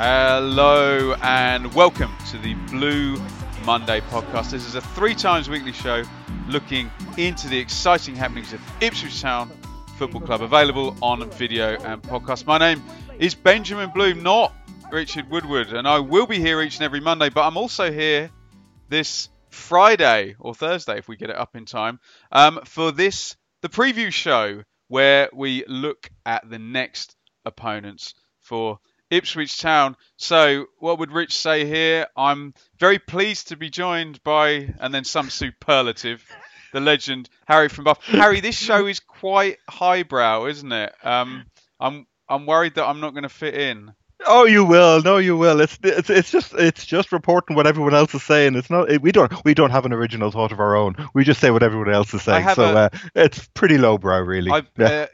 Hello 0.00 1.16
and 1.22 1.74
welcome 1.74 2.12
to 2.30 2.38
the 2.38 2.54
Blue 2.70 3.16
Monday 3.64 4.00
podcast. 4.00 4.52
This 4.52 4.64
is 4.64 4.76
a 4.76 4.80
three 4.80 5.12
times 5.12 5.50
weekly 5.50 5.72
show 5.72 6.04
looking 6.46 6.88
into 7.16 7.48
the 7.48 7.58
exciting 7.58 8.14
happenings 8.14 8.52
of 8.52 8.60
Ipswich 8.80 9.20
Town 9.20 9.50
Football 9.96 10.20
Club, 10.20 10.42
available 10.42 10.96
on 11.02 11.28
video 11.32 11.76
and 11.80 12.00
podcast. 12.00 12.46
My 12.46 12.58
name 12.58 12.80
is 13.18 13.34
Benjamin 13.34 13.90
Bloom, 13.90 14.22
not 14.22 14.54
Richard 14.92 15.28
Woodward, 15.28 15.72
and 15.72 15.88
I 15.88 15.98
will 15.98 16.28
be 16.28 16.38
here 16.38 16.62
each 16.62 16.76
and 16.76 16.84
every 16.84 17.00
Monday, 17.00 17.28
but 17.28 17.44
I'm 17.44 17.56
also 17.56 17.90
here 17.90 18.30
this 18.88 19.30
Friday 19.50 20.36
or 20.38 20.54
Thursday 20.54 20.98
if 20.98 21.08
we 21.08 21.16
get 21.16 21.30
it 21.30 21.36
up 21.36 21.56
in 21.56 21.64
time 21.64 21.98
um, 22.30 22.60
for 22.66 22.92
this 22.92 23.34
the 23.62 23.68
preview 23.68 24.12
show 24.12 24.62
where 24.86 25.28
we 25.32 25.64
look 25.66 26.08
at 26.24 26.48
the 26.48 26.60
next 26.60 27.16
opponents 27.44 28.14
for 28.38 28.78
Ipswich 29.10 29.58
Town. 29.58 29.96
So, 30.16 30.66
what 30.78 30.98
would 30.98 31.12
Rich 31.12 31.36
say 31.36 31.64
here? 31.64 32.06
I'm 32.16 32.54
very 32.78 32.98
pleased 32.98 33.48
to 33.48 33.56
be 33.56 33.70
joined 33.70 34.22
by, 34.22 34.74
and 34.80 34.92
then 34.92 35.04
some 35.04 35.30
superlative, 35.30 36.24
the 36.72 36.80
legend 36.80 37.28
Harry 37.46 37.68
from 37.68 37.84
Buff. 37.84 38.04
Harry, 38.04 38.40
this 38.40 38.58
show 38.58 38.86
is 38.86 39.00
quite 39.00 39.58
highbrow, 39.68 40.46
isn't 40.46 40.72
it? 40.72 40.92
Um, 41.02 41.46
I'm 41.80 42.06
I'm 42.28 42.46
worried 42.46 42.74
that 42.74 42.86
I'm 42.86 43.00
not 43.00 43.14
going 43.14 43.22
to 43.22 43.28
fit 43.28 43.54
in. 43.54 43.92
Oh, 44.26 44.44
you 44.44 44.64
will. 44.64 45.00
No, 45.02 45.18
you 45.18 45.36
will. 45.36 45.60
It's 45.60 45.78
it's 45.82 46.10
it's 46.10 46.30
just 46.30 46.52
it's 46.54 46.84
just 46.84 47.12
reporting 47.12 47.54
what 47.54 47.66
everyone 47.66 47.94
else 47.94 48.14
is 48.14 48.22
saying. 48.22 48.56
It's 48.56 48.68
not 48.68 49.00
we 49.00 49.12
don't 49.12 49.32
we 49.44 49.54
don't 49.54 49.70
have 49.70 49.86
an 49.86 49.92
original 49.92 50.30
thought 50.30 50.50
of 50.50 50.58
our 50.58 50.74
own. 50.74 50.96
We 51.14 51.24
just 51.24 51.40
say 51.40 51.50
what 51.50 51.62
everyone 51.62 51.92
else 51.92 52.12
is 52.12 52.22
saying. 52.22 52.48
So 52.54 52.64
a, 52.64 52.74
uh, 52.74 52.88
it's 53.14 53.46
pretty 53.54 53.78
lowbrow, 53.78 54.20
really. 54.20 54.50
Yeah. 54.76 55.06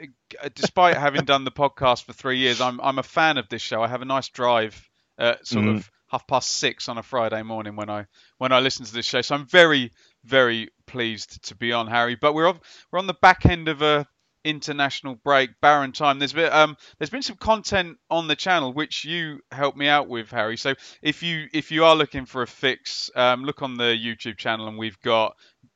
Uh, 0.42 0.48
despite 0.54 0.96
having 0.96 1.24
done 1.24 1.44
the 1.44 1.52
podcast 1.52 2.04
for 2.04 2.12
three 2.12 2.38
years, 2.38 2.60
I'm 2.60 2.80
I'm 2.80 2.98
a 2.98 3.02
fan 3.02 3.36
of 3.36 3.48
this 3.48 3.62
show. 3.62 3.82
I 3.82 3.88
have 3.88 4.02
a 4.02 4.06
nice 4.06 4.28
drive, 4.28 4.88
uh, 5.18 5.34
sort 5.42 5.66
mm. 5.66 5.76
of 5.76 5.90
half 6.08 6.26
past 6.26 6.52
six 6.52 6.88
on 6.88 6.96
a 6.96 7.02
Friday 7.02 7.42
morning 7.42 7.76
when 7.76 7.90
I 7.90 8.06
when 8.38 8.52
I 8.52 8.60
listen 8.60 8.86
to 8.86 8.92
this 8.92 9.06
show. 9.06 9.20
So 9.20 9.34
I'm 9.34 9.46
very 9.46 9.92
very 10.24 10.70
pleased 10.86 11.44
to 11.48 11.54
be 11.54 11.72
on, 11.72 11.86
Harry. 11.86 12.16
But 12.16 12.34
we're 12.34 12.48
on, 12.48 12.60
we're 12.90 12.98
on 12.98 13.06
the 13.06 13.14
back 13.14 13.44
end 13.46 13.68
of 13.68 13.82
a 13.82 14.06
international 14.44 15.16
break, 15.16 15.50
barren 15.60 15.92
time. 15.92 16.18
There's 16.18 16.32
been 16.32 16.52
um, 16.52 16.76
there's 16.98 17.10
been 17.10 17.22
some 17.22 17.36
content 17.36 17.98
on 18.10 18.28
the 18.28 18.36
channel 18.36 18.72
which 18.72 19.04
you 19.04 19.40
helped 19.50 19.76
me 19.76 19.88
out 19.88 20.08
with, 20.08 20.30
Harry. 20.30 20.56
So 20.56 20.74
if 21.02 21.22
you 21.22 21.46
if 21.52 21.70
you 21.72 21.84
are 21.84 21.96
looking 21.96 22.26
for 22.26 22.42
a 22.42 22.46
fix, 22.46 23.10
um, 23.16 23.44
look 23.44 23.62
on 23.62 23.76
the 23.76 23.96
YouTube 23.96 24.36
channel, 24.36 24.68
and 24.68 24.78
we've 24.78 25.00
got 25.00 25.34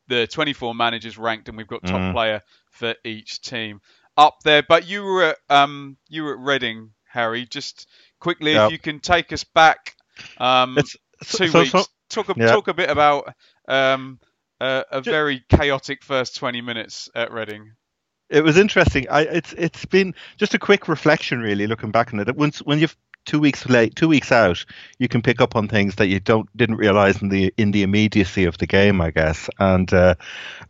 the 0.08 0.26
24 0.26 0.74
managers 0.74 1.18
ranked, 1.18 1.48
and 1.48 1.56
we've 1.56 1.66
got 1.66 1.82
top 1.82 2.00
mm. 2.00 2.12
player 2.12 2.42
for 2.70 2.94
each 3.04 3.40
team 3.40 3.80
up 4.16 4.36
there. 4.44 4.62
But 4.62 4.86
you 4.86 5.02
were 5.02 5.24
at 5.24 5.36
um, 5.48 5.96
you 6.08 6.24
were 6.24 6.34
at 6.34 6.40
Reading, 6.40 6.90
Harry. 7.10 7.46
Just 7.46 7.88
quickly, 8.20 8.52
yep. 8.52 8.66
if 8.66 8.72
you 8.72 8.78
can 8.78 9.00
take 9.00 9.32
us 9.32 9.44
back 9.44 9.94
um, 10.38 10.76
two 11.24 11.48
so, 11.48 11.60
weeks, 11.60 11.72
so, 11.72 11.84
talk 12.10 12.28
a, 12.28 12.34
yep. 12.36 12.50
talk 12.50 12.68
a 12.68 12.74
bit 12.74 12.90
about 12.90 13.32
um, 13.66 14.18
a, 14.60 14.84
a 14.90 15.00
very 15.00 15.44
chaotic 15.48 16.02
first 16.02 16.36
20 16.36 16.60
minutes 16.60 17.08
at 17.14 17.32
Reading 17.32 17.72
it 18.30 18.42
was 18.42 18.58
interesting. 18.58 19.06
I, 19.08 19.22
it's 19.22 19.52
it's 19.54 19.84
been 19.84 20.14
just 20.36 20.54
a 20.54 20.58
quick 20.58 20.88
reflection, 20.88 21.40
really, 21.40 21.66
looking 21.66 21.90
back 21.90 22.12
on 22.12 22.20
it. 22.20 22.36
Once 22.36 22.58
when 22.60 22.78
you've 22.78 22.96
two 23.24 23.38
weeks 23.38 23.68
late, 23.68 23.94
two 23.94 24.08
weeks 24.08 24.32
out, 24.32 24.64
you 24.98 25.08
can 25.08 25.22
pick 25.22 25.40
up 25.40 25.54
on 25.56 25.68
things 25.68 25.96
that 25.96 26.08
you 26.08 26.20
don't 26.20 26.48
didn't 26.56 26.76
realize 26.76 27.20
in 27.22 27.28
the 27.28 27.52
in 27.56 27.70
the 27.70 27.82
immediacy 27.82 28.44
of 28.44 28.58
the 28.58 28.66
game, 28.66 29.00
I 29.00 29.10
guess. 29.10 29.48
And 29.58 29.92
uh, 29.92 30.14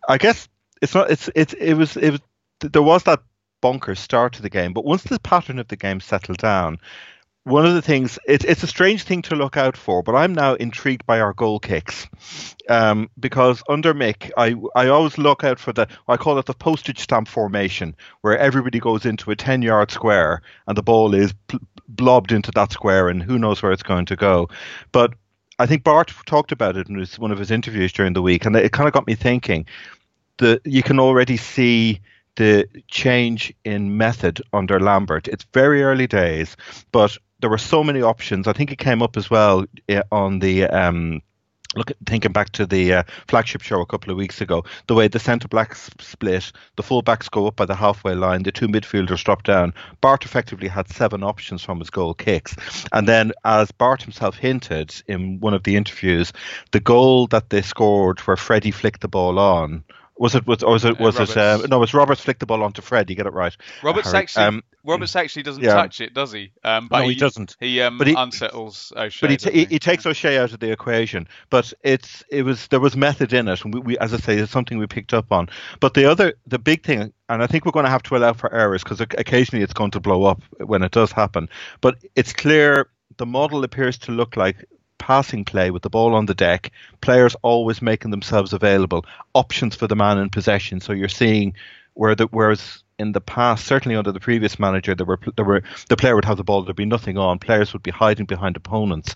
I 0.09 0.19
guess 0.19 0.49
it's 0.83 0.95
not. 0.95 1.11
It's 1.11 1.31
it's 1.35 1.53
it 1.55 1.75
was 1.75 1.97
it 1.97 2.11
was 2.11 2.21
there 2.61 2.83
was 2.83 3.05
that 3.05 3.23
bonker 3.61 3.95
start 3.95 4.35
to 4.35 4.43
the 4.43 4.51
game, 4.51 4.73
but 4.73 4.85
once 4.85 5.03
the 5.05 5.19
pattern 5.21 5.59
of 5.59 5.69
the 5.69 5.77
game 5.77 6.01
settled 6.01 6.39
down, 6.39 6.79
one 7.49 7.65
of 7.65 7.75
the 7.75 7.83
things 7.83 8.19
it's 8.27 8.45
it's 8.45 8.63
a 8.63 8.67
strange 8.67 9.05
thing 9.05 9.23
to 9.23 9.35
look 9.35 9.57
out 9.57 9.77
for, 9.77 10.03
but 10.03 10.15
I'm 10.15 10.35
now 10.35 10.55
intrigued 10.55 11.07
by 11.07 11.19
our 11.21 11.33
goal 11.33 11.59
kicks 11.59 12.07
um, 12.69 13.09
because 13.19 13.63
under 13.69 13.95
Mick, 13.95 14.31
I 14.37 14.55
I 14.77 14.89
always 14.89 15.19
look 15.19 15.45
out 15.45 15.59
for 15.59 15.73
the 15.73 15.89
I 16.09 16.17
call 16.17 16.39
it 16.39 16.47
the 16.47 16.55
postage 16.55 16.99
stamp 17.01 17.27
formation, 17.27 17.97
where 18.21 18.39
everybody 18.39 18.79
goes 18.79 19.07
into 19.07 19.31
a 19.31 19.37
ten 19.37 19.63
yard 19.63 19.91
square 19.91 20.43
and 20.67 20.77
the 20.77 20.83
ball 20.83 21.15
is 21.15 21.33
pl- 21.49 21.61
blobbed 21.89 22.33
into 22.33 22.51
that 22.53 22.73
square, 22.73 23.09
and 23.09 23.23
who 23.23 23.39
knows 23.39 23.63
where 23.63 23.73
it's 23.73 23.83
going 23.83 24.07
to 24.07 24.17
go. 24.17 24.49
But 24.93 25.15
I 25.59 25.67
think 25.67 25.85
Bart 25.85 26.13
talked 26.27 26.53
about 26.53 26.77
it 26.77 26.89
in 26.89 27.05
one 27.17 27.33
of 27.33 27.39
his 27.39 27.51
interviews 27.51 27.93
during 27.93 28.13
the 28.13 28.23
week, 28.23 28.45
and 28.45 28.55
it 28.55 28.73
kind 28.73 28.87
of 28.87 28.93
got 28.93 29.07
me 29.07 29.15
thinking 29.15 29.67
that 30.37 30.61
you 30.65 30.83
can 30.83 31.01
already 31.01 31.37
see 31.37 32.01
the 32.37 32.69
change 32.87 33.53
in 33.65 33.97
method 33.97 34.41
under 34.53 34.79
Lambert. 34.79 35.27
It's 35.27 35.45
very 35.53 35.83
early 35.83 36.07
days, 36.07 36.57
but 36.93 37.19
there 37.41 37.51
were 37.51 37.59
so 37.59 37.85
many 37.85 38.03
options. 38.03 38.47
I 38.47 38.53
think 38.53 38.73
it 38.73 38.79
came 38.79 39.03
up 39.03 39.17
as 39.17 39.31
well 39.31 39.65
eh, 39.89 40.03
on 40.11 40.41
the 40.41 40.65
um, 40.65 41.23
look 41.77 41.93
thinking 42.07 42.33
back 42.33 42.51
to 42.51 42.67
the 42.67 42.95
uh, 42.95 43.03
flagship 43.29 43.63
show 43.63 43.81
a 43.81 43.87
couple 43.87 44.11
of 44.11 44.17
weeks 44.17 44.41
ago, 44.41 44.65
the 44.87 44.95
way 44.95 45.09
the 45.09 45.19
centre 45.19 45.49
backs 45.49 45.91
split, 46.01 46.51
the 46.77 46.83
full 46.83 47.03
backs 47.03 47.29
go 47.29 47.47
up 47.47 47.57
by 47.57 47.67
the 47.67 47.75
halfway 47.75 48.15
line, 48.15 48.43
the 48.43 48.53
two 48.53 48.69
midfielders 48.69 49.23
drop 49.23 49.43
down. 49.43 49.75
Bart 50.01 50.25
effectively 50.25 50.69
had 50.69 50.89
seven 50.89 51.23
options 51.23 51.63
from 51.63 51.79
his 51.79 51.91
goal 51.91 52.15
kicks, 52.15 52.57
and 52.93 53.07
then 53.07 53.33
as 53.45 53.71
Bart 53.71 54.03
himself 54.03 54.37
hinted 54.37 54.95
in 55.07 55.41
one 55.41 55.55
of 55.55 55.65
the 55.65 55.77
interviews, 55.77 56.33
the 56.73 56.81
goal 56.81 57.27
that 57.29 57.51
they 57.51 57.63
scored 57.63 58.21
where 58.21 58.37
Freddie 58.37 58.71
flicked 58.71 59.01
the 59.01 59.09
ball 59.09 59.39
on 59.39 59.85
was 60.19 60.35
it 60.35 60.47
was 60.47 60.63
or 60.63 60.73
was 60.73 60.85
it 60.85 60.99
was 60.99 61.19
uh, 61.19 61.23
it 61.23 61.37
uh, 61.37 61.67
no? 61.69 61.77
It 61.77 61.81
was 61.81 61.95
Roberts 61.95 62.21
flicked 62.21 62.41
the 62.41 62.47
ball 62.47 62.63
onto 62.63 62.83
Fred. 62.83 63.09
You 63.09 63.17
get 63.17 63.27
it 63.27 63.33
right. 63.33 63.57
Roberts 63.83 64.13
actually 64.13 64.45
um, 64.45 64.65
Roberts 64.85 65.15
actually 65.15 65.43
doesn't 65.43 65.63
yeah. 65.63 65.75
touch 65.75 66.01
it, 66.01 66.15
does 66.15 66.33
he? 66.33 66.53
Um, 66.65 66.89
but 66.89 67.01
no, 67.01 67.05
he, 67.05 67.15
he, 67.15 67.21
doesn't. 67.21 67.57
He 67.61 67.81
um, 67.83 67.99
but 67.99 68.07
he, 68.07 68.15
unsettles 68.15 68.93
O'Shea. 68.97 69.27
But 69.27 69.43
he, 69.43 69.61
he? 69.61 69.65
he, 69.67 69.79
takes 69.79 70.07
O'Shea 70.07 70.39
out 70.39 70.53
of 70.53 70.61
the 70.61 70.73
equation. 70.73 71.29
But 71.51 71.73
it's 71.83 72.25
it 72.31 72.43
was 72.43 72.69
there 72.69 72.81
was 72.81 72.97
method 72.97 73.33
in 73.33 73.49
it, 73.49 73.65
and 73.65 73.75
we, 73.75 73.81
we 73.81 73.99
as 73.99 74.15
I 74.15 74.19
say, 74.19 74.37
it's 74.37 74.53
something 74.53 74.79
we 74.79 74.87
picked 74.87 75.15
up 75.15 75.31
on. 75.31 75.49
But 75.81 75.95
the 75.95 76.11
other 76.11 76.35
the 76.47 76.59
big 76.59 76.85
thing, 76.85 77.13
and 77.29 77.43
I 77.43 77.47
think 77.47 77.65
we're 77.65 77.73
going 77.73 77.85
to 77.85 77.91
have 77.91 78.03
to 78.05 78.17
allow 78.17 78.33
for 78.33 78.53
errors 78.53 78.83
because 78.83 79.01
occasionally 79.01 79.63
it's 79.63 79.75
going 79.75 79.91
to 79.93 80.01
blow 80.01 80.25
up 80.25 80.43
when 80.59 80.83
it 80.83 80.93
does 80.93 81.13
happen. 81.13 81.49
But 81.81 81.97
it's 82.17 82.33
clear 82.33 82.89
the 83.19 83.27
model 83.27 83.65
appears 83.65 83.99
to 83.99 84.13
look 84.13 84.37
like 84.37 84.65
passing 85.09 85.43
play 85.43 85.71
with 85.71 85.81
the 85.83 85.89
ball 85.89 86.15
on 86.15 86.27
the 86.27 86.35
deck, 86.35 86.71
players 87.01 87.35
always 87.41 87.81
making 87.81 88.11
themselves 88.11 88.53
available, 88.53 89.07
options 89.33 89.75
for 89.75 89.87
the 89.87 89.97
man 89.97 90.19
in 90.19 90.29
possession. 90.29 90.83
So 90.83 90.93
you're 90.93 91.09
seeing 91.09 91.55
where 91.95 92.15
the 92.15 92.27
whereas 92.27 92.83
in 92.99 93.13
the 93.13 93.21
past, 93.23 93.65
certainly 93.65 93.97
under 93.97 94.13
the 94.13 94.21
previous 94.21 94.59
manager, 94.59 94.95
there 94.95 95.07
were 95.07 95.19
there 95.37 95.47
were 95.47 95.63
the 95.89 95.97
player 95.97 96.15
would 96.15 96.27
have 96.27 96.37
the 96.37 96.45
ball, 96.45 96.63
there'd 96.63 96.77
be 96.77 96.85
nothing 96.85 97.17
on, 97.17 97.39
players 97.39 97.73
would 97.73 97.83
be 97.83 97.91
hiding 97.91 98.27
behind 98.27 98.55
opponents. 98.59 99.15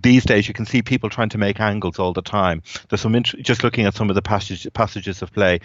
These 0.00 0.24
days, 0.24 0.46
you 0.46 0.54
can 0.54 0.64
see 0.64 0.80
people 0.80 1.10
trying 1.10 1.30
to 1.30 1.38
make 1.38 1.58
angles 1.58 1.98
all 1.98 2.12
the 2.12 2.22
time. 2.22 2.62
There's 2.88 3.00
some 3.00 3.16
int- 3.16 3.42
just 3.42 3.64
looking 3.64 3.84
at 3.86 3.94
some 3.94 4.10
of 4.10 4.14
the 4.14 4.22
passages 4.22 4.70
passages 4.72 5.22
of 5.22 5.32
play. 5.32 5.58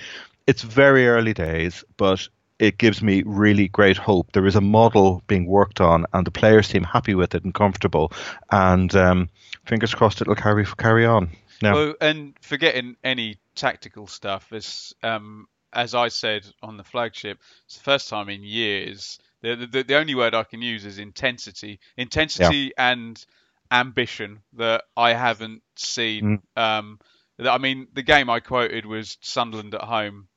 It's 0.47 0.63
very 0.63 1.07
early 1.07 1.35
days, 1.35 1.83
but 1.97 2.27
it 2.57 2.79
gives 2.79 3.03
me 3.03 3.21
really 3.27 3.67
great 3.67 3.97
hope. 3.97 4.31
There 4.31 4.47
is 4.47 4.55
a 4.55 4.61
model 4.61 5.21
being 5.27 5.45
worked 5.45 5.81
on, 5.81 6.07
and 6.13 6.25
the 6.25 6.31
players 6.31 6.65
seem 6.65 6.83
happy 6.83 7.13
with 7.13 7.35
it 7.35 7.43
and 7.43 7.53
comfortable. 7.53 8.11
And 8.49 8.95
um, 8.95 9.29
fingers 9.67 9.93
crossed, 9.93 10.21
it'll 10.21 10.35
carry 10.35 10.65
carry 10.65 11.05
on. 11.05 11.29
Now, 11.61 11.73
well, 11.73 11.95
and 12.01 12.33
forgetting 12.41 12.95
any 13.03 13.37
tactical 13.55 14.07
stuff, 14.07 14.51
as 14.53 14.93
um, 15.03 15.47
as 15.73 15.95
I 15.95 16.07
said 16.07 16.45
on 16.61 16.77
the 16.77 16.83
flagship, 16.83 17.39
it's 17.65 17.77
the 17.77 17.83
first 17.83 18.09
time 18.09 18.29
in 18.29 18.43
years. 18.43 19.19
The, 19.41 19.67
the, 19.71 19.83
the 19.83 19.95
only 19.95 20.15
word 20.15 20.33
I 20.33 20.43
can 20.43 20.61
use 20.61 20.83
is 20.85 20.97
intensity, 20.97 21.79
intensity 21.95 22.73
yeah. 22.77 22.91
and 22.91 23.25
ambition 23.71 24.39
that 24.53 24.83
I 24.95 25.13
haven't 25.13 25.61
seen. 25.75 26.41
Mm. 26.57 26.61
Um, 26.61 26.99
I 27.39 27.59
mean, 27.59 27.87
the 27.93 28.01
game 28.01 28.29
I 28.29 28.39
quoted 28.39 28.85
was 28.85 29.17
Sunderland 29.21 29.75
at 29.75 29.81
home 29.81 30.27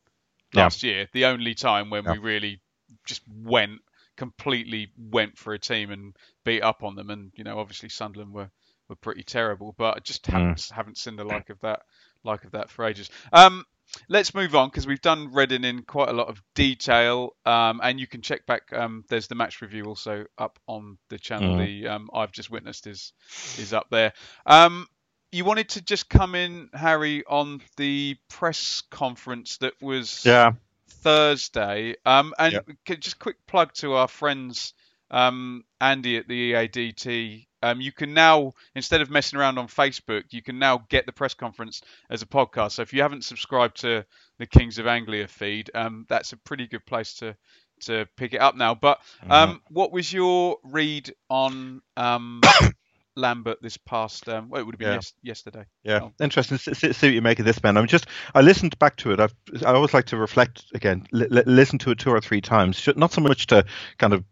last 0.52 0.82
yeah. 0.82 0.92
year. 0.92 1.08
The 1.12 1.24
only 1.26 1.54
time 1.54 1.88
when 1.88 2.04
yeah. 2.04 2.12
we 2.12 2.18
really 2.18 2.60
just 3.06 3.22
went 3.26 3.80
completely 4.16 4.92
went 4.98 5.38
for 5.38 5.54
a 5.54 5.58
team 5.58 5.90
and 5.90 6.14
beat 6.44 6.60
up 6.60 6.82
on 6.82 6.94
them. 6.94 7.08
And 7.08 7.32
you 7.34 7.44
know, 7.44 7.58
obviously 7.58 7.88
Sunderland 7.88 8.34
were, 8.34 8.50
were 8.90 8.96
pretty 8.96 9.22
terrible, 9.22 9.74
but 9.78 9.96
I 9.96 10.00
just 10.00 10.26
haven't 10.26 10.58
mm. 10.58 10.72
haven't 10.72 10.98
seen 10.98 11.16
the 11.16 11.24
like 11.24 11.48
of 11.48 11.58
that 11.60 11.82
like 12.22 12.44
of 12.44 12.52
that 12.52 12.68
for 12.68 12.84
ages. 12.84 13.08
Um, 13.32 13.64
let's 14.08 14.34
move 14.34 14.54
on 14.54 14.68
because 14.68 14.86
we've 14.86 15.00
done 15.00 15.32
Reading 15.32 15.64
in 15.64 15.82
quite 15.82 16.10
a 16.10 16.12
lot 16.12 16.28
of 16.28 16.42
detail, 16.54 17.30
um, 17.46 17.80
and 17.82 17.98
you 17.98 18.06
can 18.06 18.20
check 18.20 18.44
back. 18.44 18.70
Um, 18.72 19.04
there's 19.08 19.28
the 19.28 19.34
match 19.34 19.62
review 19.62 19.84
also 19.84 20.26
up 20.36 20.58
on 20.66 20.98
the 21.08 21.18
channel. 21.18 21.56
Mm. 21.56 21.66
The 21.66 21.88
um, 21.88 22.10
I've 22.12 22.32
just 22.32 22.50
witnessed 22.50 22.86
is 22.86 23.14
is 23.58 23.72
up 23.72 23.86
there. 23.90 24.12
Um, 24.44 24.86
you 25.32 25.44
wanted 25.44 25.70
to 25.70 25.82
just 25.82 26.10
come 26.10 26.34
in, 26.34 26.68
Harry, 26.74 27.24
on 27.24 27.62
the 27.76 28.16
press 28.28 28.82
conference 28.90 29.58
that 29.58 29.74
was 29.80 30.24
yeah. 30.26 30.52
Thursday. 30.88 31.94
Um, 32.04 32.34
and 32.36 32.52
yep. 32.52 33.00
just 33.00 33.20
quick 33.20 33.36
plug 33.46 33.72
to 33.74 33.94
our 33.94 34.08
friends 34.08 34.74
um, 35.10 35.64
Andy 35.80 36.16
at 36.16 36.28
the 36.28 36.52
EADT. 36.52 37.46
Um, 37.62 37.80
you 37.80 37.92
can 37.92 38.14
now, 38.14 38.52
instead 38.74 39.00
of 39.00 39.10
messing 39.10 39.38
around 39.38 39.58
on 39.58 39.68
Facebook, 39.68 40.24
you 40.30 40.42
can 40.42 40.58
now 40.58 40.84
get 40.88 41.06
the 41.06 41.12
press 41.12 41.34
conference 41.34 41.82
as 42.08 42.22
a 42.22 42.26
podcast. 42.26 42.72
So 42.72 42.82
if 42.82 42.92
you 42.92 43.02
haven't 43.02 43.24
subscribed 43.24 43.80
to 43.82 44.04
the 44.38 44.46
Kings 44.46 44.78
of 44.78 44.86
Anglia 44.86 45.28
feed, 45.28 45.70
um, 45.74 46.06
that's 46.08 46.32
a 46.32 46.36
pretty 46.36 46.66
good 46.66 46.84
place 46.86 47.14
to 47.14 47.36
to 47.80 48.06
pick 48.16 48.34
it 48.34 48.40
up 48.40 48.56
now. 48.56 48.74
But 48.74 49.00
mm-hmm. 49.22 49.32
um, 49.32 49.62
what 49.68 49.92
was 49.92 50.12
your 50.12 50.58
read 50.62 51.12
on 51.28 51.80
um, 51.96 52.40
Lambert 53.16 53.60
this 53.62 53.76
past 53.76 54.28
um, 54.28 54.48
well, 54.48 54.60
it 54.60 54.64
would 54.64 54.74
have 54.74 54.78
been 54.78 54.88
yeah. 54.88 54.94
yes, 54.94 55.12
yesterday. 55.22 55.64
Yeah, 55.82 56.00
oh. 56.02 56.12
interesting. 56.20 56.58
See, 56.58 56.92
see, 56.92 57.06
what 57.06 57.14
you 57.14 57.22
make 57.22 57.38
of 57.38 57.44
this, 57.44 57.62
man. 57.62 57.76
I'm 57.76 57.86
just 57.86 58.06
I 58.34 58.40
listened 58.40 58.78
back 58.78 58.96
to 58.96 59.12
it. 59.12 59.20
I've 59.20 59.34
I 59.64 59.72
always 59.72 59.94
like 59.94 60.06
to 60.06 60.16
reflect 60.16 60.64
again, 60.74 61.06
li- 61.12 61.42
listen 61.46 61.78
to 61.80 61.90
it 61.90 61.98
two 61.98 62.10
or 62.10 62.20
three 62.20 62.40
times. 62.40 62.88
Not 62.96 63.12
so 63.12 63.20
much 63.20 63.46
to 63.48 63.64
kind 63.98 64.12
of 64.12 64.24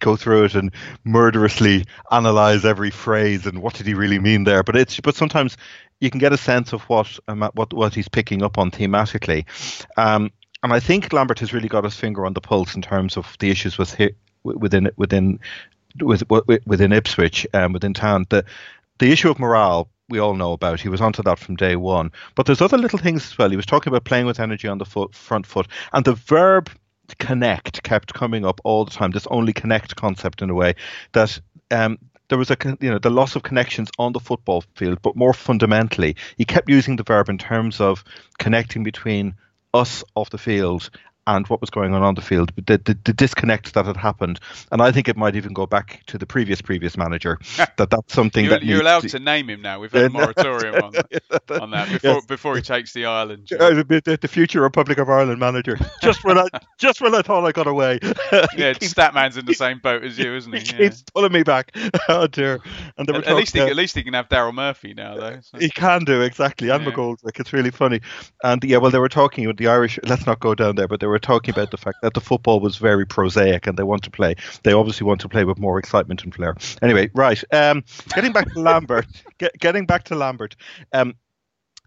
go 0.00 0.16
through 0.16 0.44
it 0.44 0.54
and 0.54 0.72
murderously 1.04 1.84
analyze 2.10 2.64
every 2.64 2.90
phrase 2.90 3.46
and 3.46 3.60
what 3.62 3.74
did 3.74 3.86
he 3.86 3.94
really 3.94 4.18
mean 4.18 4.44
there. 4.44 4.62
But 4.62 4.76
it's 4.76 5.00
but 5.00 5.14
sometimes 5.14 5.56
you 6.00 6.10
can 6.10 6.20
get 6.20 6.32
a 6.32 6.38
sense 6.38 6.72
of 6.72 6.82
what 6.82 7.18
um, 7.28 7.48
what 7.54 7.72
what 7.72 7.94
he's 7.94 8.08
picking 8.08 8.42
up 8.42 8.58
on 8.58 8.70
thematically. 8.70 9.44
Um, 9.96 10.30
and 10.62 10.72
I 10.72 10.80
think 10.80 11.12
Lambert 11.12 11.38
has 11.40 11.52
really 11.52 11.68
got 11.68 11.84
his 11.84 11.94
finger 11.94 12.26
on 12.26 12.34
the 12.34 12.40
pulse 12.40 12.74
in 12.74 12.82
terms 12.82 13.16
of 13.16 13.36
the 13.38 13.50
issues 13.50 13.78
with 13.78 13.96
within 14.42 14.90
within 14.96 15.38
with, 16.00 16.22
within 16.66 16.92
Ipswich, 16.92 17.46
um, 17.54 17.72
within 17.72 17.94
town, 17.94 18.26
the 18.28 18.44
the 18.98 19.12
issue 19.12 19.30
of 19.30 19.38
morale 19.38 19.88
we 20.08 20.18
all 20.18 20.34
know 20.34 20.52
about. 20.52 20.80
He 20.80 20.88
was 20.88 21.00
onto 21.00 21.22
that 21.22 21.38
from 21.38 21.56
day 21.56 21.76
one. 21.76 22.10
But 22.34 22.46
there's 22.46 22.62
other 22.62 22.78
little 22.78 22.98
things 22.98 23.26
as 23.26 23.36
well. 23.36 23.50
He 23.50 23.56
was 23.56 23.66
talking 23.66 23.90
about 23.90 24.04
playing 24.04 24.26
with 24.26 24.40
energy 24.40 24.66
on 24.66 24.78
the 24.78 24.86
foot, 24.86 25.14
front 25.14 25.46
foot, 25.46 25.68
and 25.92 26.04
the 26.04 26.14
verb 26.14 26.70
connect 27.18 27.82
kept 27.82 28.14
coming 28.14 28.44
up 28.44 28.60
all 28.64 28.84
the 28.84 28.90
time. 28.90 29.10
This 29.10 29.26
only 29.30 29.52
connect 29.52 29.96
concept 29.96 30.42
in 30.42 30.50
a 30.50 30.54
way 30.54 30.74
that. 31.12 31.40
Um, 31.70 31.98
there 32.28 32.38
was 32.38 32.50
a 32.50 32.56
you 32.80 32.90
know 32.90 32.98
the 32.98 33.08
loss 33.08 33.36
of 33.36 33.42
connections 33.42 33.88
on 33.98 34.12
the 34.12 34.20
football 34.20 34.62
field, 34.74 35.00
but 35.00 35.16
more 35.16 35.32
fundamentally, 35.32 36.16
he 36.36 36.44
kept 36.44 36.68
using 36.68 36.96
the 36.96 37.02
verb 37.02 37.30
in 37.30 37.38
terms 37.38 37.80
of 37.80 38.04
connecting 38.38 38.82
between 38.82 39.34
us 39.74 40.04
off 40.14 40.30
the 40.30 40.38
field 40.38 40.90
and 41.28 41.46
what 41.48 41.60
was 41.60 41.68
going 41.68 41.94
on 41.94 42.02
on 42.02 42.14
the 42.14 42.22
field, 42.22 42.52
the, 42.56 42.78
the, 42.78 42.96
the, 43.04 43.12
disconnect 43.12 43.74
that 43.74 43.84
had 43.84 43.98
happened. 43.98 44.40
And 44.72 44.80
I 44.80 44.90
think 44.90 45.08
it 45.08 45.16
might 45.16 45.36
even 45.36 45.52
go 45.52 45.66
back 45.66 46.02
to 46.06 46.16
the 46.16 46.24
previous 46.24 46.62
previous 46.62 46.96
manager. 46.96 47.38
that 47.76 47.90
that's 47.90 48.14
something 48.14 48.46
you're, 48.46 48.54
that 48.54 48.64
you're 48.64 48.80
allowed 48.80 49.02
to... 49.02 49.10
to... 49.10 49.18
name 49.18 49.50
him 49.50 49.60
now. 49.60 49.78
We've 49.78 49.92
had 49.92 50.06
a 50.06 50.10
moratorium 50.10 50.76
on, 50.76 50.94
on 51.60 51.70
that 51.70 51.88
before 51.90 52.14
yes. 52.14 52.26
before 52.26 52.56
he 52.56 52.62
takes 52.62 52.94
the 52.94 53.04
Ireland. 53.04 53.52
Uh, 53.52 53.74
the, 53.74 54.18
the, 54.20 54.28
future 54.28 54.62
Republic 54.62 54.98
of 54.98 55.10
Ireland 55.10 55.38
manager. 55.38 55.78
Just 56.02 56.24
when 56.24 56.38
I 56.38 56.46
just 56.78 57.00
when 57.02 57.14
I 57.14 57.20
thought 57.20 57.44
I 57.44 57.52
got 57.52 57.66
away. 57.66 57.98
yeah, 58.56 58.72
Statman's 58.72 59.36
in 59.36 59.44
the 59.44 59.54
same 59.54 59.80
boat 59.80 60.04
as 60.04 60.18
you, 60.18 60.34
isn't 60.34 60.52
he? 60.52 60.60
He 60.60 60.66
yeah. 60.66 60.78
keeps 60.78 61.02
pulling 61.14 61.32
me 61.32 61.42
back. 61.42 61.76
Oh 62.08 62.26
dear. 62.26 62.60
And 62.96 63.08
at, 63.10 63.24
at 63.24 63.36
least 63.36 63.54
he, 63.54 63.60
at 63.60 63.76
least 63.76 63.94
he 63.94 64.02
can 64.02 64.14
have 64.14 64.28
Daryl 64.28 64.54
Murphy 64.54 64.94
now, 64.94 65.14
though. 65.14 65.40
So. 65.42 65.58
He 65.58 65.68
can 65.68 66.04
do 66.04 66.22
exactly, 66.22 66.70
and 66.70 66.84
yeah. 66.84 66.90
McGoldrick. 66.90 67.38
It's 67.38 67.52
really 67.52 67.70
funny. 67.70 68.00
And 68.42 68.64
yeah, 68.64 68.78
well, 68.78 68.90
they 68.90 68.98
were 68.98 69.08
talking 69.08 69.46
with 69.46 69.58
the 69.58 69.66
Irish. 69.68 69.98
Let's 70.04 70.26
not 70.26 70.40
go 70.40 70.54
down 70.54 70.76
there, 70.76 70.88
but 70.88 71.00
they 71.00 71.06
were 71.06 71.17
talking 71.18 71.54
about 71.54 71.70
the 71.70 71.76
fact 71.76 71.98
that 72.02 72.14
the 72.14 72.20
football 72.20 72.60
was 72.60 72.76
very 72.76 73.06
prosaic 73.06 73.66
and 73.66 73.76
they 73.76 73.82
want 73.82 74.02
to 74.04 74.10
play. 74.10 74.34
They 74.62 74.72
obviously 74.72 75.06
want 75.06 75.20
to 75.22 75.28
play 75.28 75.44
with 75.44 75.58
more 75.58 75.78
excitement 75.78 76.24
and 76.24 76.34
flair. 76.34 76.56
Anyway, 76.82 77.10
right. 77.14 77.42
Um, 77.52 77.84
getting 78.14 78.32
back 78.32 78.52
to 78.52 78.60
Lambert. 78.60 79.06
Get, 79.38 79.58
getting 79.58 79.86
back 79.86 80.04
to 80.04 80.14
Lambert. 80.14 80.56
Um, 80.92 81.14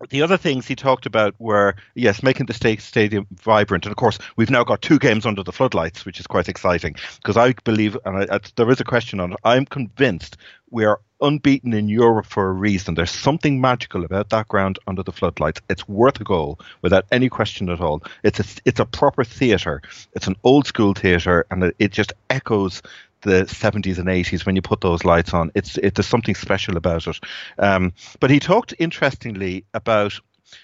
the 0.09 0.21
other 0.21 0.37
things 0.37 0.67
he 0.67 0.75
talked 0.75 1.05
about 1.05 1.35
were 1.39 1.75
yes, 1.95 2.23
making 2.23 2.47
the 2.47 2.53
state 2.53 2.81
stadium 2.81 3.27
vibrant, 3.31 3.85
and 3.85 3.91
of 3.91 3.97
course 3.97 4.17
we've 4.35 4.49
now 4.49 4.63
got 4.63 4.81
two 4.81 4.99
games 4.99 5.25
under 5.25 5.43
the 5.43 5.51
floodlights, 5.51 6.05
which 6.05 6.19
is 6.19 6.27
quite 6.27 6.49
exciting. 6.49 6.95
Because 7.17 7.37
I 7.37 7.53
believe, 7.63 7.97
and 8.05 8.17
I, 8.17 8.35
I, 8.35 8.39
there 8.55 8.69
is 8.69 8.79
a 8.79 8.85
question 8.85 9.19
on 9.19 9.33
it. 9.33 9.39
I'm 9.43 9.65
convinced 9.65 10.37
we 10.69 10.85
are 10.85 10.99
unbeaten 11.21 11.73
in 11.73 11.87
Europe 11.87 12.25
for 12.25 12.49
a 12.49 12.53
reason. 12.53 12.95
There's 12.95 13.11
something 13.11 13.61
magical 13.61 14.03
about 14.03 14.29
that 14.29 14.47
ground 14.47 14.79
under 14.87 15.03
the 15.03 15.11
floodlights. 15.11 15.61
It's 15.69 15.87
worth 15.87 16.19
a 16.19 16.23
goal 16.23 16.59
without 16.81 17.05
any 17.11 17.29
question 17.29 17.69
at 17.69 17.81
all. 17.81 18.01
It's 18.23 18.39
a 18.39 18.45
it's 18.65 18.79
a 18.79 18.85
proper 18.85 19.23
theatre. 19.23 19.81
It's 20.13 20.27
an 20.27 20.35
old 20.43 20.65
school 20.67 20.93
theatre, 20.93 21.45
and 21.51 21.63
it, 21.63 21.75
it 21.79 21.91
just 21.91 22.13
echoes 22.29 22.81
the 23.21 23.43
70s 23.43 23.97
and 23.97 24.07
80s 24.07 24.45
when 24.45 24.55
you 24.55 24.61
put 24.61 24.81
those 24.81 25.05
lights 25.05 25.33
on. 25.33 25.51
It's 25.55 25.77
it, 25.77 25.95
there's 25.95 26.07
something 26.07 26.35
special 26.35 26.77
about 26.77 27.07
it. 27.07 27.19
Um, 27.57 27.93
but 28.19 28.29
he 28.29 28.39
talked 28.39 28.73
interestingly 28.79 29.65
about 29.73 30.19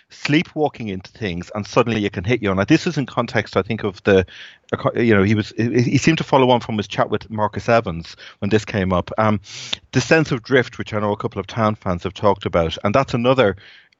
sleepwalking 0.09 0.89
into 0.89 1.11
things 1.11 1.51
and 1.55 1.65
suddenly 1.65 2.05
it 2.05 2.13
can 2.13 2.23
hit 2.23 2.41
you. 2.41 2.51
And 2.51 2.59
this 2.67 2.87
is 2.87 2.97
in 2.97 3.05
context, 3.05 3.55
I 3.55 3.61
think, 3.61 3.83
of 3.83 4.01
the, 4.03 4.25
you 4.95 5.15
know, 5.15 5.23
he 5.23 5.35
was 5.35 5.53
he 5.57 5.97
seemed 5.97 6.17
to 6.17 6.23
follow 6.23 6.49
on 6.49 6.59
from 6.59 6.77
his 6.77 6.87
chat 6.87 7.09
with 7.09 7.29
Marcus 7.29 7.69
Evans 7.69 8.15
when 8.39 8.49
this 8.49 8.65
came 8.65 8.93
up. 8.93 9.11
Um, 9.17 9.39
the 9.91 10.01
sense 10.01 10.31
of 10.31 10.43
drift, 10.43 10.77
which 10.77 10.93
I 10.93 10.99
know 10.99 11.11
a 11.11 11.17
couple 11.17 11.39
of 11.39 11.47
town 11.47 11.75
fans 11.75 12.03
have 12.03 12.13
talked 12.13 12.45
about, 12.45 12.77
and 12.83 12.93
that's 12.93 13.13
another 13.13 13.55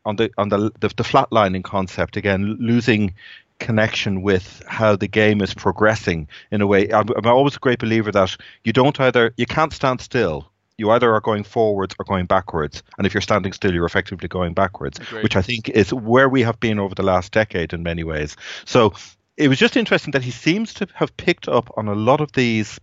on 0.06 0.16
the 0.16 0.32
on 0.38 0.50
the 0.50 0.72
the, 0.80 0.90
the 0.90 1.04
flatlining 1.04 1.64
concept 1.64 2.18
again, 2.18 2.58
losing 2.60 3.14
connection 3.60 4.22
with 4.22 4.62
how 4.68 4.96
the 4.96 5.08
game 5.08 5.42
is 5.42 5.54
progressing 5.54 6.28
in 6.52 6.62
a 6.62 6.68
way. 6.68 6.92
I'm, 6.92 7.08
I'm, 7.16 7.26
always 7.26 7.56
a 7.56 7.60
great 7.60 7.80
believer 7.80 8.12
that 8.12 8.36
you 8.64 8.74
don't 8.74 9.00
either, 9.00 9.34
you 9.38 9.46
can't 9.46 9.74
stand 9.74 10.02
still. 10.02 10.52
You 10.78 10.92
either 10.92 11.12
are 11.12 11.22
going 11.22 11.44
forwards 11.44 11.96
or 11.98 12.06
going 12.06 12.28
backwards. 12.28 12.84
And 12.98 13.08
if 13.08 13.14
you're 13.14 13.22
standing 13.22 13.52
still, 13.52 13.74
you're 13.74 13.86
effectively 13.86 14.28
going 14.28 14.54
backwards, 14.54 15.00
Agreed. 15.00 15.24
which 15.24 15.36
I 15.36 15.42
think 15.42 15.70
is 15.70 15.92
where 15.92 16.30
we 16.30 16.44
have 16.44 16.60
been 16.60 16.78
over 16.78 16.94
the 16.94 17.04
last 17.04 17.32
decade 17.32 17.74
in 17.74 17.82
many 17.82 18.04
ways. 18.04 18.36
So 18.66 18.94
it 19.38 19.48
was 19.48 19.58
just 19.58 19.76
interesting 19.76 20.12
that 20.12 20.24
he 20.24 20.32
seems 20.32 20.76
to 20.76 20.88
have 20.94 21.16
picked 21.18 21.48
up 21.48 21.72
on 21.78 21.88
a 21.88 21.96
lot 21.96 22.22
of 22.22 22.32
these 22.34 22.80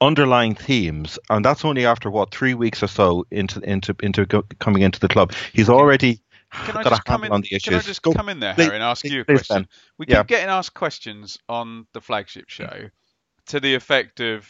underlying 0.00 0.54
themes, 0.54 1.18
and 1.30 1.44
that's 1.44 1.64
only 1.64 1.86
after 1.86 2.10
what 2.10 2.30
three 2.30 2.54
weeks 2.54 2.82
or 2.82 2.86
so 2.86 3.26
into 3.30 3.60
into 3.60 3.94
into 4.02 4.26
coming 4.58 4.82
into 4.82 5.00
the 5.00 5.08
club. 5.08 5.32
He's 5.52 5.68
already 5.68 6.20
can 6.52 6.76
I 6.76 6.82
just 6.82 7.04
come 7.04 7.24
in? 7.24 7.42
Can 7.42 7.74
I 7.74 7.80
just 7.80 8.02
come 8.02 8.28
in 8.28 8.40
there, 8.40 8.54
Harry, 8.54 8.74
and 8.74 8.82
ask 8.82 9.04
you 9.04 9.20
a 9.20 9.24
question? 9.24 9.56
Ben. 9.56 9.68
We 9.98 10.06
yeah. 10.08 10.18
keep 10.18 10.28
getting 10.28 10.48
asked 10.48 10.74
questions 10.74 11.38
on 11.48 11.86
the 11.92 12.00
flagship 12.00 12.48
show 12.48 12.90
to 13.46 13.60
the 13.60 13.74
effect 13.74 14.20
of, 14.20 14.48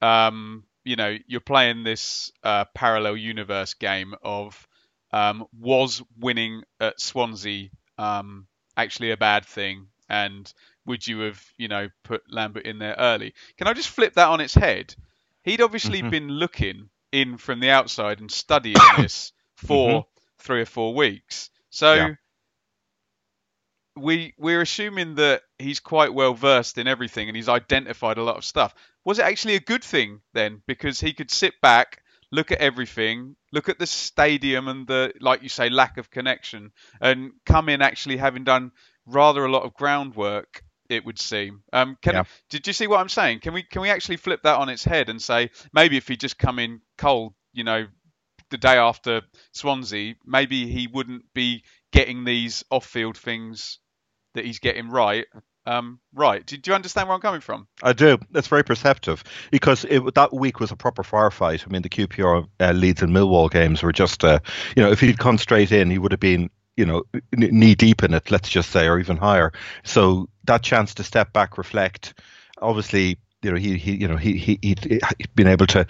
um, 0.00 0.64
you 0.84 0.96
know, 0.96 1.16
you're 1.26 1.40
playing 1.40 1.84
this 1.84 2.32
uh, 2.42 2.64
parallel 2.74 3.16
universe 3.16 3.74
game 3.74 4.14
of 4.22 4.66
um, 5.12 5.46
was 5.58 6.02
winning 6.18 6.62
at 6.80 7.00
Swansea 7.00 7.68
um, 7.98 8.46
actually 8.76 9.10
a 9.10 9.16
bad 9.16 9.44
thing, 9.44 9.86
and 10.08 10.52
would 10.84 11.06
you 11.06 11.20
have, 11.20 11.42
you 11.56 11.68
know, 11.68 11.88
put 12.04 12.22
Lambert 12.30 12.66
in 12.66 12.78
there 12.78 12.94
early? 12.98 13.34
Can 13.56 13.66
I 13.66 13.72
just 13.72 13.88
flip 13.88 14.14
that 14.14 14.28
on 14.28 14.40
its 14.40 14.54
head? 14.54 14.94
He'd 15.42 15.60
obviously 15.60 16.00
mm-hmm. 16.00 16.10
been 16.10 16.28
looking 16.28 16.88
in 17.12 17.38
from 17.38 17.60
the 17.60 17.70
outside 17.70 18.20
and 18.20 18.30
studying 18.30 18.76
this 18.96 19.32
for. 19.56 19.90
Mm-hmm 19.90 20.10
three 20.46 20.60
or 20.62 20.66
four 20.66 20.94
weeks. 20.94 21.50
So, 21.70 21.94
yeah. 21.94 22.14
we 23.96 24.32
we're 24.38 24.62
assuming 24.62 25.16
that 25.16 25.42
he's 25.58 25.80
quite 25.80 26.14
well 26.14 26.34
versed 26.34 26.78
in 26.78 26.86
everything 26.86 27.28
and 27.28 27.36
he's 27.36 27.48
identified 27.48 28.18
a 28.18 28.22
lot 28.22 28.36
of 28.36 28.44
stuff. 28.44 28.74
Was 29.04 29.18
it 29.18 29.24
actually 29.24 29.56
a 29.56 29.60
good 29.60 29.84
thing 29.84 30.20
then? 30.32 30.62
Because 30.66 31.00
he 31.00 31.12
could 31.12 31.30
sit 31.30 31.54
back, 31.60 32.02
look 32.30 32.52
at 32.52 32.58
everything, 32.58 33.36
look 33.52 33.68
at 33.68 33.78
the 33.78 33.86
stadium 33.86 34.68
and 34.68 34.86
the 34.86 35.12
like 35.20 35.42
you 35.42 35.48
say 35.48 35.68
lack 35.68 35.98
of 35.98 36.10
connection, 36.10 36.70
and 37.00 37.32
come 37.44 37.68
in 37.68 37.82
actually 37.82 38.16
having 38.16 38.44
done 38.44 38.70
rather 39.06 39.44
a 39.44 39.50
lot 39.50 39.64
of 39.64 39.74
groundwork. 39.74 40.62
It 40.88 41.04
would 41.04 41.18
seem. 41.18 41.64
Um, 41.72 41.98
can, 42.00 42.14
Yeah. 42.14 42.24
Did 42.48 42.68
you 42.68 42.72
see 42.72 42.86
what 42.86 43.00
I'm 43.00 43.08
saying? 43.08 43.40
Can 43.40 43.54
we 43.54 43.64
can 43.64 43.82
we 43.82 43.90
actually 43.90 44.18
flip 44.18 44.42
that 44.44 44.58
on 44.58 44.68
its 44.68 44.84
head 44.84 45.08
and 45.08 45.20
say 45.20 45.50
maybe 45.72 45.96
if 45.96 46.06
he 46.06 46.16
just 46.16 46.38
come 46.38 46.60
in 46.60 46.80
cold, 46.96 47.34
you 47.52 47.64
know, 47.64 47.86
the 48.50 48.58
day 48.58 48.76
after 48.76 49.22
Swansea, 49.52 50.14
maybe 50.24 50.66
he 50.66 50.86
wouldn't 50.86 51.24
be 51.34 51.64
getting 51.92 52.24
these 52.24 52.64
off-field 52.70 53.16
things 53.16 53.78
that 54.34 54.44
he's 54.44 54.58
getting 54.58 54.88
right. 54.90 55.26
Um, 55.66 55.98
right. 56.14 56.46
Do, 56.46 56.56
do 56.56 56.70
you 56.70 56.74
understand 56.74 57.08
where 57.08 57.16
I'm 57.16 57.20
coming 57.20 57.40
from? 57.40 57.66
I 57.82 57.92
do. 57.92 58.18
It's 58.34 58.46
very 58.46 58.62
perceptive 58.62 59.24
because 59.50 59.84
it, 59.84 60.14
that 60.14 60.32
week 60.32 60.60
was 60.60 60.70
a 60.70 60.76
proper 60.76 61.02
firefight. 61.02 61.66
I 61.66 61.70
mean, 61.72 61.82
the 61.82 61.88
QPR 61.88 62.46
uh, 62.60 62.72
Leeds 62.72 63.02
and 63.02 63.12
Millwall 63.12 63.50
games 63.50 63.82
were 63.82 63.92
just, 63.92 64.22
uh, 64.22 64.38
you 64.76 64.82
know, 64.82 64.92
if 64.92 65.00
he'd 65.00 65.18
gone 65.18 65.38
straight 65.38 65.72
in, 65.72 65.90
he 65.90 65.98
would 65.98 66.12
have 66.12 66.20
been, 66.20 66.50
you 66.76 66.86
know, 66.86 67.02
knee 67.32 67.74
deep 67.74 68.04
in 68.04 68.14
it, 68.14 68.30
let's 68.30 68.48
just 68.48 68.70
say, 68.70 68.86
or 68.86 69.00
even 69.00 69.16
higher. 69.16 69.52
So 69.82 70.28
that 70.44 70.62
chance 70.62 70.94
to 70.94 71.04
step 71.04 71.32
back, 71.32 71.58
reflect, 71.58 72.14
obviously, 72.58 73.18
you 73.42 73.52
know, 73.52 73.56
he, 73.56 73.76
he 73.76 73.96
you 73.96 74.08
know, 74.08 74.16
he, 74.16 74.36
he, 74.36 74.58
he'd, 74.62 74.84
he'd 74.84 75.34
been 75.34 75.46
able 75.46 75.66
to 75.68 75.86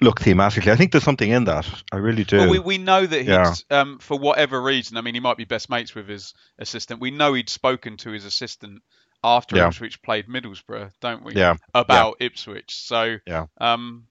look 0.00 0.20
thematically. 0.20 0.70
I 0.70 0.76
think 0.76 0.92
there's 0.92 1.04
something 1.04 1.30
in 1.30 1.44
that. 1.44 1.68
I 1.92 1.96
really 1.96 2.24
do. 2.24 2.38
Well, 2.38 2.50
we, 2.50 2.58
we 2.58 2.78
know 2.78 3.04
that 3.06 3.18
he's, 3.18 3.26
Yeah. 3.28 3.54
um, 3.70 3.98
for 3.98 4.18
whatever 4.18 4.60
reason, 4.60 4.96
I 4.96 5.00
mean, 5.00 5.14
he 5.14 5.20
might 5.20 5.36
be 5.36 5.44
best 5.44 5.70
mates 5.70 5.94
with 5.94 6.08
his 6.08 6.34
assistant. 6.58 7.00
We 7.00 7.10
know 7.10 7.34
he'd 7.34 7.48
spoken 7.48 7.96
to 7.98 8.10
his 8.10 8.24
assistant 8.24 8.82
after 9.24 9.56
Yeah. 9.56 9.68
Ipswich 9.68 10.02
played 10.02 10.28
Middlesbrough, 10.28 10.92
don't 11.00 11.24
we? 11.24 11.34
Yeah. 11.34 11.56
About 11.74 12.16
Ipswich. 12.20 12.74
So, 12.76 13.16
Yeah. 13.26 13.46
um, 13.58 14.06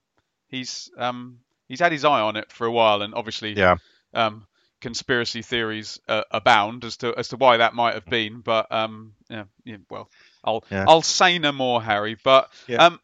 he's 0.47 0.89
um, 0.97 1.39
he's 1.67 1.79
had 1.79 1.91
his 1.91 2.05
eye 2.05 2.21
on 2.21 2.35
it 2.35 2.51
for 2.51 2.65
a 2.65 2.71
while, 2.71 3.01
and 3.01 3.13
obviously, 3.13 3.53
Yeah. 3.53 3.77
um, 4.13 4.47
conspiracy 4.81 5.41
theories 5.41 5.99
uh, 6.07 6.23
abound 6.31 6.85
as 6.85 6.97
to 6.97 7.13
as 7.17 7.29
to 7.29 7.37
why 7.37 7.57
that 7.57 7.73
might 7.73 7.93
have 7.95 8.05
been. 8.05 8.41
But 8.41 8.71
um, 8.71 9.13
yeah, 9.29 9.45
yeah 9.63 9.77
well, 9.89 10.09
I'll 10.47 10.63
Yeah. 10.71 10.85
I'll 10.87 11.01
say 11.03 11.37
no 11.37 11.51
more, 11.51 11.81
Harry. 11.83 12.17
But 12.23 12.49
Yeah. 12.67 12.85
um, 12.85 12.99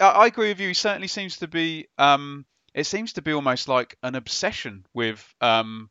I, 0.00 0.06
I 0.08 0.26
agree 0.26 0.48
with 0.48 0.60
you. 0.60 0.68
He 0.68 0.74
certainly 0.74 1.08
seems 1.08 1.38
to 1.38 1.48
be. 1.48 1.86
Um, 1.96 2.44
it 2.74 2.84
seems 2.84 3.14
to 3.14 3.22
be 3.22 3.32
almost 3.32 3.68
like 3.68 3.96
an 4.02 4.14
obsession 4.14 4.84
with. 4.92 5.22
Um, 5.40 5.88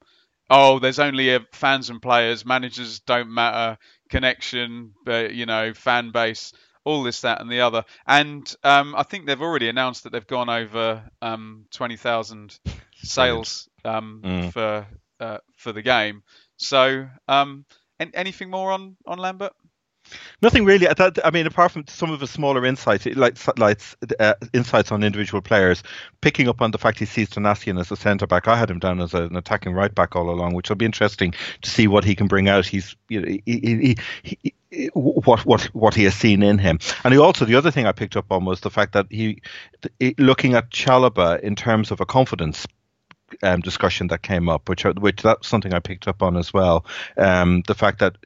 oh, 0.49 0.79
there's 0.79 0.99
only 0.99 1.33
uh 1.33 1.39
fans 1.53 1.89
and 1.89 2.01
players. 2.01 2.45
Managers 2.45 2.99
don't 2.99 3.29
matter. 3.33 3.77
Connection, 4.09 4.93
but 5.05 5.33
you 5.33 5.45
know, 5.45 5.73
fan 5.73 6.11
base. 6.11 6.53
All 6.83 7.03
this, 7.03 7.21
that, 7.21 7.39
and 7.41 7.51
the 7.51 7.61
other, 7.61 7.85
and 8.07 8.51
um, 8.63 8.95
I 8.95 9.03
think 9.03 9.27
they've 9.27 9.39
already 9.39 9.69
announced 9.69 10.03
that 10.03 10.11
they've 10.13 10.25
gone 10.25 10.49
over 10.49 11.03
um, 11.21 11.65
twenty 11.69 11.95
thousand 11.95 12.57
sales 12.95 13.69
um, 13.85 14.21
Mm. 14.25 14.51
for 14.51 14.87
uh, 15.19 15.37
for 15.57 15.73
the 15.73 15.83
game. 15.83 16.23
So, 16.57 17.07
um, 17.27 17.65
an- 17.99 18.09
anything 18.15 18.49
more 18.49 18.71
on 18.71 18.97
on 19.05 19.19
Lambert? 19.19 19.53
Nothing 20.41 20.65
really. 20.65 20.87
I, 20.87 21.31
mean, 21.31 21.45
apart 21.45 21.71
from 21.71 21.85
some 21.87 22.11
of 22.11 22.19
the 22.19 22.27
smaller 22.27 22.65
insights, 22.65 23.05
like 23.05 23.37
like 23.57 23.79
uh, 24.19 24.33
insights 24.53 24.91
on 24.91 25.03
individual 25.03 25.41
players, 25.41 25.83
picking 26.21 26.47
up 26.47 26.61
on 26.61 26.71
the 26.71 26.77
fact 26.77 26.99
he 26.99 27.05
sees 27.05 27.29
Donacien 27.29 27.79
as 27.79 27.91
a 27.91 27.95
centre 27.95 28.27
back. 28.27 28.47
I 28.47 28.55
had 28.55 28.69
him 28.69 28.79
down 28.79 29.01
as 29.01 29.13
an 29.13 29.35
attacking 29.35 29.73
right 29.73 29.93
back 29.93 30.15
all 30.15 30.29
along, 30.29 30.53
which 30.53 30.69
will 30.69 30.75
be 30.75 30.85
interesting 30.85 31.33
to 31.61 31.69
see 31.69 31.87
what 31.87 32.03
he 32.03 32.15
can 32.15 32.27
bring 32.27 32.49
out. 32.49 32.65
He's 32.65 32.95
you 33.09 33.21
know 33.21 33.27
he, 33.27 33.41
he, 33.45 33.97
he, 34.71 34.89
what 34.93 35.45
what 35.45 35.63
what 35.73 35.93
he 35.93 36.03
has 36.05 36.15
seen 36.15 36.43
in 36.43 36.57
him, 36.57 36.79
and 37.03 37.13
he 37.13 37.19
also 37.19 37.45
the 37.45 37.55
other 37.55 37.71
thing 37.71 37.85
I 37.85 37.91
picked 37.91 38.15
up 38.15 38.31
on 38.31 38.45
was 38.45 38.61
the 38.61 38.69
fact 38.69 38.93
that 38.93 39.07
he, 39.09 39.41
looking 40.17 40.55
at 40.55 40.69
Chalobah 40.69 41.41
in 41.41 41.55
terms 41.55 41.91
of 41.91 41.99
a 42.01 42.05
confidence 42.05 42.65
um, 43.43 43.61
discussion 43.61 44.07
that 44.07 44.21
came 44.21 44.49
up, 44.49 44.69
which 44.69 44.83
which 44.83 45.21
that's 45.21 45.47
something 45.47 45.73
I 45.73 45.79
picked 45.79 46.07
up 46.07 46.21
on 46.21 46.37
as 46.37 46.53
well. 46.53 46.85
Um, 47.17 47.63
the 47.67 47.75
fact 47.75 47.99
that 47.99 48.17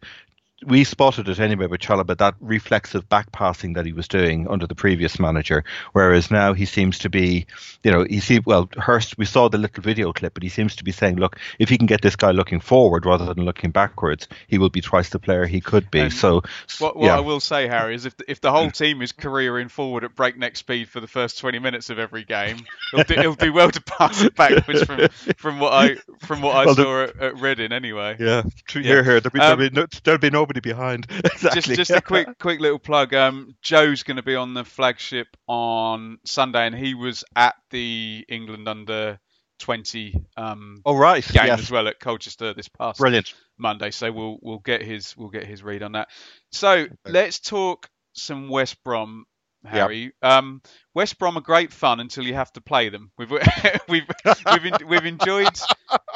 we 0.65 0.83
spotted 0.85 1.27
it 1.27 1.39
anyway 1.39 1.67
with 1.67 1.81
Chalobah 1.81 2.17
that 2.17 2.35
reflexive 2.39 3.07
back 3.09 3.31
passing 3.31 3.73
that 3.73 3.85
he 3.85 3.91
was 3.91 4.07
doing 4.07 4.47
under 4.47 4.65
the 4.65 4.73
previous 4.73 5.19
manager, 5.19 5.65
whereas 5.91 6.31
now 6.31 6.53
he 6.53 6.65
seems 6.65 6.99
to 6.99 7.09
be, 7.09 7.45
you 7.83 7.91
know, 7.91 8.05
he 8.09 8.19
see 8.21 8.39
well 8.39 8.69
Hurst. 8.77 9.17
We 9.17 9.25
saw 9.25 9.49
the 9.49 9.57
little 9.57 9.83
video 9.83 10.13
clip, 10.13 10.33
but 10.33 10.43
he 10.43 10.49
seems 10.49 10.77
to 10.77 10.83
be 10.85 10.93
saying, 10.93 11.17
look, 11.17 11.37
if 11.59 11.67
he 11.67 11.77
can 11.77 11.87
get 11.87 12.01
this 12.01 12.15
guy 12.15 12.31
looking 12.31 12.61
forward 12.61 13.05
rather 13.05 13.25
than 13.33 13.43
looking 13.43 13.71
backwards, 13.71 14.27
he 14.47 14.57
will 14.57 14.69
be 14.69 14.79
twice 14.81 15.09
the 15.09 15.19
player 15.19 15.45
he 15.45 15.59
could 15.59 15.91
be. 15.91 15.99
And 15.99 16.13
so, 16.13 16.41
What, 16.79 16.95
what 16.95 17.05
yeah, 17.05 17.17
I 17.17 17.19
will 17.19 17.41
say, 17.41 17.67
Harry, 17.67 17.93
is 17.93 18.05
if 18.05 18.15
the, 18.15 18.31
if 18.31 18.39
the 18.39 18.51
whole 18.51 18.71
team 18.71 19.01
is 19.01 19.11
careering 19.11 19.69
forward 19.69 20.03
at 20.05 20.15
breakneck 20.15 20.55
speed 20.55 20.87
for 20.87 21.01
the 21.01 21.07
first 21.07 21.37
20 21.39 21.59
minutes 21.59 21.89
of 21.89 21.99
every 21.99 22.23
game, 22.23 22.57
it'll 22.93 23.03
do, 23.03 23.19
it'll 23.19 23.35
do 23.35 23.51
well 23.51 23.69
to 23.71 23.81
pass 23.81 24.21
it 24.23 24.35
backwards 24.35 24.83
from, 24.83 25.07
from 25.35 25.59
what 25.59 25.73
I 25.73 25.95
from 26.25 26.41
what 26.41 26.55
I 26.55 26.65
Well, 26.65 26.75
the- 26.75 26.83
saw 26.83 27.03
at, 27.03 27.19
at 27.21 27.39
Reading 27.41 27.73
anyway. 27.73 28.15
yeah, 28.19 28.43
true, 28.65 28.81
Yeah. 28.81 28.87
here, 28.87 29.03
here. 29.03 29.19
There'll 29.19 29.33
be, 29.33 29.39
Um, 29.41 29.59
there'll, 29.59 29.69
be 29.69 29.75
no, 29.75 29.85
there'll 30.03 30.19
be 30.19 30.29
nobody 30.29 30.54
behind. 30.61 31.07
exactly. 31.25 31.75
Just 31.75 31.89
just 31.89 31.91
a 31.91 32.01
quick 32.01 32.27
quick 32.39 32.59
little 32.59 32.79
plug. 32.79 33.13
Um, 33.13 33.55
Joe's 33.61 34.03
going 34.03 34.17
to 34.17 34.23
be 34.23 34.35
on 34.35 34.53
the 34.53 34.63
flagship 34.63 35.27
on 35.47 36.19
Sunday, 36.25 36.65
and 36.65 36.75
he 36.75 36.93
was 36.93 37.23
at 37.35 37.55
the 37.71 38.25
England 38.29 38.67
under 38.67 39.19
20 39.59 40.25
um, 40.37 40.81
Oh 40.85 40.97
right, 40.97 41.25
game 41.25 41.47
yes, 41.47 41.59
as 41.59 41.71
well 41.71 41.87
at 41.87 41.99
Colchester 41.99 42.53
this 42.53 42.67
past 42.67 42.99
brilliant. 42.99 43.33
Monday. 43.57 43.91
So 43.91 44.11
we'll 44.11 44.37
we'll 44.41 44.59
get 44.59 44.81
his 44.81 45.15
we'll 45.17 45.29
get 45.29 45.45
his 45.45 45.63
read 45.63 45.83
on 45.83 45.93
that. 45.93 46.09
So 46.51 46.87
let's 47.05 47.39
talk 47.39 47.89
some 48.13 48.49
West 48.49 48.83
Brom, 48.83 49.25
Harry. 49.65 50.13
Um, 50.21 50.61
West 50.93 51.17
Brom 51.19 51.37
are 51.37 51.41
great 51.41 51.71
fun 51.73 51.99
until 51.99 52.23
you 52.23 52.33
have 52.35 52.51
to 52.53 52.61
play 52.61 52.89
them. 52.89 53.11
We've 53.17 53.31
we've 53.89 54.03
we've, 54.27 54.65
en- 54.65 54.87
we've 54.87 55.05
enjoyed 55.05 55.57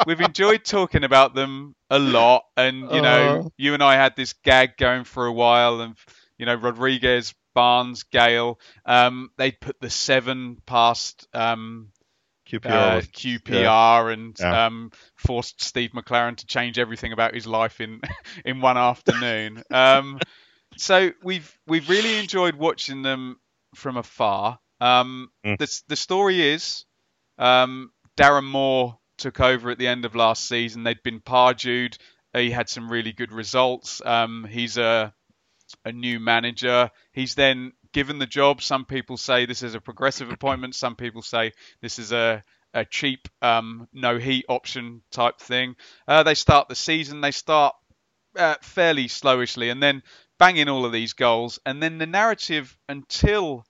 we've 0.06 0.22
enjoyed 0.22 0.64
talking 0.66 1.04
about 1.04 1.34
them 1.36 1.76
a 1.90 2.00
lot, 2.00 2.44
and 2.58 2.92
you 2.92 3.02
know 3.02 3.42
Oh. 3.46 3.52
you 3.58 3.74
and 3.74 3.84
I 3.84 3.96
had 3.96 4.16
this 4.16 4.34
gag 4.44 4.78
going 4.78 5.04
for 5.04 5.26
a 5.26 5.34
while, 5.34 5.82
and 5.82 5.96
you 6.38 6.46
know 6.46 6.56
Rodriguez. 6.56 7.34
Barnes, 7.56 8.04
Gayle, 8.04 8.60
um, 8.86 9.32
they 9.38 9.52
put 9.52 9.76
the 9.82 9.90
seven 9.90 10.58
past 10.68 11.28
um, 11.34 11.90
QPR. 12.48 12.70
uh, 12.70 13.02
QPR 13.02 14.14
and 14.14 14.36
Yeah. 14.40 14.68
um, 14.68 14.92
forced 15.16 15.62
Steve 15.62 15.90
McClaren 15.92 16.38
to 16.38 16.46
change 16.46 16.78
everything 16.80 17.12
about 17.12 17.34
his 17.34 17.48
life 17.48 17.82
in 17.82 18.02
in 18.46 18.62
one 18.62 18.78
afternoon. 18.78 19.64
um, 19.72 20.20
so 20.80 21.12
we've 21.24 21.58
we've 21.68 21.90
really 21.90 22.18
enjoyed 22.20 22.56
watching 22.56 23.02
them 23.02 23.40
from 23.76 23.98
afar. 23.98 24.60
Um, 24.82 25.30
Mm. 25.46 25.58
the 25.58 25.82
the 25.90 25.96
story 25.96 26.42
is 26.42 26.86
um, 27.38 27.92
Darren 28.18 28.46
Moore 28.46 28.98
took 29.18 29.40
over 29.40 29.70
at 29.70 29.78
the 29.78 29.88
end 29.88 30.06
of 30.06 30.16
last 30.16 30.48
season. 30.48 30.84
They'd 30.84 31.04
been 31.04 31.20
Pardewed. 31.20 31.98
He 32.34 32.52
had 32.52 32.70
some 32.70 32.90
really 32.92 33.12
good 33.12 33.32
results. 33.32 34.02
Um, 34.06 34.46
he's 34.50 34.78
a 34.78 35.14
a 35.86 35.92
new 35.92 36.20
manager. 36.20 36.90
He's 37.14 37.36
then 37.36 37.74
given 37.92 38.18
the 38.20 38.26
job. 38.26 38.62
Some 38.62 38.86
people 38.86 39.18
say 39.18 39.46
this 39.46 39.64
is 39.64 39.76
a 39.76 39.82
progressive 39.82 40.32
appointment. 40.32 40.76
Some 40.76 40.96
people 40.96 41.22
say 41.22 41.52
this 41.82 42.00
is 42.00 42.12
a 42.12 42.44
a 42.74 42.86
cheap 42.86 43.28
um, 43.42 43.88
no 43.94 44.18
heat 44.18 44.46
option 44.48 45.02
type 45.12 45.40
thing. 45.40 45.76
Uh, 46.08 46.24
they 46.24 46.36
start 46.36 46.70
the 46.70 46.76
season. 46.76 47.20
They 47.22 47.32
start 47.32 47.76
uh, 48.38 48.56
fairly 48.62 49.08
slowishly 49.08 49.72
and 49.72 49.82
then 49.82 50.04
bang 50.40 50.58
in 50.58 50.70
all 50.70 50.86
of 50.86 50.92
these 50.92 51.14
goals. 51.14 51.60
And 51.66 51.82
then 51.82 51.98
the 51.98 52.08
narrative 52.08 52.78
until 52.88 53.66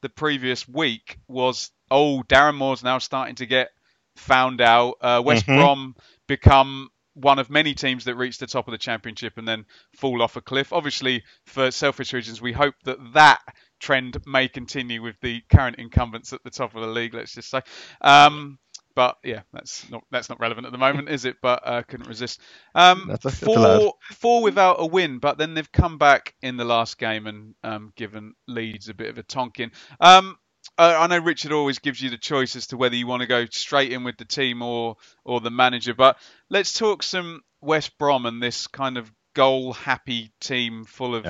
the 0.00 0.08
previous 0.08 0.66
week 0.66 1.18
was, 1.28 1.70
oh, 1.90 2.22
Darren 2.28 2.56
Moore's 2.56 2.82
now 2.82 2.98
starting 2.98 3.36
to 3.36 3.46
get 3.46 3.70
found 4.16 4.60
out. 4.60 4.94
Uh, 5.00 5.22
West 5.24 5.46
Mhm. 5.46 5.56
Brom 5.58 5.96
become 6.26 6.88
one 7.14 7.38
of 7.38 7.50
many 7.50 7.74
teams 7.74 8.04
that 8.04 8.14
reach 8.14 8.38
the 8.38 8.46
top 8.46 8.66
of 8.68 8.72
the 8.72 8.78
championship 8.78 9.36
and 9.36 9.46
then 9.46 9.66
fall 9.96 10.22
off 10.22 10.36
a 10.36 10.40
cliff. 10.40 10.72
Obviously, 10.72 11.22
for 11.44 11.70
selfish 11.70 12.12
reasons, 12.12 12.40
we 12.40 12.52
hope 12.52 12.74
that 12.84 12.96
that 13.12 13.40
trend 13.80 14.16
may 14.26 14.48
continue 14.48 15.02
with 15.02 15.16
the 15.20 15.42
current 15.50 15.76
incumbents 15.78 16.32
at 16.32 16.42
the 16.44 16.50
top 16.50 16.74
of 16.74 16.80
the 16.80 16.86
league. 16.86 17.12
Let's 17.14 17.34
just 17.34 17.50
say. 17.50 17.60
Um, 18.00 18.58
but 18.94 19.16
yeah, 19.24 19.42
that's 19.52 19.88
not 19.90 20.04
that's 20.10 20.28
not 20.28 20.40
relevant 20.40 20.66
at 20.66 20.72
the 20.72 20.78
moment, 20.78 21.08
is 21.08 21.24
it? 21.24 21.36
But 21.42 21.62
uh, 21.64 21.82
couldn't 21.82 22.08
resist. 22.08 22.40
Um, 22.74 23.06
That's- 23.08 23.42
allowed. 23.42 23.80
four 23.80 23.94
four 24.10 24.42
without 24.42 24.76
a 24.78 24.86
win, 24.86 25.18
but 25.18 25.38
then 25.38 25.54
they've 25.54 25.70
come 25.70 25.98
back 25.98 26.34
in 26.42 26.56
the 26.56 26.64
last 26.64 26.98
game 26.98 27.26
and 27.26 27.54
um, 27.62 27.92
given 27.96 28.34
Leeds 28.48 28.88
a 28.88 28.94
bit 28.94 29.10
of 29.10 29.18
a 29.18 29.22
tonkin. 29.22 29.72
Um, 30.00 30.36
I 30.78 30.94
I 30.94 31.06
know 31.06 31.18
Richard 31.18 31.52
always 31.52 31.78
gives 31.78 32.00
you 32.00 32.10
the 32.10 32.18
choice 32.18 32.56
as 32.56 32.68
to 32.68 32.76
whether 32.76 32.96
you 32.96 33.06
want 33.06 33.22
to 33.22 33.26
go 33.28 33.46
straight 33.50 33.92
in 33.92 34.04
with 34.04 34.16
the 34.16 34.24
team 34.24 34.62
or 34.62 34.96
or 35.24 35.40
the 35.40 35.50
manager, 35.50 35.94
but 35.94 36.16
let's 36.50 36.78
talk 36.78 37.02
some 37.02 37.40
West 37.60 37.96
Brom 37.98 38.26
and 38.26 38.42
this 38.42 38.66
kind 38.66 38.96
of 38.98 39.10
goal 39.34 39.72
happy 39.72 40.32
team 40.40 40.84
full 40.84 41.14
of 41.14 41.24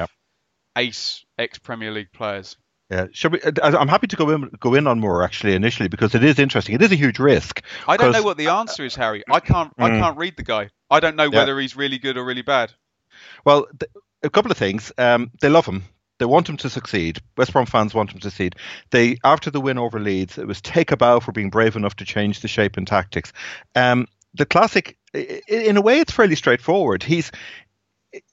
ace 0.77 1.25
ex 1.39 1.59
Premier 1.59 1.91
League 1.93 2.13
players. 2.13 2.57
Yeah, 2.93 3.07
should 3.13 3.33
we? 3.33 3.41
I- 3.43 3.77
I'm 3.79 3.89
happy 3.89 4.07
to 4.09 4.17
go 4.17 4.29
in 4.31 4.51
go 4.61 4.75
in 4.75 4.87
on 4.87 5.01
Moore 5.01 5.23
actually 5.23 5.55
initially 5.55 5.89
because 5.89 6.15
it 6.15 6.23
is 6.23 6.39
interesting. 6.39 6.75
It 6.75 6.83
is 6.83 6.93
a 6.93 6.97
huge 6.97 7.19
risk. 7.19 7.63
I 7.89 7.97
don't 7.97 8.13
know 8.13 8.23
what 8.23 8.37
the 8.37 8.49
answer 8.49 8.85
is, 8.85 8.95
Harry. 8.97 9.23
I 9.31 9.41
can't 9.41 9.73
I 9.79 9.89
Mm. 9.91 9.99
can't 10.01 10.19
read 10.19 10.37
the 10.37 10.43
guy. 10.43 10.69
I 10.91 11.01
don't 11.01 11.17
know 11.17 11.31
Yeah. 11.33 11.39
whether 11.39 11.59
he's 11.59 11.75
really 11.75 11.97
good 11.97 12.19
or 12.19 12.25
really 12.25 12.43
bad. 12.43 12.73
Well, 13.47 13.67
th- 13.81 13.91
a 14.23 14.29
couple 14.29 14.51
of 14.51 14.59
things. 14.59 14.93
Um, 14.99 15.31
they 15.41 15.49
love 15.49 15.65
him. 15.65 15.85
They 16.19 16.27
want 16.27 16.49
him 16.49 16.59
to 16.59 16.69
succeed. 16.69 17.19
West 17.39 17.55
Brom 17.55 17.65
fans 17.65 17.95
want 17.95 18.13
him 18.13 18.21
to 18.21 18.31
succeed. 18.31 18.57
They 18.91 19.17
after 19.25 19.51
the 19.51 19.61
win 19.63 19.79
over 19.79 19.99
Leeds, 19.99 20.37
it 20.37 20.47
was 20.47 20.61
take 20.61 20.93
a 20.93 20.97
bow 20.99 21.19
for 21.21 21.33
being 21.33 21.49
brave 21.49 21.77
enough 21.77 21.97
to 21.97 22.05
change 22.05 22.41
the 22.41 22.49
shape 22.49 22.77
and 22.77 22.87
tactics. 22.87 23.33
Um, 23.75 24.07
the 24.35 24.45
classic, 24.45 24.99
in 25.15 25.79
a 25.79 25.81
way, 25.81 26.01
it's 26.01 26.13
fairly 26.13 26.37
straightforward. 26.37 27.03
He's 27.03 27.33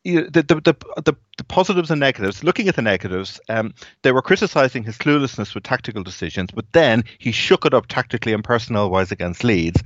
you 0.03 0.21
know, 0.21 0.27
the, 0.29 0.43
the, 0.43 0.55
the, 0.55 0.75
the, 1.03 1.17
positives 1.47 1.89
and 1.89 1.99
negatives, 1.99 2.43
looking 2.43 2.67
at 2.67 2.75
the 2.75 2.81
negatives, 2.81 3.39
um, 3.49 3.73
they 4.03 4.11
were 4.11 4.21
criticizing 4.21 4.83
his 4.83 4.97
cluelessness 4.97 5.55
with 5.55 5.63
tactical 5.63 6.03
decisions, 6.03 6.51
but 6.53 6.65
then 6.73 7.03
he 7.17 7.31
shook 7.31 7.65
it 7.65 7.73
up 7.73 7.87
tactically 7.87 8.33
and 8.33 8.43
personnel 8.43 8.89
wise 8.89 9.11
against 9.11 9.43
Leeds. 9.43 9.81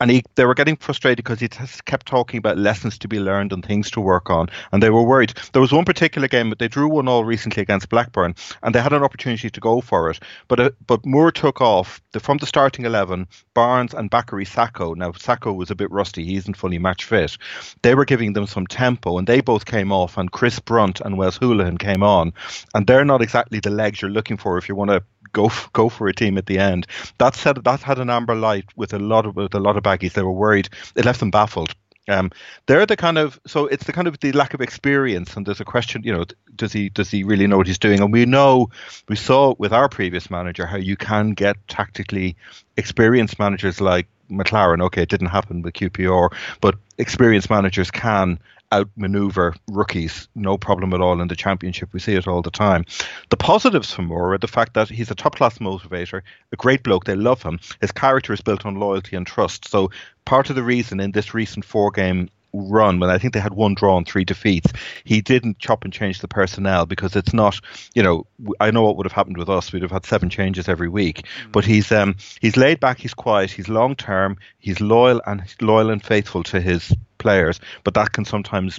And 0.00 0.10
he, 0.10 0.22
they 0.34 0.44
were 0.44 0.54
getting 0.54 0.76
frustrated 0.76 1.24
because 1.24 1.40
he 1.40 1.48
kept 1.84 2.06
talking 2.06 2.38
about 2.38 2.58
lessons 2.58 2.98
to 2.98 3.08
be 3.08 3.20
learned 3.20 3.52
and 3.52 3.64
things 3.64 3.90
to 3.92 4.00
work 4.00 4.30
on. 4.30 4.48
And 4.72 4.82
they 4.82 4.90
were 4.90 5.02
worried. 5.02 5.34
There 5.52 5.62
was 5.62 5.72
one 5.72 5.84
particular 5.84 6.26
game, 6.26 6.48
but 6.48 6.58
they 6.58 6.68
drew 6.68 6.88
one 6.88 7.06
all 7.06 7.24
recently 7.24 7.62
against 7.62 7.90
Blackburn, 7.90 8.34
and 8.62 8.74
they 8.74 8.80
had 8.80 8.92
an 8.92 9.02
opportunity 9.02 9.50
to 9.50 9.60
go 9.60 9.80
for 9.80 10.10
it. 10.10 10.20
But 10.48 10.60
uh, 10.60 10.70
but 10.86 11.04
Moore 11.06 11.32
took 11.32 11.60
off 11.60 12.02
the, 12.12 12.20
from 12.20 12.38
the 12.38 12.46
starting 12.46 12.84
11, 12.84 13.28
Barnes 13.54 13.94
and 13.94 14.10
Bakary 14.10 14.46
Sakho. 14.46 14.96
Now, 14.96 15.12
Sakho 15.12 15.54
was 15.54 15.70
a 15.70 15.74
bit 15.74 15.90
rusty, 15.90 16.24
he 16.24 16.36
isn't 16.36 16.56
fully 16.56 16.78
match 16.78 17.04
fit. 17.04 17.36
They 17.82 17.94
were 17.94 18.04
giving 18.04 18.32
them 18.32 18.46
some 18.46 18.66
tempo, 18.66 19.18
and 19.18 19.26
they 19.26 19.40
both 19.40 19.53
came 19.62 19.92
off, 19.92 20.18
and 20.18 20.32
Chris 20.32 20.58
Brunt 20.58 21.00
and 21.00 21.16
Wes 21.16 21.38
Hoolahan 21.38 21.78
came 21.78 22.02
on, 22.02 22.32
and 22.74 22.86
they're 22.86 23.04
not 23.04 23.22
exactly 23.22 23.60
the 23.60 23.70
legs 23.70 24.02
you're 24.02 24.10
looking 24.10 24.36
for 24.36 24.58
if 24.58 24.68
you 24.68 24.74
want 24.74 24.90
to 24.90 25.04
go 25.32 25.50
go 25.72 25.88
for 25.88 26.08
a 26.08 26.14
team 26.14 26.38
at 26.38 26.46
the 26.46 26.58
end. 26.58 26.86
That 27.18 27.36
said, 27.36 27.62
that 27.62 27.82
had 27.82 27.98
an 27.98 28.10
amber 28.10 28.34
light 28.34 28.64
with 28.74 28.94
a 28.94 28.98
lot 28.98 29.26
of 29.26 29.36
with 29.36 29.54
a 29.54 29.60
lot 29.60 29.76
of 29.76 29.84
baggies. 29.84 30.14
They 30.14 30.22
were 30.22 30.32
worried. 30.32 30.70
It 30.96 31.04
left 31.04 31.20
them 31.20 31.30
baffled. 31.30 31.74
Um, 32.06 32.32
they're 32.66 32.84
the 32.84 32.96
kind 32.96 33.16
of 33.16 33.40
so 33.46 33.66
it's 33.66 33.84
the 33.84 33.92
kind 33.92 34.06
of 34.06 34.20
the 34.20 34.32
lack 34.32 34.52
of 34.54 34.60
experience, 34.60 35.36
and 35.36 35.46
there's 35.46 35.60
a 35.60 35.64
question, 35.64 36.02
you 36.04 36.12
know, 36.12 36.24
does 36.54 36.72
he 36.72 36.90
does 36.90 37.10
he 37.10 37.24
really 37.24 37.46
know 37.46 37.56
what 37.56 37.66
he's 37.66 37.78
doing? 37.78 38.00
And 38.00 38.12
we 38.12 38.26
know 38.26 38.70
we 39.08 39.16
saw 39.16 39.54
with 39.58 39.72
our 39.72 39.88
previous 39.88 40.30
manager 40.30 40.66
how 40.66 40.76
you 40.76 40.96
can 40.96 41.30
get 41.30 41.56
tactically 41.66 42.36
experienced 42.76 43.38
managers 43.38 43.80
like 43.80 44.06
McClaren 44.30 44.82
Okay, 44.82 45.02
it 45.02 45.08
didn't 45.08 45.28
happen 45.28 45.62
with 45.62 45.74
QPR, 45.74 46.30
but 46.60 46.76
experienced 46.98 47.48
managers 47.48 47.90
can 47.90 48.38
outmaneuver 48.72 49.54
rookies, 49.70 50.28
no 50.34 50.58
problem 50.58 50.92
at 50.94 51.00
all 51.00 51.20
in 51.20 51.28
the 51.28 51.36
championship. 51.36 51.92
We 51.92 52.00
see 52.00 52.14
it 52.14 52.26
all 52.26 52.42
the 52.42 52.50
time. 52.50 52.84
The 53.30 53.36
positives 53.36 53.92
for 53.92 54.02
Moore 54.02 54.34
are 54.34 54.38
the 54.38 54.48
fact 54.48 54.74
that 54.74 54.88
he's 54.88 55.10
a 55.10 55.14
top 55.14 55.36
class 55.36 55.58
motivator, 55.58 56.22
a 56.52 56.56
great 56.56 56.82
bloke. 56.82 57.04
They 57.04 57.14
love 57.14 57.42
him. 57.42 57.60
His 57.80 57.92
character 57.92 58.32
is 58.32 58.40
built 58.40 58.66
on 58.66 58.76
loyalty 58.76 59.16
and 59.16 59.26
trust. 59.26 59.68
So 59.68 59.90
part 60.24 60.50
of 60.50 60.56
the 60.56 60.62
reason 60.62 61.00
in 61.00 61.12
this 61.12 61.34
recent 61.34 61.64
four 61.64 61.90
game 61.90 62.30
run 62.54 63.00
when 63.00 63.10
I 63.10 63.18
think 63.18 63.34
they 63.34 63.40
had 63.40 63.52
one 63.52 63.74
draw 63.74 63.96
and 63.96 64.06
three 64.06 64.24
defeats, 64.24 64.72
he 65.04 65.20
didn't 65.20 65.58
chop 65.58 65.84
and 65.84 65.92
change 65.92 66.20
the 66.20 66.28
personnel 66.28 66.86
because 66.86 67.16
it's 67.16 67.34
not, 67.34 67.60
you 67.94 68.02
know, 68.02 68.26
I 68.60 68.70
know 68.70 68.82
what 68.82 68.96
would 68.96 69.06
have 69.06 69.12
happened 69.12 69.36
with 69.36 69.50
us. 69.50 69.72
We'd 69.72 69.82
have 69.82 69.90
had 69.90 70.06
seven 70.06 70.30
changes 70.30 70.68
every 70.68 70.88
week. 70.88 71.22
Mm. 71.22 71.52
But 71.52 71.64
he's 71.64 71.90
um 71.92 72.16
he's 72.40 72.56
laid 72.56 72.80
back, 72.80 72.98
he's 72.98 73.14
quiet, 73.14 73.50
he's 73.50 73.68
long 73.68 73.96
term, 73.96 74.38
he's 74.58 74.80
loyal 74.80 75.20
and 75.26 75.42
loyal 75.60 75.90
and 75.90 76.02
faithful 76.02 76.42
to 76.44 76.60
his 76.60 76.94
players, 77.24 77.60
but 77.84 77.94
that 77.94 78.12
can 78.12 78.24
sometimes 78.24 78.78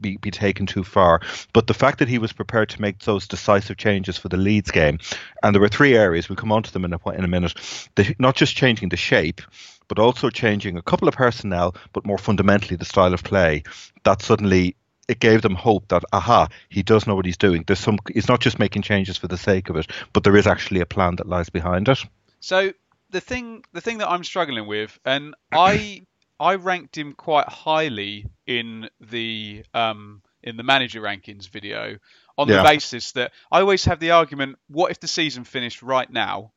be, 0.00 0.16
be 0.16 0.30
taken 0.30 0.66
too 0.66 0.82
far. 0.82 1.20
But 1.52 1.68
the 1.68 1.74
fact 1.74 2.00
that 2.00 2.08
he 2.08 2.18
was 2.18 2.32
prepared 2.32 2.68
to 2.70 2.80
make 2.80 2.98
those 2.98 3.28
decisive 3.28 3.76
changes 3.76 4.18
for 4.18 4.28
the 4.28 4.36
Leeds 4.36 4.72
game, 4.72 4.98
and 5.42 5.54
there 5.54 5.60
were 5.60 5.68
three 5.68 5.96
areas, 5.96 6.28
we'll 6.28 6.36
come 6.36 6.52
on 6.52 6.64
to 6.64 6.72
them 6.72 6.84
in 6.84 6.92
a, 6.92 7.10
in 7.10 7.24
a 7.24 7.28
minute, 7.28 7.54
the, 7.94 8.14
not 8.18 8.34
just 8.34 8.56
changing 8.56 8.88
the 8.88 8.96
shape, 8.96 9.40
but 9.88 10.00
also 10.00 10.30
changing 10.30 10.76
a 10.76 10.82
couple 10.82 11.06
of 11.08 11.14
personnel, 11.14 11.74
but 11.92 12.04
more 12.04 12.18
fundamentally 12.18 12.76
the 12.76 12.84
style 12.84 13.14
of 13.14 13.22
play, 13.22 13.62
that 14.02 14.22
suddenly 14.22 14.74
it 15.08 15.20
gave 15.20 15.42
them 15.42 15.54
hope 15.54 15.86
that 15.88 16.02
aha, 16.12 16.48
he 16.68 16.82
does 16.82 17.06
know 17.06 17.14
what 17.14 17.26
he's 17.26 17.36
doing. 17.36 17.62
There's 17.66 17.78
some 17.78 17.98
he's 18.12 18.28
not 18.28 18.40
just 18.40 18.58
making 18.58 18.82
changes 18.82 19.16
for 19.16 19.28
the 19.28 19.38
sake 19.38 19.70
of 19.70 19.76
it, 19.76 19.86
but 20.12 20.24
there 20.24 20.36
is 20.36 20.48
actually 20.48 20.80
a 20.80 20.86
plan 20.86 21.16
that 21.16 21.28
lies 21.28 21.48
behind 21.48 21.88
it. 21.88 22.04
So 22.40 22.72
the 23.10 23.20
thing 23.20 23.62
the 23.72 23.80
thing 23.80 23.98
that 23.98 24.10
I'm 24.10 24.24
struggling 24.24 24.66
with, 24.66 24.98
and 25.04 25.34
I 25.52 26.02
I 26.38 26.56
ranked 26.56 26.96
him 26.96 27.12
quite 27.14 27.48
highly 27.48 28.26
in 28.46 28.88
the 29.00 29.64
um, 29.72 30.22
in 30.42 30.56
the 30.56 30.62
manager 30.62 31.00
rankings 31.00 31.48
video 31.48 31.98
on 32.36 32.48
yeah. 32.48 32.58
the 32.58 32.62
basis 32.62 33.12
that 33.12 33.32
I 33.50 33.60
always 33.60 33.84
have 33.86 34.00
the 34.00 34.12
argument: 34.12 34.58
what 34.68 34.90
if 34.90 35.00
the 35.00 35.08
season 35.08 35.44
finished 35.44 35.82
right 35.82 36.10
now? 36.10 36.52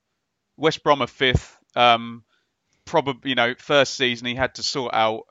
West 0.57 0.83
Brom 0.83 1.01
are 1.01 1.07
fifth. 1.07 1.57
Um, 1.75 2.23
probably, 2.85 3.29
you 3.29 3.35
know, 3.35 3.53
first 3.57 3.95
season 3.95 4.27
he 4.27 4.35
had 4.35 4.55
to 4.55 4.63
sort 4.63 4.93
out 4.93 5.23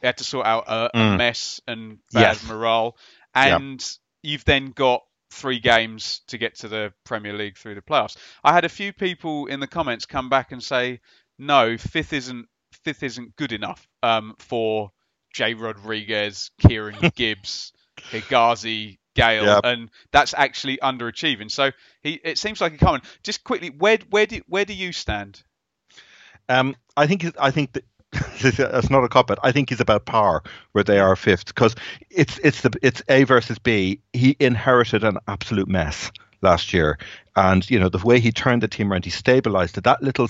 he 0.00 0.06
had 0.06 0.18
to 0.18 0.24
sort 0.24 0.46
out 0.46 0.64
a, 0.66 0.90
mm. 0.94 1.14
a 1.14 1.16
mess 1.16 1.60
and 1.66 1.98
bad 2.12 2.36
yes. 2.36 2.48
morale, 2.48 2.96
and 3.34 3.80
yeah. 4.22 4.32
you've 4.32 4.44
then 4.44 4.70
got 4.70 5.02
three 5.30 5.58
games 5.58 6.20
to 6.28 6.38
get 6.38 6.56
to 6.56 6.68
the 6.68 6.92
Premier 7.04 7.32
League 7.32 7.56
through 7.56 7.74
the 7.74 7.82
playoffs. 7.82 8.16
I 8.42 8.52
had 8.52 8.64
a 8.64 8.68
few 8.68 8.92
people 8.92 9.46
in 9.46 9.60
the 9.60 9.66
comments 9.66 10.06
come 10.06 10.28
back 10.28 10.52
and 10.52 10.62
say, 10.62 11.00
no, 11.38 11.76
fifth 11.76 12.12
isn't 12.12 12.46
fifth 12.76 13.02
isn't 13.02 13.36
good 13.36 13.52
enough 13.52 13.86
um, 14.02 14.34
for 14.38 14.90
Jay 15.32 15.54
Rodriguez, 15.54 16.50
Kieran 16.58 16.96
Gibbs, 17.14 17.72
Hegazi, 18.10 18.98
Gayle, 19.14 19.44
yep. 19.44 19.60
and 19.64 19.90
that's 20.12 20.34
actually 20.34 20.78
underachieving. 20.78 21.50
So 21.50 21.70
he, 22.02 22.20
it 22.24 22.38
seems 22.38 22.60
like 22.60 22.74
a 22.74 22.78
common. 22.78 23.02
Just 23.22 23.44
quickly, 23.44 23.70
where 23.70 23.98
where 24.10 24.26
do 24.26 24.40
where 24.48 24.64
do 24.64 24.74
you 24.74 24.92
stand? 24.92 25.42
Um, 26.48 26.74
I 26.96 27.06
think 27.06 27.24
I 27.38 27.50
think 27.50 27.72
that 27.72 27.84
that's 28.42 28.90
not 28.90 29.04
a 29.04 29.08
cop 29.08 29.30
out. 29.30 29.38
I 29.42 29.52
think 29.52 29.70
he's 29.70 29.80
about 29.80 30.04
par 30.04 30.42
where 30.72 30.84
they 30.84 30.98
are 30.98 31.16
fifth 31.16 31.46
because 31.46 31.74
it's 32.10 32.38
it's 32.38 32.60
the 32.62 32.72
it's 32.82 33.02
A 33.08 33.24
versus 33.24 33.58
B. 33.58 34.00
He 34.12 34.36
inherited 34.40 35.04
an 35.04 35.18
absolute 35.28 35.68
mess 35.68 36.10
last 36.44 36.72
year. 36.72 36.98
And 37.36 37.68
you 37.68 37.80
know 37.80 37.88
the 37.88 37.98
way 37.98 38.20
he 38.20 38.30
turned 38.30 38.62
the 38.62 38.68
team 38.68 38.92
around, 38.92 39.04
he 39.04 39.10
stabilized 39.10 39.76
it. 39.76 39.82
That 39.82 40.00
little, 40.00 40.28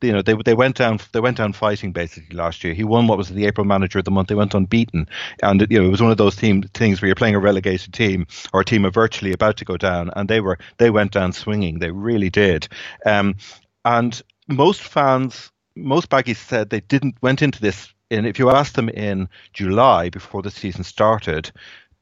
you 0.00 0.12
know, 0.12 0.20
they 0.20 0.34
they 0.44 0.54
went 0.54 0.76
down 0.76 0.98
they 1.12 1.20
went 1.20 1.36
down 1.36 1.52
fighting 1.52 1.92
basically 1.92 2.36
last 2.36 2.64
year. 2.64 2.74
He 2.74 2.82
won 2.82 3.06
what 3.06 3.18
was 3.18 3.28
the 3.28 3.46
April 3.46 3.64
Manager 3.64 4.00
of 4.00 4.04
the 4.04 4.10
Month. 4.10 4.28
They 4.28 4.34
went 4.34 4.54
unbeaten, 4.54 5.06
and 5.44 5.64
you 5.70 5.78
know 5.78 5.86
it 5.86 5.90
was 5.90 6.02
one 6.02 6.10
of 6.10 6.16
those 6.16 6.34
team 6.34 6.62
things 6.74 7.00
where 7.00 7.06
you're 7.06 7.14
playing 7.14 7.36
a 7.36 7.40
relegated 7.40 7.94
team 7.94 8.26
or 8.52 8.62
a 8.62 8.64
team 8.64 8.90
virtually 8.90 9.32
about 9.32 9.58
to 9.58 9.64
go 9.64 9.76
down, 9.76 10.10
and 10.16 10.28
they 10.28 10.40
were 10.40 10.58
they 10.78 10.90
went 10.90 11.12
down 11.12 11.32
swinging. 11.32 11.78
They 11.78 11.92
really 11.92 12.30
did. 12.30 12.66
Um, 13.06 13.36
and 13.84 14.20
most 14.48 14.80
fans, 14.82 15.52
most 15.76 16.10
baggies 16.10 16.36
said 16.36 16.70
they 16.70 16.80
didn't 16.80 17.14
went 17.22 17.42
into 17.42 17.60
this. 17.60 17.94
And 18.10 18.26
if 18.26 18.40
you 18.40 18.50
asked 18.50 18.74
them 18.74 18.88
in 18.88 19.28
July 19.52 20.08
before 20.08 20.42
the 20.42 20.50
season 20.50 20.82
started, 20.82 21.52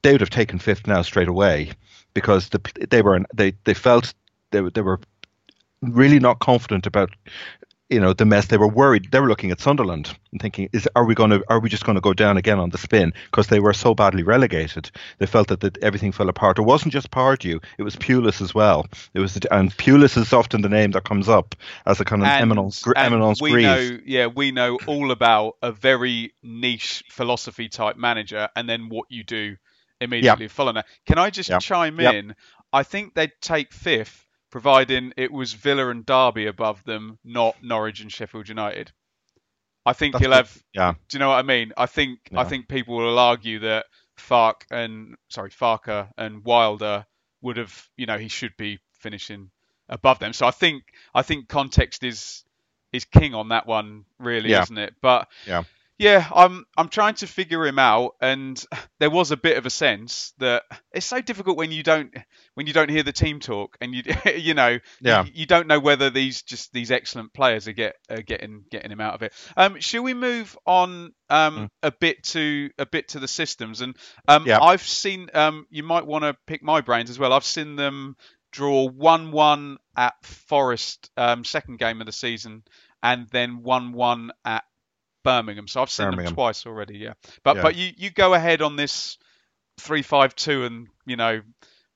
they 0.03 0.13
would 0.13 0.23
have 0.23 0.31
taken 0.31 0.59
fifth 0.59 0.87
now 0.87 1.03
straight 1.03 1.29
away 1.29 1.73
because 2.19 2.49
the, 2.49 2.61
they 2.91 3.03
were 3.03 3.21
they 3.35 3.53
they 3.65 3.75
felt 3.75 4.15
they 4.51 4.61
they 4.75 4.83
were 4.83 5.01
really 5.83 6.19
not 6.19 6.41
confident 6.41 6.87
about 6.87 7.11
you 7.91 8.01
know 8.01 8.13
the 8.13 8.25
mess. 8.25 8.47
They 8.47 8.59
were 8.59 8.69
worried. 8.69 9.11
They 9.11 9.21
were 9.21 9.29
looking 9.29 9.51
at 9.51 9.61
Sunderland 9.61 10.15
and 10.33 10.41
thinking 10.41 10.69
is 10.73 10.89
are 10.95 11.05
we 11.05 11.15
going 11.15 11.31
to 11.31 11.43
are 11.49 11.61
we 11.61 11.69
just 11.69 11.85
going 11.85 11.95
to 11.95 12.03
go 12.03 12.13
down 12.13 12.37
again 12.37 12.59
on 12.59 12.71
the 12.71 12.79
spin? 12.79 13.13
Because 13.31 13.47
they 13.47 13.61
were 13.61 13.73
so 13.73 13.95
badly 13.95 14.23
relegated. 14.23 14.91
They 15.19 15.27
felt 15.27 15.49
that, 15.49 15.61
that 15.61 15.79
everything 15.79 16.13
fell 16.13 16.29
apart. 16.29 16.59
It 16.59 16.63
wasn't 16.63 16.93
just 16.93 17.11
Pardew. 17.11 17.63
It 17.79 17.83
was 17.83 17.97
Pulis 17.97 18.43
as 18.43 18.55
well. 18.55 18.87
It 19.15 19.21
was 19.21 19.37
and 19.51 19.75
Pulis 19.77 20.17
is 20.17 20.33
often 20.33 20.61
the 20.61 20.69
name 20.69 20.91
that 20.93 21.05
comes 21.05 21.29
up 21.29 21.55
as 21.87 22.01
a 22.01 22.05
kind 22.05 22.23
of 22.23 22.29
and, 22.29 22.43
eminence, 22.43 22.85
eminence 22.97 23.41
we 23.41 23.63
know 23.63 23.99
yeah 24.05 24.27
we 24.27 24.51
know 24.51 24.79
all 24.87 25.11
about 25.11 25.57
a 25.63 25.73
very 25.73 26.33
niche 26.43 27.05
philosophy 27.09 27.69
type 27.69 27.97
manager 27.97 28.49
and 28.55 28.69
then 28.69 28.89
what 28.89 29.07
you 29.09 29.25
do 29.25 29.57
immediately 30.01 30.47
yep. 30.47 30.51
following 30.51 30.77
that. 30.77 30.87
Can 31.07 31.19
I 31.19 31.31
just 31.31 31.51
yep. 31.51 31.61
chime 31.61 32.01
yep. 32.01 32.15
in? 32.15 32.35
I 32.73 32.83
think 32.83 33.15
they'd 33.15 33.33
take 33.41 33.73
fifth, 33.73 34.27
providing 34.51 35.13
it 35.17 35.33
was 35.33 35.53
Villa 35.53 35.91
and 35.91 36.05
Derby 36.05 36.47
above 36.47 36.85
them, 36.85 37.19
not 37.25 37.57
Norwich 37.63 38.01
and 38.01 38.13
Sheffield 38.13 38.49
United. 38.49 38.93
I 39.87 39.95
think 39.95 40.13
That's 40.13 40.25
he'll 40.25 40.35
have. 40.35 40.63
Yeah. 40.75 40.95
Do 41.09 41.17
you 41.17 41.19
know 41.21 41.31
what 41.31 41.39
I 41.39 41.43
mean? 41.43 41.73
I 41.77 41.87
think 41.87 42.19
yeah. 42.31 42.41
I 42.41 42.45
think 42.45 42.69
people 42.69 42.97
will 42.97 43.19
argue 43.19 43.61
that 43.61 43.87
Fark 44.17 44.67
and 44.71 45.17
sorry 45.31 45.51
Farke 45.51 46.09
and 46.19 46.45
Wilder 46.45 47.07
would 47.41 47.57
have. 47.57 47.89
You 47.97 48.07
know, 48.07 48.19
he 48.19 48.29
should 48.29 48.57
be 48.59 48.81
finishing 48.93 49.51
above 49.89 50.19
them. 50.19 50.35
So 50.35 50.47
I 50.47 50.51
think 50.51 50.83
I 51.15 51.23
think 51.23 51.49
context 51.49 52.05
is 52.05 52.45
is 52.93 53.05
king 53.07 53.35
on 53.35 53.49
that 53.49 53.67
one, 53.67 54.05
really, 54.19 54.51
yeah. 54.51 54.63
isn't 54.63 54.79
it? 54.79 54.95
But 55.01 55.29
yeah. 55.47 55.65
Yeah, 55.99 56.29
I'm 56.33 56.65
I'm 56.77 56.89
trying 56.89 57.15
to 57.17 57.27
figure 57.27 57.67
him 57.67 57.79
out, 57.79 58.15
and 58.21 58.63
there 59.01 59.11
was 59.11 59.33
a 59.33 59.37
bit 59.37 59.59
of 59.59 59.67
a 59.67 59.71
sense 59.71 60.33
that 60.39 60.63
it's 60.93 61.07
so 61.07 61.21
difficult 61.21 61.57
when 61.57 61.73
you 61.73 61.83
don't 61.83 62.15
when 62.55 62.69
you 62.69 62.73
don't 62.73 62.89
hear 62.89 63.03
the 63.03 63.13
team 63.13 63.41
talk, 63.41 63.77
and 63.81 63.93
you 63.93 64.03
you 64.37 64.55
know 64.55 64.79
yeah. 65.01 65.25
you, 65.25 65.33
you 65.35 65.47
don't 65.47 65.67
know 65.67 65.81
whether 65.81 66.09
these 66.09 66.43
just 66.43 66.73
these 66.73 66.93
excellent 66.93 67.33
players 67.33 67.67
are 67.67 67.73
get 67.73 67.97
are 68.09 68.23
getting 68.23 68.65
getting 68.71 68.93
him 68.93 69.01
out 69.01 69.15
of 69.15 69.23
it. 69.23 69.33
Um, 69.57 69.81
shall 69.81 70.05
we 70.05 70.15
move 70.15 70.57
on 70.65 71.13
um 71.31 71.57
mm. 71.57 71.69
a 71.83 71.91
bit 71.91 72.23
to 72.25 72.71
a 72.79 72.87
bit 72.87 73.09
to 73.09 73.19
the 73.19 73.29
systems? 73.29 73.81
And 73.81 73.97
um, 74.29 74.47
yeah. 74.47 74.61
I've 74.61 74.83
seen 74.83 75.29
um, 75.35 75.67
you 75.69 75.83
might 75.83 76.07
want 76.07 76.23
to 76.23 76.37
pick 76.47 76.63
my 76.63 76.81
brains 76.81 77.11
as 77.11 77.19
well. 77.19 77.33
I've 77.33 77.45
seen 77.45 77.75
them 77.75 78.17
draw 78.53 78.89
one 78.89 79.33
one 79.33 79.79
at 79.97 80.15
Forest 80.23 81.11
um, 81.17 81.45
second 81.45 81.81
game 81.81 82.01
of 82.01 82.07
the 82.07 82.13
season, 82.13 82.63
and 83.03 83.27
then 83.31 83.65
one 83.65 83.93
one 83.93 84.31
at 84.45 84.63
Birmingham. 85.29 85.69
So 85.69 85.83
I've 85.83 85.91
seen 85.91 86.07
Birmingham. 86.07 86.27
them 86.27 86.35
twice 86.35 86.67
already. 86.67 86.99
Yeah, 86.99 87.13
but 87.45 87.57
yeah. 87.57 87.63
but 87.63 87.77
you 87.77 87.91
you 87.97 88.11
go 88.11 88.35
ahead 88.35 88.63
on 88.63 88.77
this 88.77 89.19
three 89.79 90.03
five 90.03 90.35
two 90.35 90.65
and 90.65 90.89
you 91.07 91.17
know 91.17 91.41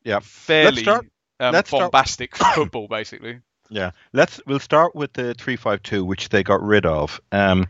Yeah. 0.04 0.20
fairly 0.22 0.82
start- 0.82 1.06
um, 1.40 1.52
let's 1.52 1.68
start- 1.70 1.90
bombastic 1.90 2.36
football 2.54 2.88
basically. 2.88 3.40
Yeah, 3.70 3.92
let's 4.12 4.40
we'll 4.46 4.58
start 4.58 4.94
with 4.94 5.14
the 5.14 5.32
three 5.34 5.56
five 5.56 5.82
two, 5.82 6.04
which 6.04 6.28
they 6.28 6.42
got 6.42 6.62
rid 6.62 6.84
of. 6.84 7.20
Um, 7.32 7.68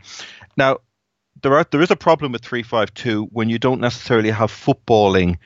now 0.57 0.79
there 1.41 1.55
are 1.55 1.65
there 1.71 1.81
is 1.81 1.91
a 1.91 1.95
problem 1.95 2.33
with 2.33 2.43
three 2.43 2.63
five 2.63 2.93
two 2.93 3.23
when 3.31 3.49
you 3.49 3.57
don't 3.57 3.79
necessarily 3.79 4.31
have 4.31 4.51
footballing 4.51 5.37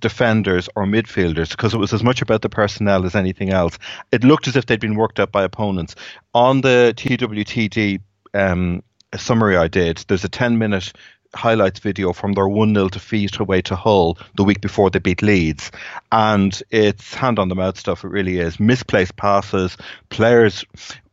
defenders 0.00 0.68
or 0.74 0.84
midfielders 0.84 1.50
because 1.50 1.74
it 1.74 1.78
was 1.78 1.92
as 1.92 2.02
much 2.02 2.22
about 2.22 2.42
the 2.42 2.48
personnel 2.48 3.04
as 3.04 3.14
anything 3.14 3.50
else. 3.50 3.78
It 4.12 4.24
looked 4.24 4.48
as 4.48 4.56
if 4.56 4.66
they'd 4.66 4.80
been 4.80 4.96
worked 4.96 5.20
up 5.20 5.30
by 5.32 5.42
opponents. 5.44 5.94
On 6.34 6.60
the 6.60 6.92
TWTD 6.96 8.00
um, 8.34 8.82
summary 9.16 9.56
I 9.56 9.68
did, 9.68 9.98
there's 10.08 10.24
a 10.24 10.28
10 10.28 10.58
minute 10.58 10.92
highlights 11.34 11.80
video 11.80 12.12
from 12.14 12.32
their 12.32 12.48
1 12.48 12.72
0 12.74 12.88
defeat 12.88 13.38
away 13.40 13.60
to 13.60 13.76
Hull 13.76 14.16
the 14.36 14.44
week 14.44 14.60
before 14.62 14.88
they 14.90 14.98
beat 15.00 15.20
Leeds. 15.22 15.70
And 16.10 16.60
it's 16.70 17.12
hand 17.14 17.38
on 17.38 17.48
the 17.48 17.54
mouth 17.54 17.78
stuff, 17.78 18.04
it 18.04 18.08
really 18.08 18.38
is. 18.38 18.58
Misplaced 18.58 19.16
passes, 19.16 19.76
players 20.08 20.64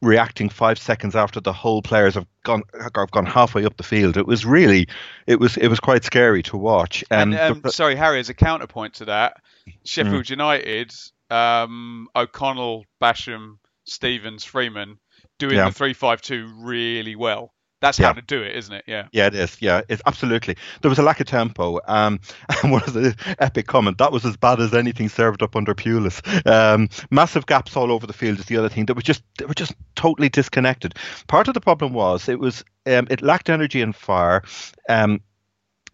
reacting 0.01 0.49
five 0.49 0.77
seconds 0.77 1.15
after 1.15 1.39
the 1.41 1.51
whole 1.53 1.81
players 1.81 2.13
have 2.15 2.27
gone 2.43 2.63
have 2.79 3.11
gone 3.11 3.25
halfway 3.25 3.65
up 3.65 3.75
the 3.77 3.83
field. 3.83 4.15
It 4.17 4.27
was 4.27 4.45
really 4.45 4.87
it 5.27 5.39
was 5.39 5.57
it 5.57 5.67
was 5.67 5.79
quite 5.79 6.03
scary 6.05 6.43
to 6.43 6.57
watch. 6.57 7.03
And 7.11 7.33
Um, 7.33 7.51
um, 7.53 7.61
the- 7.61 7.71
sorry, 7.71 7.95
Harry, 7.95 8.19
as 8.19 8.29
a 8.29 8.33
counterpoint 8.33 8.95
to 8.95 9.05
that, 9.05 9.41
Mm. 9.67 9.73
Sheffield 9.85 10.29
United, 10.29 10.93
um, 11.29 12.07
O'Connell, 12.15 12.85
Basham, 13.01 13.57
Stevens, 13.85 14.43
Freeman, 14.43 14.99
doing 15.39 15.55
Yeah. 15.55 15.69
the 15.69 15.73
three-five-two 15.73 16.51
really 16.57 17.15
well. 17.15 17.52
That's 17.83 17.99
Yeah. 17.99 18.07
how 18.07 18.13
to 18.13 18.21
do 18.21 18.41
it, 18.41 18.55
isn't 18.55 18.73
it? 18.73 18.85
Yeah. 18.87 19.07
Yeah, 19.11 19.27
it 19.27 19.35
is. 19.35 19.57
Yeah, 19.61 19.81
it's 19.89 20.01
absolutely. 20.05 20.55
There 20.81 20.87
was 20.87 20.99
a 20.99 21.03
lack 21.03 21.19
of 21.19 21.27
tempo. 21.27 21.81
Um, 21.85 22.21
and 22.63 22.71
one 22.71 22.81
of 22.83 22.93
the 22.93 23.13
epic 23.39 23.67
comment 23.67 23.97
that 23.97 24.13
was 24.13 24.23
as 24.25 24.37
bad 24.37 24.61
as 24.61 24.73
anything 24.73 25.09
served 25.09 25.43
up 25.43 25.57
under 25.57 25.75
Pulis. 25.75 26.21
Um, 26.49 26.87
massive 27.11 27.45
gaps 27.45 27.75
all 27.75 27.91
over 27.91 28.07
the 28.07 28.13
field 28.13 28.39
is 28.39 28.45
the 28.45 28.55
other 28.55 28.69
thing. 28.69 28.85
That 28.85 28.95
was 28.95 29.03
just 29.03 29.21
they 29.37 29.43
were 29.45 29.53
just 29.53 29.73
totally 29.95 30.29
disconnected. 30.29 30.95
Part 31.27 31.49
of 31.49 31.55
the 31.55 31.59
problem 31.61 31.91
was 31.91 32.29
it 32.29 32.39
was 32.39 32.63
um, 32.85 33.05
it 33.09 33.21
lacked 33.21 33.49
energy 33.49 33.81
and 33.81 33.93
fire. 33.93 34.43
Um, 34.87 35.19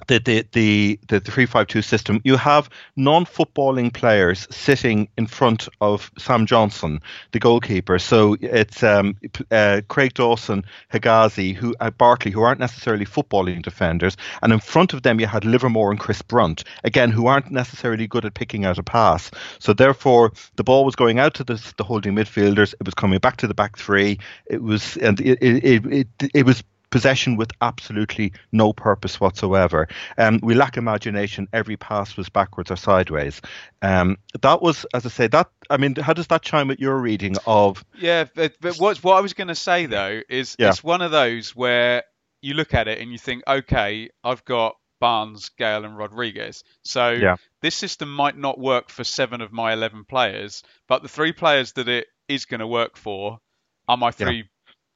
the 0.08 0.20
the 0.20 0.46
the 0.54 1.00
the 1.08 1.20
three 1.20 1.46
five 1.46 1.68
two 1.68 1.82
system. 1.82 2.22
You 2.24 2.38
have 2.38 2.70
non-footballing 2.96 3.94
players 3.94 4.48
sitting 4.50 5.08
in 5.18 5.28
front 5.28 5.68
of 5.82 6.12
Sam 6.18 6.46
Johnstone, 6.46 7.00
the 7.32 7.40
goalkeeper. 7.40 8.00
So 8.00 8.38
it's 8.42 8.84
um, 8.84 9.16
uh, 9.52 9.82
Craig 9.88 10.14
Dawson, 10.14 10.66
Hegazi, 10.92 11.54
who 11.54 11.76
uh, 11.80 11.92
Bartley, 11.92 12.32
who 12.32 12.42
aren't 12.42 12.60
necessarily 12.60 13.06
footballing 13.06 13.62
defenders, 13.62 14.18
and 14.42 14.54
in 14.54 14.60
front 14.60 14.94
of 14.94 15.04
them 15.04 15.20
you 15.20 15.28
had 15.28 15.46
Livermore 15.46 15.92
and 15.92 16.00
Chris 16.00 16.22
Brunt, 16.22 16.64
again, 16.84 17.12
who 17.12 17.28
aren't 17.28 17.52
necessarily 17.52 18.08
good 18.08 18.26
at 18.26 18.34
picking 18.34 18.66
out 18.66 18.78
a 18.78 18.84
pass. 18.84 19.32
So 19.60 19.74
therefore, 19.74 20.32
the 20.56 20.64
ball 20.64 20.86
was 20.86 20.96
going 20.96 21.20
out 21.20 21.34
to 21.36 21.44
the, 21.44 21.74
the 21.78 21.84
holding 21.84 22.16
midfielders. 22.16 22.74
It 22.80 22.86
was 22.86 22.94
coming 22.94 23.20
back 23.20 23.38
to 23.38 23.48
the 23.48 23.54
back 23.54 23.78
three. 23.78 24.20
It 24.46 24.62
was 24.62 24.98
and 24.98 25.20
it 25.22 25.40
it, 25.42 25.86
it, 25.86 26.32
it 26.34 26.46
was 26.46 26.64
possession 26.90 27.36
with 27.36 27.52
absolutely 27.62 28.34
no 28.52 28.74
purpose 28.74 29.20
whatsoever. 29.20 29.88
Um, 30.18 30.40
we 30.42 30.56
lack 30.56 30.78
imagination. 30.78 31.48
Every 31.54 31.78
pass 31.78 32.18
was 32.18 32.30
backwards 32.30 32.72
or 32.72 32.76
sideways. 32.78 33.42
Um, 33.82 34.18
that 34.42 34.62
was, 34.62 34.86
as 34.94 35.06
I 35.06 35.10
say, 35.10 35.28
that. 35.28 35.50
I 35.70 35.78
mean, 35.78 35.96
how 35.96 36.14
does 36.14 36.28
that 36.28 36.42
chime 36.42 36.68
with 36.68 36.80
your 36.80 36.98
reading 36.98 37.36
of? 37.46 37.84
Yeah, 37.98 38.26
but, 38.34 38.54
but 38.60 38.78
what 38.78 38.98
what 39.04 39.18
I 39.18 39.22
was 39.22 39.34
going 39.34 39.50
to 39.50 39.56
say 39.56 39.86
though 39.86 40.22
is 40.30 40.56
Yeah. 40.60 40.70
it's 40.70 40.84
one 40.84 41.02
of 41.02 41.12
those 41.12 41.56
where 41.56 42.04
you 42.42 42.54
look 42.54 42.74
at 42.74 42.88
it 42.88 43.00
and 43.00 43.12
you 43.12 43.18
think, 43.18 43.44
okay, 43.48 44.10
I've 44.24 44.44
got 44.46 44.76
Barnes, 45.00 45.50
Gayle, 45.58 45.86
and 45.86 45.98
Rodriguez. 45.98 46.64
So 46.84 47.12
Yeah. 47.12 47.36
this 47.62 47.76
system 47.76 48.14
might 48.14 48.38
not 48.38 48.60
work 48.60 48.90
for 48.90 49.04
seven 49.04 49.42
of 49.42 49.52
my 49.52 49.74
eleven 49.74 50.06
players, 50.06 50.64
but 50.88 51.02
the 51.04 51.10
three 51.10 51.34
players 51.34 51.74
that 51.74 51.88
it 51.88 52.08
is 52.28 52.46
going 52.46 52.60
to 52.62 52.68
work 52.68 52.98
for 52.98 53.40
are 53.88 53.98
my 53.98 54.08
Yeah. 54.08 54.44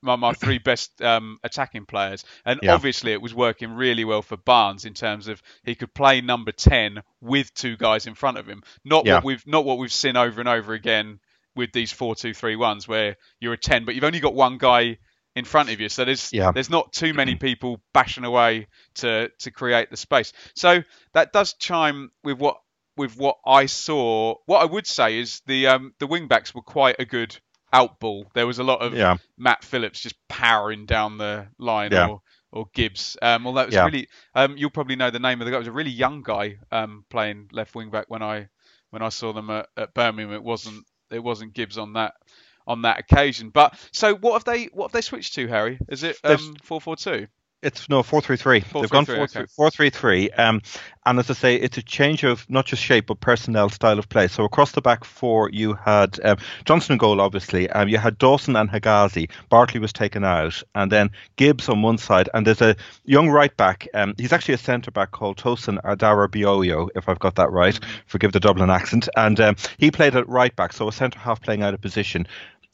My, 0.03 0.15
my 0.17 0.33
three 0.33 0.59
best 0.59 1.01
um, 1.01 1.39
attacking 1.43 1.85
players, 1.85 2.25
and 2.45 2.59
Yeah. 2.61 2.73
obviously 2.73 3.13
it 3.13 3.21
was 3.21 3.33
working 3.33 3.71
really 3.71 4.05
well 4.05 4.21
for 4.21 4.37
Barnes 4.37 4.85
in 4.85 4.93
terms 4.93 5.27
of 5.27 5.41
he 5.63 5.75
could 5.75 5.93
play 5.93 6.21
number 6.21 6.51
ten 6.51 7.01
with 7.21 7.53
two 7.53 7.77
guys 7.77 8.05
in 8.05 8.13
front 8.13 8.37
of 8.37 8.45
him. 8.47 8.63
Not 8.83 9.05
Yeah. 9.05 9.15
what 9.15 9.23
we've 9.23 9.47
not 9.47 9.65
what 9.65 9.77
we've 9.77 9.91
seen 9.93 10.17
over 10.17 10.39
and 10.39 10.49
over 10.49 10.73
again 10.73 11.19
with 11.55 11.71
these 11.71 11.91
four 11.91 12.15
two 12.15 12.33
three 12.33 12.55
ones 12.55 12.87
where 12.87 13.15
you're 13.39 13.53
a 13.53 13.57
ten, 13.57 13.85
but 13.85 13.95
you've 13.95 14.03
only 14.03 14.19
got 14.19 14.33
one 14.35 14.57
guy 14.57 14.97
in 15.35 15.45
front 15.45 15.69
of 15.71 15.79
you. 15.79 15.89
So 15.89 16.05
there's 16.05 16.31
Yeah. 16.31 16.51
there's 16.51 16.69
not 16.69 16.93
too 16.93 17.13
many 17.13 17.35
people 17.35 17.81
bashing 17.93 18.25
away 18.25 18.67
to 18.95 19.29
to 19.39 19.51
create 19.51 19.89
the 19.89 19.97
space. 19.97 20.33
So 20.55 20.83
that 21.13 21.31
does 21.33 21.53
chime 21.53 22.11
with 22.23 22.37
what 22.39 22.57
with 22.97 23.17
what 23.17 23.37
I 23.45 23.65
saw. 23.65 24.35
What 24.45 24.61
I 24.61 24.65
would 24.65 24.85
say 24.85 25.17
is 25.19 25.41
the 25.47 25.67
um 25.67 25.93
the 25.99 26.07
wing 26.07 26.27
backs 26.27 26.53
were 26.53 26.61
quite 26.61 26.97
a 26.99 27.05
good 27.05 27.35
outball. 27.73 28.25
There 28.33 28.47
was 28.47 28.59
a 28.59 28.63
lot 28.63 28.81
of 28.81 28.93
Yeah, 28.93 29.17
Matt 29.37 29.63
Phillips 29.63 29.99
just 29.99 30.15
powering 30.27 30.85
down 30.85 31.17
the 31.17 31.47
line 31.57 31.91
Yeah. 31.91 32.07
or 32.07 32.21
or 32.51 32.67
Gibbs. 32.73 33.17
Um, 33.21 33.47
although 33.47 33.61
it 33.61 33.65
was 33.67 33.75
Yeah. 33.75 33.85
really, 33.85 34.07
um, 34.35 34.55
you'll 34.57 34.69
probably 34.69 34.95
know 34.95 35.09
the 35.09 35.17
name 35.19 35.41
of 35.41 35.45
the 35.45 35.51
guy. 35.51 35.55
It 35.57 35.61
was 35.61 35.67
a 35.67 35.71
really 35.71 35.89
young 35.89 36.21
guy 36.21 36.57
um, 36.71 37.03
playing 37.09 37.49
left 37.51 37.73
wing 37.73 37.89
back 37.89 38.05
when 38.09 38.21
I 38.21 38.47
when 38.91 39.01
I 39.01 39.09
saw 39.09 39.33
them 39.33 39.49
at, 39.49 39.67
at 39.75 39.93
Birmingham. 39.95 40.33
It 40.35 40.43
wasn't 40.43 40.85
it 41.09 41.19
wasn't 41.23 41.53
Gibbs 41.53 41.77
on 41.79 41.93
that 41.93 42.13
on 42.67 42.83
that 42.83 42.99
occasion. 42.99 43.49
But 43.49 43.73
so 43.91 44.13
what 44.15 44.33
have 44.33 44.43
they 44.43 44.65
what 44.65 44.85
have 44.89 44.91
they 44.93 45.01
switched 45.01 45.33
to, 45.35 45.47
Harry? 45.47 45.79
Is 45.89 46.03
it 46.03 46.17
um 46.23 46.55
four 46.63 46.79
four 46.79 46.95
two? 46.95 47.27
It's 47.63 47.89
no 47.89 48.03
four 48.03 48.21
three 48.21 48.37
three. 48.37 48.59
They've 48.59 48.89
gone 48.89 49.05
4-3-3, 49.05 49.19
okay. 49.23 49.45
four 49.55 49.71
three 49.71 49.89
three. 49.89 50.29
Um, 50.31 50.61
and 51.05 51.19
as 51.19 51.29
I 51.29 51.33
say, 51.33 51.55
it's 51.55 51.77
a 51.77 51.81
change 51.81 52.23
of 52.23 52.49
not 52.49 52.65
just 52.65 52.81
shape 52.81 53.07
but 53.07 53.19
personnel, 53.19 53.69
style 53.69 53.99
of 53.99 54.09
play. 54.09 54.27
So 54.27 54.43
across 54.43 54.71
the 54.71 54.81
back 54.81 55.03
four, 55.03 55.49
you 55.49 55.73
had 55.73 56.19
um, 56.23 56.37
Johnstone 56.65 56.95
in 56.95 56.97
goal, 56.97 57.21
obviously. 57.21 57.69
Um, 57.69 57.89
you 57.89 57.97
had 57.97 58.17
Dawson 58.17 58.55
and 58.55 58.69
Hegazi. 58.69 59.29
Bartley 59.49 59.79
was 59.79 59.93
taken 59.93 60.23
out, 60.23 60.61
and 60.75 60.91
then 60.91 61.11
Gibbs 61.35 61.69
on 61.69 61.81
one 61.81 61.97
side, 61.97 62.29
and 62.33 62.45
there's 62.45 62.61
a 62.61 62.75
young 63.05 63.29
right 63.29 63.55
back. 63.55 63.87
Um, 63.93 64.13
he's 64.17 64.33
actually 64.33 64.55
a 64.55 64.59
centre 64.59 64.91
back 64.91 65.11
called 65.11 65.37
Tosin 65.37 65.81
Adarabioyo, 65.83 66.89
if 66.95 67.09
I've 67.09 67.19
got 67.19 67.35
that 67.35 67.51
right. 67.51 67.79
Forgive 68.05 68.31
the 68.31 68.39
Dublin 68.39 68.69
accent. 68.69 69.09
And 69.15 69.39
um, 69.39 69.55
he 69.77 69.91
played 69.91 70.15
at 70.15 70.27
right 70.27 70.55
back, 70.55 70.73
so 70.73 70.87
a 70.87 70.91
centre 70.91 71.19
half 71.19 71.41
playing 71.41 71.63
out 71.63 71.73
of 71.73 71.81
position 71.81 72.27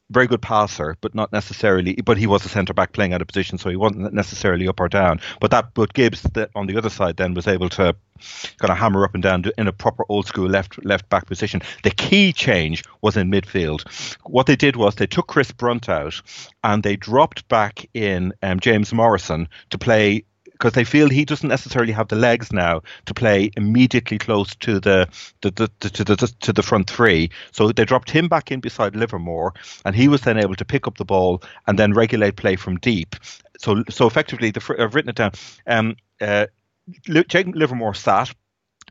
very 0.10 0.28
good 0.28 0.42
passer, 0.42 0.98
but 1.02 1.14
not 1.14 1.32
necessarily. 1.32 1.96
But 1.96 2.18
he 2.18 2.28
was 2.28 2.46
a 2.46 2.50
centre 2.50 2.74
back 2.74 2.94
playing 2.94 3.14
out 3.14 3.22
of 3.22 3.28
position, 3.28 3.58
so 3.58 3.70
he 3.70 3.76
wasn't 3.76 4.14
necessarily 4.14 4.68
up 4.68 4.80
or 4.80 4.90
down. 4.90 5.20
But 5.40 5.52
that, 5.52 5.74
but 5.74 5.94
Gibbs 5.94 6.26
on 6.56 6.68
the 6.68 6.78
other 6.78 6.90
side 6.90 7.18
then 7.18 7.34
was 7.34 7.48
able 7.48 7.70
to 7.70 7.96
kind 8.58 8.72
of 8.72 8.78
hammer 8.78 9.06
up 9.06 9.14
and 9.14 9.24
down 9.24 9.46
in 9.58 9.68
a 9.68 9.72
proper 9.72 10.04
old 10.10 10.28
school 10.28 10.48
left 10.48 10.84
left 10.84 11.08
back 11.10 11.26
position. 11.26 11.62
The 11.84 11.92
key 11.92 12.34
change 12.34 12.84
was 13.02 13.18
in 13.18 13.32
midfield. 13.32 13.84
What 14.24 14.46
they 14.46 14.56
did 14.56 14.76
was 14.76 14.96
they 14.96 15.08
took 15.08 15.28
Chris 15.28 15.52
Brunt 15.52 15.90
out 15.90 16.22
and 16.64 16.84
they 16.84 16.96
dropped 16.96 17.48
back 17.48 17.88
in 17.94 18.34
um, 18.42 18.60
James 18.60 18.94
Morrison 18.94 19.48
to 19.70 19.78
play 19.78 20.26
because 20.60 20.74
they 20.74 20.84
feel 20.84 21.10
he 21.10 21.26
doesn't 21.26 21.48
necessarily 21.50 21.94
have 21.94 22.10
the 22.10 22.16
legs 22.16 22.52
now 22.52 22.82
to 23.06 23.14
play 23.14 23.50
immediately 23.56 24.18
close 24.18 24.54
to 24.56 24.80
the, 24.80 25.08
the, 25.42 25.52
the, 25.52 25.72
the 25.80 25.90
to 25.90 26.04
the 26.04 26.16
to 26.42 26.54
the 26.54 26.62
front 26.64 26.90
three. 26.90 27.30
So 27.52 27.72
they 27.72 27.86
dropped 27.86 28.10
him 28.12 28.28
back 28.28 28.52
in 28.52 28.60
beside 28.60 28.96
Livermore, 28.96 29.54
and 29.86 29.96
he 29.96 30.08
was 30.08 30.22
then 30.22 30.38
able 30.38 30.56
to 30.56 30.66
pick 30.66 30.86
up 30.86 30.98
the 30.98 31.06
ball 31.06 31.42
and 31.68 31.80
then 31.80 31.94
regulate 31.94 32.36
play 32.36 32.58
from 32.58 32.78
deep. 32.78 33.16
So 33.58 33.84
so 33.90 34.06
effectively, 34.06 34.52
the, 34.52 34.76
I've 34.78 34.96
written 34.96 35.10
it 35.10 35.16
down. 35.16 35.32
Um, 35.66 35.96
uh, 36.20 36.48
Jake 37.28 37.48
Livermore 37.48 37.94
sat. 37.94 38.34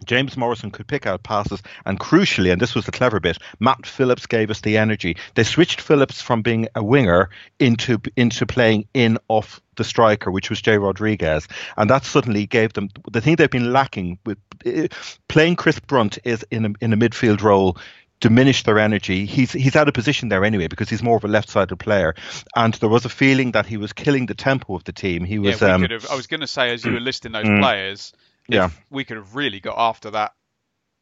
James 0.05 0.37
Morrison 0.37 0.71
could 0.71 0.87
pick 0.87 1.07
out 1.07 1.23
passes, 1.23 1.63
and 1.85 1.99
crucially, 1.99 2.53
and 2.53 2.61
this 2.61 2.75
was 2.75 2.87
the 2.87 2.93
clever 2.93 3.21
bit, 3.21 3.39
Matt 3.61 3.87
Phillips 3.87 4.27
gave 4.27 4.51
us 4.51 4.61
the 4.61 4.77
energy. 4.79 5.17
They 5.35 5.45
switched 5.45 5.81
Phillips 5.81 6.21
from 6.21 6.43
being 6.43 6.69
a 6.75 6.83
winger 6.83 7.31
into 7.59 8.01
into 8.17 8.47
playing 8.47 8.87
in 8.95 9.19
off 9.29 9.61
the 9.77 9.85
striker, 9.85 10.31
which 10.31 10.51
was 10.51 10.61
Jay 10.61 10.79
Rodriguez, 10.79 11.49
and 11.77 11.89
that 11.91 12.05
suddenly 12.05 12.47
gave 12.47 12.73
them 12.73 12.89
the 13.11 13.21
thing 13.21 13.37
they've 13.37 13.51
been 13.51 13.73
lacking 13.73 14.19
with 14.27 14.39
eh, 14.65 14.89
playing. 15.29 15.57
Chris 15.57 15.79
Brunt 15.81 16.19
is 16.25 16.45
in 16.51 16.67
a, 16.67 16.71
in 16.81 16.93
a 16.93 16.97
midfield 16.97 17.43
role 17.43 17.77
diminish 18.21 18.65
their 18.65 18.79
energy. 18.79 19.27
He's 19.27 19.53
he's 19.53 19.77
out 19.77 19.89
of 19.89 19.95
position 19.95 20.29
there 20.29 20.45
anyway 20.45 20.67
because 20.67 20.89
he's 20.89 21.03
more 21.03 21.17
of 21.17 21.25
a 21.25 21.29
left-sided 21.29 21.77
player, 21.77 22.15
and 22.57 22.75
there 22.75 22.89
was 22.89 23.05
a 23.05 23.09
feeling 23.09 23.53
that 23.53 23.67
he 23.67 23.77
was 23.77 23.93
killing 23.93 24.27
the 24.27 24.35
tempo 24.35 24.75
of 24.75 24.85
the 24.85 24.93
team. 24.93 25.25
He 25.25 25.39
was 25.39 25.61
yeah, 25.61 25.75
um, 25.75 25.83
have. 25.83 26.07
I 26.11 26.17
was 26.17 26.27
going 26.27 26.41
to 26.41 26.47
say 26.47 26.73
as 26.73 26.85
you 26.85 26.93
were 26.93 27.01
listing 27.01 27.33
those 27.33 27.47
Mm. 27.47 27.61
players, 27.61 28.13
Yeah. 28.49 28.71
we 28.91 29.05
could 29.05 29.17
have 29.17 29.35
really 29.35 29.61
got 29.61 29.77
after 29.79 30.11
that 30.11 30.33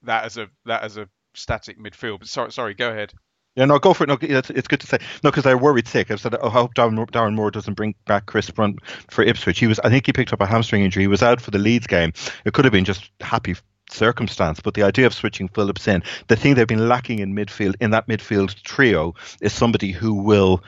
that 0.02 0.24
as 0.24 0.36
a 0.36 0.48
that 0.64 0.82
as 0.82 0.96
a 0.96 1.08
static 1.34 1.78
midfield. 1.78 2.20
But 2.20 2.28
sorry, 2.28 2.52
sorry, 2.52 2.74
go 2.74 2.90
ahead. 2.90 3.12
Yeah, 3.54 3.64
no, 3.64 3.78
go 3.78 3.94
for 3.94 4.04
it. 4.04 4.08
No, 4.08 4.18
it's, 4.20 4.50
it's 4.50 4.68
good 4.68 4.80
to 4.80 4.86
say. 4.86 4.98
No, 5.24 5.30
because 5.30 5.46
I 5.46 5.54
worried 5.54 5.88
sick. 5.88 6.10
I 6.10 6.16
said, 6.16 6.34
oh, 6.34 6.48
I 6.48 6.50
hope 6.50 6.74
Darren, 6.74 6.94
Darren 7.10 7.34
Moore 7.34 7.50
doesn't 7.50 7.72
bring 7.72 7.94
back 8.06 8.26
Chris 8.26 8.50
Brunt 8.50 8.80
for 9.08 9.24
Ipswich. 9.24 9.58
He 9.58 9.66
was, 9.66 9.78
I 9.80 9.88
think, 9.88 10.04
he 10.04 10.12
picked 10.12 10.34
up 10.34 10.42
a 10.42 10.46
hamstring 10.46 10.84
injury. 10.84 11.04
He 11.04 11.08
was 11.08 11.22
out 11.22 11.40
for 11.40 11.50
the 11.50 11.58
Leeds 11.58 11.86
game. 11.86 12.12
It 12.44 12.52
could 12.52 12.66
have 12.66 12.72
been 12.72 12.84
just 12.84 13.10
happy 13.20 13.56
circumstance, 13.90 14.60
but 14.60 14.74
the 14.74 14.82
idea 14.82 15.06
of 15.06 15.14
switching 15.14 15.48
Phillips 15.48 15.88
in, 15.88 16.02
the 16.28 16.36
thing 16.36 16.54
they've 16.54 16.66
been 16.66 16.88
lacking 16.88 17.20
in 17.20 17.34
midfield, 17.34 17.76
in 17.80 17.92
that 17.92 18.08
midfield 18.08 18.54
trio, 18.62 19.14
is 19.40 19.54
somebody 19.54 19.90
who 19.90 20.12
will 20.12 20.62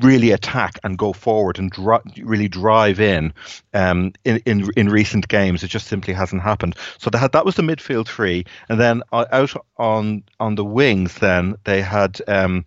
really 0.00 0.30
attack 0.30 0.78
and 0.84 0.96
go 0.96 1.12
forward 1.12 1.58
and 1.58 1.70
dri- 1.70 1.98
really 2.22 2.48
drive 2.48 3.00
in, 3.00 3.32
um, 3.74 4.12
in 4.24 4.38
in 4.46 4.70
in 4.76 4.88
recent 4.88 5.28
games. 5.28 5.62
It 5.62 5.68
just 5.68 5.86
simply 5.86 6.14
hasn't 6.14 6.42
happened. 6.42 6.76
So 6.98 7.10
they 7.10 7.18
had 7.18 7.32
that 7.32 7.44
was 7.44 7.56
the 7.56 7.62
midfield 7.62 8.06
three, 8.06 8.44
and 8.68 8.80
then 8.80 9.02
out 9.12 9.54
on 9.76 10.22
on 10.40 10.54
the 10.54 10.64
wings, 10.64 11.16
then 11.16 11.56
they 11.64 11.82
had 11.82 12.20
um, 12.28 12.64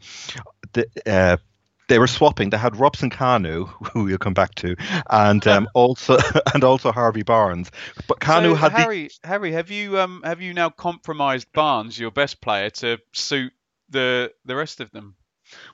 the. 0.73 0.88
Uh, 1.05 1.38
they 1.88 1.99
were 1.99 2.07
swapping. 2.07 2.49
They 2.49 2.57
had 2.57 2.75
Robson 2.77 3.11
Kanu, 3.11 3.67
who 3.93 4.05
we'll 4.05 4.17
come 4.17 4.33
back 4.33 4.55
to, 4.55 4.75
and 5.11 5.45
um, 5.45 5.67
also 5.75 6.17
and 6.53 6.63
also 6.63 6.91
Harvey 6.91 7.23
Barnes. 7.23 7.71
But 8.07 8.19
Kanu 8.19 8.51
so, 8.51 8.55
had 8.55 8.71
Harry. 8.71 9.09
The... 9.21 9.27
Harry, 9.27 9.51
have 9.51 9.69
you 9.71 9.99
um 9.99 10.21
have 10.23 10.41
you 10.41 10.53
now 10.53 10.69
compromised 10.69 11.51
Barnes, 11.53 11.99
your 11.99 12.11
best 12.11 12.41
player, 12.41 12.69
to 12.71 12.97
suit 13.13 13.53
the 13.89 14.33
the 14.45 14.55
rest 14.55 14.79
of 14.79 14.91
them? 14.91 15.15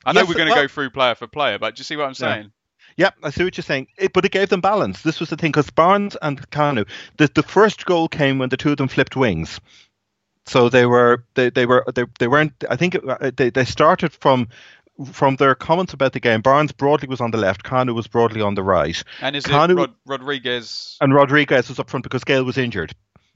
I 0.05 0.13
know 0.13 0.21
yes, 0.21 0.29
we're 0.29 0.35
going 0.35 0.47
to 0.47 0.53
well, 0.53 0.63
go 0.63 0.67
through 0.67 0.89
player 0.91 1.15
for 1.15 1.27
player, 1.27 1.59
but 1.59 1.75
do 1.75 1.79
you 1.79 1.83
see 1.83 1.95
what 1.95 2.05
I'm 2.05 2.13
saying? 2.13 2.51
Yeah. 2.97 3.11
I 3.23 3.29
see 3.29 3.43
what 3.43 3.57
you're 3.57 3.63
saying. 3.63 3.87
It, 3.97 4.13
but 4.13 4.25
it 4.25 4.31
gave 4.31 4.49
them 4.49 4.61
balance. 4.61 5.01
This 5.01 5.19
was 5.19 5.29
the 5.29 5.37
thing 5.37 5.51
because 5.51 5.69
Barnes 5.69 6.17
and 6.21 6.49
Kanu, 6.51 6.87
the, 7.17 7.29
the 7.33 7.43
first 7.43 7.85
goal 7.85 8.07
came 8.07 8.37
when 8.37 8.49
the 8.49 8.57
two 8.57 8.71
of 8.71 8.77
them 8.77 8.89
flipped 8.89 9.15
wings. 9.15 9.59
So 10.45 10.69
they 10.69 10.85
were 10.85 11.23
they, 11.35 11.51
they 11.51 11.65
were 11.65 11.85
they, 11.93 12.03
they 12.19 12.27
weren't. 12.27 12.51
I 12.69 12.75
think 12.75 12.95
it, 12.95 13.07
uh, 13.07 13.31
they 13.35 13.51
they 13.51 13.63
started 13.63 14.11
from 14.11 14.47
from 15.05 15.35
their 15.35 15.55
comments 15.55 15.93
about 15.93 16.13
the 16.13 16.19
game, 16.19 16.41
Barnes 16.41 16.71
broadly 16.71 17.07
was 17.07 17.21
on 17.21 17.31
the 17.31 17.37
left, 17.37 17.63
Kanu 17.63 17.93
was 17.93 18.07
broadly 18.07 18.41
on 18.41 18.55
the 18.55 18.63
right. 18.63 19.01
And 19.21 19.35
is 19.35 19.45
Kanu, 19.45 19.71
it 19.71 19.75
Rod- 19.75 19.95
Rodriguez? 20.05 20.97
And 21.01 21.13
Rodriguez 21.13 21.69
was 21.69 21.79
up 21.79 21.89
front 21.89 22.03
because 22.03 22.23
Gayle 22.23 22.43
was 22.43 22.57
injured. 22.57 22.93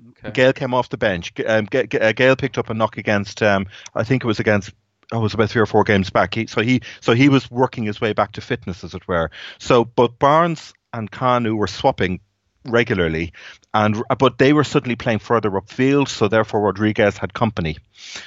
Okay. 0.09 0.31
Gayle 0.31 0.53
came 0.53 0.73
off 0.73 0.89
the 0.89 0.97
bench. 0.97 1.33
Um, 1.45 1.67
uh, 1.73 2.11
Gayle 2.11 2.35
picked 2.35 2.57
up 2.57 2.69
a 2.69 2.73
knock 2.73 2.97
against, 2.97 3.41
um, 3.41 3.67
I 3.93 4.03
think 4.03 4.23
it 4.23 4.27
was 4.27 4.39
against 4.39 4.71
it 5.11 5.17
was 5.17 5.33
about 5.33 5.49
three 5.49 5.61
or 5.61 5.65
four 5.65 5.83
games 5.83 6.09
back. 6.09 6.35
He, 6.35 6.47
so 6.47 6.61
he 6.61 6.81
so 7.01 7.13
he 7.13 7.29
was 7.29 7.49
working 7.49 7.83
his 7.83 8.01
way 8.01 8.13
back 8.13 8.33
to 8.33 8.41
fitness, 8.41 8.83
as 8.83 8.93
it 8.93 9.07
were. 9.07 9.31
So 9.59 9.85
both 9.85 10.17
Barnes 10.19 10.73
and 10.93 11.11
Kanu 11.11 11.55
were 11.55 11.67
swapping 11.67 12.19
regularly, 12.65 13.33
and 13.73 14.01
but 14.17 14.37
they 14.37 14.53
were 14.53 14.63
suddenly 14.63 14.95
playing 14.95 15.19
further 15.19 15.51
upfield, 15.51 16.07
so 16.07 16.27
therefore 16.27 16.61
Rodriguez 16.61 17.17
had 17.17 17.33
company. 17.33 17.77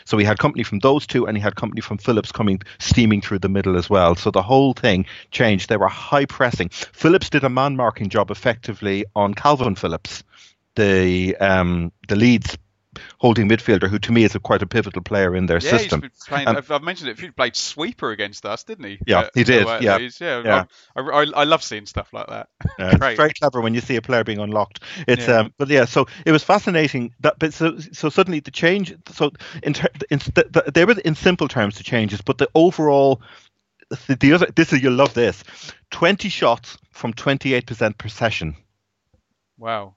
So 0.04 0.16
he 0.16 0.24
had 0.24 0.38
company 0.38 0.62
from 0.62 0.78
those 0.78 1.06
two, 1.06 1.26
and 1.26 1.36
he 1.36 1.42
had 1.42 1.56
company 1.56 1.80
from 1.80 1.98
Phillips 1.98 2.32
coming 2.32 2.60
steaming 2.78 3.20
through 3.20 3.40
the 3.40 3.48
middle 3.48 3.76
as 3.76 3.90
well. 3.90 4.14
So 4.14 4.30
the 4.30 4.42
whole 4.42 4.72
thing 4.72 5.06
changed. 5.30 5.68
They 5.68 5.76
were 5.76 5.88
high 5.88 6.26
pressing. 6.26 6.68
Phillips 6.70 7.30
did 7.30 7.44
a 7.44 7.48
man 7.48 7.76
marking 7.76 8.08
job 8.08 8.30
effectively 8.30 9.04
on 9.16 9.34
Kalvin 9.34 9.76
Phillips, 9.76 10.22
the 10.76 11.36
um, 11.36 11.92
the 12.08 12.16
Leeds 12.16 12.56
holding 13.18 13.48
midfielder, 13.48 13.88
who 13.88 13.98
to 13.98 14.12
me 14.12 14.24
is 14.24 14.34
a, 14.34 14.40
quite 14.40 14.62
a 14.62 14.66
pivotal 14.66 15.02
player 15.02 15.34
in 15.34 15.46
their 15.46 15.58
yeah, 15.58 15.70
system. 15.70 16.10
Playing, 16.26 16.48
um, 16.48 16.56
I've, 16.56 16.70
I've, 16.70 16.82
mentioned 16.82 17.10
it. 17.10 17.18
He 17.18 17.30
played 17.30 17.56
sweeper 17.56 18.10
against 18.10 18.44
us, 18.46 18.64
didn't 18.64 18.84
he? 18.84 18.98
Yeah, 19.06 19.20
uh, 19.20 19.28
he 19.34 19.44
did. 19.44 19.66
Uh, 19.66 19.78
yeah, 19.80 19.98
yeah. 19.98 20.42
yeah. 20.44 20.64
I, 20.96 21.00
I, 21.00 21.26
I, 21.36 21.44
love 21.44 21.62
seeing 21.62 21.86
stuff 21.86 22.12
like 22.12 22.26
that. 22.28 22.48
Yeah, 22.78 22.90
it's 22.94 23.16
very 23.16 23.32
clever 23.32 23.60
when 23.60 23.74
you 23.74 23.80
see 23.80 23.96
a 23.96 24.02
player 24.02 24.22
being 24.22 24.38
unlocked. 24.38 24.80
It's 25.08 25.26
yeah. 25.26 25.38
um, 25.38 25.54
but 25.58 25.68
yeah, 25.68 25.84
so 25.84 26.06
it 26.24 26.30
was 26.30 26.44
fascinating. 26.44 27.12
That 27.20 27.38
but 27.38 27.52
so 27.52 27.76
so 27.78 28.08
suddenly 28.08 28.38
the 28.38 28.52
change. 28.52 28.94
So 29.10 29.32
in, 29.64 29.72
ter, 29.72 29.88
in 30.10 30.20
they 30.72 30.84
were 30.84 30.94
in 31.04 31.16
simple 31.16 31.48
terms 31.48 31.76
the 31.76 31.84
changes, 31.84 32.20
but 32.20 32.38
the 32.38 32.48
overall. 32.54 33.20
The, 34.06 34.16
the 34.16 34.34
other, 34.34 34.46
this 34.54 34.70
is 34.74 34.82
you'll 34.82 34.92
love 34.92 35.14
this. 35.14 35.42
Twenty 35.90 36.28
shots 36.28 36.76
from 36.92 37.14
twenty-eight 37.14 37.66
percent 37.66 37.96
per 37.96 38.08
session. 38.08 38.54
Wow. 39.56 39.94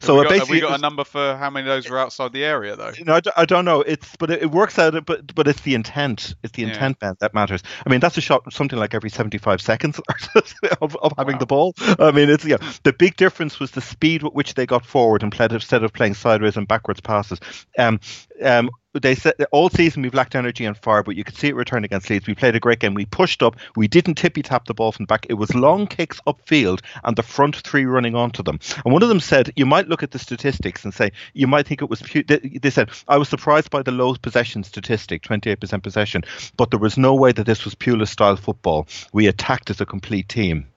So 0.00 0.16
have 0.16 0.30
we, 0.30 0.38
got, 0.38 0.38
have 0.38 0.50
we 0.50 0.60
got 0.60 0.78
a 0.78 0.82
number 0.82 1.04
for 1.04 1.36
how 1.36 1.50
many 1.50 1.68
of 1.68 1.74
those 1.74 1.90
were 1.90 1.98
outside 1.98 2.32
the 2.32 2.44
area, 2.44 2.76
though? 2.76 2.92
You 2.96 3.04
know, 3.04 3.14
I, 3.14 3.42
I 3.42 3.44
don't 3.44 3.64
know. 3.64 3.80
It's 3.82 4.14
but 4.16 4.30
it, 4.30 4.50
works 4.50 4.78
out. 4.78 5.04
But 5.04 5.34
but 5.34 5.48
it's 5.48 5.60
the 5.62 5.74
intent. 5.74 6.34
It's 6.42 6.52
the 6.52 6.64
intent 6.64 7.00
that 7.00 7.34
matters. 7.34 7.62
I 7.86 7.90
mean, 7.90 8.00
that's 8.00 8.16
a 8.16 8.20
shot 8.20 8.50
something 8.52 8.78
like 8.78 8.94
every 8.94 9.10
seventy-five 9.10 9.60
seconds 9.60 10.00
of, 10.80 10.96
of 10.96 11.12
having 11.16 11.34
wow. 11.34 11.38
the 11.38 11.46
ball. 11.46 11.74
I 11.98 12.10
mean, 12.10 12.30
it's 12.30 12.44
yeah. 12.44 12.58
The 12.82 12.92
big 12.92 13.16
difference 13.16 13.60
was 13.60 13.70
the 13.72 13.80
speed 13.80 14.22
with 14.22 14.32
which 14.32 14.54
they 14.54 14.66
got 14.66 14.84
forward 14.84 15.22
and 15.22 15.32
played 15.32 15.52
instead 15.52 15.82
of 15.82 15.92
playing 15.92 16.14
sideways 16.14 16.56
and 16.56 16.68
backwards 16.68 17.00
passes. 17.00 17.40
Um, 17.78 18.00
um, 18.42 18.70
they 19.02 19.14
said 19.14 19.34
all 19.50 19.68
season 19.68 20.02
we've 20.02 20.14
lacked 20.14 20.34
energy 20.34 20.64
and 20.64 20.76
fire, 20.76 21.02
but 21.02 21.16
you 21.16 21.24
could 21.24 21.36
see 21.36 21.48
it 21.48 21.56
return 21.56 21.84
against 21.84 22.08
Leeds. 22.08 22.26
We 22.26 22.34
played 22.34 22.54
a 22.54 22.60
great 22.60 22.78
game. 22.78 22.94
We 22.94 23.06
pushed 23.06 23.42
up. 23.42 23.56
We 23.76 23.88
didn't 23.88 24.14
tippy 24.14 24.42
tap 24.42 24.66
the 24.66 24.74
ball 24.74 24.92
from 24.92 25.04
the 25.04 25.08
back. 25.08 25.26
It 25.28 25.34
was 25.34 25.54
long 25.54 25.86
kicks 25.86 26.20
upfield 26.26 26.80
and 27.02 27.16
the 27.16 27.22
front 27.22 27.56
three 27.56 27.84
running 27.84 28.14
onto 28.14 28.42
them. 28.42 28.60
And 28.84 28.92
one 28.92 29.02
of 29.02 29.08
them 29.08 29.20
said, 29.20 29.52
you 29.56 29.66
might 29.66 29.88
look 29.88 30.02
at 30.02 30.12
the 30.12 30.18
statistics 30.18 30.84
and 30.84 30.94
say, 30.94 31.12
you 31.32 31.46
might 31.46 31.66
think 31.66 31.82
it 31.82 31.90
was. 31.90 32.00
They 32.00 32.70
said, 32.70 32.90
I 33.08 33.18
was 33.18 33.28
surprised 33.28 33.70
by 33.70 33.82
the 33.82 33.92
low 33.92 34.14
possession 34.14 34.62
statistic, 34.62 35.22
28% 35.22 35.82
possession, 35.82 36.22
but 36.56 36.70
there 36.70 36.80
was 36.80 36.96
no 36.96 37.14
way 37.14 37.32
that 37.32 37.46
this 37.46 37.64
was 37.64 37.74
Pulis 37.74 38.08
style 38.08 38.36
football. 38.36 38.86
We 39.12 39.26
attacked 39.26 39.70
as 39.70 39.80
a 39.80 39.86
complete 39.86 40.28
team. 40.28 40.68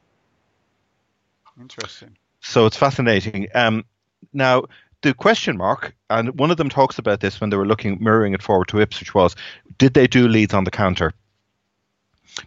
Interesting. 1.60 2.18
So 2.42 2.66
it's 2.66 2.78
fascinating. 2.78 3.48
Um, 3.54 3.86
now, 4.34 4.66
the 5.02 5.14
question 5.14 5.58
mark, 5.58 5.96
and 6.10 6.38
one 6.40 6.52
of 6.52 6.58
them 6.58 6.70
talks 6.70 6.98
about 6.98 7.20
this 7.20 7.40
when 7.40 7.50
they 7.50 7.58
were 7.58 7.68
looking 7.68 7.98
mirroring 8.02 8.34
it 8.34 8.42
forward 8.42 8.68
to 8.70 8.82
Ipswich 8.82 9.14
was, 9.14 9.36
did 9.78 9.94
they 9.94 10.08
do 10.08 10.28
Leeds 10.28 10.54
on 10.54 10.64
the 10.64 10.72
counter? 10.72 11.14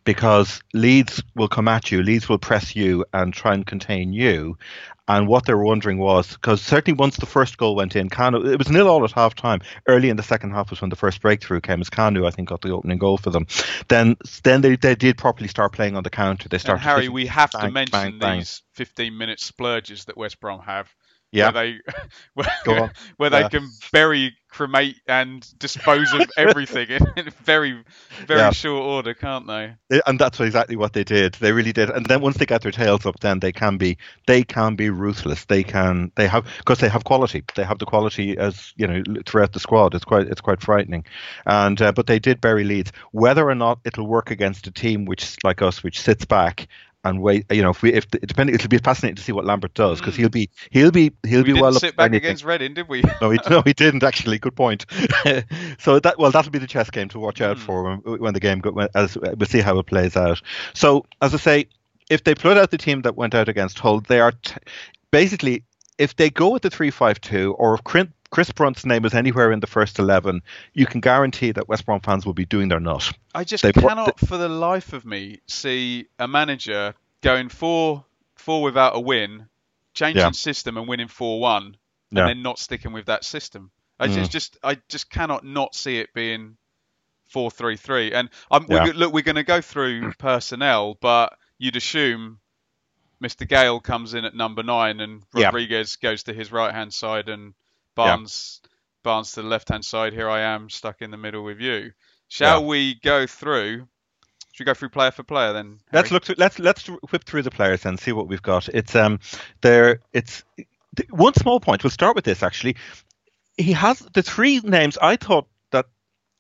Because 0.05 0.63
Leeds 0.73 1.23
will 1.35 1.49
come 1.49 1.69
at 1.69 1.91
you, 1.91 2.03
Leeds 2.03 2.29
will 2.29 2.39
press 2.39 2.77
you 2.77 3.05
and 3.13 3.35
try 3.35 3.55
and 3.55 3.67
contain 3.67 4.13
you. 4.13 4.57
And 5.09 5.27
what 5.27 5.45
they 5.45 5.55
were 5.55 5.65
wondering 5.65 5.99
was, 5.99 6.35
because 6.35 6.63
certainly 6.63 6.97
once 6.97 7.17
the 7.17 7.27
first 7.27 7.59
goal 7.59 7.75
went 7.75 7.97
in, 7.97 8.09
Kanu, 8.09 8.47
it 8.47 8.59
was 8.59 8.71
nil 8.71 8.87
all 8.87 9.03
at 9.03 9.11
half 9.11 9.35
time. 9.35 9.61
Early 9.89 10.09
in 10.09 10.17
the 10.17 10.23
second 10.23 10.53
half 10.53 10.71
was 10.71 10.81
when 10.81 10.91
the 10.91 10.95
first 10.95 11.21
breakthrough 11.21 11.61
came, 11.61 11.81
as 11.81 11.91
Kanu, 11.91 12.29
I 12.29 12.31
think, 12.31 12.49
got 12.49 12.61
the 12.61 12.71
opening 12.71 12.99
goal 12.99 13.19
for 13.19 13.31
them. 13.31 13.49
Then 13.89 14.17
then 14.45 14.61
they, 14.61 14.77
they 14.77 14.95
did 14.95 15.19
properly 15.19 15.49
start 15.49 15.73
playing 15.73 15.97
on 15.97 16.05
the 16.05 16.11
counter. 16.11 16.49
They 16.49 16.59
started. 16.59 16.83
And 16.83 16.89
Harry, 16.89 17.09
we 17.09 17.27
have 17.27 17.51
bang, 17.51 17.63
to 17.63 17.71
mention 17.73 18.19
bang, 18.21 18.39
these 18.39 18.63
15 18.75 19.19
minute 19.19 19.41
splurges 19.41 20.05
that 20.05 20.17
West 20.17 20.39
Brom 20.39 20.61
have 20.61 20.95
yeah. 21.33 21.51
where 21.51 21.53
they 21.53 21.81
where, 22.67 22.93
where 23.17 23.31
they 23.31 23.41
yeah. 23.41 23.49
can 23.49 23.69
bury, 23.93 24.37
cremate, 24.49 25.01
and 25.07 25.47
dispose 25.59 26.13
of 26.13 26.31
everything 26.37 26.89
in 27.17 27.31
very 27.45 27.83
very 28.27 28.41
yeah. 28.41 28.51
short 28.51 28.83
order, 28.83 29.15
can't 29.15 29.47
they? 29.47 29.75
And 30.07 30.19
that's 30.19 30.41
exactly 30.41 30.77
what 30.77 30.93
they 30.93 31.05
did. 31.05 31.35
They 31.35 31.53
really 31.53 31.73
did. 31.73 31.91
And 31.91 32.07
then 32.07 32.21
once 32.21 32.37
they 32.37 32.47
get 32.47 32.63
their 32.63 32.73
tails 32.73 33.07
up, 33.07 33.21
then 33.21 33.41
they 33.41 33.53
can 33.53 33.77
be 33.77 33.99
they 34.27 34.43
can 34.43 34.77
be 34.77 34.91
ruthless. 34.91 35.45
They 35.45 35.63
can 35.63 36.13
they 36.17 36.27
have 36.27 36.47
because 36.59 36.79
they 36.79 36.89
have 36.89 37.05
quality. 37.05 37.45
They 37.55 37.65
have 37.65 37.79
the 37.79 37.87
quality 37.87 38.37
as 38.37 38.73
you 38.77 38.87
know 38.87 39.03
throughout 39.27 39.53
the 39.53 39.61
squad. 39.61 39.95
It's 39.95 40.05
quite 40.05 40.27
it's 40.27 40.41
quite 40.41 40.61
frightening. 40.61 41.05
And 41.47 41.81
uh, 41.81 41.93
but 41.93 42.07
they 42.07 42.19
did 42.19 42.41
bury 42.41 42.65
Leeds. 42.65 42.93
Whether 43.13 43.49
or 43.49 43.55
not 43.55 43.81
it'll 43.85 44.07
work 44.07 44.31
against 44.31 44.67
a 44.67 44.71
team 44.71 45.05
which 45.05 45.37
like 45.45 45.63
us, 45.63 45.83
which 45.83 46.01
sits 46.01 46.25
back 46.25 46.69
and 47.05 47.23
wait. 47.23 47.47
You 47.51 47.63
know, 47.63 47.71
if 47.71 47.83
we 47.83 47.93
if 47.93 48.09
depending, 48.11 48.55
it'll 48.55 48.69
be 48.69 48.79
fascinating 48.79 49.17
to 49.17 49.23
see 49.23 49.33
what 49.33 49.45
Lambert 49.45 49.75
does 49.75 50.01
because 50.01 50.17
he'll 50.17 50.29
be 50.29 50.51
he'll 50.71 50.91
be 50.91 51.13
he'll 51.27 51.43
we 51.43 51.53
be 51.53 51.61
well. 51.61 51.73
Sit 51.73 51.97
back 51.97 52.13
against 52.13 52.45
Reading, 52.45 52.75
did 52.75 52.89
we? 52.89 53.03
no, 53.21 53.31
he, 53.31 53.39
no, 53.49 53.63
he 53.63 53.73
didn't 53.73 54.03
actually. 54.03 54.39
Good 54.39 54.57
point. 54.57 54.87
so 55.79 56.01
that 56.01 56.15
well, 56.19 56.31
that'll 56.31 56.51
be 56.51 56.59
the 56.59 56.67
chess 56.67 56.91
game 56.91 57.09
to 57.11 57.19
watch 57.19 57.41
out 57.41 57.57
mm. 57.57 57.61
for 57.61 57.83
when, 57.83 58.21
when, 58.21 58.35
the 58.35 58.41
game 58.41 58.61
go, 58.61 58.71
when, 58.71 58.89
as 58.95 59.17
we'll 59.17 59.47
see 59.47 59.61
how 59.61 59.79
it 59.79 59.87
plays 59.87 60.17
out. 60.17 60.41
So 60.75 61.07
as 61.21 61.35
I 61.35 61.39
say, 61.39 61.67
if 62.09 62.25
they 62.25 62.35
put 62.35 62.57
out 62.57 62.71
the 62.71 62.79
team 62.79 63.03
that 63.03 63.17
went 63.17 63.35
out 63.35 63.49
against 63.49 63.79
Hull, 63.79 64.01
they 64.01 64.21
are 64.21 64.33
t- 64.33 64.57
basically 65.11 65.65
if 65.99 66.17
they 66.17 66.31
go 66.31 66.51
with 66.51 66.63
the 66.63 66.71
three 66.71 66.91
five 66.91 67.21
two 67.21 67.55
or 67.59 67.75
if 67.75 67.85
Chris 68.31 68.53
Brunt's 68.53 68.87
name 68.87 69.05
is 69.05 69.15
anywhere 69.15 69.51
in 69.51 69.61
the 69.61 69.67
first 69.67 69.99
11, 69.99 70.43
you 70.73 70.87
can 70.87 71.01
guarantee 71.01 71.51
that 71.53 71.69
West 71.69 71.85
Brom 71.85 72.01
fans 72.01 72.25
will 72.25 72.33
be 72.33 72.47
doing 72.47 72.69
their 72.69 72.81
nut. 72.81 73.13
I 73.35 73.45
just 73.45 73.63
They've 73.63 73.75
cannot, 73.75 74.19
for 74.21 74.37
the 74.37 74.49
life 74.49 74.93
of 74.93 75.05
me, 75.05 75.41
see 75.47 76.07
a 76.19 76.29
manager 76.29 76.95
going 77.23 77.49
four 77.49 78.05
four 78.37 78.63
without 78.63 78.97
a 78.97 79.01
win, 79.01 79.47
changing 79.95 80.23
yeah. 80.23 80.31
system 80.31 80.77
and 80.77 80.89
winning 80.89 81.09
four 81.09 81.41
one, 81.41 81.65
and 81.65 81.77
yeah. 82.13 82.27
then 82.27 82.43
not 82.43 82.59
sticking 82.59 82.93
with 82.93 83.07
that 83.07 83.25
system. 83.25 83.71
I 83.99 84.09
mm. 84.09 84.15
just, 84.15 84.31
just 84.31 84.59
I 84.63 84.79
just 84.89 85.11
cannot 85.11 85.45
not 85.45 85.75
see 85.75 85.99
it 85.99 86.15
being 86.15 86.57
four 87.27 87.51
three 87.51 87.77
three. 87.77 88.13
And 88.13 88.31
yeah. 88.51 88.59
we're, 88.69 88.93
look, 88.93 89.13
we're 89.13 89.23
going 89.23 89.37
to 89.37 89.43
go 89.43 89.61
through 89.61 90.13
personnel, 90.15 90.97
but 91.01 91.37
you'd 91.59 91.77
assume 91.77 92.39
Mr. 93.23 93.47
Gayle 93.47 93.81
comes 93.81 94.15
in 94.15 94.25
at 94.25 94.35
number 94.35 94.63
nine, 94.63 95.01
and 95.01 95.23
Rodriguez 95.35 95.97
goes 95.97 96.23
to 96.25 96.33
his 96.33 96.51
right 96.51 96.73
hand 96.73 96.95
side, 96.95 97.29
and 97.29 97.55
Barnes 97.95 98.61
Barnes 99.03 99.33
to 99.33 99.43
the 99.43 99.49
left 99.49 99.69
hand 99.69 99.85
side. 99.85 100.13
Here 100.13 100.29
I 100.29 100.41
am 100.41 100.69
stuck 100.69 101.03
in 101.03 101.11
the 101.11 101.17
middle 101.17 101.43
with 101.43 101.61
you. 101.61 101.93
Shall 102.29 102.65
we 102.65 102.95
go 102.95 103.27
through? 103.27 103.89
Should 104.53 104.65
we 104.65 104.67
go 104.67 104.75
through 104.75 104.91
player 104.91 105.11
for 105.11 105.23
player 105.23 105.53
then? 105.53 105.81
Harry? 105.91 106.03
Let's 106.03 106.11
look. 106.11 106.25
Through, 106.25 106.37
let's 106.39 106.59
let's 106.59 106.87
whip 106.87 107.25
through 107.25 107.43
the 107.43 107.51
players 107.51 107.87
and 107.87 107.99
see 107.99 108.13
what 108.13 108.29
we've 108.29 108.43
got. 108.43 108.69
It's 108.69 108.95
um 108.95 109.21
there. 109.63 110.01
It's 110.13 110.45
one 111.11 111.35
small 111.35 111.61
point. 111.61 111.83
We'll 111.83 111.91
start 111.91 112.15
with 112.15 112.25
this 112.25 112.43
actually. 112.43 112.77
He 113.57 113.73
has 113.73 114.01
the 114.01 114.23
three 114.23 114.61
names. 114.61 114.99
I 115.01 115.17
thought 115.17 115.49
that 115.71 115.87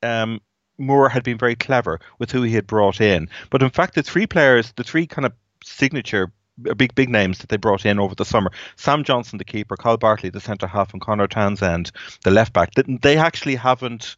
um 0.02 0.40
Moore 0.78 1.08
had 1.08 1.22
been 1.22 1.38
very 1.38 1.56
clever 1.56 2.00
with 2.18 2.30
who 2.30 2.42
he 2.42 2.54
had 2.54 2.66
brought 2.66 3.00
in, 3.00 3.28
but 3.50 3.62
in 3.62 3.70
fact 3.70 3.94
the 3.94 4.02
three 4.02 4.26
players, 4.26 4.72
the 4.76 4.84
three 4.84 5.06
kind 5.06 5.26
of 5.26 5.32
signature 5.64 6.32
big 6.76 6.94
big 6.94 7.08
names 7.08 7.38
that 7.38 7.48
they 7.48 7.56
brought 7.56 7.86
in 7.86 7.98
over 7.98 8.14
the 8.14 8.24
summer. 8.24 8.50
Sam 8.76 9.04
Johnstone, 9.04 9.38
the 9.38 9.44
keeper, 9.44 9.76
Kyle 9.76 9.96
Bartley, 9.96 10.30
the 10.30 10.40
centre 10.40 10.66
half, 10.66 10.92
and 10.92 11.00
Conor 11.00 11.26
Townsend, 11.26 11.92
the 12.24 12.30
left 12.30 12.52
back. 12.52 12.72
They 12.74 13.16
actually 13.16 13.56
haven't 13.56 14.16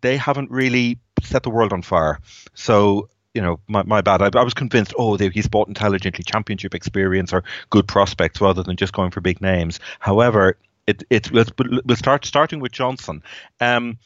they 0.00 0.16
haven't 0.16 0.50
really 0.50 0.98
set 1.22 1.42
the 1.42 1.50
world 1.50 1.72
on 1.72 1.82
fire. 1.82 2.18
So 2.54 3.08
you 3.34 3.40
know, 3.40 3.60
my, 3.66 3.82
my 3.84 4.00
bad. 4.00 4.20
I, 4.22 4.38
I 4.38 4.42
was 4.42 4.54
convinced, 4.54 4.92
oh, 4.98 5.16
they, 5.16 5.30
he's 5.30 5.48
bought 5.48 5.68
intelligently, 5.68 6.22
championship 6.22 6.74
experience 6.74 7.32
or 7.32 7.44
good 7.70 7.88
prospects 7.88 8.40
rather 8.40 8.62
than 8.62 8.76
just 8.76 8.92
going 8.92 9.10
for 9.10 9.20
big 9.20 9.40
names. 9.40 9.80
However, 10.00 10.58
it, 10.86 11.02
it 11.08 11.30
we'll, 11.32 11.46
we'll 11.84 11.96
start 11.96 12.24
starting 12.24 12.60
with 12.60 12.72
Johnstone. 12.72 13.22
Um, 13.60 13.98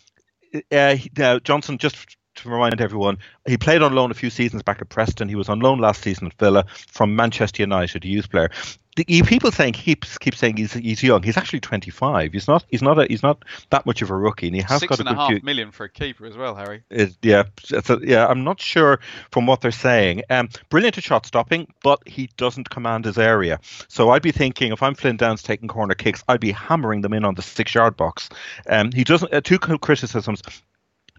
uh, 0.70 0.96
uh, 1.18 1.40
Johnstone 1.40 1.78
just 1.78 2.16
to 2.36 2.48
remind 2.48 2.80
everyone, 2.80 3.18
he 3.46 3.56
played 3.56 3.82
on 3.82 3.94
loan 3.94 4.10
a 4.10 4.14
few 4.14 4.30
seasons 4.30 4.62
back 4.62 4.80
at 4.80 4.88
Preston. 4.88 5.28
He 5.28 5.34
was 5.34 5.48
on 5.48 5.60
loan 5.60 5.78
last 5.78 6.02
season 6.02 6.26
at 6.26 6.34
Villa 6.34 6.64
from 6.88 7.16
Manchester 7.16 7.62
United, 7.62 8.04
a 8.04 8.08
youth 8.08 8.30
player. 8.30 8.50
The, 8.96 9.04
people 9.04 9.52
saying 9.52 9.74
keeps 9.74 10.16
keep 10.16 10.34
saying 10.34 10.56
he's 10.56 10.72
he's 10.72 11.02
young. 11.02 11.22
He's 11.22 11.36
actually 11.36 11.60
25. 11.60 12.32
He's 12.32 12.48
not 12.48 12.64
he's 12.70 12.80
not 12.80 12.98
a, 12.98 13.06
he's 13.06 13.22
not 13.22 13.44
that 13.68 13.84
much 13.84 14.00
of 14.00 14.10
a 14.10 14.16
rookie, 14.16 14.46
and 14.46 14.56
he 14.56 14.62
has 14.62 14.80
Six 14.80 14.88
got 14.88 15.00
and 15.00 15.08
a 15.08 15.10
a 15.10 15.14
good 15.14 15.20
half 15.20 15.28
few, 15.28 15.40
million 15.42 15.70
for 15.70 15.84
a 15.84 15.88
keeper 15.90 16.24
as 16.24 16.34
well, 16.34 16.54
Harry. 16.54 16.82
is, 16.88 17.18
yeah, 17.20 17.42
it's 17.70 17.90
a, 17.90 18.00
yeah. 18.02 18.26
I'm 18.26 18.42
not 18.42 18.58
sure 18.58 19.00
from 19.32 19.44
what 19.44 19.60
they're 19.60 19.70
saying. 19.70 20.22
Um, 20.30 20.48
brilliant 20.70 20.96
at 20.96 21.04
shot 21.04 21.26
stopping, 21.26 21.70
but 21.82 22.08
he 22.08 22.30
doesn't 22.38 22.70
command 22.70 23.04
his 23.04 23.18
area. 23.18 23.60
So 23.88 24.08
I'd 24.10 24.22
be 24.22 24.32
thinking 24.32 24.72
if 24.72 24.82
I'm 24.82 24.94
Flynn 24.94 25.18
Downs 25.18 25.42
taking 25.42 25.68
corner 25.68 25.94
kicks, 25.94 26.24
I'd 26.26 26.40
be 26.40 26.52
hammering 26.52 27.02
them 27.02 27.12
in 27.12 27.26
on 27.26 27.34
the 27.34 27.42
six 27.42 27.74
yard 27.74 27.98
box. 27.98 28.30
Um, 28.66 28.92
he 28.92 29.04
doesn't. 29.04 29.30
Uh, 29.30 29.42
two 29.42 29.58
criticisms 29.58 30.42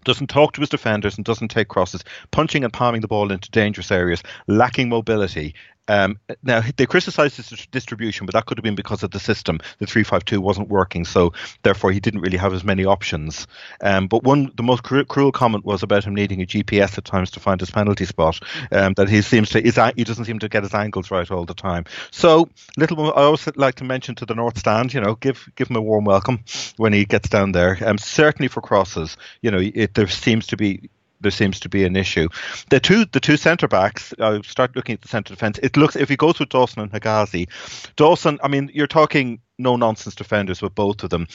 doesn't 0.08 0.28
talk 0.28 0.54
to 0.54 0.60
his 0.60 0.70
defenders 0.70 1.16
and 1.16 1.24
doesn't 1.24 1.48
take 1.48 1.68
crosses, 1.68 2.02
punching 2.30 2.64
and 2.64 2.72
palming 2.72 3.02
the 3.02 3.08
ball 3.08 3.30
into 3.30 3.50
dangerous 3.50 3.92
areas, 3.92 4.22
lacking 4.46 4.88
mobility. 4.88 5.54
Um, 5.88 6.18
now 6.42 6.62
they 6.76 6.86
criticised 6.86 7.36
his 7.36 7.66
distribution, 7.70 8.26
but 8.26 8.34
that 8.34 8.46
could 8.46 8.58
have 8.58 8.64
been 8.64 8.74
because 8.74 9.02
of 9.02 9.10
the 9.10 9.20
system. 9.20 9.60
The 9.78 9.86
three-five-two 9.86 10.40
wasn't 10.40 10.68
working, 10.68 11.04
so 11.04 11.32
therefore 11.62 11.92
he 11.92 12.00
didn't 12.00 12.20
really 12.20 12.38
have 12.38 12.52
as 12.52 12.64
many 12.64 12.84
options. 12.84 13.46
Um, 13.80 14.06
but 14.06 14.22
one, 14.22 14.52
the 14.56 14.62
most 14.62 14.82
cru- 14.82 15.04
cruel 15.04 15.32
comment 15.32 15.64
was 15.64 15.82
about 15.82 16.04
him 16.04 16.14
needing 16.14 16.42
a 16.42 16.46
GPS 16.46 16.98
at 16.98 17.04
times 17.04 17.30
to 17.32 17.40
find 17.40 17.60
his 17.60 17.70
penalty 17.70 18.04
spot. 18.04 18.40
Um, 18.70 18.94
that 18.94 19.08
he 19.08 19.22
seems 19.22 19.50
to, 19.50 19.60
he 19.60 20.04
doesn't 20.04 20.24
seem 20.24 20.38
to 20.38 20.48
get 20.48 20.62
his 20.62 20.74
angles 20.74 21.10
right 21.10 21.30
all 21.30 21.44
the 21.44 21.54
time. 21.54 21.84
So 22.10 22.48
little, 22.76 23.12
I 23.12 23.22
always 23.22 23.48
like 23.56 23.76
to 23.76 23.84
mention 23.84 24.14
to 24.16 24.26
the 24.26 24.34
North 24.34 24.58
Stand, 24.58 24.92
you 24.94 25.00
know, 25.00 25.14
give 25.14 25.48
give 25.56 25.70
him 25.70 25.76
a 25.76 25.82
warm 25.82 26.04
welcome 26.04 26.40
when 26.76 26.92
he 26.92 27.04
gets 27.04 27.28
down 27.28 27.52
there. 27.52 27.78
Um, 27.84 27.98
certainly 27.98 28.48
for 28.48 28.60
crosses, 28.60 29.16
you 29.42 29.50
know, 29.50 29.60
it, 29.60 29.94
there 29.94 30.06
seems 30.08 30.46
to 30.48 30.56
be 30.56 30.90
there 31.20 31.30
seems 31.30 31.60
to 31.60 31.68
be 31.68 31.84
an 31.84 31.96
issue. 31.96 32.28
The 32.70 32.80
two 32.80 33.04
the 33.06 33.20
two 33.20 33.36
centre 33.36 33.68
backs. 33.68 34.14
I 34.18 34.40
start 34.42 34.76
looking 34.76 34.94
at 34.94 35.02
the 35.02 35.08
centre 35.08 35.34
defence. 35.34 35.58
It 35.62 35.76
looks 35.76 35.96
if 35.96 36.08
he 36.08 36.16
goes 36.16 36.38
with 36.38 36.48
Dawson 36.48 36.82
and 36.82 36.92
Hegazi, 36.92 37.48
Dawson. 37.96 38.38
I 38.42 38.48
mean, 38.48 38.70
you're 38.72 38.86
talking 38.86 39.40
no 39.58 39.76
nonsense 39.76 40.14
defenders 40.14 40.62
with 40.62 40.74
both 40.74 41.02
of 41.02 41.10
them. 41.10 41.26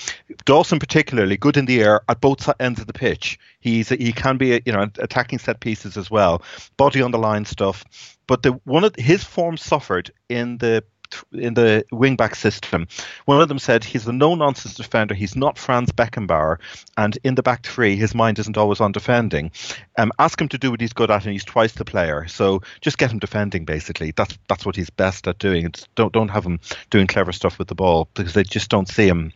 Dawson 0.46 0.80
particularly 0.80 1.38
good 1.38 1.58
in 1.58 1.66
the 1.66 1.82
air 1.82 2.02
at 2.08 2.22
both 2.22 2.50
ends 2.60 2.80
of 2.80 2.88
the 2.88 2.94
pitch. 2.94 3.38
He's 3.60 3.90
he 3.90 4.14
can 4.14 4.38
be 4.38 4.62
you 4.66 4.72
know 4.72 4.90
attacking 5.00 5.40
set 5.40 5.60
pieces 5.60 5.98
as 5.98 6.10
well, 6.10 6.42
body 6.78 7.02
on 7.02 7.12
the 7.12 7.18
line 7.18 7.46
stuff. 7.46 7.84
But 8.28 8.44
the 8.44 8.54
one 8.64 8.84
of 8.84 8.96
his 8.96 9.24
form 9.24 9.58
suffered 9.58 10.12
in 10.30 10.58
the 10.60 10.84
in 11.32 11.54
the 11.54 11.86
wing 11.92 12.16
back 12.16 12.36
system. 12.36 12.88
One 13.26 13.42
of 13.42 13.48
them 13.48 13.60
said 13.60 13.84
he's 13.84 14.08
a 14.08 14.14
no 14.14 14.36
nonsense 14.36 14.76
defender. 14.76 15.14
He's 15.14 15.36
not 15.36 15.58
Franz 15.58 15.92
Beckenbauer, 15.92 16.58
and 16.98 17.18
in 17.24 17.36
the 17.36 17.44
back 17.44 17.66
three, 17.66 17.96
his 17.96 18.16
mind 18.16 18.40
isn't 18.40 18.58
always 18.58 18.82
on 18.82 18.92
defending. 18.92 19.52
Um, 19.98 20.12
ask 20.20 20.40
him 20.40 20.50
to 20.50 20.58
do 20.58 20.72
what 20.72 20.82
he's 20.82 20.94
good 20.94 21.12
at, 21.12 21.24
and 21.24 21.34
he's 21.34 21.46
twice 21.46 21.74
the 21.74 21.86
player. 21.86 22.28
So 22.28 22.62
just 22.82 22.98
get 22.98 23.12
him 23.12 23.20
defending. 23.20 23.66
Basically, 23.66 24.12
that's 24.12 24.38
that's 24.48 24.66
what 24.66 24.76
he's 24.76 24.90
best 24.90 25.28
at 25.28 25.40
doing. 25.40 25.66
It's, 25.66 25.88
don't 25.96 26.14
don't 26.14 26.30
have 26.30 26.46
him 26.46 26.60
doing 26.90 27.08
clever 27.08 27.32
stuff 27.32 27.60
with 27.60 27.68
the 27.68 27.76
ball 27.76 28.10
because 28.14 28.34
they 28.34 28.44
just 28.44 28.70
don't 28.70 28.88
see 28.88 29.08
him 29.08 29.32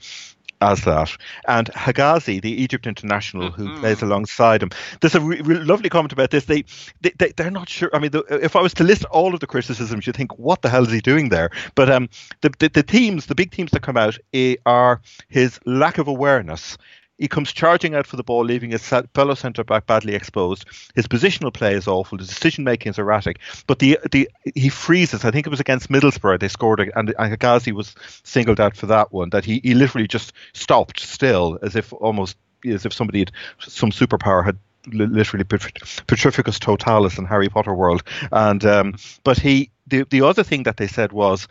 as 0.62 0.82
that. 0.86 1.16
And 1.48 1.68
Hegazi, 1.74 2.42
the 2.42 2.52
Egypt 2.52 2.88
international 2.88 3.52
who 3.52 3.68
Mm-hmm. 3.68 3.80
plays 3.80 4.02
alongside 4.02 4.64
him, 4.64 4.70
there's 5.02 5.16
a 5.16 5.22
re- 5.22 5.42
re- 5.42 5.60
lovely 5.60 5.90
comment 5.90 6.14
about 6.14 6.32
this. 6.32 6.46
They, 6.46 6.64
they, 7.02 7.12
they 7.18 7.32
they're 7.36 7.52
not 7.52 7.70
sure. 7.70 7.90
I 7.94 8.00
mean, 8.00 8.12
the, 8.12 8.24
if 8.42 8.56
I 8.56 8.62
was 8.62 8.74
to 8.76 8.84
list 8.84 9.06
all 9.06 9.34
of 9.34 9.40
the 9.40 9.48
criticisms, 9.48 10.08
you'd 10.08 10.16
think, 10.16 10.38
what 10.40 10.62
the 10.62 10.70
hell 10.70 10.84
is 10.84 10.92
he 10.92 11.02
doing 11.02 11.30
there? 11.30 11.50
But 11.76 11.90
um, 11.90 12.10
the 12.42 12.52
the, 12.60 12.70
the 12.70 12.84
teams, 12.84 13.26
the 13.26 13.36
big 13.36 13.52
teams 13.52 13.72
that 13.72 13.82
come 13.82 13.98
out, 13.98 14.18
eh, 14.34 14.56
are 14.66 15.02
his 15.28 15.60
lack 15.66 15.98
of 15.98 16.08
awareness. 16.08 16.78
He 17.18 17.28
comes 17.28 17.52
charging 17.52 17.96
out 17.96 18.06
for 18.06 18.16
the 18.16 18.24
ball, 18.24 18.44
leaving 18.46 18.72
his 18.72 18.88
fellow 19.14 19.34
centre 19.34 19.64
back 19.64 19.86
badly 19.88 20.14
exposed. 20.14 20.66
His 20.96 21.08
positional 21.08 21.54
play 21.54 21.74
is 21.74 21.88
awful. 21.88 22.18
His 22.18 22.28
decision 22.28 22.64
making 22.64 22.92
is 22.92 23.00
erratic. 23.00 23.40
But 23.66 23.80
the 23.80 24.00
the 24.12 24.30
he 24.56 24.70
freezes. 24.70 25.26
I 25.26 25.32
think 25.32 25.48
it 25.48 25.50
was 25.50 25.60
against 25.60 25.90
Middlesbrough 25.90 26.40
they 26.40 26.48
scored, 26.48 26.80
a- 26.80 26.98
and 26.98 27.10
Hegazi 27.10 27.72
was 27.72 27.96
singled 28.24 28.60
out 28.60 28.76
for 28.76 28.86
that 28.88 29.12
one. 29.12 29.30
That 29.32 29.46
he, 29.46 29.60
he 29.64 29.74
literally 29.74 30.08
just 30.08 30.34
stopped 30.54 31.00
still, 31.00 31.58
as 31.62 31.76
if 31.76 31.92
almost 31.94 32.38
as 32.66 32.86
if 32.86 32.94
somebody 32.94 33.20
had 33.20 33.32
some 33.60 33.92
superpower 33.92 34.46
had 34.46 34.58
literally 34.86 35.44
Petrificus 35.44 36.60
Totalus 36.60 37.18
in 37.18 37.26
Harry 37.26 37.50
Potter 37.50 37.74
world. 37.74 38.04
And 38.32 38.64
um, 38.66 38.96
but 39.24 39.40
he 39.40 39.72
the 39.88 40.04
the 40.10 40.22
other 40.22 40.44
thing 40.44 40.64
that 40.64 40.78
they 40.78 40.88
said 40.88 41.12
was. 41.12 41.48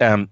Um, 0.00 0.30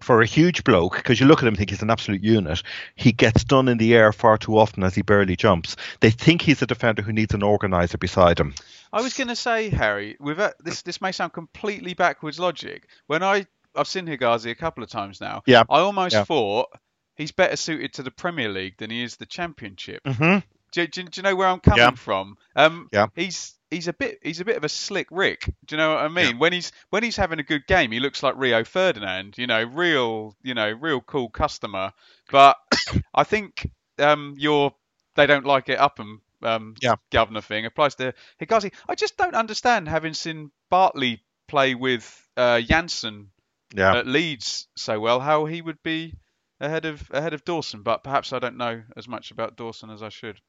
for 0.00 0.20
a 0.22 0.26
huge 0.26 0.64
bloke, 0.64 0.96
because 0.96 1.20
you 1.20 1.26
look 1.26 1.38
at 1.38 1.42
him 1.44 1.48
and 1.48 1.56
think 1.58 1.70
he's 1.70 1.82
an 1.82 1.90
absolute 1.90 2.22
unit, 2.22 2.62
he 2.94 3.12
gets 3.12 3.44
done 3.44 3.68
in 3.68 3.78
the 3.78 3.94
air 3.94 4.12
far 4.12 4.38
too 4.38 4.58
often 4.58 4.82
as 4.82 4.94
he 4.94 5.02
barely 5.02 5.36
jumps. 5.36 5.76
They 6.00 6.10
think 6.10 6.42
he's 6.42 6.62
a 6.62 6.66
defender 6.66 7.02
who 7.02 7.12
needs 7.12 7.34
an 7.34 7.42
organizer 7.42 7.98
beside 7.98 8.38
him. 8.38 8.54
I 8.92 9.02
was 9.02 9.14
going 9.14 9.28
to 9.28 9.36
say, 9.36 9.68
Harry, 9.70 10.16
with 10.18 10.38
this 10.60 10.82
this 10.82 11.00
may 11.00 11.12
sound 11.12 11.32
completely 11.32 11.94
backwards 11.94 12.38
logic. 12.40 12.86
When 13.06 13.22
I 13.22 13.46
I've 13.74 13.86
seen 13.88 14.06
Hegazi 14.06 14.50
a 14.50 14.54
couple 14.54 14.82
of 14.82 14.90
times 14.90 15.20
now. 15.20 15.42
Yeah. 15.46 15.62
I 15.68 15.80
almost 15.80 16.14
Yeah. 16.14 16.24
thought 16.24 16.68
he's 17.16 17.32
better 17.32 17.56
suited 17.56 17.92
to 17.94 18.02
the 18.02 18.10
Premier 18.10 18.48
League 18.48 18.78
than 18.78 18.90
he 18.90 19.02
is 19.02 19.16
the 19.16 19.26
Championship. 19.26 20.02
Mm-hmm. 20.04 20.38
Do, 20.72 20.86
do, 20.86 21.02
do 21.04 21.10
you 21.18 21.22
know 21.22 21.34
where 21.36 21.48
I'm 21.48 21.60
coming 21.60 21.78
Yeah. 21.78 21.90
from? 21.92 22.36
Um, 22.56 22.88
Yeah. 22.92 23.06
He's 23.14 23.54
he's 23.70 23.88
a 23.88 23.92
bit 23.92 24.18
he's 24.22 24.40
a 24.40 24.44
bit 24.44 24.56
of 24.56 24.64
a 24.64 24.68
slick 24.68 25.08
Rick. 25.10 25.44
Do 25.66 25.74
you 25.74 25.76
know 25.76 25.94
what 25.94 26.04
I 26.04 26.08
mean? 26.08 26.34
Yeah. 26.34 26.38
When 26.40 26.52
he's 26.52 26.72
when 26.90 27.02
he's 27.02 27.16
having 27.16 27.38
a 27.38 27.42
good 27.42 27.66
game, 27.66 27.90
he 27.92 28.00
looks 28.00 28.22
like 28.22 28.34
Rio 28.36 28.64
Ferdinand. 28.64 29.36
You 29.38 29.46
know, 29.46 29.62
real 29.64 30.36
you 30.42 30.54
know 30.54 30.70
real 30.70 31.00
cool 31.00 31.28
customer. 31.30 31.92
But 32.30 32.56
I 33.14 33.24
think 33.24 33.70
um, 33.98 34.34
your 34.38 34.74
they 35.16 35.26
don't 35.26 35.46
like 35.46 35.68
it 35.68 35.78
up 35.78 35.98
and 35.98 36.20
um, 36.42 36.74
Yeah. 36.80 36.94
governor 37.10 37.40
thing 37.40 37.66
applies 37.66 37.96
to 37.96 38.14
Hegazi. 38.40 38.72
I 38.88 38.94
just 38.94 39.16
don't 39.16 39.34
understand 39.34 39.88
having 39.88 40.14
seen 40.14 40.50
Bartley 40.70 41.22
play 41.48 41.74
with 41.74 42.04
uh, 42.36 42.60
Jansson 42.62 43.26
Yeah. 43.74 43.96
at 43.96 44.06
Leeds 44.06 44.68
so 44.76 45.00
well, 45.00 45.18
how 45.20 45.46
he 45.46 45.60
would 45.60 45.82
be 45.82 46.14
ahead 46.60 46.84
of 46.84 47.10
ahead 47.12 47.34
of 47.34 47.44
Dawson. 47.44 47.82
But 47.82 48.04
perhaps 48.04 48.32
I 48.32 48.38
don't 48.38 48.56
know 48.56 48.82
as 48.96 49.08
much 49.08 49.30
about 49.32 49.56
Dawson 49.56 49.90
as 49.90 50.02
I 50.02 50.08
should. 50.10 50.40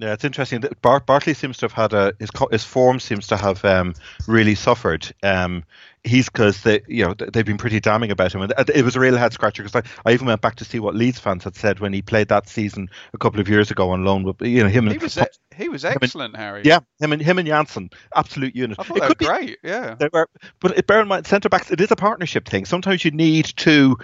Yeah, 0.00 0.12
it's 0.12 0.24
interesting. 0.24 0.60
that 0.60 0.80
Bart, 0.82 1.06
Bartley 1.06 1.34
seems 1.34 1.58
to 1.58 1.64
have 1.64 1.72
had 1.72 1.92
a 1.92 2.14
his 2.18 2.30
co- 2.30 2.48
his 2.50 2.64
form 2.64 3.00
seems 3.00 3.26
to 3.28 3.36
have 3.36 3.64
um, 3.64 3.94
really 4.26 4.54
suffered. 4.54 5.10
Um, 5.22 5.64
he's 6.04 6.28
because 6.28 6.62
they 6.62 6.80
you 6.86 7.04
know 7.04 7.14
they've 7.14 7.44
been 7.44 7.58
pretty 7.58 7.80
damning 7.80 8.10
about 8.10 8.32
him, 8.34 8.40
and 8.42 8.52
it 8.74 8.84
was 8.84 8.94
a 8.96 9.00
real 9.00 9.16
head 9.16 9.32
scratcher 9.32 9.62
because 9.64 9.82
I, 10.04 10.08
I 10.08 10.12
even 10.12 10.26
went 10.26 10.40
back 10.40 10.54
to 10.56 10.64
see 10.64 10.78
what 10.78 10.94
Leeds 10.94 11.18
fans 11.18 11.44
had 11.44 11.56
said 11.56 11.80
when 11.80 11.92
he 11.92 12.02
played 12.02 12.28
that 12.28 12.48
season 12.48 12.88
a 13.12 13.18
couple 13.18 13.40
of 13.40 13.48
years 13.48 13.70
ago 13.70 13.90
on 13.90 14.04
loan. 14.04 14.22
With 14.22 14.40
you 14.42 14.62
know 14.62 14.68
him 14.68 14.84
He 14.86 14.92
and 14.92 15.02
was 15.02 15.18
he 15.56 15.68
was 15.68 15.84
excellent, 15.84 16.36
Harry. 16.36 16.62
yeah 16.64 16.80
him 17.00 17.12
and 17.12 17.20
him 17.20 17.38
and 17.38 17.48
Jansson, 17.48 17.92
absolute 18.14 18.54
unit. 18.54 18.78
I 18.78 18.84
thought 18.84 18.98
It 18.98 19.00
they 19.00 19.08
were 19.08 19.14
be- 19.16 19.24
great. 19.26 19.58
Yeah. 19.64 19.96
They 19.98 20.08
were, 20.12 20.28
but 20.60 20.86
bear 20.86 21.00
in 21.00 21.08
mind, 21.08 21.26
centre 21.26 21.48
backs. 21.48 21.70
It 21.72 21.80
is 21.80 21.90
a 21.90 21.96
partnership 21.96 22.48
thing. 22.48 22.64
Sometimes 22.64 23.04
you 23.04 23.10
need 23.10 23.46
to. 23.56 23.96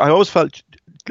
I 0.00 0.10
always 0.10 0.28
felt 0.28 0.62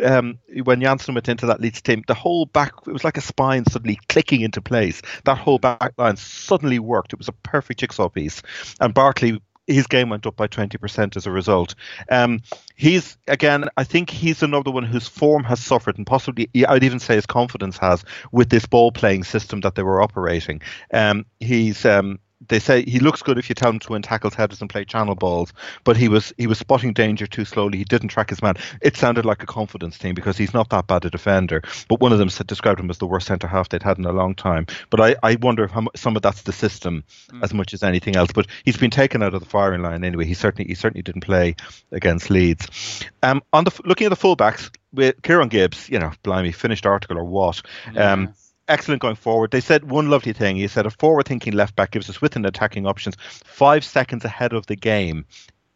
um, 0.04 0.40
when 0.64 0.82
Jansson 0.82 1.14
went 1.14 1.30
into 1.30 1.46
that 1.48 1.62
Leeds 1.62 1.82
team, 1.82 2.04
the 2.08 2.14
whole 2.14 2.46
back 2.46 2.74
it 2.88 2.92
was 2.92 3.04
like 3.04 3.18
a 3.18 3.22
spine 3.22 3.66
suddenly 3.66 4.00
clicking 4.08 4.42
into 4.42 4.62
place. 4.62 5.02
That 5.26 5.38
whole 5.38 5.60
back 5.60 5.94
line 5.98 6.18
suddenly 6.18 6.80
worked. 6.80 7.14
It 7.14 7.20
was 7.20 7.28
a 7.28 7.34
perfect 7.34 7.80
jigsaw 7.80 8.10
piece, 8.10 8.42
and 8.80 8.94
Bartley. 8.94 9.42
His 9.68 9.86
game 9.86 10.10
went 10.10 10.26
up 10.26 10.36
by 10.36 10.48
20% 10.48 11.16
as 11.16 11.28
a 11.28 11.32
result. 11.32 11.76
Um, 12.10 12.42
he's, 12.76 13.20
again, 13.28 13.66
I 13.78 13.84
think 13.84 14.10
he's 14.10 14.42
another 14.42 14.72
one 14.72 14.82
whose 14.82 15.08
form 15.08 15.44
has 15.44 15.60
suffered, 15.60 15.96
and 16.00 16.08
possibly, 16.08 16.50
I'd 16.68 16.84
even 16.84 16.98
say 16.98 17.14
his 17.14 17.28
confidence 17.28 17.78
has, 17.78 18.04
with 18.32 18.50
this 18.50 18.66
ball 18.66 18.92
playing 18.92 19.26
system 19.26 19.60
that 19.62 19.76
they 19.76 19.84
were 19.84 20.02
operating. 20.02 20.64
Um, 20.92 21.28
he's, 21.40 21.86
um, 21.86 22.18
they 22.48 22.60
say 22.60 22.84
he 22.84 23.00
looks 23.00 23.22
good 23.22 23.38
if 23.38 23.50
you 23.50 23.56
tell 23.56 23.70
him 23.70 23.80
to 23.80 23.92
win 23.92 24.02
tackles, 24.02 24.34
headers, 24.34 24.62
and 24.62 24.70
play 24.70 24.86
channel 24.86 25.16
balls. 25.16 25.52
But 25.84 25.98
he 25.98 26.08
was 26.08 26.34
he 26.38 26.48
was 26.48 26.58
spotting 26.58 26.94
danger 26.94 27.28
too 27.28 27.46
slowly. 27.46 27.78
He 27.78 27.84
didn't 27.84 28.10
track 28.10 28.30
his 28.30 28.42
man. 28.42 28.56
It 28.82 28.96
sounded 28.96 29.26
like 29.26 29.44
a 29.44 29.46
confidence 29.46 29.98
thing 29.98 30.14
because 30.14 30.38
he's 30.38 30.54
not 30.54 30.70
that 30.70 30.88
bad 30.88 31.06
a 31.06 31.10
defender. 31.10 31.62
But 31.90 32.00
one 32.00 32.14
of 32.14 32.20
them 32.20 32.30
said, 32.30 32.48
described 32.48 32.80
him 32.80 32.90
as 32.90 32.98
the 32.98 33.08
worst 33.08 33.28
centre 33.28 33.48
half 33.48 33.70
they'd 33.70 33.84
had 33.84 33.98
in 33.98 34.06
a 34.06 34.14
long 34.14 34.36
time. 34.36 34.68
But 34.90 35.02
I, 35.02 35.16
I 35.22 35.36
wonder 35.36 35.66
if 35.66 35.72
some 35.96 36.16
of 36.16 36.22
that's 36.22 36.44
the 36.44 36.54
system 36.54 37.04
as 37.42 37.54
much 37.54 37.74
as 37.74 37.84
anything 37.84 38.16
else. 38.16 38.32
But 38.34 38.48
he's 38.64 38.78
been 38.78 38.92
taken 38.92 39.22
out 39.22 39.34
of 39.34 39.42
the 39.42 39.50
firing 39.50 39.82
line 39.82 40.04
anyway. 40.04 40.26
He 40.26 40.34
certainly 40.34 40.70
he 40.70 40.76
certainly 40.76 41.02
didn't 41.02 41.22
play 41.22 41.56
against 41.92 42.30
Leeds. 42.30 43.04
Um, 43.22 43.44
on 43.52 43.66
the 43.66 43.82
looking 43.84 44.06
at 44.06 44.10
the 44.10 44.16
fullbacks 44.16 44.70
with 44.94 45.22
Kieran 45.22 45.50
Gibbs, 45.50 45.90
you 45.90 46.00
know, 46.00 46.12
blimey, 46.24 46.52
finished 46.52 46.86
article 46.86 47.18
or 47.18 47.26
what? 47.26 47.62
Um, 47.96 48.34
excellent 48.70 49.02
going 49.02 49.16
forward. 49.16 49.52
They 49.52 49.60
said 49.60 49.90
one 49.90 50.10
lovely 50.10 50.34
thing. 50.34 50.56
He 50.56 50.68
said 50.68 50.86
a 50.86 50.92
forward-thinking 50.92 51.54
left 51.54 51.76
back 51.76 51.92
gives 51.92 52.10
us 52.10 52.22
width 52.22 52.36
and 52.36 52.46
attacking 52.46 52.86
options 52.86 53.16
five 53.20 53.84
seconds 53.84 54.24
ahead 54.24 54.54
of 54.54 54.68
the 54.68 54.76
game. 54.76 55.26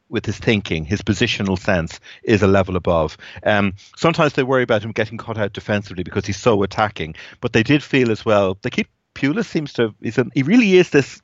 With 0.10 0.28
his 0.28 0.38
thinking, 0.38 0.86
his 0.86 1.02
positional 1.02 1.58
sense 1.58 2.00
is 2.22 2.44
a 2.44 2.48
level 2.48 2.76
above. 2.76 3.18
Um, 3.44 3.74
sometimes 3.96 4.34
they 4.34 4.44
worry 4.44 4.62
about 4.62 4.84
him 4.84 4.92
getting 4.92 5.18
caught 5.18 5.40
out 5.40 5.54
defensively 5.54 6.04
because 6.04 6.26
he's 6.28 6.40
so 6.40 6.62
attacking, 6.62 7.16
but 7.42 7.52
they 7.52 7.64
did 7.64 7.82
feel 7.82 8.12
as 8.12 8.24
well. 8.24 8.56
They 8.62 8.70
keep 8.70 8.90
Pulis 9.16 9.46
seems 9.46 9.74
to. 9.74 9.96
He's 10.02 10.20
a, 10.20 10.28
he 10.36 10.44
really 10.44 10.76
is 10.78 10.92
this 10.92 11.20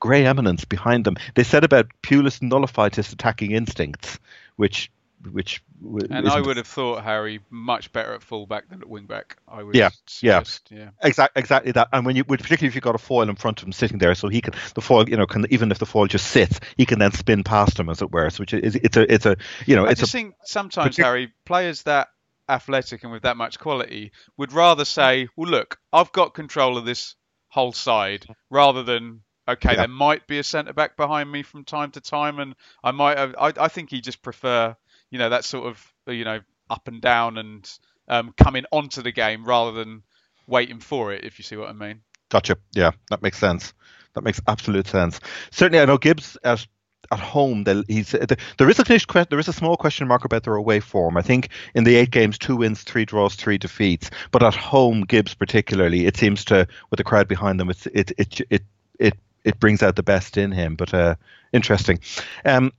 grey 0.00 0.24
eminence 0.24 0.64
behind 0.64 1.04
them. 1.04 1.16
They 1.34 1.44
said 1.44 1.62
about 1.62 1.90
Pulis 2.02 2.40
nullified 2.40 2.94
his 2.94 3.12
attacking 3.12 3.50
instincts, 3.50 4.18
which 4.56 4.90
which 5.30 5.62
and 6.10 6.28
I 6.28 6.40
would 6.40 6.56
have 6.56 6.66
thought 6.66 7.04
Harry 7.04 7.40
much 7.50 7.92
better 7.92 8.14
at 8.14 8.22
fullback 8.22 8.68
than 8.68 8.82
at 8.82 8.88
wingback. 8.88 9.36
I 9.46 9.62
would 9.62 9.74
yeah 9.74 9.90
suggest, 10.06 10.68
yeah 10.70 10.78
yeah 10.78 10.90
exactly 11.02 11.40
exactly 11.40 11.72
that. 11.72 11.88
And 11.92 12.04
when 12.06 12.16
you 12.16 12.24
particularly 12.24 12.68
if 12.68 12.74
you've 12.74 12.84
got 12.84 12.94
a 12.94 12.98
foil 12.98 13.28
in 13.28 13.36
front 13.36 13.60
of 13.60 13.66
him 13.66 13.72
sitting 13.72 13.98
there, 13.98 14.14
so 14.14 14.28
he 14.28 14.40
can 14.40 14.54
the 14.74 14.80
foil 14.80 15.08
you 15.08 15.16
know 15.16 15.26
can 15.26 15.46
even 15.50 15.70
if 15.70 15.78
the 15.78 15.86
foil 15.86 16.06
just 16.06 16.28
sits, 16.28 16.60
he 16.76 16.86
can 16.86 16.98
then 16.98 17.12
spin 17.12 17.44
past 17.44 17.78
him 17.78 17.88
as 17.88 18.02
it 18.02 18.10
were. 18.10 18.30
So 18.30 18.40
which 18.40 18.54
is 18.54 18.74
it's 18.76 18.96
a 18.96 19.12
it's 19.12 19.26
a 19.26 19.36
you 19.66 19.76
know 19.76 19.86
I 19.86 19.90
it's 19.90 20.00
just 20.00 20.14
a 20.14 20.18
think 20.18 20.34
sometimes 20.44 20.96
Harry 20.96 21.32
players 21.44 21.82
that 21.84 22.08
athletic 22.48 23.02
and 23.04 23.12
with 23.12 23.22
that 23.22 23.36
much 23.36 23.58
quality 23.58 24.12
would 24.36 24.52
rather 24.52 24.84
say, 24.84 25.28
well 25.36 25.50
look, 25.50 25.78
I've 25.92 26.12
got 26.12 26.34
control 26.34 26.76
of 26.76 26.84
this 26.84 27.14
whole 27.48 27.72
side 27.72 28.26
rather 28.50 28.82
than 28.82 29.22
okay, 29.48 29.70
yeah. 29.72 29.76
there 29.76 29.88
might 29.88 30.26
be 30.26 30.38
a 30.38 30.44
centre 30.44 30.72
back 30.72 30.96
behind 30.96 31.30
me 31.30 31.42
from 31.42 31.64
time 31.64 31.90
to 31.92 32.00
time, 32.00 32.38
and 32.38 32.54
I 32.82 32.90
might 32.92 33.18
have. 33.18 33.34
I, 33.38 33.52
I 33.56 33.68
think 33.68 33.90
he 33.90 34.00
just 34.00 34.22
prefer 34.22 34.76
you 35.12 35.18
know 35.18 35.28
that 35.28 35.44
sort 35.44 35.68
of 35.68 35.92
you 36.08 36.24
know 36.24 36.40
up 36.68 36.88
and 36.88 37.00
down 37.00 37.38
and 37.38 37.70
um, 38.08 38.34
coming 38.36 38.64
onto 38.72 39.02
the 39.02 39.12
game 39.12 39.44
rather 39.44 39.70
than 39.70 40.02
waiting 40.48 40.80
for 40.80 41.12
it. 41.12 41.24
If 41.24 41.38
you 41.38 41.44
see 41.44 41.56
what 41.56 41.68
I 41.68 41.72
mean. 41.72 42.00
Gotcha. 42.30 42.56
Yeah, 42.72 42.90
that 43.10 43.22
makes 43.22 43.38
sense. 43.38 43.74
That 44.14 44.24
makes 44.24 44.40
absolute 44.48 44.88
sense. 44.88 45.20
Certainly, 45.50 45.80
I 45.80 45.84
know 45.84 45.98
Gibbs 45.98 46.36
at 46.42 46.66
at 47.10 47.20
home. 47.20 47.64
He's 47.88 48.12
there 48.12 48.70
is 48.70 48.78
a 48.78 49.26
there 49.28 49.38
is 49.38 49.48
a 49.48 49.52
small 49.52 49.76
question 49.76 50.08
mark 50.08 50.24
about 50.24 50.44
their 50.44 50.56
away 50.56 50.80
form. 50.80 51.16
I 51.18 51.22
think 51.22 51.50
in 51.74 51.84
the 51.84 51.96
eight 51.96 52.10
games, 52.10 52.38
two 52.38 52.56
wins, 52.56 52.82
three 52.82 53.04
draws, 53.04 53.34
three 53.34 53.58
defeats. 53.58 54.10
But 54.30 54.42
at 54.42 54.54
home, 54.54 55.02
Gibbs 55.02 55.34
particularly, 55.34 56.06
it 56.06 56.16
seems 56.16 56.44
to 56.46 56.66
with 56.90 56.98
the 56.98 57.04
crowd 57.04 57.28
behind 57.28 57.60
them, 57.60 57.68
it's 57.68 57.86
it 57.86 58.12
it 58.16 58.40
it 58.48 58.62
it 58.98 59.14
it 59.44 59.60
brings 59.60 59.82
out 59.82 59.96
the 59.96 60.02
best 60.02 60.38
in 60.38 60.52
him. 60.52 60.74
But 60.74 60.94
uh, 60.94 61.16
interesting. 61.52 62.00
Um, 62.46 62.72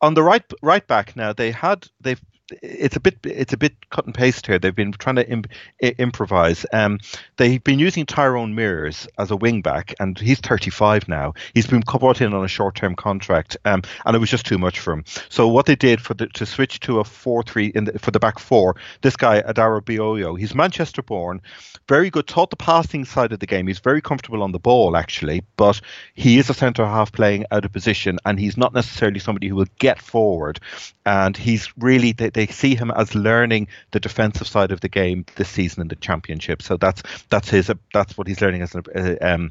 on 0.00 0.14
the 0.14 0.22
right 0.22 0.44
right 0.62 0.86
back 0.86 1.16
now, 1.16 1.32
they 1.32 1.50
had 1.50 1.86
they've 2.00 2.20
it's 2.62 2.96
a 2.96 3.00
bit 3.00 3.18
it's 3.24 3.52
a 3.52 3.56
bit 3.56 3.74
cut 3.90 4.06
and 4.06 4.14
paste 4.14 4.46
here. 4.46 4.58
They've 4.58 4.74
been 4.74 4.92
trying 4.92 5.16
to 5.16 5.28
imp, 5.28 5.48
improvise. 5.80 6.64
Um, 6.72 6.98
they've 7.36 7.62
been 7.62 7.78
using 7.78 8.06
Tyrone 8.06 8.54
Mears 8.54 9.06
as 9.18 9.30
a 9.30 9.36
wing 9.36 9.62
back, 9.62 9.94
and 10.00 10.18
he's 10.18 10.40
35 10.40 11.08
now. 11.08 11.34
He's 11.54 11.66
been 11.66 11.80
brought 11.80 12.20
in 12.20 12.34
on 12.34 12.44
a 12.44 12.48
short 12.48 12.74
term 12.74 12.94
contract, 12.94 13.56
um, 13.64 13.82
and 14.04 14.16
it 14.16 14.18
was 14.18 14.30
just 14.30 14.46
too 14.46 14.58
much 14.58 14.80
for 14.80 14.92
him. 14.92 15.04
So 15.28 15.48
what 15.48 15.66
they 15.66 15.76
did 15.76 16.00
for 16.00 16.14
the 16.14 16.26
to 16.28 16.46
switch 16.46 16.80
to 16.80 17.00
a 17.00 17.04
4-3 17.04 17.74
in 17.74 17.98
for 17.98 18.10
the 18.10 18.20
back 18.20 18.38
four, 18.38 18.76
this 19.02 19.16
guy 19.16 19.42
Adarabioyo, 19.42 20.38
he's 20.38 20.54
Manchester 20.54 21.02
born, 21.02 21.40
very 21.88 22.10
good, 22.10 22.26
taught 22.26 22.50
the 22.50 22.56
passing 22.56 23.04
side 23.04 23.32
of 23.32 23.40
the 23.40 23.46
game. 23.46 23.66
He's 23.66 23.78
very 23.78 24.00
comfortable 24.00 24.42
on 24.42 24.52
the 24.52 24.58
ball 24.58 24.96
actually, 24.96 25.42
but 25.56 25.80
he 26.14 26.38
is 26.38 26.50
a 26.50 26.54
centre 26.54 26.86
half 26.86 27.12
playing 27.12 27.44
out 27.50 27.64
of 27.64 27.72
position, 27.72 28.18
and 28.24 28.38
he's 28.38 28.56
not 28.56 28.74
necessarily 28.74 29.20
somebody 29.20 29.48
who 29.48 29.56
will 29.56 29.66
get 29.78 30.00
forward. 30.00 30.60
And 31.04 31.36
he's 31.36 31.72
really 31.78 32.12
they, 32.12 32.37
they 32.38 32.46
see 32.46 32.76
him 32.76 32.92
as 32.92 33.16
learning 33.16 33.66
the 33.90 33.98
defensive 33.98 34.46
side 34.46 34.70
of 34.70 34.80
the 34.80 34.88
game 34.88 35.26
this 35.34 35.48
season 35.48 35.82
in 35.82 35.88
the 35.88 35.96
championship. 35.96 36.62
So 36.62 36.76
that's 36.76 37.02
that's 37.28 37.50
his 37.50 37.68
that's 37.92 38.16
what 38.16 38.28
he's 38.28 38.40
learning 38.40 38.62
as 38.62 38.76
an 38.76 38.84
uh, 38.94 39.16
um, 39.20 39.50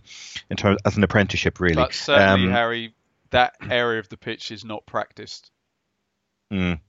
in 0.49 0.55
terms 0.55 0.79
as 0.85 0.95
an 0.95 1.03
apprenticeship 1.03 1.59
really. 1.59 1.75
But 1.75 1.93
certainly, 1.93 2.47
um, 2.47 2.51
Harry, 2.53 2.93
that 3.31 3.55
area 3.69 3.99
of 3.99 4.07
the 4.07 4.15
pitch 4.15 4.51
is 4.51 4.63
not 4.63 4.85
practiced. 4.85 5.51
Mm. 6.51 6.79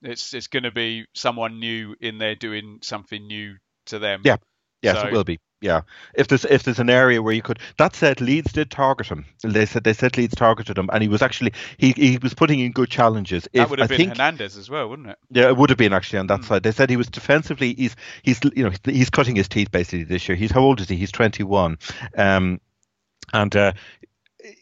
It's 0.00 0.32
it's 0.32 0.46
going 0.46 0.62
to 0.62 0.70
be 0.70 1.04
someone 1.12 1.60
new 1.60 1.94
in 2.00 2.16
there 2.16 2.34
doing 2.34 2.78
something 2.80 3.26
new 3.26 3.56
to 3.86 3.98
them. 3.98 4.22
Yeah, 4.24 4.36
yes, 4.80 4.98
so, 4.98 5.06
it 5.06 5.12
will 5.12 5.24
be 5.24 5.38
yeah. 5.66 5.80
If 6.14 6.28
there's 6.28 6.44
if 6.44 6.62
there's 6.62 6.78
an 6.78 6.88
area 6.88 7.20
where 7.20 7.34
you 7.34 7.42
could, 7.42 7.58
that 7.76 7.96
said, 7.96 8.20
Leeds 8.20 8.52
did 8.52 8.70
target 8.70 9.08
him. 9.08 9.26
They 9.42 9.66
said 9.66 9.82
they 9.82 9.92
said 9.92 10.16
Leeds 10.16 10.34
targeted 10.36 10.78
him, 10.78 10.88
and 10.92 11.02
he 11.02 11.08
was 11.08 11.22
actually 11.22 11.52
he, 11.76 11.92
he 11.92 12.18
was 12.22 12.34
putting 12.34 12.60
in 12.60 12.70
good 12.70 12.88
challenges. 12.88 13.48
That 13.52 13.62
if, 13.62 13.70
would 13.70 13.80
have 13.80 13.86
I 13.86 13.88
been 13.88 13.96
think, 13.98 14.10
Hernandez 14.10 14.56
as 14.56 14.70
well, 14.70 14.88
wouldn't 14.88 15.08
it? 15.08 15.18
Yeah, 15.30 15.48
it 15.48 15.56
would 15.56 15.70
have 15.70 15.78
been 15.78 15.92
actually 15.92 16.20
on 16.20 16.28
that 16.28 16.40
mm. 16.40 16.44
side. 16.44 16.62
They 16.62 16.72
said 16.72 16.88
he 16.88 16.96
was 16.96 17.08
defensively. 17.08 17.74
He's 17.74 17.96
he's 18.22 18.40
you 18.54 18.62
know 18.62 18.72
he's 18.84 19.10
cutting 19.10 19.34
his 19.34 19.48
teeth 19.48 19.72
basically 19.72 20.04
this 20.04 20.28
year. 20.28 20.36
He's 20.36 20.52
how 20.52 20.60
old 20.60 20.80
is 20.80 20.88
he? 20.88 20.96
He's 20.96 21.12
21. 21.12 21.78
Um, 22.16 22.60
and 23.32 23.56
uh, 23.56 23.72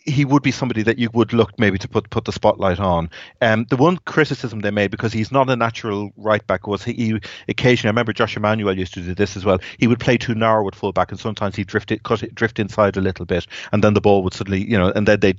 he 0.04 0.24
would 0.24 0.42
be 0.42 0.50
somebody 0.50 0.82
that 0.82 0.98
you 0.98 1.10
would 1.12 1.32
look 1.32 1.58
maybe 1.58 1.78
to 1.78 1.88
put 1.88 2.10
put 2.10 2.24
the 2.24 2.32
spotlight 2.32 2.80
on. 2.80 3.10
Um, 3.40 3.66
the 3.70 3.76
one 3.76 3.98
criticism 3.98 4.60
they 4.60 4.70
made 4.70 4.90
because 4.90 5.12
he's 5.12 5.32
not 5.32 5.50
a 5.50 5.56
natural 5.56 6.10
right 6.16 6.46
back 6.46 6.66
was 6.66 6.84
he, 6.84 6.92
he 6.92 7.20
occasionally. 7.48 7.88
I 7.88 7.92
remember 7.92 8.12
Josh 8.12 8.36
Emmanuel 8.36 8.76
used 8.76 8.94
to 8.94 9.00
do 9.00 9.14
this 9.14 9.36
as 9.36 9.44
well. 9.44 9.58
He 9.78 9.86
would 9.86 10.00
play 10.00 10.16
too 10.16 10.34
narrow 10.34 10.64
with 10.64 10.74
fullback, 10.74 11.10
and 11.10 11.20
sometimes 11.20 11.56
he'd 11.56 11.66
drift 11.66 11.90
it, 11.90 12.02
cut 12.02 12.22
it, 12.22 12.34
drift 12.34 12.58
inside 12.58 12.96
a 12.96 13.00
little 13.00 13.26
bit, 13.26 13.46
and 13.72 13.82
then 13.82 13.94
the 13.94 14.00
ball 14.00 14.22
would 14.22 14.34
suddenly, 14.34 14.68
you 14.68 14.78
know, 14.78 14.90
and 14.94 15.08
then 15.08 15.20
they 15.20 15.34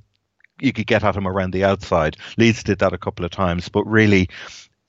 you 0.61 0.71
could 0.71 0.87
get 0.87 1.03
at 1.03 1.15
him 1.15 1.27
around 1.27 1.51
the 1.51 1.63
outside. 1.63 2.17
Leeds 2.37 2.63
did 2.63 2.79
that 2.79 2.93
a 2.93 2.97
couple 2.97 3.25
of 3.25 3.31
times, 3.31 3.69
but 3.69 3.83
really, 3.85 4.29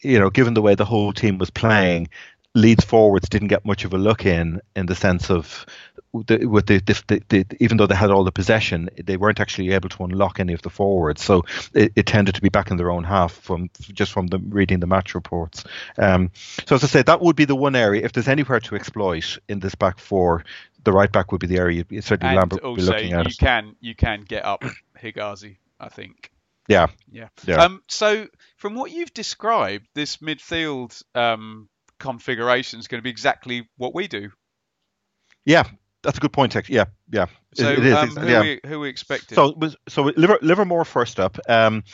you 0.00 0.18
know, 0.18 0.30
given 0.30 0.54
the 0.54 0.62
way 0.62 0.74
the 0.74 0.84
whole 0.84 1.12
team 1.12 1.38
was 1.38 1.50
playing, 1.50 2.08
Leeds 2.56 2.84
forwards 2.84 3.28
didn't 3.28 3.48
get 3.48 3.66
much 3.66 3.84
of 3.84 3.92
a 3.92 3.98
look 3.98 4.24
in, 4.24 4.62
in 4.74 4.86
the 4.86 4.94
sense 4.94 5.30
of 5.30 5.66
the, 6.12 6.46
with 6.46 6.66
the, 6.66 6.78
the, 6.78 7.22
the, 7.28 7.46
even 7.60 7.76
though 7.76 7.86
they 7.86 7.94
had 7.94 8.10
all 8.10 8.24
the 8.24 8.32
possession, 8.32 8.88
they 9.02 9.18
weren't 9.18 9.40
actually 9.40 9.72
able 9.72 9.90
to 9.90 10.04
unlock 10.04 10.40
any 10.40 10.54
of 10.54 10.62
the 10.62 10.70
forwards. 10.70 11.22
So 11.22 11.44
it, 11.74 11.92
it 11.94 12.06
tended 12.06 12.34
to 12.36 12.40
be 12.40 12.48
back 12.48 12.70
in 12.70 12.78
their 12.78 12.90
own 12.90 13.04
half 13.04 13.32
from 13.32 13.68
just 13.80 14.12
from 14.12 14.28
the 14.28 14.38
reading 14.38 14.80
the 14.80 14.86
match 14.86 15.14
reports. 15.14 15.64
Um, 15.98 16.30
so 16.66 16.76
as 16.76 16.82
I 16.82 16.86
say, 16.86 17.02
that 17.02 17.20
would 17.20 17.36
be 17.36 17.44
the 17.44 17.54
one 17.54 17.76
area. 17.76 18.02
If 18.02 18.12
there's 18.12 18.28
anywhere 18.28 18.60
to 18.60 18.74
exploit 18.74 19.38
in 19.48 19.60
this 19.60 19.74
back 19.74 19.98
four, 19.98 20.42
the 20.84 20.92
right 20.92 21.12
back 21.12 21.32
would 21.32 21.40
be 21.42 21.46
the 21.48 21.58
area. 21.58 21.84
Certainly, 22.00 22.30
and 22.30 22.36
Lambert 22.36 22.64
would 22.64 22.76
be 22.76 22.82
looking 22.82 23.12
at. 23.12 23.28
you 23.28 23.36
can 23.38 23.76
you 23.80 23.94
can 23.94 24.22
get 24.22 24.46
up 24.46 24.64
Hegazi, 24.98 25.56
I 25.78 25.90
think. 25.90 26.30
Yeah. 26.68 26.86
Yeah. 27.10 27.28
yeah. 27.44 27.62
Um, 27.62 27.82
so 27.88 28.26
from 28.56 28.74
what 28.74 28.90
you've 28.90 29.14
described, 29.14 29.86
this 29.94 30.16
midfield 30.18 31.02
um, 31.14 31.68
configuration 31.98 32.78
is 32.78 32.88
going 32.88 32.98
to 32.98 33.02
be 33.02 33.10
exactly 33.10 33.68
what 33.76 33.94
we 33.94 34.08
do. 34.08 34.30
Yeah, 35.44 35.64
that's 36.02 36.18
a 36.18 36.20
good 36.20 36.32
point. 36.32 36.56
Yeah, 36.68 36.86
yeah. 37.10 37.26
So 37.56 37.70
it, 37.70 37.78
is. 37.86 37.94
Um, 37.94 38.10
who, 38.10 38.28
yeah. 38.28 38.40
we, 38.40 38.60
who 38.66 38.80
we 38.80 38.88
expecting? 38.88 39.34
So 39.34 39.56
so 39.88 40.02
Liver, 40.16 40.38
Livermore 40.42 40.84
first 40.84 41.18
up. 41.18 41.38
Um, 41.48 41.84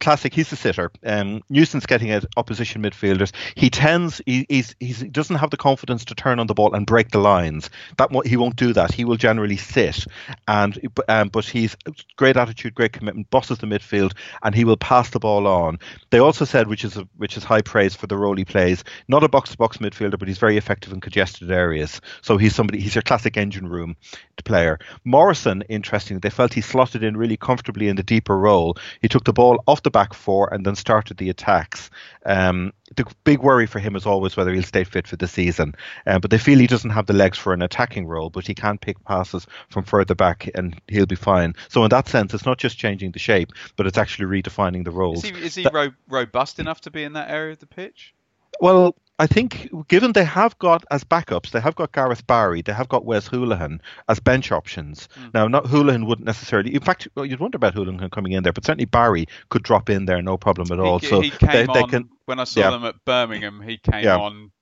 classic. 0.00 0.34
He's 0.34 0.50
the 0.50 0.56
sitter. 0.56 0.90
Um, 1.04 1.42
Newson's 1.48 1.86
getting 1.86 2.10
at 2.10 2.24
opposition 2.36 2.82
midfielders. 2.82 3.32
He 3.54 3.70
tends. 3.70 4.20
He 4.26 4.46
he's, 4.48 4.74
he's, 4.80 5.00
he 5.00 5.08
doesn't 5.08 5.36
have 5.36 5.50
the 5.50 5.56
confidence 5.56 6.04
to 6.06 6.14
turn 6.14 6.38
on 6.38 6.46
the 6.46 6.54
ball 6.54 6.74
and 6.74 6.86
break 6.86 7.10
the 7.10 7.18
lines. 7.18 7.70
That 7.96 8.10
he 8.26 8.36
won't 8.36 8.56
do 8.56 8.72
that. 8.72 8.92
He 8.92 9.04
will 9.04 9.16
generally 9.16 9.56
sit, 9.56 10.04
and 10.46 10.78
um, 11.08 11.28
but 11.28 11.44
he's 11.44 11.76
great 12.16 12.36
attitude, 12.36 12.74
great 12.74 12.92
commitment, 12.92 13.30
bosses 13.30 13.58
the 13.58 13.66
midfield, 13.66 14.12
and 14.42 14.54
he 14.54 14.64
will 14.64 14.76
pass 14.76 15.10
the 15.10 15.20
ball 15.20 15.46
on. 15.46 15.78
They 16.10 16.18
also 16.18 16.44
said, 16.44 16.68
which 16.68 16.84
is 16.84 16.96
a, 16.96 17.08
which 17.16 17.36
is 17.36 17.44
high 17.44 17.62
praise 17.62 17.94
for 17.94 18.06
the 18.06 18.16
role 18.16 18.36
he 18.36 18.44
plays. 18.44 18.84
Not 19.08 19.24
a 19.24 19.28
box 19.28 19.50
to 19.50 19.56
box 19.56 19.78
midfielder, 19.78 20.18
but 20.18 20.28
he's 20.28 20.38
very 20.38 20.56
effective 20.56 20.92
in 20.92 21.00
congested 21.00 21.50
areas. 21.50 22.00
So 22.22 22.36
he's 22.36 22.54
somebody. 22.54 22.80
He's 22.80 22.94
your 22.94 23.02
classic 23.02 23.36
engine 23.36 23.68
room 23.68 23.96
player. 24.44 24.78
Morrison, 25.08 25.62
interesting, 25.70 26.18
they 26.18 26.28
felt 26.28 26.52
he 26.52 26.60
slotted 26.60 27.02
in 27.02 27.16
really 27.16 27.38
comfortably 27.38 27.88
in 27.88 27.96
the 27.96 28.02
deeper 28.02 28.38
role. 28.38 28.76
He 29.00 29.08
took 29.08 29.24
the 29.24 29.32
ball 29.32 29.62
off 29.66 29.82
the 29.82 29.90
back 29.90 30.12
four 30.12 30.52
and 30.52 30.66
then 30.66 30.76
started 30.76 31.16
the 31.16 31.30
attacks. 31.30 31.88
Um, 32.26 32.74
the 32.94 33.06
big 33.24 33.38
worry 33.40 33.66
for 33.66 33.78
him 33.78 33.96
is 33.96 34.04
always 34.04 34.36
whether 34.36 34.52
he'll 34.52 34.62
stay 34.62 34.84
fit 34.84 35.06
for 35.06 35.16
the 35.16 35.26
season. 35.26 35.74
Uh, 36.06 36.18
but 36.18 36.30
they 36.30 36.36
feel 36.36 36.58
he 36.58 36.66
doesn't 36.66 36.90
have 36.90 37.06
the 37.06 37.14
legs 37.14 37.38
for 37.38 37.54
an 37.54 37.62
attacking 37.62 38.06
role, 38.06 38.28
but 38.28 38.46
he 38.46 38.54
can 38.54 38.76
pick 38.76 39.02
passes 39.04 39.46
from 39.70 39.84
further 39.84 40.14
back 40.14 40.50
and 40.54 40.78
he'll 40.88 41.06
be 41.06 41.16
fine. 41.16 41.54
So 41.70 41.82
in 41.84 41.88
that 41.88 42.06
sense, 42.06 42.34
it's 42.34 42.44
not 42.44 42.58
just 42.58 42.76
changing 42.76 43.12
the 43.12 43.18
shape, 43.18 43.52
but 43.76 43.86
it's 43.86 43.96
actually 43.96 44.42
redefining 44.42 44.84
the 44.84 44.90
role. 44.90 45.14
Is 45.14 45.22
he, 45.22 45.30
is 45.30 45.54
he 45.54 45.62
that, 45.62 45.72
ro- 45.72 45.94
robust 46.06 46.58
enough 46.58 46.82
to 46.82 46.90
be 46.90 47.02
in 47.02 47.14
that 47.14 47.30
area 47.30 47.52
of 47.52 47.60
the 47.60 47.66
pitch? 47.66 48.14
Well, 48.60 48.94
I 49.18 49.26
think 49.26 49.68
given 49.88 50.12
they 50.12 50.24
have 50.24 50.56
got 50.58 50.84
as 50.90 51.02
backups, 51.02 51.50
they 51.50 51.60
have 51.60 51.74
got 51.74 51.92
Gareth 51.92 52.26
Barry, 52.26 52.62
they 52.62 52.72
have 52.72 52.88
got 52.88 53.04
Wes 53.04 53.28
Hoolahan 53.28 53.80
as 54.08 54.20
bench 54.20 54.52
options. 54.52 55.08
Mm. 55.18 55.34
Now, 55.34 55.48
not 55.48 55.64
Hoolahan 55.64 56.06
wouldn't 56.06 56.26
necessarily. 56.26 56.74
In 56.74 56.80
fact, 56.80 57.08
well, 57.16 57.26
you'd 57.26 57.40
wonder 57.40 57.56
about 57.56 57.74
Hoolahan 57.74 58.12
coming 58.12 58.32
in 58.32 58.44
there, 58.44 58.52
but 58.52 58.64
certainly 58.64 58.84
Barry 58.84 59.26
could 59.48 59.64
drop 59.64 59.90
in 59.90 60.04
there, 60.04 60.22
no 60.22 60.36
problem 60.36 60.70
at 60.70 60.78
all. 60.78 61.00
He, 61.00 61.06
so 61.08 61.20
he 61.20 61.30
came 61.30 61.66
they, 61.66 61.66
they 61.66 61.82
can, 61.84 62.08
when 62.26 62.38
I 62.38 62.44
saw 62.44 62.60
yeah. 62.60 62.70
them 62.70 62.84
at 62.84 62.94
Birmingham. 63.04 63.60
He 63.60 63.78
came 63.78 64.04
yeah. 64.04 64.18
on 64.18 64.52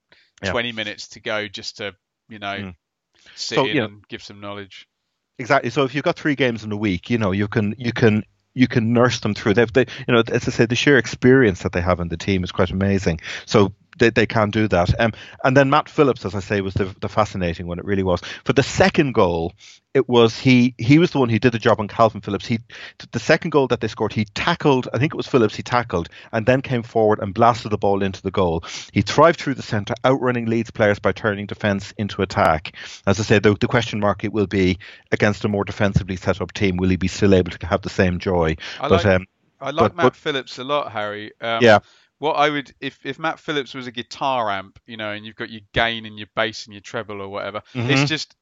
20 0.42 0.68
yeah. 0.68 0.74
minutes 0.74 1.08
to 1.08 1.20
go 1.20 1.48
just 1.48 1.78
to 1.78 1.94
you 2.28 2.38
know 2.38 2.56
mm. 2.56 2.74
sit 3.34 3.56
so, 3.56 3.66
in 3.66 3.78
and 3.78 4.08
give 4.08 4.22
some 4.22 4.40
knowledge. 4.40 4.88
Exactly. 5.38 5.68
So 5.68 5.84
if 5.84 5.94
you've 5.94 6.04
got 6.04 6.16
three 6.18 6.34
games 6.34 6.64
in 6.64 6.72
a 6.72 6.76
week, 6.76 7.10
you 7.10 7.18
know 7.18 7.32
you 7.32 7.46
can 7.46 7.74
you 7.76 7.92
can 7.92 8.24
you 8.54 8.66
can 8.66 8.94
nurse 8.94 9.20
them 9.20 9.34
through. 9.34 9.52
They've, 9.52 9.70
they, 9.70 9.84
you 10.08 10.14
know, 10.14 10.22
as 10.32 10.48
I 10.48 10.50
say, 10.50 10.64
the 10.64 10.74
sheer 10.74 10.96
experience 10.96 11.62
that 11.62 11.72
they 11.72 11.82
have 11.82 12.00
in 12.00 12.08
the 12.08 12.16
team 12.16 12.42
is 12.42 12.52
quite 12.52 12.70
amazing. 12.70 13.20
So 13.44 13.74
they, 13.96 14.10
they 14.10 14.26
can 14.26 14.50
do 14.50 14.68
that. 14.68 14.98
Um, 15.00 15.12
and 15.44 15.56
then 15.56 15.70
Matt 15.70 15.88
Phillips, 15.88 16.24
as 16.24 16.34
I 16.34 16.40
say, 16.40 16.60
was 16.60 16.74
the, 16.74 16.94
the 17.00 17.08
fascinating 17.08 17.66
one. 17.66 17.78
It 17.78 17.84
really 17.84 18.02
was. 18.02 18.20
For 18.44 18.52
the 18.52 18.62
second 18.62 19.12
goal, 19.12 19.54
it 19.94 20.08
was 20.08 20.38
he 20.38 20.74
he 20.76 20.98
was 20.98 21.10
the 21.12 21.18
one 21.18 21.30
who 21.30 21.38
did 21.38 21.52
the 21.52 21.58
job 21.58 21.80
on 21.80 21.88
Kalvin 21.88 22.22
Phillips. 22.22 22.46
He 22.46 22.58
the 23.12 23.18
second 23.18 23.50
goal 23.50 23.66
that 23.68 23.80
they 23.80 23.88
scored, 23.88 24.12
he 24.12 24.26
tackled. 24.26 24.88
I 24.92 24.98
think 24.98 25.14
it 25.14 25.16
was 25.16 25.26
Phillips. 25.26 25.54
He 25.56 25.62
tackled 25.62 26.08
and 26.32 26.44
then 26.44 26.60
came 26.60 26.82
forward 26.82 27.18
and 27.20 27.32
blasted 27.32 27.72
the 27.72 27.78
ball 27.78 28.02
into 28.02 28.20
the 28.20 28.30
goal. 28.30 28.62
He 28.92 29.00
thrived 29.00 29.40
through 29.40 29.54
the 29.54 29.62
centre, 29.62 29.94
outrunning 30.04 30.46
Leeds 30.46 30.70
players 30.70 30.98
by 30.98 31.12
turning 31.12 31.46
defence 31.46 31.92
into 31.96 32.20
attack. 32.20 32.74
As 33.06 33.18
I 33.18 33.22
said, 33.22 33.42
the, 33.42 33.54
the 33.58 33.68
question 33.68 34.00
mark 34.00 34.22
it 34.22 34.32
will 34.32 34.46
be 34.46 34.78
against 35.12 35.44
a 35.44 35.48
more 35.48 35.64
defensively 35.64 36.16
set 36.16 36.42
up 36.42 36.52
team. 36.52 36.76
Will 36.76 36.90
he 36.90 36.96
be 36.96 37.08
still 37.08 37.34
able 37.34 37.52
to 37.52 37.66
have 37.66 37.80
the 37.80 37.88
same 37.90 38.18
joy? 38.18 38.56
I 38.78 38.88
but 38.88 39.04
like, 39.04 39.06
um, 39.06 39.26
I 39.60 39.70
like 39.70 39.76
but- 39.76 39.96
Matt 39.96 40.04
but- 40.04 40.16
Phillips 40.16 40.58
a 40.58 40.64
lot, 40.64 40.92
Harry. 40.92 41.32
Um, 41.40 41.62
Yeah. 41.62 41.78
What 42.18 42.32
I 42.34 42.48
would, 42.48 42.72
if, 42.80 42.98
if 43.04 43.18
Matt 43.18 43.38
Phillips 43.38 43.74
was 43.74 43.86
a 43.86 43.90
guitar 43.92 44.50
amp, 44.50 44.78
you 44.86 44.96
know, 44.96 45.10
and 45.10 45.24
you've 45.26 45.36
got 45.36 45.50
your 45.50 45.60
gain 45.72 46.06
and 46.06 46.18
your 46.18 46.28
bass 46.34 46.64
and 46.64 46.72
your 46.72 46.80
treble 46.80 47.20
or 47.20 47.28
whatever, 47.28 47.62
Mhm. 47.74 47.90
it's 47.90 48.08
just 48.08 48.34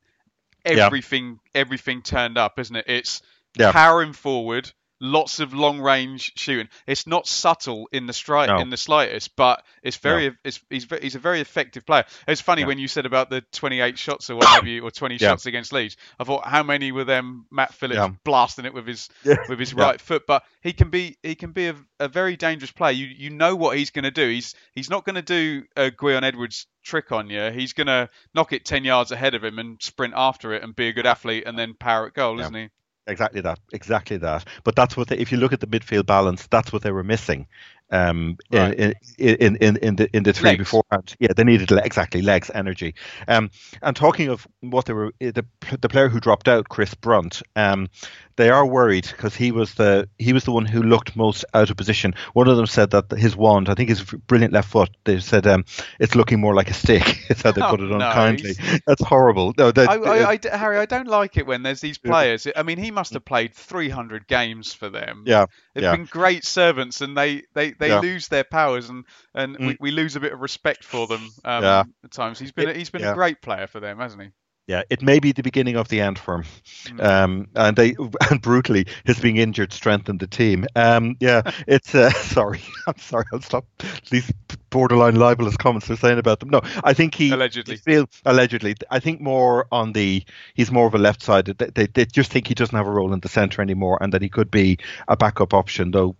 Yeah. 0.64 0.86
everything, 0.86 1.40
everything 1.54 2.02
turned 2.02 2.38
up, 2.38 2.58
isn't 2.58 2.76
it? 2.76 2.84
It's 2.88 3.22
Yeah. 3.56 3.72
powering 3.72 4.12
forward, 4.12 4.72
lots 5.04 5.38
of 5.40 5.52
long 5.54 5.80
range 5.80 6.32
shooting. 6.36 6.68
It's 6.86 7.06
not 7.06 7.26
subtle 7.26 7.88
in 7.92 8.06
the 8.06 8.12
stri- 8.12 8.46
No. 8.48 8.58
in 8.58 8.70
the 8.70 8.76
slightest, 8.76 9.36
but 9.36 9.62
it's 9.82 9.96
very, 9.98 10.36
it's 10.44 10.60
he's 10.70 10.86
he's 11.00 11.14
a 11.14 11.18
very 11.18 11.40
effective 11.40 11.84
player. 11.86 12.04
It's 12.26 12.40
funny 12.40 12.62
Yeah. 12.62 12.68
when 12.68 12.78
you 12.78 12.88
said 12.88 13.06
about 13.06 13.30
the 13.30 13.42
28 13.52 13.98
shots 13.98 14.30
or 14.30 14.36
what 14.36 14.46
have 14.48 14.66
you, 14.66 14.82
or 14.82 14.90
20 14.90 15.16
Yeah. 15.20 15.28
shots 15.30 15.46
against 15.46 15.72
Leeds. 15.72 15.96
I 16.18 16.24
thought 16.24 16.46
how 16.46 16.62
many 16.62 16.90
were 16.92 17.04
them 17.04 17.46
Matt 17.50 17.74
Phillips 17.74 17.98
Yeah. 17.98 18.08
blasting 18.24 18.64
it 18.64 18.74
with 18.74 18.86
his 18.86 19.08
with 19.48 19.58
his 19.58 19.74
right 19.74 20.00
foot, 20.00 20.22
but 20.26 20.42
he 20.62 20.72
can 20.72 20.90
be 20.90 21.16
he 21.22 21.34
can 21.34 21.52
be 21.52 21.68
a, 21.68 21.76
a 22.00 22.08
very 22.08 22.36
dangerous 22.36 22.72
player. 22.72 22.92
You 22.92 23.06
you 23.06 23.30
know 23.30 23.54
what 23.56 23.76
he's 23.76 23.90
going 23.90 24.04
to 24.04 24.10
do. 24.10 24.28
He's 24.28 24.54
he's 24.74 24.90
not 24.90 25.04
going 25.04 25.16
to 25.16 25.22
do 25.22 25.64
a 25.76 25.90
Gwion 25.90 26.22
Edwards 26.22 26.66
trick 26.82 27.12
on 27.12 27.30
you. 27.30 27.50
He's 27.50 27.72
going 27.72 27.86
to 27.88 28.08
knock 28.34 28.52
it 28.52 28.64
ten 28.64 28.84
yards 28.84 29.10
ahead 29.12 29.34
of 29.34 29.44
him 29.44 29.58
and 29.58 29.82
sprint 29.82 30.14
after 30.16 30.52
it 30.54 30.62
and 30.62 30.74
be 30.74 30.88
a 30.88 30.92
good 30.92 31.06
athlete 31.06 31.44
and 31.46 31.58
then 31.58 31.74
power 31.74 32.06
at 32.06 32.14
goal, 32.14 32.40
isn't 32.40 32.54
he? 32.54 32.68
Exactly 33.06 33.40
that. 33.42 33.58
Exactly 33.72 34.16
that. 34.18 34.44
But 34.64 34.76
that's 34.76 34.96
what 34.96 35.08
they, 35.08 35.18
if 35.18 35.30
you 35.30 35.38
look 35.38 35.52
at 35.52 35.60
the 35.60 35.66
midfield 35.66 36.06
balance, 36.06 36.46
that's 36.46 36.72
what 36.72 36.82
they 36.82 36.90
were 36.90 37.04
missing. 37.04 37.46
Um, 37.94 38.36
Right. 38.50 38.78
in, 38.78 38.94
in 39.18 39.56
in 39.56 39.76
in 39.76 39.96
the 39.96 40.08
in 40.16 40.22
the 40.24 40.32
three 40.32 40.50
Legs. 40.50 40.58
beforehand, 40.58 41.14
yeah, 41.20 41.32
they 41.36 41.44
needed 41.44 41.70
exactly 41.72 42.22
legs, 42.22 42.50
energy. 42.54 42.94
Um, 43.28 43.50
and 43.82 43.96
talking 43.96 44.28
of 44.28 44.46
what 44.60 44.86
they 44.86 44.92
were, 44.94 45.12
eh, 45.20 45.30
the 45.30 45.44
the 45.80 45.88
player 45.88 46.08
who 46.08 46.20
dropped 46.20 46.48
out, 46.48 46.68
Chris 46.68 46.94
Brunt, 46.94 47.42
um, 47.56 47.88
they 48.36 48.50
are 48.50 48.66
worried 48.66 49.06
because 49.08 49.36
he 49.36 49.52
was 49.52 49.74
the 49.74 50.08
he 50.18 50.32
was 50.32 50.44
the 50.44 50.52
one 50.52 50.66
who 50.66 50.82
looked 50.82 51.14
most 51.16 51.44
out 51.54 51.70
of 51.70 51.76
position. 51.76 52.14
One 52.32 52.48
of 52.48 52.56
them 52.56 52.66
said 52.66 52.90
that 52.90 53.10
his 53.12 53.36
wand, 53.36 53.68
I 53.68 53.74
think 53.74 53.88
his 53.90 54.02
brilliant 54.02 54.52
left 54.52 54.70
foot, 54.70 54.90
they 55.04 55.20
said 55.20 55.46
um, 55.46 55.64
it's 56.00 56.14
looking 56.16 56.40
more 56.40 56.54
like 56.54 56.70
a 56.70 56.74
stick. 56.74 57.20
it's 57.30 57.42
how 57.42 57.52
they 57.52 57.62
Oh, 57.62 57.70
put 57.70 57.80
it 57.80 57.90
no, 57.90 57.96
unkindly. 57.98 58.54
That's 58.86 59.02
horrible. 59.04 59.54
No, 59.56 59.70
that, 59.70 59.88
I, 59.88 59.94
I, 59.94 60.28
I 60.30 60.36
d- 60.36 60.48
Harry, 60.52 60.78
I 60.78 60.86
don't 60.86 61.06
like 61.06 61.36
it 61.36 61.46
when 61.46 61.62
there's 61.62 61.80
these 61.80 61.98
players. 61.98 62.46
I 62.56 62.62
mean, 62.64 62.78
he 62.78 62.90
must 62.90 63.12
have 63.14 63.24
played 63.24 63.54
300 63.54 64.26
games 64.26 64.72
for 64.74 64.90
them. 64.90 65.24
yeah, 65.26 65.46
They've 65.74 65.84
yeah. 65.84 65.96
been 65.96 66.06
great 66.06 66.44
servants, 66.44 67.00
and 67.00 67.16
they 67.16 67.42
they, 67.54 67.70
they 67.72 67.83
Yeah. 67.88 68.00
lose 68.00 68.28
their 68.28 68.44
powers, 68.44 68.88
and 68.88 69.04
and 69.34 69.56
we, 69.58 69.74
Mm. 69.74 69.76
we 69.80 69.90
lose 69.90 70.16
a 70.16 70.20
bit 70.20 70.32
of 70.32 70.40
respect 70.40 70.84
for 70.84 71.06
them. 71.06 71.30
Um, 71.44 71.62
Yeah. 71.64 71.84
At 72.04 72.10
times, 72.10 72.38
he's 72.38 72.52
been 72.52 72.68
It- 72.68 72.76
he's 72.76 72.90
been 72.90 73.02
yeah. 73.02 73.12
a 73.12 73.14
great 73.14 73.40
player 73.42 73.66
for 73.66 73.80
them, 73.80 73.98
hasn't 73.98 74.22
he? 74.22 74.28
Yeah, 74.66 74.80
it 74.88 75.02
may 75.02 75.18
be 75.18 75.32
the 75.32 75.42
beginning 75.42 75.76
of 75.76 75.88
the 75.88 76.00
end 76.00 76.18
for 76.18 76.36
him. 76.36 76.44
Mm. 76.86 77.04
Um, 77.04 77.46
and 77.54 77.76
they 77.76 77.94
and 78.30 78.40
brutally 78.40 78.86
his 79.04 79.20
being 79.20 79.36
injured 79.36 79.74
strengthened 79.74 80.20
the 80.20 80.26
team. 80.26 80.64
Um, 80.74 81.16
yeah, 81.20 81.42
it's 81.68 81.94
uh, 81.94 82.10
sorry, 82.22 82.62
I'm 82.86 82.96
sorry. 82.96 83.26
I'll 83.30 83.42
stop 83.42 83.66
these 84.10 84.32
borderline 84.70 85.16
libelous 85.16 85.58
comments 85.58 85.86
they're 85.86 85.98
saying 85.98 86.18
about 86.18 86.40
them. 86.40 86.48
No, 86.48 86.62
I 86.82 86.94
think 86.94 87.14
he 87.14 87.30
Allegedly. 87.30 87.78
allegedly. 88.24 88.74
I 88.90 89.00
think 89.00 89.20
more 89.20 89.66
on 89.70 89.92
the 89.92 90.24
he's 90.54 90.70
more 90.72 90.86
of 90.86 90.94
a 90.94 90.98
left 90.98 91.22
side. 91.22 91.44
They, 91.44 91.66
they, 91.66 91.86
they 91.86 92.06
just 92.06 92.32
think 92.32 92.46
he 92.46 92.54
doesn't 92.54 92.74
have 92.76 92.86
a 92.86 92.90
role 92.90 93.12
in 93.12 93.20
the 93.20 93.28
centre 93.28 93.60
anymore, 93.60 93.98
and 94.00 94.14
that 94.14 94.22
he 94.22 94.30
could 94.30 94.50
be 94.50 94.78
a 95.08 95.16
backup 95.16 95.52
option. 95.52 95.90
Though, 95.90 96.16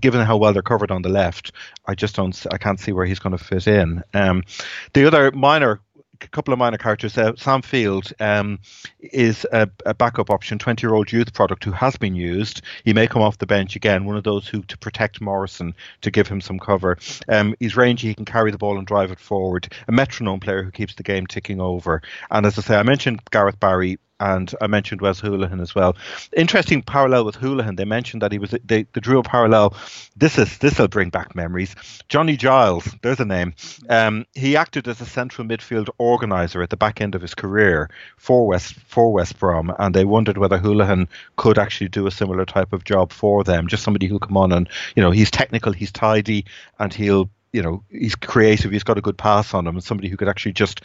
given 0.00 0.24
how 0.24 0.36
well 0.36 0.52
they're 0.52 0.62
covered 0.62 0.90
on 0.90 1.02
the 1.02 1.08
left, 1.08 1.52
I 1.86 1.94
just 1.94 2.16
don't. 2.16 2.46
I 2.50 2.58
can't 2.58 2.80
see 2.80 2.92
where 2.92 3.06
he's 3.06 3.18
going 3.18 3.36
to 3.36 3.42
fit 3.42 3.66
in. 3.66 4.02
Um, 4.14 4.44
the 4.92 5.06
other 5.06 5.30
minor 5.32 5.80
a 6.22 6.28
couple 6.28 6.52
of 6.52 6.58
minor 6.58 6.78
characters. 6.78 7.16
Uh, 7.18 7.32
Sam 7.36 7.62
Field 7.62 8.12
um, 8.20 8.60
is 9.00 9.46
a, 9.52 9.68
a 9.84 9.94
backup 9.94 10.30
option, 10.30 10.58
20 10.58 10.86
year 10.86 10.94
old 10.94 11.10
youth 11.10 11.32
product 11.32 11.64
who 11.64 11.72
has 11.72 11.96
been 11.96 12.14
used. 12.14 12.62
He 12.84 12.92
may 12.92 13.06
come 13.06 13.22
off 13.22 13.38
the 13.38 13.46
bench 13.46 13.76
again, 13.76 14.04
one 14.04 14.16
of 14.16 14.24
those 14.24 14.46
who 14.46 14.62
to 14.62 14.78
protect 14.78 15.20
Morrison 15.20 15.74
to 16.02 16.10
give 16.10 16.28
him 16.28 16.40
some 16.40 16.58
cover. 16.58 16.98
Um, 17.28 17.54
he's 17.58 17.76
rangy, 17.76 18.08
he 18.08 18.14
can 18.14 18.24
carry 18.24 18.50
the 18.50 18.58
ball 18.58 18.78
and 18.78 18.86
drive 18.86 19.10
it 19.10 19.20
forward. 19.20 19.72
A 19.88 19.92
metronome 19.92 20.40
player 20.40 20.62
who 20.62 20.70
keeps 20.70 20.94
the 20.94 21.02
game 21.02 21.26
ticking 21.26 21.60
over. 21.60 22.02
And 22.30 22.46
as 22.46 22.58
I 22.58 22.62
say, 22.62 22.76
I 22.76 22.82
mentioned 22.82 23.20
Gareth 23.30 23.60
Barry. 23.60 23.98
And 24.22 24.54
I 24.60 24.68
mentioned 24.68 25.00
Wes 25.00 25.20
Hoolahan 25.20 25.60
as 25.60 25.74
well. 25.74 25.96
Interesting 26.36 26.80
parallel 26.80 27.24
with 27.24 27.34
Hoolahan. 27.34 27.76
They 27.76 27.84
mentioned 27.84 28.22
that 28.22 28.30
he 28.30 28.38
was 28.38 28.50
they, 28.64 28.84
they 28.84 29.00
drew 29.00 29.18
a 29.18 29.24
parallel. 29.24 29.74
This 30.16 30.38
is 30.38 30.58
this 30.58 30.78
will 30.78 30.86
bring 30.86 31.10
back 31.10 31.34
memories. 31.34 31.74
Johnny 32.08 32.36
Giles, 32.36 32.88
there's 33.02 33.18
a 33.18 33.24
name. 33.24 33.54
Um, 33.88 34.24
he 34.32 34.56
acted 34.56 34.86
as 34.86 35.00
a 35.00 35.06
central 35.06 35.46
midfield 35.46 35.88
organizer 35.98 36.62
at 36.62 36.70
the 36.70 36.76
back 36.76 37.00
end 37.00 37.16
of 37.16 37.22
his 37.22 37.34
career 37.34 37.90
for 38.16 38.46
West 38.46 38.74
for 38.86 39.12
West 39.12 39.40
Brom, 39.40 39.74
and 39.80 39.92
they 39.92 40.04
wondered 40.04 40.38
whether 40.38 40.58
Hoolahan 40.58 41.08
could 41.34 41.58
actually 41.58 41.88
do 41.88 42.06
a 42.06 42.12
similar 42.12 42.44
type 42.44 42.72
of 42.72 42.84
job 42.84 43.10
for 43.10 43.42
them. 43.42 43.66
Just 43.66 43.82
somebody 43.82 44.06
who'll 44.06 44.20
come 44.20 44.36
on 44.36 44.52
and 44.52 44.68
you 44.94 45.02
know 45.02 45.10
he's 45.10 45.32
technical, 45.32 45.72
he's 45.72 45.90
tidy, 45.90 46.44
and 46.78 46.94
he'll 46.94 47.28
you 47.52 47.62
know 47.62 47.82
he's 47.90 48.14
creative. 48.14 48.70
He's 48.70 48.84
got 48.84 48.98
a 48.98 49.02
good 49.02 49.18
pass 49.18 49.52
on 49.52 49.66
him, 49.66 49.74
and 49.74 49.84
somebody 49.84 50.08
who 50.08 50.16
could 50.16 50.28
actually 50.28 50.52
just 50.52 50.80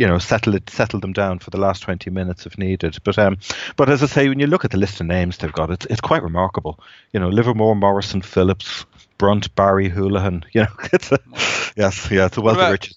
you 0.00 0.06
know 0.06 0.18
settle 0.18 0.54
it 0.54 0.70
settle 0.70 0.98
them 0.98 1.12
down 1.12 1.38
for 1.38 1.50
the 1.50 1.60
last 1.60 1.82
20 1.82 2.08
minutes 2.10 2.46
if 2.46 2.56
needed 2.56 2.96
but 3.04 3.18
um 3.18 3.36
but 3.76 3.90
as 3.90 4.02
i 4.02 4.06
say 4.06 4.28
when 4.30 4.40
you 4.40 4.46
look 4.46 4.64
at 4.64 4.70
the 4.70 4.78
list 4.78 4.98
of 5.00 5.06
names 5.06 5.36
they've 5.36 5.52
got 5.52 5.70
it's, 5.70 5.84
it's 5.86 6.00
quite 6.00 6.22
remarkable 6.22 6.80
you 7.12 7.20
know 7.20 7.28
livermore 7.28 7.76
morrison 7.76 8.22
phillips 8.22 8.86
brunt 9.18 9.54
barry 9.54 9.90
hoolahan 9.90 10.42
you 10.52 10.62
know 10.62 10.68
it's 10.94 11.12
a 11.12 11.18
yes 11.76 12.10
yeah 12.10 12.24
it's 12.26 12.38
a 12.38 12.40
wealth 12.40 12.56
about- 12.56 12.66
of 12.68 12.72
riches 12.72 12.96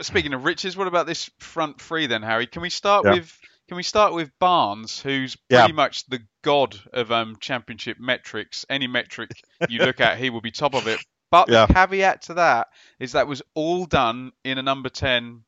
Speaking 0.00 0.32
of 0.32 0.44
riches, 0.44 0.76
what 0.76 0.86
about 0.86 1.08
this 1.08 1.28
front 1.40 1.80
three 1.80 2.06
then, 2.06 2.22
Harry? 2.22 2.46
Can 2.46 2.62
we 2.62 2.70
start 2.70 3.04
Yeah. 3.04 3.14
with 3.14 3.36
can 3.66 3.76
we 3.76 3.82
start 3.82 4.14
with 4.14 4.30
Barnes, 4.38 5.00
who's 5.00 5.36
Yeah. 5.50 5.62
pretty 5.62 5.72
much 5.72 6.06
the 6.06 6.20
god 6.42 6.76
of 6.92 7.10
um, 7.10 7.36
championship 7.40 7.96
metrics? 7.98 8.64
Any 8.70 8.86
metric 8.86 9.32
you 9.68 9.80
look 9.80 10.00
at, 10.00 10.16
he 10.18 10.30
will 10.30 10.40
be 10.40 10.52
top 10.52 10.74
of 10.76 10.86
it. 10.86 11.00
But 11.32 11.48
Yeah. 11.50 11.66
the 11.66 11.74
caveat 11.74 12.22
to 12.26 12.34
that 12.34 12.68
is 13.00 13.10
that 13.12 13.26
was 13.26 13.42
all 13.54 13.86
done 13.86 14.30
in 14.44 14.58
a 14.58 14.62
number 14.62 14.88
ten 14.88 15.42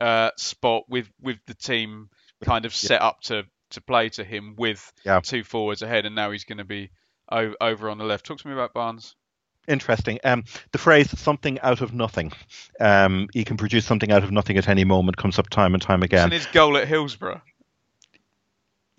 uh, 0.00 0.30
spot 0.36 0.84
with 0.88 1.10
with 1.20 1.38
the 1.46 1.54
team 1.54 2.08
kind 2.44 2.64
of 2.64 2.74
set 2.74 3.00
up 3.02 3.20
to 3.22 3.44
to 3.70 3.80
play 3.80 4.08
to 4.10 4.24
him 4.24 4.54
with 4.56 4.92
Yeah. 5.04 5.20
two 5.20 5.44
forwards 5.44 5.82
ahead, 5.82 6.06
and 6.06 6.14
now 6.14 6.30
he's 6.30 6.44
going 6.44 6.58
to 6.58 6.64
be 6.64 6.90
o- 7.30 7.54
over 7.60 7.90
on 7.90 7.98
the 7.98 8.04
left. 8.04 8.24
Talk 8.26 8.38
to 8.38 8.46
me 8.48 8.54
about 8.54 8.72
Barnes. 8.74 9.14
interesting. 9.66 10.18
Um, 10.24 10.44
the 10.72 10.78
phrase 10.78 11.10
"something 11.18 11.60
out 11.60 11.82
of 11.82 11.92
nothing," 11.92 12.32
um, 12.80 13.28
he 13.34 13.44
can 13.44 13.56
produce 13.58 13.84
something 13.84 14.10
out 14.10 14.24
of 14.24 14.30
nothing 14.30 14.56
at 14.56 14.68
any 14.68 14.84
moment. 14.84 15.16
Comes 15.18 15.38
up 15.38 15.50
time 15.50 15.74
and 15.74 15.82
time 15.82 16.02
again. 16.02 16.24
And 16.24 16.32
his 16.32 16.46
goal 16.46 16.76
at 16.78 16.88
Hillsborough 16.88 17.42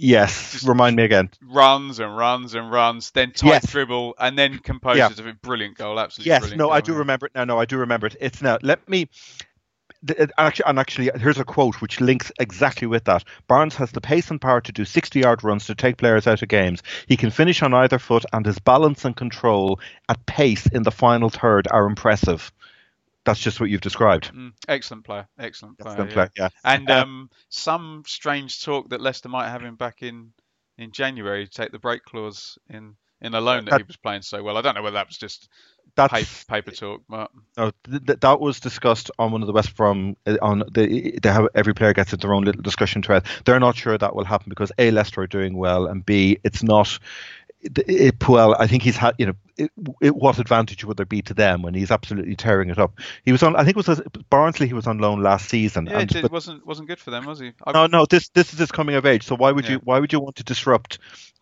Yes, 0.01 0.53
Just- 0.53 0.65
remind 0.67 0.95
me 0.95 1.03
again. 1.03 1.29
runs 1.41 1.99
and 1.99 2.15
runs 2.15 2.53
and 2.55 2.71
runs, 2.71 3.11
then 3.11 3.33
tight 3.33 3.47
Yes. 3.47 3.69
dribble, 3.71 4.15
and 4.17 4.37
then 4.39 4.57
composes 4.59 4.97
Yeah. 4.99 5.07
of 5.07 5.27
it. 5.27 5.41
Brilliant 5.41 5.75
goal, 5.77 5.99
absolutely. 5.99 6.29
Yes, 6.29 6.39
brilliant 6.39 6.57
no, 6.59 6.65
goal, 6.67 6.73
I 6.73 6.79
do 6.81 6.91
yeah. 6.93 6.97
remember 6.99 7.25
it 7.25 7.33
now. 7.35 7.43
No, 7.43 7.59
I 7.59 7.65
do 7.65 7.77
remember 7.79 8.07
it. 8.07 8.15
It's 8.21 8.41
now. 8.41 8.57
Let 8.61 8.87
me. 8.87 9.09
And 10.07 10.79
actually, 10.79 11.11
here's 11.15 11.39
a 11.39 11.43
quote 11.43 11.81
which 11.81 11.99
links 11.99 12.31
exactly 12.39 12.87
with 12.87 13.03
that. 13.05 13.23
Barnes 13.47 13.75
has 13.75 13.91
the 13.91 14.01
pace 14.01 14.29
and 14.31 14.39
power 14.39 14.61
to 14.61 14.71
do 14.71 14.83
60-yard 14.83 15.43
runs 15.43 15.65
to 15.65 15.75
take 15.75 15.97
players 15.97 16.27
out 16.27 16.41
of 16.41 16.47
games. 16.47 16.81
He 17.07 17.17
can 17.17 17.31
finish 17.31 17.61
on 17.61 17.73
either 17.73 17.99
foot, 17.99 18.25
and 18.31 18.45
his 18.45 18.59
balance 18.59 19.05
and 19.05 19.15
control 19.15 19.79
at 20.07 20.25
pace 20.25 20.67
in 20.67 20.83
the 20.83 20.91
final 20.91 21.29
third 21.29 21.67
are 21.69 21.85
impressive. 21.85 22.51
That's 23.25 23.39
just 23.39 23.59
what 23.59 23.69
you've 23.69 23.81
described. 23.81 24.33
Mm, 24.33 24.53
excellent 24.67 25.03
player, 25.03 25.27
excellent 25.37 25.77
player. 25.77 25.91
Excellent 25.91 26.11
yeah. 26.11 26.15
play, 26.15 26.27
yeah. 26.37 26.49
And 26.63 26.89
Um, 26.89 27.01
um, 27.01 27.29
some 27.49 28.03
strange 28.07 28.63
talk 28.63 28.89
that 28.89 29.01
Leicester 29.01 29.29
might 29.29 29.49
have 29.49 29.61
him 29.61 29.75
back 29.75 30.01
in 30.01 30.31
in 30.77 30.91
January 30.93 31.45
to 31.45 31.51
take 31.51 31.71
the 31.73 31.79
break 31.79 32.05
clause 32.05 32.57
in 32.69 32.95
in 33.21 33.35
a 33.35 33.41
loan 33.41 33.65
that, 33.65 33.71
That- 33.71 33.81
he 33.81 33.83
was 33.83 33.97
playing 33.97 34.21
so 34.21 34.41
well. 34.41 34.57
I 34.57 34.61
don't 34.61 34.75
know 34.75 34.81
whether 34.81 34.93
that 34.93 35.07
was 35.07 35.17
just 35.17 35.49
That's 35.95 36.13
paper, 36.45 36.61
paper 36.69 36.71
talk, 36.71 37.01
but 37.09 37.31
No, 37.57 37.71
th- 37.89 38.05
th- 38.05 38.19
that 38.19 38.39
was 38.39 38.59
discussed 38.59 39.11
on 39.19 39.31
one 39.31 39.41
of 39.41 39.47
the 39.47 39.53
West 39.53 39.75
Brom. 39.75 40.15
uh, 40.25 40.37
On 40.41 40.59
the, 40.59 41.19
they 41.21 41.29
have 41.29 41.47
every 41.55 41.73
player 41.73 41.93
gets 41.93 42.11
their 42.11 42.33
own 42.33 42.43
little 42.43 42.61
discussion 42.61 43.01
thread. 43.03 43.25
They're 43.45 43.59
not 43.59 43.75
sure 43.75 43.97
that 43.97 44.15
will 44.15 44.25
happen 44.25 44.49
because 44.49 44.71
a 44.77 44.91
Leicester 44.91 45.21
are 45.21 45.27
doing 45.27 45.57
well, 45.57 45.87
and 45.87 46.05
b 46.05 46.39
it's 46.43 46.63
not. 46.63 46.99
It, 47.61 47.77
it, 47.89 48.19
Puel, 48.19 48.55
I 48.57 48.67
think 48.67 48.83
he's 48.83 48.95
had. 48.97 49.15
You 49.17 49.27
know, 49.27 49.33
it, 49.59 49.71
it, 50.01 50.15
what 50.15 50.39
advantage 50.39 50.83
would 50.85 50.97
there 50.97 51.05
be 51.05 51.21
to 51.23 51.33
them 51.33 51.61
when 51.61 51.73
he's 51.73 51.91
absolutely 51.91 52.35
tearing 52.35 52.69
it 52.69 52.79
up? 52.79 52.99
He 53.25 53.31
was 53.31 53.43
on. 53.43 53.55
I 53.55 53.63
think 53.63 53.77
it 53.77 53.87
was 53.87 54.01
Barnsley. 54.29 54.67
He 54.67 54.73
was 54.73 54.87
on 54.87 54.99
loan 54.99 55.21
last 55.21 55.49
season. 55.49 55.85
yeah, 55.85 55.99
and, 55.99 56.15
it, 56.15 56.21
but 56.21 56.31
wasn't 56.31 56.65
wasn't 56.65 56.87
good 56.87 56.99
for 56.99 57.11
them, 57.11 57.25
was 57.25 57.39
he? 57.39 57.51
I, 57.65 57.73
no, 57.73 57.87
no. 57.87 58.05
This 58.05 58.29
this 58.29 58.53
is 58.53 58.59
his 58.59 58.71
coming 58.71 58.95
of 58.95 59.05
age. 59.05 59.23
So 59.23 59.35
why 59.35 59.51
would 59.51 59.65
Yeah. 59.65 59.71
you 59.71 59.81
why 59.83 59.99
would 59.99 60.13
you 60.13 60.19
want 60.19 60.37
to 60.37 60.43
disrupt 60.43 60.99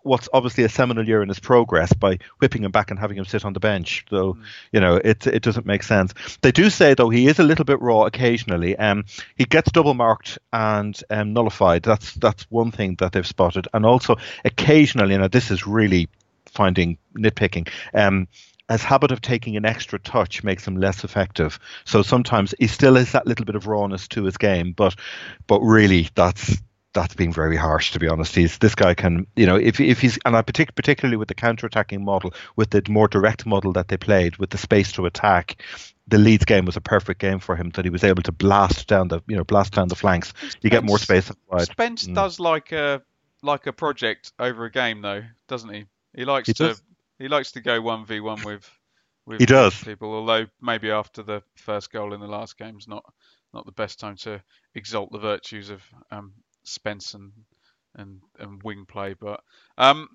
what's 0.07 0.29
obviously 0.33 0.63
a 0.63 0.69
seminal 0.69 1.05
year 1.05 1.21
in 1.21 1.27
his 1.27 1.39
progress 1.39 1.91
by 1.93 2.17
whipping 2.39 2.63
him 2.63 2.71
back 2.71 2.89
and 2.89 2.99
having 2.99 3.17
him 3.17 3.25
sit 3.25 3.45
on 3.45 3.53
the 3.53 3.59
bench. 3.59 4.05
So 4.09 4.33
mm. 4.33 4.43
you 4.71 4.79
know 4.79 4.95
it 4.95 5.27
it 5.27 5.43
doesn't 5.43 5.65
make 5.65 5.83
sense. 5.83 6.13
They 6.41 6.51
do 6.51 6.69
say 6.69 6.93
though 6.93 7.09
he 7.09 7.27
is 7.27 7.39
a 7.39 7.43
little 7.43 7.65
bit 7.65 7.81
raw 7.81 8.03
occasionally. 8.03 8.75
Um, 8.75 9.05
he 9.35 9.45
gets 9.45 9.71
double 9.71 9.93
marked 9.93 10.39
and 10.51 10.99
um, 11.09 11.33
nullified. 11.33 11.83
That's 11.83 12.13
that's 12.13 12.43
one 12.49 12.71
thing 12.71 12.95
that 12.95 13.11
they've 13.11 13.27
spotted, 13.27 13.67
and 13.73 13.85
also 13.85 14.15
occasionally. 14.43 15.17
Now 15.17 15.27
this 15.27 15.51
is 15.51 15.67
really 15.67 16.07
finding 16.57 16.97
nitpicking. 17.15 17.69
Um, 17.93 18.27
his 18.69 18.83
habit 18.83 19.11
of 19.11 19.21
taking 19.21 19.55
an 19.55 19.65
extra 19.65 19.99
touch 19.99 20.43
makes 20.43 20.67
him 20.67 20.75
less 20.75 21.03
effective. 21.03 21.59
So 21.85 22.01
sometimes 22.01 22.53
he 22.59 22.67
still 22.67 22.95
has 22.95 23.13
that 23.13 23.25
little 23.25 23.45
bit 23.45 23.55
of 23.55 23.67
rawness 23.67 24.07
to 24.09 24.23
his 24.25 24.37
game, 24.37 24.73
but 24.73 24.95
but 25.47 25.61
really 25.61 26.09
that's 26.15 26.57
that's 26.93 27.13
being 27.13 27.31
very 27.31 27.55
harsh 27.55 27.91
to 27.91 27.99
be 27.99 28.07
honest. 28.07 28.35
He's 28.35 28.57
this 28.57 28.75
guy 28.75 28.93
can 28.93 29.27
you 29.35 29.45
know 29.45 29.55
if 29.55 29.79
if 29.79 30.01
he's 30.01 30.19
and 30.25 30.35
I 30.35 30.41
partic- 30.41 30.75
particularly 30.75 31.17
with 31.17 31.29
the 31.29 31.35
counter-attacking 31.35 32.03
model, 32.03 32.33
with 32.55 32.71
the 32.71 32.83
more 32.89 33.07
direct 33.07 33.45
model 33.45 33.71
that 33.73 33.87
they 33.87 33.97
played, 33.97 34.37
with 34.37 34.49
the 34.49 34.57
space 34.57 34.91
to 34.93 35.05
attack, 35.05 35.63
the 36.07 36.17
Leeds 36.17 36.45
game 36.45 36.65
was 36.65 36.75
a 36.75 36.81
perfect 36.81 37.21
game 37.21 37.39
for 37.39 37.55
him 37.55 37.69
that 37.75 37.85
he 37.85 37.91
was 37.91 38.03
able 38.03 38.23
to 38.23 38.31
blast 38.31 38.87
down 38.87 39.07
the 39.07 39.21
you 39.27 39.37
know 39.37 39.45
blast 39.45 39.73
down 39.73 39.87
the 39.87 39.95
flanks. 39.95 40.29
Spence, 40.29 40.57
you 40.61 40.69
get 40.69 40.83
more 40.83 40.99
space. 40.99 41.31
Spence 41.59 42.07
mm. 42.07 42.15
does 42.15 42.39
like 42.39 42.71
a 42.71 43.01
like 43.43 43.67
a 43.67 43.73
project 43.73 44.33
over 44.39 44.65
a 44.65 44.71
game 44.71 45.01
though, 45.01 45.23
doesn't 45.47 45.73
he? 45.73 45.85
He 46.17 46.25
likes 46.25 46.47
he 46.47 46.53
to 46.55 46.67
does. 46.69 46.83
He 47.19 47.27
likes 47.29 47.53
to 47.53 47.61
go 47.61 47.79
one 47.79 48.05
v 48.05 48.19
one 48.19 48.43
with 48.43 48.69
with 49.25 49.39
he 49.39 49.45
does. 49.45 49.81
people. 49.81 50.13
Although 50.13 50.47
maybe 50.61 50.89
after 50.89 51.21
the 51.21 51.43
first 51.55 51.91
goal 51.91 52.13
in 52.13 52.19
the 52.19 52.27
last 52.27 52.57
game 52.57 52.77
is 52.77 52.87
not 52.87 53.05
not 53.53 53.65
the 53.65 53.71
best 53.71 53.99
time 53.99 54.17
to 54.17 54.41
exalt 54.75 55.11
the 55.11 55.19
virtues 55.19 55.69
of 55.69 55.81
um, 56.11 56.33
Spence 56.63 57.13
and, 57.13 57.31
and 57.95 58.19
and 58.39 58.61
wing 58.63 58.85
play. 58.87 59.13
But 59.13 59.41
um, 59.77 60.09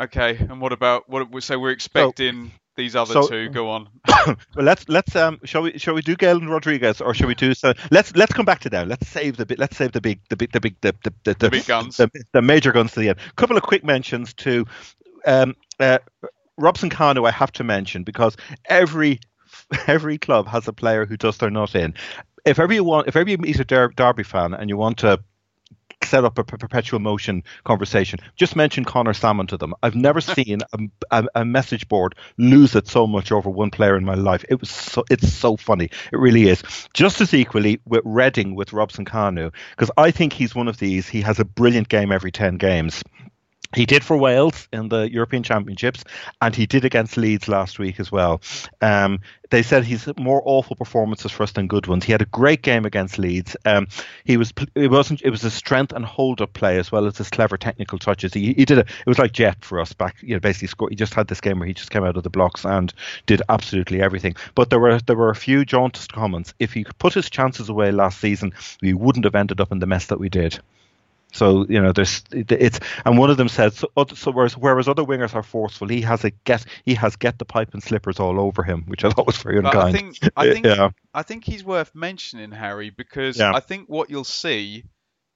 okay. 0.00 0.36
And 0.36 0.60
what 0.60 0.72
about 0.72 1.08
what? 1.08 1.28
So 1.44 1.58
we're 1.58 1.70
expecting. 1.70 2.46
So, 2.46 2.52
these 2.76 2.94
other 2.94 3.14
so, 3.14 3.26
two. 3.26 3.48
Go 3.48 3.70
on. 3.70 3.88
well, 4.26 4.36
let's 4.56 4.86
let's 4.88 5.16
um 5.16 5.40
shall 5.44 5.62
we 5.62 5.78
shall 5.78 5.94
we 5.94 6.02
do 6.02 6.14
Galen 6.14 6.46
Rodriguez 6.46 7.00
or 7.00 7.14
shall 7.14 7.26
we 7.26 7.34
do 7.34 7.54
so? 7.54 7.72
Let's 7.90 8.14
let's 8.14 8.34
come 8.34 8.44
back 8.44 8.60
to 8.60 8.70
that. 8.70 8.86
Let's 8.86 9.08
save 9.08 9.38
the 9.38 9.46
bit. 9.46 9.58
Let's 9.58 9.76
save 9.78 9.92
the 9.92 10.00
big 10.02 10.20
the 10.28 10.36
big 10.36 10.52
the 10.52 10.60
big 10.60 10.76
the 10.82 10.94
the, 11.02 11.12
the, 11.24 11.34
the 11.34 11.50
big 11.50 11.66
guns. 11.66 11.96
The, 11.96 12.10
the, 12.32 12.42
major 12.42 12.72
guns 12.72 12.92
to 12.92 13.00
the 13.00 13.08
end. 13.08 13.18
A 13.18 13.32
couple 13.32 13.56
of 13.56 13.62
quick 13.62 13.82
mentions 13.82 14.34
to 14.34 14.66
um, 15.26 15.54
uh, 15.78 15.98
Robson 16.56 16.90
Kanu, 16.90 17.26
I 17.26 17.30
have 17.30 17.52
to 17.52 17.64
mention 17.64 18.02
because 18.02 18.36
every 18.66 19.20
every 19.86 20.18
club 20.18 20.46
has 20.48 20.66
a 20.68 20.72
player 20.72 21.06
who 21.06 21.16
does 21.16 21.38
their 21.38 21.50
nut 21.50 21.74
in. 21.74 21.94
If 22.44 22.58
ever 22.58 22.72
you 22.72 22.84
want, 22.84 23.08
if 23.08 23.16
ever 23.16 23.28
you 23.28 23.38
meet 23.38 23.58
a 23.58 23.64
Der- 23.64 23.88
Derby 23.88 24.22
fan 24.22 24.54
and 24.54 24.70
you 24.70 24.76
want 24.76 24.98
to 24.98 25.20
set 26.04 26.24
up 26.24 26.38
a 26.38 26.44
perpetual 26.44 27.00
motion 27.00 27.42
conversation, 27.64 28.20
just 28.36 28.54
mention 28.54 28.84
Conor 28.84 29.14
Sammon 29.14 29.46
to 29.48 29.56
them. 29.56 29.74
I've 29.82 29.96
never 29.96 30.20
seen 30.20 30.60
a, 30.72 30.78
a, 31.10 31.24
a, 31.34 31.44
message 31.44 31.88
board 31.88 32.14
lose 32.36 32.76
it 32.76 32.86
so 32.86 33.06
much 33.06 33.32
over 33.32 33.50
one 33.50 33.70
player 33.70 33.96
in 33.96 34.04
my 34.04 34.14
life. 34.14 34.44
It 34.48 34.60
was 34.60 34.70
so, 34.70 35.04
it's 35.10 35.32
so 35.32 35.56
funny. 35.56 35.86
It 36.12 36.18
really 36.18 36.48
is. 36.48 36.62
Just 36.94 37.20
as 37.20 37.34
equally 37.34 37.80
with 37.86 38.02
Reading 38.04 38.54
with 38.54 38.72
Robson 38.72 39.04
Kanu, 39.04 39.52
because 39.70 39.90
I 39.96 40.10
think 40.10 40.32
he's 40.32 40.54
one 40.54 40.68
of 40.68 40.78
these. 40.78 41.08
He 41.08 41.22
has 41.22 41.40
a 41.40 41.44
brilliant 41.44 41.88
game 41.88 42.12
every 42.12 42.30
ten 42.30 42.56
games. 42.56 43.02
He 43.76 43.84
did 43.84 44.02
for 44.02 44.16
Wales 44.16 44.68
in 44.72 44.88
the 44.88 45.10
European 45.12 45.42
Championships, 45.42 46.02
and 46.40 46.56
he 46.56 46.64
did 46.64 46.86
against 46.86 47.18
Leeds 47.18 47.46
last 47.46 47.78
week 47.78 48.00
as 48.00 48.10
well. 48.10 48.40
Um, 48.80 49.20
they 49.50 49.62
said 49.62 49.84
he's 49.84 50.08
more 50.16 50.40
awful 50.46 50.76
performances 50.76 51.30
for 51.30 51.42
us 51.42 51.52
than 51.52 51.66
good 51.66 51.86
ones. 51.86 52.04
He 52.04 52.12
had 52.12 52.22
a 52.22 52.26
great 52.26 52.62
game 52.62 52.86
against 52.86 53.18
Leeds. 53.18 53.54
Um, 53.66 53.86
he 54.24 54.38
was 54.38 54.54
it 54.74 54.90
wasn't 54.90 55.20
it 55.22 55.28
was 55.28 55.44
a 55.44 55.50
strength 55.50 55.92
and 55.92 56.06
hold 56.06 56.40
up 56.40 56.54
play 56.54 56.78
as 56.78 56.90
well 56.90 57.06
as 57.06 57.18
his 57.18 57.28
clever 57.28 57.58
technical 57.58 57.98
touches. 57.98 58.32
He, 58.32 58.54
he 58.54 58.64
did 58.64 58.78
it. 58.78 58.88
It 58.88 59.06
was 59.06 59.18
like 59.18 59.32
Jet 59.32 59.62
for 59.62 59.78
us 59.78 59.92
back. 59.92 60.16
You 60.22 60.34
know, 60.34 60.40
basically 60.40 60.68
scored. 60.68 60.92
He 60.92 60.96
just 60.96 61.14
had 61.14 61.28
this 61.28 61.42
game 61.42 61.58
where 61.58 61.68
he 61.68 61.74
just 61.74 61.90
came 61.90 62.02
out 62.02 62.16
of 62.16 62.22
the 62.22 62.30
blocks 62.30 62.64
and 62.64 62.94
did 63.26 63.42
absolutely 63.50 64.00
everything. 64.00 64.34
But 64.54 64.70
there 64.70 64.80
were 64.80 65.00
there 65.00 65.16
were 65.16 65.30
a 65.30 65.36
few 65.36 65.66
jaundiced 65.66 66.14
comments. 66.14 66.54
If 66.58 66.72
he 66.72 66.84
put 66.98 67.12
his 67.12 67.28
chances 67.28 67.68
away 67.68 67.92
last 67.92 68.20
season, 68.20 68.54
we 68.80 68.94
wouldn't 68.94 69.26
have 69.26 69.34
ended 69.34 69.60
up 69.60 69.70
in 69.70 69.80
the 69.80 69.86
mess 69.86 70.06
that 70.06 70.18
we 70.18 70.30
did. 70.30 70.58
So 71.32 71.66
you 71.68 71.80
know, 71.82 71.92
there's 71.92 72.22
it's 72.30 72.80
and 73.04 73.18
one 73.18 73.30
of 73.30 73.36
them 73.36 73.48
said 73.48 73.74
so, 73.74 73.88
so. 74.14 74.30
Whereas 74.30 74.56
whereas 74.56 74.88
other 74.88 75.02
wingers 75.02 75.34
are 75.34 75.42
forceful, 75.42 75.88
he 75.88 76.00
has 76.02 76.24
a 76.24 76.30
get 76.30 76.64
he 76.84 76.94
has 76.94 77.16
get 77.16 77.38
the 77.38 77.44
pipe 77.44 77.74
and 77.74 77.82
slippers 77.82 78.20
all 78.20 78.40
over 78.40 78.62
him, 78.62 78.84
which 78.86 79.04
I 79.04 79.10
thought 79.10 79.26
was 79.26 79.36
very 79.36 79.58
unkind. 79.58 79.76
I 79.76 79.92
think 79.92 80.18
I 80.36 80.52
think 80.52 80.66
yeah. 80.66 80.90
I 81.12 81.22
think 81.22 81.44
he's 81.44 81.64
worth 81.64 81.94
mentioning, 81.94 82.52
Harry, 82.52 82.90
because 82.90 83.38
yeah. 83.38 83.52
I 83.54 83.60
think 83.60 83.88
what 83.88 84.08
you'll 84.08 84.24
see 84.24 84.84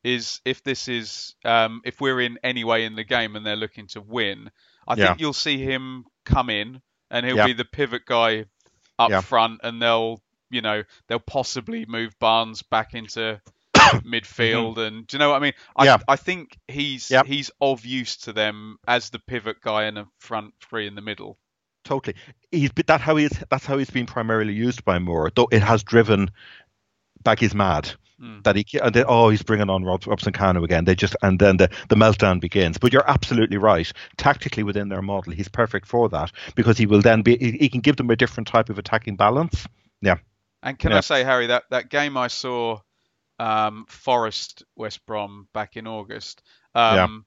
is 0.02 0.40
if 0.44 0.62
this 0.62 0.88
is 0.88 1.34
um, 1.44 1.82
if 1.84 2.00
we're 2.00 2.20
in 2.20 2.38
any 2.42 2.64
way 2.64 2.84
in 2.84 2.94
the 2.94 3.04
game 3.04 3.36
and 3.36 3.44
they're 3.44 3.56
looking 3.56 3.88
to 3.88 4.00
win, 4.00 4.50
I 4.88 4.94
yeah. 4.94 5.08
think 5.08 5.20
you'll 5.20 5.32
see 5.32 5.58
him 5.58 6.06
come 6.24 6.48
in 6.50 6.80
and 7.10 7.26
he'll 7.26 7.44
be 7.44 7.52
the 7.52 7.64
pivot 7.64 8.06
guy 8.06 8.46
up 8.98 9.24
front, 9.24 9.60
and 9.62 9.82
they'll 9.82 10.22
you 10.50 10.62
know 10.62 10.82
they'll 11.08 11.18
possibly 11.18 11.84
move 11.86 12.18
Barnes 12.18 12.62
back 12.62 12.94
into 12.94 13.40
midfield, 14.04 14.76
mm-hmm. 14.76 14.80
and 14.80 15.06
do 15.06 15.16
you 15.16 15.18
know 15.18 15.30
what 15.30 15.36
I 15.36 15.40
mean? 15.40 15.52
I, 15.76 15.84
yeah. 15.84 15.98
I 16.08 16.16
think 16.16 16.58
he's 16.68 17.10
yep. 17.10 17.26
he's 17.26 17.50
of 17.60 17.84
use 17.84 18.16
to 18.18 18.32
them 18.32 18.78
as 18.86 19.10
the 19.10 19.18
pivot 19.18 19.60
guy 19.60 19.84
and 19.84 19.98
a 19.98 20.06
front 20.18 20.54
three 20.60 20.86
in 20.86 20.94
the 20.94 21.02
middle. 21.02 21.38
Totally, 21.84 22.16
he's 22.50 22.70
that 22.86 23.00
how 23.00 23.16
he's 23.16 23.32
that's 23.48 23.66
how 23.66 23.78
he's 23.78 23.90
been 23.90 24.06
primarily 24.06 24.52
used 24.52 24.84
by 24.84 24.98
Moore. 24.98 25.30
Though 25.34 25.48
it 25.50 25.62
has 25.62 25.82
driven 25.82 26.30
Baggies 27.24 27.54
mad. 27.54 27.92
Mm. 28.22 28.42
That 28.44 28.54
he 28.56 28.66
and 28.78 28.94
then, 28.94 29.06
oh 29.08 29.30
he's 29.30 29.42
bringing 29.42 29.70
on 29.70 29.82
Rob, 29.82 30.06
Robson 30.06 30.34
Kanu 30.34 30.62
again. 30.62 30.84
They 30.84 30.94
just 30.94 31.16
and 31.22 31.38
then 31.38 31.56
the, 31.56 31.70
the 31.88 31.94
meltdown 31.94 32.38
begins. 32.38 32.76
But 32.76 32.92
you're 32.92 33.08
absolutely 33.08 33.56
right. 33.56 33.90
Tactically 34.18 34.62
within 34.62 34.90
their 34.90 35.00
model, 35.00 35.32
he's 35.32 35.48
perfect 35.48 35.86
for 35.86 36.10
that 36.10 36.30
because 36.54 36.76
he 36.76 36.84
will 36.84 37.00
then 37.00 37.22
be 37.22 37.38
he, 37.38 37.52
he 37.52 37.68
can 37.70 37.80
give 37.80 37.96
them 37.96 38.10
a 38.10 38.16
different 38.16 38.46
type 38.46 38.68
of 38.68 38.78
attacking 38.78 39.16
balance. 39.16 39.66
Yeah. 40.02 40.16
And 40.62 40.78
can 40.78 40.90
yeah. 40.90 40.98
I 40.98 41.00
say, 41.00 41.24
Harry, 41.24 41.46
that, 41.46 41.64
that 41.70 41.88
game 41.88 42.16
I 42.16 42.28
saw 42.28 42.80
um, 43.40 43.86
Forest 43.88 44.64
West 44.76 45.04
Brom 45.06 45.48
back 45.54 45.78
in 45.78 45.86
August. 45.86 46.42
Um, 46.74 47.24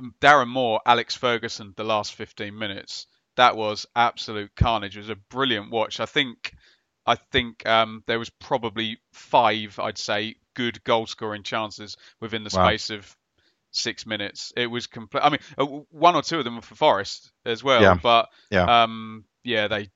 yeah. 0.00 0.08
Darren 0.20 0.48
Moore, 0.48 0.80
Alex 0.86 1.14
Ferguson, 1.14 1.74
the 1.76 1.84
last 1.84 2.14
15 2.14 2.58
minutes. 2.58 3.06
That 3.36 3.54
was 3.54 3.86
absolute 3.94 4.50
carnage. 4.56 4.96
It 4.96 5.00
was 5.00 5.10
a 5.10 5.16
brilliant 5.30 5.70
watch. 5.70 6.00
I 6.00 6.06
think, 6.06 6.54
I 7.06 7.16
think 7.16 7.66
um, 7.66 8.02
there 8.06 8.18
was 8.18 8.30
probably 8.30 8.98
five, 9.12 9.78
I'd 9.78 9.98
say, 9.98 10.36
good 10.54 10.82
goal 10.84 11.06
scoring 11.06 11.42
chances 11.42 11.98
within 12.18 12.44
the 12.44 12.50
space 12.50 12.88
wow. 12.88 12.96
of 12.96 13.16
six 13.72 14.06
minutes. 14.06 14.54
It 14.56 14.68
was 14.68 14.86
complete. 14.86 15.22
I 15.22 15.28
mean, 15.30 15.40
uh, 15.58 15.66
one 15.90 16.16
or 16.16 16.22
two 16.22 16.38
of 16.38 16.44
them 16.44 16.56
were 16.56 16.62
for 16.62 16.74
Forest 16.74 17.30
as 17.44 17.62
well. 17.62 17.82
Yeah. 17.82 17.98
But 18.02 18.28
yeah, 18.50 18.82
um, 18.82 19.24
yeah, 19.44 19.68
they 19.68 19.90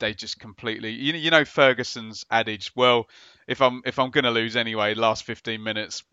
they 0.00 0.12
just 0.12 0.38
completely. 0.38 0.92
You 0.92 1.14
you 1.14 1.30
know 1.30 1.44
Ferguson's 1.44 2.24
adage. 2.30 2.72
Well, 2.74 3.06
if 3.48 3.62
I'm 3.62 3.82
if 3.84 3.98
I'm 3.98 4.10
gonna 4.10 4.30
lose 4.30 4.54
anyway, 4.54 4.94
last 4.94 5.24
15 5.24 5.62
minutes, 5.62 6.04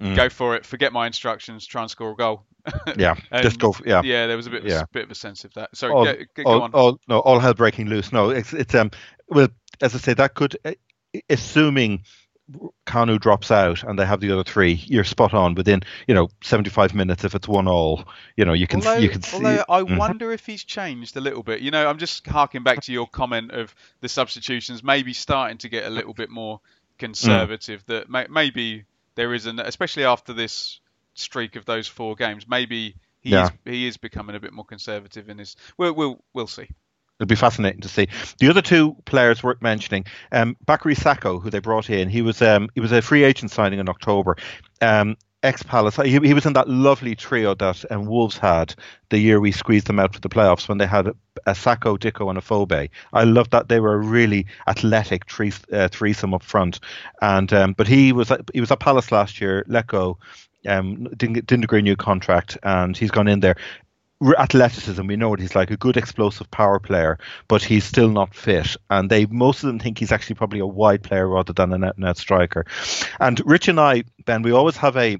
mm. 0.00 0.14
go 0.14 0.28
for 0.28 0.54
it. 0.54 0.64
Forget 0.64 0.92
my 0.92 1.06
instructions. 1.06 1.66
Try 1.66 1.82
and 1.82 1.90
score 1.90 2.12
a 2.12 2.14
goal. 2.14 2.44
yeah, 2.96 3.14
just 3.42 3.58
go. 3.58 3.74
Yeah, 3.84 4.02
yeah. 4.04 4.26
There 4.26 4.36
was 4.36 4.46
a 4.46 4.50
bit, 4.50 4.64
yeah. 4.64 4.82
a 4.82 4.86
bit 4.92 5.04
of 5.04 5.10
a 5.10 5.14
sense 5.14 5.44
of 5.44 5.54
that. 5.54 5.70
So 5.74 5.90
all, 5.90 6.04
go, 6.04 6.14
go 6.36 6.42
all, 6.44 6.62
on. 6.62 6.70
All, 6.72 7.00
no, 7.08 7.18
all 7.18 7.40
hell 7.40 7.54
breaking 7.54 7.88
loose. 7.88 8.12
No, 8.12 8.30
it's 8.30 8.52
it's 8.52 8.74
um. 8.74 8.90
Well, 9.28 9.48
as 9.80 9.94
I 9.94 9.98
say, 9.98 10.14
that 10.14 10.34
could, 10.34 10.56
assuming 11.30 12.04
Kanu 12.86 13.18
drops 13.18 13.50
out 13.50 13.82
and 13.82 13.98
they 13.98 14.04
have 14.04 14.20
the 14.20 14.30
other 14.30 14.44
three, 14.44 14.74
you're 14.86 15.04
spot 15.04 15.32
on 15.32 15.54
within 15.54 15.80
you 16.06 16.14
know 16.14 16.28
75 16.42 16.94
minutes. 16.94 17.24
If 17.24 17.34
it's 17.34 17.48
one 17.48 17.66
all, 17.66 18.04
you 18.36 18.44
know 18.44 18.52
you 18.52 18.66
can 18.66 18.80
although, 18.80 18.98
you 18.98 19.08
can 19.08 19.22
see. 19.22 19.36
Although 19.36 19.64
I 19.68 19.80
mm. 19.82 19.98
wonder 19.98 20.30
if 20.32 20.44
he's 20.44 20.62
changed 20.62 21.16
a 21.16 21.20
little 21.20 21.42
bit. 21.42 21.60
You 21.60 21.70
know, 21.70 21.88
I'm 21.88 21.98
just 21.98 22.26
harking 22.26 22.62
back 22.62 22.82
to 22.82 22.92
your 22.92 23.06
comment 23.06 23.52
of 23.52 23.74
the 24.00 24.08
substitutions 24.08 24.82
maybe 24.82 25.14
starting 25.14 25.58
to 25.58 25.68
get 25.68 25.84
a 25.84 25.90
little 25.90 26.12
bit 26.12 26.28
more 26.28 26.60
conservative. 26.98 27.82
Mm. 27.82 27.86
That 27.86 28.10
may, 28.10 28.26
maybe 28.28 28.84
there 29.14 29.32
is 29.32 29.46
an, 29.46 29.58
especially 29.60 30.04
after 30.04 30.34
this 30.34 30.80
streak 31.14 31.56
of 31.56 31.64
those 31.64 31.86
four 31.86 32.14
games, 32.14 32.46
maybe 32.46 32.96
he 33.20 33.30
yeah. 33.30 33.46
is 33.46 33.50
he 33.64 33.86
is 33.86 33.96
becoming 33.96 34.36
a 34.36 34.40
bit 34.40 34.52
more 34.52 34.66
conservative 34.66 35.30
in 35.30 35.38
his. 35.38 35.56
We'll 35.78 35.94
we'll 35.94 36.22
we'll 36.34 36.46
see. 36.46 36.68
It'll 37.20 37.28
be 37.28 37.36
fascinating 37.36 37.80
to 37.82 37.88
see. 37.88 38.08
The 38.38 38.50
other 38.50 38.62
two 38.62 38.96
players 39.04 39.42
worth 39.42 39.62
mentioning, 39.62 40.04
um, 40.32 40.56
Bakary 40.66 40.96
Sakho, 40.96 41.40
who 41.40 41.48
they 41.48 41.60
brought 41.60 41.88
in, 41.88 42.08
he 42.08 42.22
was 42.22 42.42
um, 42.42 42.68
he 42.74 42.80
was 42.80 42.90
a 42.90 43.00
free 43.00 43.22
agent 43.22 43.52
signing 43.52 43.78
in 43.78 43.88
October. 43.88 44.36
Um, 44.80 45.16
ex 45.44 45.62
Palace. 45.62 45.96
He, 45.96 46.18
he, 46.18 46.34
was 46.34 46.46
in 46.46 46.54
that 46.54 46.68
lovely 46.68 47.14
trio 47.14 47.54
that 47.54 47.84
um, 47.92 48.06
Wolves 48.06 48.38
had 48.38 48.74
the 49.10 49.18
year 49.18 49.38
we 49.38 49.52
squeezed 49.52 49.86
them 49.86 50.00
out 50.00 50.14
for 50.14 50.20
the 50.20 50.28
playoffs 50.28 50.68
when 50.68 50.78
they 50.78 50.86
had 50.86 51.08
a, 51.08 51.14
a 51.46 51.52
Sakho, 51.52 51.98
Dicko, 51.98 52.30
and 52.30 52.38
Afobe. 52.38 52.88
I 53.12 53.24
love 53.24 53.50
that 53.50 53.68
they 53.68 53.78
were 53.78 53.94
a 53.94 53.98
really 53.98 54.46
athletic 54.66 55.24
uh, 55.72 55.88
threesome 55.88 56.34
up 56.34 56.42
front. 56.42 56.80
And 57.20 57.52
um, 57.52 57.74
but 57.74 57.86
he 57.86 58.12
was 58.12 58.32
he 58.52 58.60
was 58.60 58.72
at 58.72 58.80
Palace 58.80 59.12
last 59.12 59.40
year, 59.40 59.64
let 59.68 59.86
go. 59.86 60.18
Um, 60.66 61.04
didn't, 61.14 61.46
didn't 61.46 61.64
agree 61.64 61.80
a 61.80 61.82
new 61.82 61.94
contract, 61.94 62.56
and 62.62 62.96
he's 62.96 63.10
gone 63.10 63.28
in 63.28 63.40
there 63.40 63.56
athleticism, 64.38 65.06
we 65.06 65.16
know 65.16 65.28
what 65.28 65.40
he's 65.40 65.54
like, 65.54 65.70
a 65.70 65.76
good 65.76 65.96
explosive 65.96 66.50
power 66.50 66.78
player, 66.78 67.18
but 67.48 67.62
he's 67.62 67.84
still 67.84 68.08
not 68.08 68.34
fit. 68.34 68.76
And 68.90 69.10
they 69.10 69.26
most 69.26 69.62
of 69.62 69.66
them 69.68 69.78
think 69.78 69.98
he's 69.98 70.12
actually 70.12 70.36
probably 70.36 70.60
a 70.60 70.66
wide 70.66 71.02
player 71.02 71.28
rather 71.28 71.52
than 71.52 71.72
a 71.72 71.78
net 71.78 71.98
net 71.98 72.16
striker. 72.16 72.64
And 73.20 73.40
Rich 73.44 73.68
and 73.68 73.78
I, 73.80 74.04
Ben, 74.24 74.42
we 74.42 74.52
always 74.52 74.76
have 74.78 74.96
a 74.96 75.18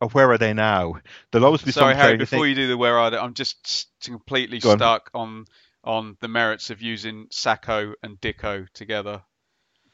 of 0.00 0.12
where 0.14 0.30
are 0.30 0.38
they 0.38 0.52
now? 0.52 0.94
There'll 1.30 1.46
always 1.46 1.62
be 1.62 1.72
Sorry, 1.72 1.94
some 1.94 2.00
Harry. 2.00 2.12
you 2.12 2.18
Before 2.18 2.40
think- 2.40 2.48
you 2.48 2.54
do 2.54 2.68
the 2.68 2.76
where 2.76 2.98
are 2.98 3.10
they, 3.10 3.16
I'm 3.16 3.34
just 3.34 3.86
completely 4.04 4.58
Go 4.58 4.72
on. 4.72 4.78
stuck 4.78 5.10
on 5.14 5.44
on 5.84 6.16
the 6.20 6.28
merits 6.28 6.70
of 6.70 6.80
using 6.80 7.26
Sakho 7.32 7.94
and 8.02 8.20
Dicko 8.20 8.68
together. 8.72 9.22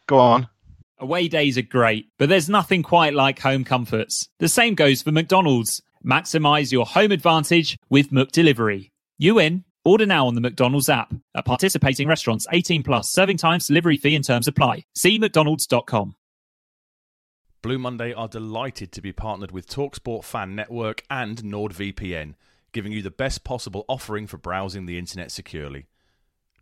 Go 0.07 0.18
on. 0.18 0.49
Away 0.99 1.28
days 1.28 1.57
are 1.57 1.62
great, 1.62 2.09
but 2.18 2.28
there's 2.28 2.49
nothing 2.49 2.82
quite 2.82 3.14
like 3.14 3.39
home 3.39 3.62
comforts. 3.64 4.28
The 4.39 4.49
same 4.49 4.74
goes 4.74 5.01
for 5.03 5.12
McDonald's. 5.12 5.80
Maximize 6.09 6.73
your 6.73 6.87
home 6.87 7.13
advantage 7.13 7.79
with 7.91 8.11
McDelivery. 8.11 8.93
You 9.19 9.39
in? 9.39 9.65
Order 9.85 10.07
now 10.07 10.27
on 10.27 10.35
the 10.35 10.41
McDonald's 10.41 10.89
app. 10.89 11.13
At 11.35 11.45
participating 11.45 12.09
restaurants, 12.09 12.47
18 12.51 12.83
plus, 12.83 13.11
serving 13.13 13.37
times, 13.37 13.67
delivery 13.67 13.99
fee 13.99 14.15
and 14.15 14.25
terms 14.25 14.49
apply. 14.49 14.85
See 14.95 15.19
mcdonalds.com. 15.19 16.15
Blue 17.61 17.79
Monday 17.79 18.15
are 18.15 18.27
delighted 18.27 18.91
to 18.93 19.03
be 19.03 19.13
partnered 19.13 19.51
with 19.51 19.69
Talksport 19.69 20.25
Fan 20.25 20.55
Network 20.55 21.03
and 21.11 21.43
NordVPN, 21.43 22.37
giving 22.73 22.93
you 22.93 23.03
the 23.03 23.11
best 23.11 23.45
possible 23.45 23.85
offering 23.87 24.27
for 24.27 24.39
browsing 24.39 24.87
the 24.87 24.97
internet 24.97 25.31
securely. 25.31 25.89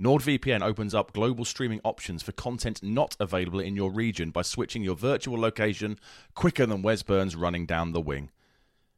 NordVPN 0.01 0.63
opens 0.63 0.93
up 0.93 1.13
global 1.13 1.45
streaming 1.45 1.81
options 1.85 2.21
for 2.21 2.33
content 2.33 2.83
not 2.83 3.17
available 3.21 3.61
in 3.61 3.77
your 3.77 3.93
region 3.93 4.31
by 4.31 4.43
switching 4.43 4.83
your 4.83 4.97
virtual 4.97 5.39
location 5.39 6.01
quicker 6.35 6.67
than 6.67 6.83
Wes 6.83 7.05
Burns 7.05 7.37
running 7.37 7.65
down 7.65 7.93
the 7.93 8.01
wing. 8.01 8.31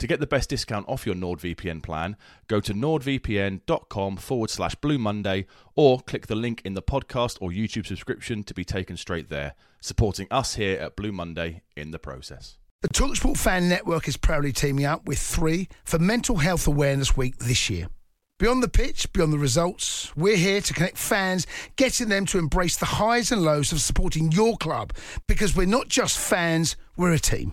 To 0.00 0.06
get 0.06 0.18
the 0.18 0.26
best 0.26 0.48
discount 0.48 0.88
off 0.88 1.04
your 1.04 1.14
NordVPN 1.14 1.82
plan, 1.82 2.16
go 2.48 2.58
to 2.58 2.72
nordvpn.com 2.72 4.16
forward 4.16 4.48
slash 4.48 4.74
Blue 4.76 4.96
Monday 4.96 5.44
or 5.76 6.00
click 6.00 6.26
the 6.26 6.34
link 6.34 6.62
in 6.64 6.72
the 6.72 6.80
podcast 6.80 7.36
or 7.42 7.50
YouTube 7.50 7.84
subscription 7.84 8.42
to 8.44 8.54
be 8.54 8.64
taken 8.64 8.96
straight 8.96 9.28
there, 9.28 9.54
supporting 9.82 10.26
us 10.30 10.54
here 10.54 10.80
at 10.80 10.96
Blue 10.96 11.12
Monday 11.12 11.60
in 11.76 11.90
the 11.90 11.98
process. 11.98 12.56
The 12.80 12.88
Talksport 12.88 13.36
Fan 13.36 13.68
Network 13.68 14.08
is 14.08 14.16
proudly 14.16 14.52
teaming 14.52 14.86
up 14.86 15.04
with 15.04 15.18
three 15.18 15.68
for 15.84 15.98
Mental 15.98 16.36
Health 16.36 16.66
Awareness 16.66 17.14
Week 17.14 17.36
this 17.36 17.68
year. 17.68 17.88
Beyond 18.38 18.62
the 18.62 18.68
pitch, 18.68 19.12
beyond 19.12 19.34
the 19.34 19.38
results, 19.38 20.16
we're 20.16 20.38
here 20.38 20.62
to 20.62 20.72
connect 20.72 20.96
fans, 20.96 21.46
getting 21.76 22.08
them 22.08 22.24
to 22.24 22.38
embrace 22.38 22.78
the 22.78 22.86
highs 22.86 23.30
and 23.30 23.42
lows 23.42 23.70
of 23.70 23.82
supporting 23.82 24.32
your 24.32 24.56
club 24.56 24.94
because 25.26 25.54
we're 25.54 25.66
not 25.66 25.88
just 25.88 26.16
fans, 26.16 26.74
we're 26.96 27.12
a 27.12 27.18
team. 27.18 27.52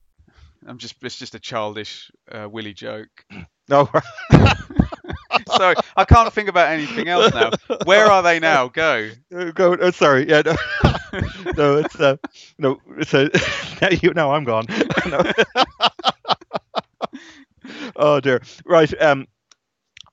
I'm 0.65 0.77
just 0.77 0.95
it's 1.01 1.17
just 1.17 1.35
a 1.35 1.39
childish 1.39 2.11
uh, 2.31 2.47
Willy 2.49 2.73
joke. 2.73 3.09
No. 3.69 3.89
Sorry, 5.55 5.75
I 5.95 6.03
can't 6.03 6.33
think 6.33 6.49
about 6.49 6.71
anything 6.71 7.07
else 7.07 7.33
now. 7.33 7.51
Where 7.85 8.07
are 8.07 8.21
they 8.21 8.39
now? 8.39 8.67
Go. 8.67 9.11
Go. 9.53 9.77
Oh, 9.79 9.91
sorry. 9.91 10.27
Yeah. 10.27 10.41
No. 10.45 10.55
no. 11.57 11.77
It's 11.77 11.97
uh, 11.97 12.17
no. 12.57 12.81
It's 12.97 13.13
a. 13.13 13.29
now 13.81 13.89
you. 13.89 14.13
Now 14.13 14.33
I'm 14.33 14.43
gone. 14.43 14.65
No. 15.07 15.21
oh 17.95 18.19
dear. 18.19 18.41
Right. 18.65 19.01
Um. 19.01 19.27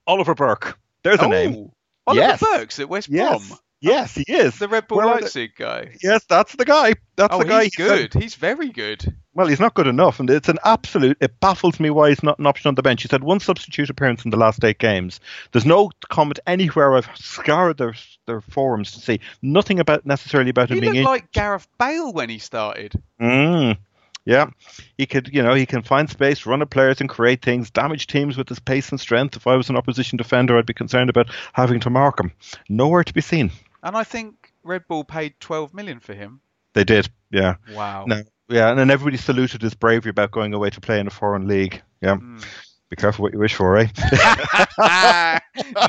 Oliver 0.06 0.34
Burke. 0.36 0.78
There's 1.02 1.18
a 1.18 1.24
oh, 1.24 1.28
name. 1.28 1.72
Oliver 2.06 2.20
Yes. 2.20 2.40
Burke's 2.40 2.78
at 2.78 2.88
West. 2.88 3.10
Brom. 3.10 3.42
Yes, 3.80 4.14
he 4.14 4.24
is. 4.26 4.58
The 4.58 4.68
Red 4.68 4.88
Bull 4.88 4.98
Where 4.98 5.06
Leipzig 5.06 5.52
guy. 5.56 5.96
Yes, 6.02 6.24
that's 6.28 6.54
the 6.56 6.64
guy. 6.64 6.94
That's 7.16 7.34
Oh, 7.34 7.38
the 7.38 7.44
guy. 7.44 7.64
he's 7.64 7.76
good. 7.76 8.12
He's 8.14 8.34
very 8.34 8.70
good. 8.70 9.16
Well, 9.38 9.46
he's 9.46 9.60
not 9.60 9.74
good 9.74 9.86
enough, 9.86 10.18
and 10.18 10.28
it's 10.28 10.48
an 10.48 10.58
absolute. 10.64 11.16
It 11.20 11.38
baffles 11.38 11.78
me 11.78 11.90
why 11.90 12.08
he's 12.08 12.24
not 12.24 12.40
an 12.40 12.46
option 12.46 12.66
on 12.66 12.74
the 12.74 12.82
bench. 12.82 13.02
He's 13.02 13.12
had 13.12 13.22
one 13.22 13.38
substitute 13.38 13.88
appearance 13.88 14.24
in 14.24 14.32
the 14.32 14.36
last 14.36 14.64
eight 14.64 14.78
games. 14.80 15.20
There's 15.52 15.64
no 15.64 15.92
comment 16.08 16.40
anywhere. 16.48 16.96
I've 16.96 17.08
scoured 17.14 17.78
their 17.78 17.94
their 18.26 18.40
forums 18.40 18.90
to 18.92 18.98
see 18.98 19.20
nothing 19.40 19.78
about 19.78 20.04
necessarily 20.04 20.50
about 20.50 20.70
him 20.70 20.78
He 20.78 20.80
being 20.80 20.92
looked 20.94 20.98
in. 20.98 21.04
like 21.04 21.30
Gareth 21.30 21.68
Bale 21.78 22.12
when 22.12 22.28
he 22.28 22.40
started. 22.40 23.00
Mm. 23.20 23.78
Yeah, 24.24 24.50
he 24.96 25.06
could, 25.06 25.28
you 25.32 25.40
know, 25.40 25.54
he 25.54 25.66
can 25.66 25.82
find 25.82 26.10
space, 26.10 26.44
run 26.44 26.60
at 26.60 26.70
players, 26.70 27.00
and 27.00 27.08
create 27.08 27.40
things. 27.40 27.70
Damage 27.70 28.08
teams 28.08 28.36
with 28.36 28.48
his 28.48 28.58
pace 28.58 28.90
and 28.90 28.98
strength. 28.98 29.36
If 29.36 29.46
I 29.46 29.54
was 29.54 29.70
an 29.70 29.76
opposition 29.76 30.16
defender, 30.16 30.58
I'd 30.58 30.66
be 30.66 30.74
concerned 30.74 31.10
about 31.10 31.28
having 31.52 31.78
to 31.78 31.90
mark 31.90 32.18
him. 32.18 32.32
Nowhere 32.68 33.04
to 33.04 33.14
be 33.14 33.20
seen. 33.20 33.52
And 33.84 33.96
I 33.96 34.02
think 34.02 34.52
Red 34.64 34.88
Bull 34.88 35.04
paid 35.04 35.38
12 35.38 35.74
million 35.74 36.00
for 36.00 36.12
him. 36.14 36.40
They 36.72 36.82
did, 36.82 37.08
yeah. 37.30 37.54
Wow. 37.72 38.04
No, 38.08 38.22
yeah, 38.48 38.70
and 38.70 38.78
then 38.78 38.90
everybody 38.90 39.16
saluted 39.16 39.62
his 39.62 39.74
bravery 39.74 40.10
about 40.10 40.30
going 40.30 40.54
away 40.54 40.70
to 40.70 40.80
play 40.80 41.00
in 41.00 41.06
a 41.06 41.10
foreign 41.10 41.46
league. 41.48 41.82
Yeah, 42.00 42.16
Mm. 42.16 42.44
be 42.90 42.96
careful 42.96 43.22
what 43.24 43.32
you 43.32 43.38
wish 43.38 43.54
for, 43.54 43.76
eh? 43.76 43.86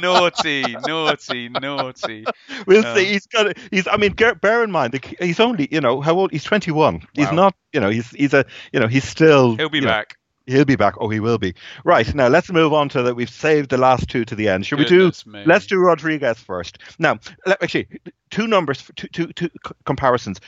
naughty, 0.01 0.75
naughty, 0.85 1.49
naughty. 1.49 2.25
we'll 2.67 2.85
Um, 2.85 2.95
see. 2.97 3.05
He's 3.05 3.25
got. 3.27 3.57
He's. 3.71 3.87
I 3.87 3.97
mean, 3.97 4.13
bear, 4.13 4.63
in 4.63 4.71
mind, 4.71 4.99
he's 5.19 5.39
only. 5.39 5.67
You 5.71 5.81
know, 5.81 6.01
how 6.01 6.15
old? 6.17 6.31
He's 6.31 6.43
21. 6.43 7.01
He's 7.13 7.31
not. 7.31 7.55
You 7.73 7.79
know, 7.79 7.89
he's. 7.89 8.09
He's 8.11 8.33
a. 8.33 8.45
You 8.73 8.79
know, 8.79 8.87
he's 8.87 9.03
still. 9.05 9.55
He'll 9.55 9.69
be 9.69 9.77
you 9.79 9.85
know, 9.85 9.89
back. 9.91 10.17
He'll 10.47 10.65
be 10.65 10.75
back. 10.75 10.95
Oh, 10.99 11.09
he 11.09 11.19
will 11.19 11.37
be. 11.37 11.53
Right 11.83 12.11
now, 12.15 12.27
let's 12.27 12.51
move 12.51 12.73
on 12.73 12.89
to 12.89 13.03
that. 13.03 13.15
We've 13.15 13.29
saved 13.29 13.69
the 13.69 13.77
last 13.77 14.09
two 14.09 14.25
to 14.25 14.35
the 14.35 14.49
end. 14.49 14.65
Should 14.65 14.79
Goodness 14.79 15.25
we 15.25 15.33
me. 15.33 15.43
do? 15.43 15.49
Let's 15.49 15.67
do 15.67 15.77
Rodriguez 15.77 16.39
first. 16.39 16.79
Now, 16.97 17.19
let, 17.45 17.61
actually, 17.61 17.87
two 18.31 18.47
numbers, 18.47 18.83
two, 18.95 19.07
two, 19.09 19.27
two 19.33 19.49
comparisons. 19.85 20.39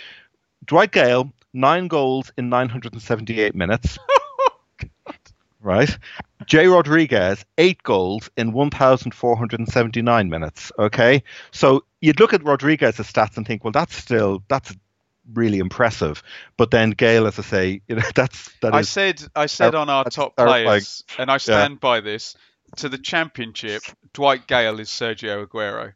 Dwight 0.66 0.91
Gayle, 0.91 1.32
nine 1.53 1.88
goals 1.88 2.32
in 2.38 2.49
978 2.49 3.55
minutes. 3.55 3.97
Oh, 4.43 5.14
right. 5.62 5.95
Jay 6.47 6.66
Rodriguez, 6.66 7.45
eight 7.59 7.84
goals 7.84 8.32
in 8.36 8.51
1,479 8.51 10.30
minutes. 10.30 10.72
Okay. 10.80 11.24
So 11.51 11.84
you'd 12.01 12.20
look 12.20 12.34
at 12.34 12.43
Rodriguez's 12.43 13.05
stats 13.12 13.38
and 13.38 13.45
think, 13.45 13.64
well, 13.64 13.72
that's 13.72 13.95
still 13.95 14.41
that's 14.47 14.74
really 15.34 15.59
impressive. 15.59 16.24
But 16.57 16.72
then 16.72 16.91
Gayle, 16.91 17.28
as 17.28 17.38
I 17.38 17.43
say, 17.43 17.82
you 17.88 17.95
know, 17.95 18.01
that's 18.16 18.49
that 18.62 18.74
I 18.74 18.80
is- 18.80 18.89
said, 18.89 19.22
I 19.36 19.45
said 19.45 19.76
on 19.76 19.89
our 19.89 20.05
top 20.05 20.36
players, 20.36 21.03
and 21.20 21.30
I 21.30 21.38
stand 21.38 21.80
by 21.80 21.99
this. 22.01 22.36
To 22.78 22.89
the 22.89 22.97
championship, 22.97 23.84
Dwight 24.14 24.47
Gayle 24.47 24.80
is 24.80 24.89
Sergio 24.89 25.45
Aguero. 25.45 25.93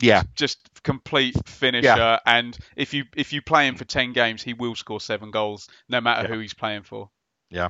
Yeah. 0.00 0.22
Just 0.34 0.58
complete 0.82 1.36
finisher, 1.46 2.18
and 2.26 2.56
if 2.76 2.94
you 2.94 3.04
if 3.16 3.32
you 3.32 3.42
play 3.42 3.66
him 3.66 3.76
for 3.76 3.84
ten 3.84 4.12
games, 4.12 4.42
he 4.42 4.54
will 4.54 4.74
score 4.74 5.00
seven 5.00 5.30
goals, 5.30 5.68
no 5.88 6.00
matter 6.00 6.28
Yeah. 6.28 6.34
who 6.34 6.40
he's 6.40 6.54
playing 6.54 6.82
for. 6.82 7.10
Yeah. 7.50 7.68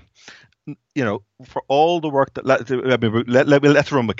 You 0.94 1.04
know, 1.04 1.22
for 1.46 1.62
all 1.68 2.00
the 2.00 2.08
work 2.08 2.34
that 2.34 2.44
let, 2.44 2.68
let, 2.68 3.00
me- 3.00 3.24
let, 3.26 3.46
let, 3.46 3.62
let's 3.62 3.92
run 3.92 4.06
with 4.06 4.18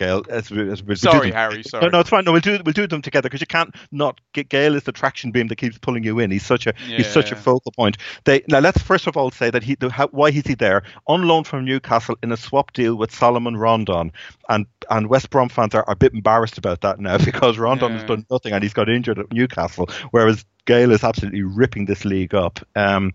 we- 0.51 0.71
as 0.71 0.83
we 0.83 0.95
do 0.95 0.97
Sorry. 0.97 1.31
Harry. 1.33 1.63
Sorry. 1.63 1.83
No, 1.83 1.89
no, 1.89 2.01
it's 2.01 2.11
fine. 2.11 2.25
No, 2.25 2.33
we'll 2.33 2.41
do 2.41 2.59
we'll 2.65 2.73
do 2.73 2.87
them 2.87 3.03
together 3.03 3.29
because 3.29 3.41
you 3.41 3.47
can't 3.47 3.75
not. 3.91 4.21
G- 4.35 4.45
Gayle 4.45 4.77
is 4.77 4.85
the 4.85 4.93
traction 4.93 5.33
beam 5.33 5.49
that 5.49 5.57
keeps 5.57 5.79
pulling 5.79 6.05
you 6.05 6.19
in. 6.21 6.31
He's 6.31 6.47
such 6.47 6.67
a 6.67 6.75
he's 6.97 7.11
such 7.11 7.33
a 7.33 7.37
focal 7.37 7.73
point. 7.73 7.99
They 8.25 8.43
now 8.49 8.61
let's 8.61 8.81
first 8.81 9.07
of 9.07 9.17
all 9.17 9.31
say 9.31 9.51
that 9.51 9.63
he 9.63 9.75
the, 9.75 9.91
how, 9.91 10.09
why 10.09 10.29
is 10.29 10.47
he 10.47 10.55
there 10.55 10.83
on 11.07 11.23
loan 11.27 11.45
from 11.45 11.65
Newcastle 11.65 12.17
in 12.23 12.31
a 12.33 12.37
swap 12.37 12.73
deal 12.73 12.95
with 12.97 13.13
Salomon 13.13 13.57
Rondon, 13.57 14.13
and 14.49 14.67
and 14.91 15.09
West 15.09 15.31
Brom 15.31 15.49
fans 15.49 15.75
are, 15.75 15.85
are 15.85 15.93
a 15.93 15.97
bit 15.97 16.15
embarrassed 16.15 16.59
about 16.59 16.83
that 16.83 17.01
now 17.01 17.19
because 17.25 17.59
Rondon 17.59 17.93
has 17.93 18.05
done 18.05 18.25
nothing 18.31 18.53
and 18.53 18.63
he's 18.63 18.75
got 18.75 18.89
injured 18.89 19.19
at 19.19 19.33
Newcastle, 19.33 19.89
whereas 20.13 20.45
Gayle 20.67 20.93
is 20.93 21.03
absolutely 21.03 21.43
ripping 21.43 21.87
this 21.87 22.05
league 22.05 22.35
up. 22.35 22.61
Um, 22.77 23.15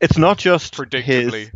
it's 0.00 0.16
not 0.16 0.38
just 0.38 0.74
Predictably. 0.74 1.32
his 1.32 1.50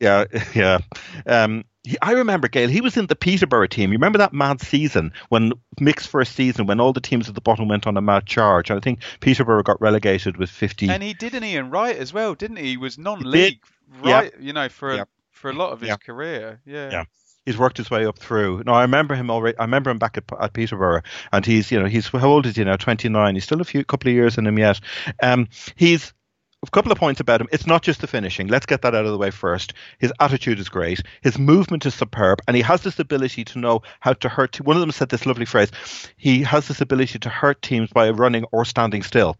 yeah, 0.00 0.24
yeah. 0.54 0.78
Um, 1.26 1.64
he, 1.84 1.96
I 2.02 2.12
remember 2.12 2.48
Gayle. 2.48 2.68
He 2.68 2.80
was 2.80 2.96
in 2.96 3.06
the 3.06 3.16
Peterborough 3.16 3.68
team. 3.68 3.90
You 3.90 3.96
remember 3.98 4.18
that 4.18 4.32
mad 4.32 4.60
season 4.60 5.12
when 5.28 5.52
Mick's 5.80 6.06
first 6.06 6.34
season 6.34 6.66
when 6.66 6.80
all 6.80 6.92
the 6.92 7.00
teams 7.00 7.28
at 7.28 7.34
the 7.34 7.40
bottom 7.40 7.68
went 7.68 7.86
on 7.86 7.96
a 7.96 8.00
mad 8.00 8.26
charge. 8.26 8.70
And 8.70 8.76
I 8.78 8.80
think 8.80 9.00
Peterborough 9.20 9.62
got 9.62 9.80
relegated 9.80 10.36
with 10.36 10.50
fifty. 10.50 10.88
And 10.88 11.02
he 11.02 11.14
did 11.14 11.34
an 11.34 11.44
Ian 11.44 11.70
Wright 11.70 11.96
as 11.96 12.12
well, 12.12 12.34
didn't 12.34 12.56
he? 12.56 12.70
He 12.70 12.76
was 12.76 12.98
non-league, 12.98 13.60
Yeah. 14.04 14.12
right? 14.14 14.32
You 14.40 14.52
know, 14.52 14.68
for 14.68 14.90
a, 14.90 14.96
Yeah. 14.96 15.04
for 15.30 15.50
a 15.50 15.54
lot 15.54 15.70
of 15.72 15.80
his 15.80 15.88
Yeah. 15.88 15.96
career. 15.96 16.60
Yeah. 16.66 16.90
Yeah. 16.90 17.04
he's 17.44 17.56
worked 17.56 17.76
his 17.76 17.88
way 17.88 18.04
up 18.04 18.18
through. 18.18 18.64
No, 18.66 18.72
I 18.72 18.82
remember 18.82 19.14
him 19.14 19.30
already. 19.30 19.56
I 19.56 19.62
remember 19.62 19.88
him 19.90 19.98
back 19.98 20.16
at, 20.18 20.24
at 20.40 20.52
Peterborough, 20.52 21.02
and 21.32 21.46
he's 21.46 21.70
you 21.70 21.78
know 21.78 21.86
he's 21.86 22.08
how 22.08 22.28
old 22.28 22.44
is 22.46 22.56
he 22.56 22.64
now? 22.64 22.74
Twenty 22.74 23.08
nine. 23.08 23.34
He's 23.36 23.44
still 23.44 23.60
a 23.60 23.64
few 23.64 23.84
couple 23.84 24.08
of 24.10 24.14
years 24.16 24.36
in 24.36 24.46
him 24.48 24.58
yet. 24.58 24.80
Um, 25.22 25.46
he's 25.76 26.12
a 26.64 26.70
couple 26.70 26.92
of 26.92 26.98
points 26.98 27.20
about 27.20 27.40
him. 27.40 27.48
It's 27.52 27.66
not 27.66 27.82
just 27.82 28.00
the 28.00 28.06
finishing. 28.06 28.48
Let's 28.48 28.66
get 28.66 28.82
that 28.82 28.94
out 28.94 29.04
of 29.04 29.12
the 29.12 29.18
way 29.18 29.30
first. 29.30 29.72
His 29.98 30.12
attitude 30.20 30.58
is 30.58 30.68
great. 30.68 31.02
His 31.22 31.38
movement 31.38 31.86
is 31.86 31.94
superb, 31.94 32.40
and 32.46 32.56
he 32.56 32.62
has 32.62 32.82
this 32.82 32.98
ability 32.98 33.44
to 33.46 33.58
know 33.58 33.82
how 34.00 34.14
to 34.14 34.28
hurt. 34.28 34.60
One 34.60 34.76
of 34.76 34.80
them 34.80 34.92
said 34.92 35.08
this 35.08 35.26
lovely 35.26 35.46
phrase. 35.46 35.70
He 36.16 36.42
has 36.42 36.68
this 36.68 36.80
ability 36.80 37.18
to 37.20 37.28
hurt 37.28 37.62
teams 37.62 37.90
by 37.90 38.10
running 38.10 38.44
or 38.52 38.64
standing 38.64 39.02
still 39.02 39.36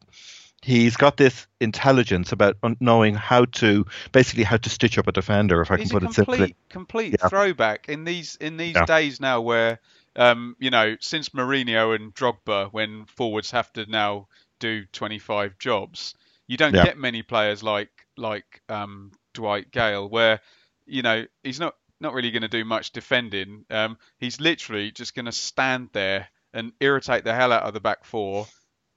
he's 0.63 0.97
got 0.97 1.17
this 1.17 1.47
intelligence 1.61 2.33
about 2.33 2.57
knowing 2.81 3.15
how 3.15 3.45
to 3.45 3.85
basically 4.11 4.43
how 4.43 4.57
to 4.57 4.69
stitch 4.69 4.99
up 4.99 5.07
a 5.07 5.13
defender 5.13 5.61
if 5.61 5.71
i 5.71 5.77
he's 5.77 5.91
can 5.91 6.01
put 6.01 6.09
it 6.09 6.15
simply 6.15 6.39
complete, 6.39 6.57
complete 6.69 7.17
yeah. 7.21 7.29
throwback 7.29 7.89
in 7.89 8.05
these 8.05 8.37
in 8.37 8.57
these 8.57 8.75
yeah. 8.75 8.85
days 8.85 9.21
now 9.21 9.41
where 9.41 9.79
um, 10.17 10.57
you 10.59 10.71
know 10.71 10.97
since 10.99 11.29
Mourinho 11.29 11.95
and 11.95 12.15
Drogba 12.15 12.73
when 12.73 13.05
forwards 13.05 13.51
have 13.51 13.71
to 13.75 13.85
now 13.87 14.29
do 14.59 14.87
25 14.87 15.59
jobs 15.59 16.15
you 16.47 16.57
don't 16.57 16.75
yeah. 16.75 16.85
get 16.85 16.99
many 16.99 17.23
players 17.23 17.63
like 17.63 17.91
like 18.17 18.63
um, 18.69 19.13
Dwight 19.35 19.71
Gayle, 19.71 20.09
where 20.09 20.41
you 20.87 21.03
know 21.03 21.25
he's 21.43 21.61
not 21.61 21.75
not 22.01 22.13
really 22.13 22.31
going 22.31 22.43
to 22.43 22.49
do 22.49 22.65
much 22.65 22.93
defending 22.93 23.65
um, 23.71 23.97
he's 24.19 24.39
literally 24.39 24.91
just 24.91 25.15
going 25.15 25.25
to 25.25 25.33
stand 25.33 25.89
there 25.95 26.29
and 26.53 26.73
irritate 26.79 27.25
the 27.25 27.35
hell 27.35 27.53
out 27.53 27.63
of 27.63 27.73
the 27.73 27.81
back 27.81 28.05
four 28.05 28.47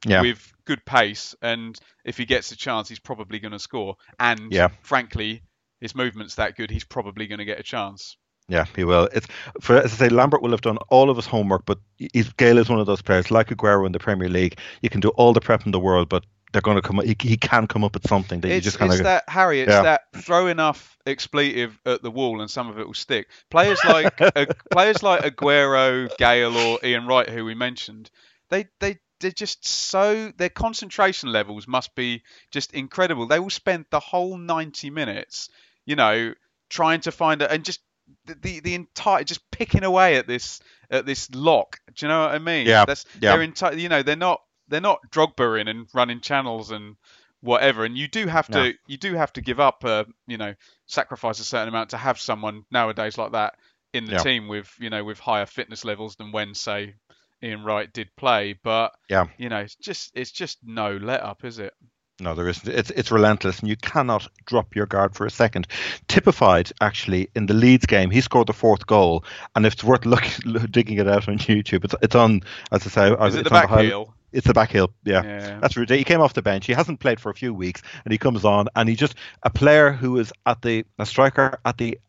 yeah. 0.05 0.21
with 0.21 0.53
good 0.65 0.85
pace, 0.85 1.35
and 1.41 1.79
if 2.05 2.17
he 2.17 2.25
gets 2.25 2.51
a 2.51 2.55
chance, 2.55 2.89
he's 2.89 2.99
probably 2.99 3.39
going 3.39 3.51
to 3.51 3.59
score. 3.59 3.95
And 4.19 4.51
yeah. 4.51 4.69
frankly, 4.81 5.43
his 5.81 5.95
movement's 5.95 6.35
that 6.35 6.55
good, 6.55 6.71
he's 6.71 6.83
probably 6.83 7.27
going 7.27 7.39
to 7.39 7.45
get 7.45 7.59
a 7.59 7.63
chance. 7.63 8.17
Yeah, 8.47 8.65
he 8.75 8.83
will. 8.83 9.07
It's 9.13 9.27
for 9.61 9.77
as 9.77 9.93
I 9.93 10.07
say, 10.07 10.09
Lambert 10.09 10.41
will 10.41 10.51
have 10.51 10.61
done 10.61 10.77
all 10.89 11.11
of 11.11 11.17
his 11.17 11.27
homework, 11.27 11.65
but 11.65 11.77
he's, 11.97 12.33
Gayle 12.33 12.57
is 12.57 12.67
one 12.67 12.79
of 12.79 12.87
those 12.87 13.01
players 13.01 13.29
like 13.29 13.49
Aguero 13.49 13.85
in 13.85 13.91
the 13.91 13.99
Premier 13.99 14.27
League. 14.27 14.57
You 14.81 14.89
can 14.89 15.01
do 15.01 15.09
all 15.09 15.33
the 15.33 15.41
prep 15.41 15.67
in 15.67 15.71
the 15.71 15.79
world, 15.79 16.09
but 16.09 16.25
they're 16.51 16.61
going 16.61 16.75
to 16.75 16.81
come. 16.81 16.99
He, 16.99 17.15
he 17.21 17.37
can 17.37 17.67
come 17.67 17.83
up 17.83 17.93
with 17.93 18.07
something 18.07 18.41
that 18.41 18.47
it's, 18.47 18.55
you 18.55 18.61
just 18.61 18.79
kind 18.79 18.91
of. 18.91 18.99
It's 18.99 19.03
that 19.03 19.23
Harry. 19.27 19.61
It's 19.61 19.69
yeah. 19.69 19.83
that 19.83 20.01
throw 20.17 20.47
enough 20.47 20.97
expletive 21.05 21.79
at 21.85 22.01
the 22.01 22.11
wall 22.11 22.41
and 22.41 22.49
some 22.49 22.69
of 22.69 22.79
it 22.79 22.87
will 22.87 22.93
stick. 22.93 23.27
Players 23.49 23.79
like 23.85 24.19
uh, 24.21 24.45
players 24.71 25.03
like 25.03 25.21
Aguero, 25.21 26.15
Gayle, 26.17 26.55
or 26.55 26.79
Ian 26.83 27.07
Wright, 27.07 27.29
who 27.29 27.45
we 27.45 27.55
mentioned, 27.55 28.09
they 28.49 28.67
they 28.79 28.99
they're 29.19 29.31
just 29.31 29.67
so 29.67 30.31
their 30.37 30.49
concentration 30.49 31.31
levels 31.31 31.67
must 31.67 31.93
be 31.95 32.23
just 32.51 32.73
incredible. 32.73 33.27
They 33.27 33.39
will 33.39 33.49
spend 33.49 33.85
the 33.89 33.99
whole 33.99 34.37
90 34.37 34.89
minutes, 34.89 35.49
you 35.85 35.95
know, 35.95 36.33
trying 36.69 37.01
to 37.01 37.11
find 37.11 37.41
it 37.41 37.51
and 37.51 37.63
just 37.63 37.81
the, 38.25 38.35
the, 38.35 38.59
the 38.61 38.75
entire 38.75 39.23
just 39.23 39.49
picking 39.51 39.83
away 39.83 40.15
at 40.15 40.27
this 40.27 40.61
at 40.89 41.05
this 41.05 41.29
lock. 41.33 41.79
Do 41.95 42.05
you 42.05 42.07
know 42.07 42.21
what 42.21 42.31
I 42.31 42.39
mean? 42.39 42.65
Yeah. 42.65 42.85
That's, 42.85 43.05
yeah. 43.21 43.33
They're 43.33 43.43
entire, 43.43 43.73
you 43.73 43.89
know, 43.89 44.03
they're 44.03 44.15
not 44.15 44.41
they're 44.69 44.81
not 44.81 44.99
Drogba 45.11 45.59
in 45.59 45.67
and 45.67 45.87
running 45.93 46.21
channels 46.21 46.71
and 46.71 46.95
whatever. 47.41 47.85
And 47.85 47.97
you 47.97 48.07
do 48.07 48.27
have 48.27 48.47
to 48.47 48.63
no. 48.63 48.71
you 48.87 48.97
do 48.97 49.15
have 49.15 49.33
to 49.33 49.41
give 49.41 49.59
up, 49.59 49.83
a, 49.83 50.05
you 50.27 50.37
know, 50.37 50.53
sacrifice 50.85 51.39
a 51.39 51.43
certain 51.43 51.69
amount 51.69 51.91
to 51.91 51.97
have 51.97 52.19
someone 52.19 52.63
nowadays 52.71 53.17
like 53.17 53.33
that 53.33 53.55
in 53.93 54.05
the 54.05 54.13
yeah. 54.13 54.17
team 54.19 54.47
with 54.47 54.71
you 54.79 54.89
know 54.89 55.03
with 55.03 55.19
higher 55.19 55.45
fitness 55.45 55.83
levels 55.83 56.15
than 56.15 56.31
when 56.31 56.53
say 56.53 56.93
Ian 57.41 57.63
Wright 57.63 57.91
did 57.91 58.09
play, 58.15 58.57
but 58.63 58.93
yeah, 59.09 59.27
you 59.37 59.49
know, 59.49 59.59
it's 59.59 59.75
just 59.75 60.11
it's 60.15 60.31
just 60.31 60.59
no 60.63 60.97
let 60.97 61.21
up, 61.21 61.45
is 61.45 61.59
it? 61.59 61.73
No, 62.21 62.35
there 62.35 62.49
isn't. 62.49 62.67
It's 62.67 62.91
it's 62.91 63.11
relentless, 63.11 63.59
and 63.59 63.69
you 63.69 63.77
cannot 63.77 64.27
drop 64.45 64.75
your 64.75 64.85
guard 64.85 65.15
for 65.15 65.25
a 65.25 65.31
second. 65.31 65.67
Typified, 66.07 66.71
actually, 66.81 67.29
in 67.35 67.45
the 67.45 67.53
Leeds 67.53 67.85
game, 67.85 68.09
he 68.09 68.19
scored 68.19 68.47
the 68.47 68.53
fourth 68.53 68.85
goal, 68.85 69.23
and 69.55 69.65
if 69.65 69.73
it's 69.73 69.83
worth 69.83 70.05
looking, 70.05 70.53
digging 70.71 70.97
it 70.97 71.07
out 71.07 71.29
on 71.29 71.37
YouTube, 71.37 71.85
it's 71.85 71.95
it's 72.01 72.15
on 72.15 72.41
as 72.71 72.85
I 72.85 72.89
say, 72.89 73.25
is 73.27 73.35
it 73.35 73.45
the 73.45 73.49
back 73.49 73.69
heel? 73.69 74.13
It's 74.31 74.47
the 74.47 74.53
back 74.53 74.71
heel, 74.71 74.93
yeah. 75.03 75.23
yeah. 75.23 75.59
That's 75.59 75.75
ridiculous. 75.75 75.99
He 75.99 76.03
came 76.05 76.21
off 76.21 76.33
the 76.33 76.41
bench. 76.41 76.65
He 76.65 76.73
hasn't 76.73 76.99
played 76.99 77.19
for 77.19 77.29
a 77.29 77.33
few 77.33 77.53
weeks, 77.53 77.81
and 78.03 78.11
he 78.11 78.17
comes 78.17 78.45
on, 78.45 78.67
and 78.75 78.87
he 78.87 78.95
just 78.95 79.15
a 79.43 79.49
player 79.49 79.91
who 79.91 80.17
is 80.17 80.31
at 80.45 80.61
the 80.61 80.85
a 80.97 81.05
striker 81.05 81.59
at 81.65 81.77
the 81.77 81.99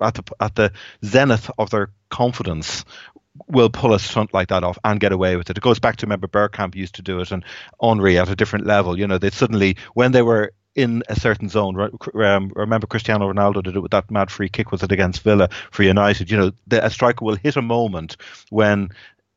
at 0.00 0.14
the 0.14 0.24
at 0.40 0.54
the 0.54 0.72
zenith 1.04 1.50
of 1.58 1.70
their 1.70 1.90
confidence 2.10 2.84
will 3.46 3.70
pull 3.70 3.94
a 3.94 3.98
stunt 3.98 4.34
like 4.34 4.48
that 4.48 4.64
off 4.64 4.78
and 4.84 5.00
get 5.00 5.12
away 5.12 5.36
with 5.36 5.48
it. 5.48 5.56
It 5.56 5.62
goes 5.62 5.78
back 5.78 5.96
to 5.96 6.06
remember 6.06 6.26
Bergkamp 6.26 6.74
used 6.74 6.96
to 6.96 7.02
do 7.02 7.20
it 7.20 7.30
and 7.30 7.44
Henry 7.80 8.18
at 8.18 8.28
a 8.28 8.36
different 8.36 8.66
level. 8.66 8.98
You 8.98 9.06
know, 9.06 9.18
they 9.18 9.30
suddenly 9.30 9.76
when 9.94 10.12
they 10.12 10.22
were 10.22 10.52
in 10.74 11.02
a 11.08 11.18
certain 11.18 11.48
zone. 11.48 11.90
Um, 12.14 12.52
remember 12.54 12.86
Cristiano 12.86 13.30
Ronaldo 13.30 13.62
did 13.62 13.76
it 13.76 13.80
with 13.80 13.90
that 13.90 14.10
mad 14.10 14.30
free 14.30 14.48
kick. 14.48 14.72
Was 14.72 14.82
it 14.82 14.92
against 14.92 15.22
Villa 15.22 15.48
for 15.70 15.82
United? 15.82 16.30
You 16.30 16.36
know, 16.38 16.52
the, 16.66 16.84
a 16.84 16.90
striker 16.90 17.24
will 17.24 17.36
hit 17.36 17.56
a 17.56 17.62
moment 17.62 18.16
when 18.50 18.90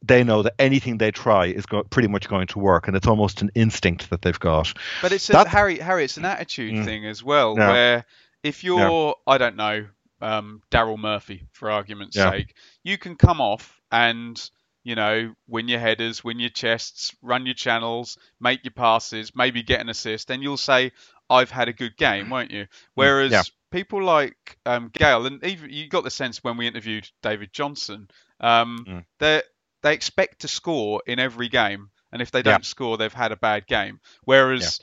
they 0.05 0.23
know 0.23 0.43
that 0.43 0.53
anything 0.59 0.97
they 0.97 1.11
try 1.11 1.47
is 1.47 1.65
go- 1.65 1.83
pretty 1.83 2.07
much 2.07 2.29
going 2.29 2.47
to 2.47 2.59
work, 2.59 2.87
and 2.87 2.95
it's 2.95 3.07
almost 3.07 3.41
an 3.41 3.51
instinct 3.55 4.09
that 4.09 4.21
they've 4.21 4.39
got. 4.39 4.73
But 5.01 5.11
it's 5.11 5.29
a, 5.29 5.47
Harry. 5.47 5.79
Harry, 5.79 6.03
it's 6.03 6.17
an 6.17 6.25
attitude 6.25 6.73
mm, 6.73 6.85
thing 6.85 7.05
as 7.05 7.23
well, 7.23 7.55
yeah. 7.57 7.67
where 7.69 8.05
if 8.43 8.63
you're, 8.63 8.79
yeah. 8.79 9.11
I 9.27 9.37
don't 9.37 9.55
know, 9.55 9.87
um, 10.21 10.61
Daryl 10.71 10.97
Murphy, 10.97 11.47
for 11.51 11.71
argument's 11.71 12.15
yeah. 12.15 12.31
sake, 12.31 12.55
you 12.83 12.97
can 12.97 13.15
come 13.15 13.41
off 13.41 13.81
and 13.91 14.49
you 14.83 14.95
know 14.95 15.33
win 15.47 15.67
your 15.67 15.79
headers, 15.79 16.23
win 16.23 16.39
your 16.39 16.49
chests, 16.49 17.15
run 17.21 17.45
your 17.45 17.55
channels, 17.55 18.17
make 18.39 18.63
your 18.63 18.73
passes, 18.73 19.35
maybe 19.35 19.63
get 19.63 19.81
an 19.81 19.89
assist, 19.89 20.29
and 20.29 20.43
you'll 20.43 20.57
say, 20.57 20.91
"I've 21.29 21.51
had 21.51 21.67
a 21.67 21.73
good 21.73 21.97
game," 21.97 22.29
won't 22.29 22.51
you? 22.51 22.63
Mm, 22.63 22.67
Whereas 22.93 23.31
yeah. 23.31 23.41
people 23.71 24.03
like 24.03 24.57
um, 24.65 24.91
Gayle, 24.93 25.25
and 25.25 25.43
even 25.43 25.71
you 25.71 25.89
got 25.89 26.03
the 26.03 26.11
sense 26.11 26.43
when 26.43 26.57
we 26.57 26.67
interviewed 26.67 27.09
David 27.23 27.51
Johnson, 27.51 28.09
um, 28.39 28.85
mm. 28.87 29.05
they 29.19 29.41
they 29.85 29.93
expect 29.93 30.41
to 30.41 30.47
score 30.47 31.03
in 31.05 31.19
every 31.19 31.47
game, 31.47 31.91
and 32.11 32.19
if 32.19 32.31
they 32.31 32.41
don't 32.41 32.63
yeah. 32.63 32.65
score, 32.65 32.97
they've 32.97 33.13
had 33.13 33.31
a 33.31 33.35
bad 33.37 33.67
game. 33.67 33.99
Whereas 34.23 34.81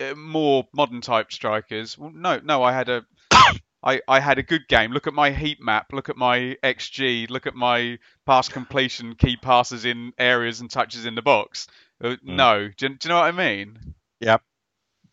uh, 0.00 0.16
more 0.16 0.66
modern 0.74 1.00
type 1.02 1.32
strikers, 1.32 1.96
well, 1.96 2.10
no, 2.12 2.40
no, 2.42 2.64
I 2.64 2.72
had 2.72 2.88
a 2.88 3.06
I, 3.84 4.00
I 4.08 4.18
had 4.18 4.38
a 4.38 4.42
good 4.42 4.66
game. 4.66 4.90
Look 4.90 5.06
at 5.06 5.14
my 5.14 5.30
heat 5.30 5.62
map. 5.62 5.92
Look 5.92 6.08
at 6.08 6.16
my 6.16 6.56
XG. 6.64 7.30
Look 7.30 7.46
at 7.46 7.54
my 7.54 8.00
pass 8.26 8.48
completion, 8.48 9.14
key 9.14 9.36
passes 9.36 9.84
in 9.84 10.12
areas 10.18 10.60
and 10.60 10.68
touches 10.68 11.06
in 11.06 11.14
the 11.14 11.22
box. 11.22 11.68
Uh, 12.02 12.08
mm. 12.08 12.18
No, 12.24 12.68
do, 12.76 12.88
do, 12.88 12.96
you 13.04 13.08
know 13.08 13.20
what 13.20 13.26
I 13.26 13.30
mean? 13.30 13.94
Yeah, 14.18 14.38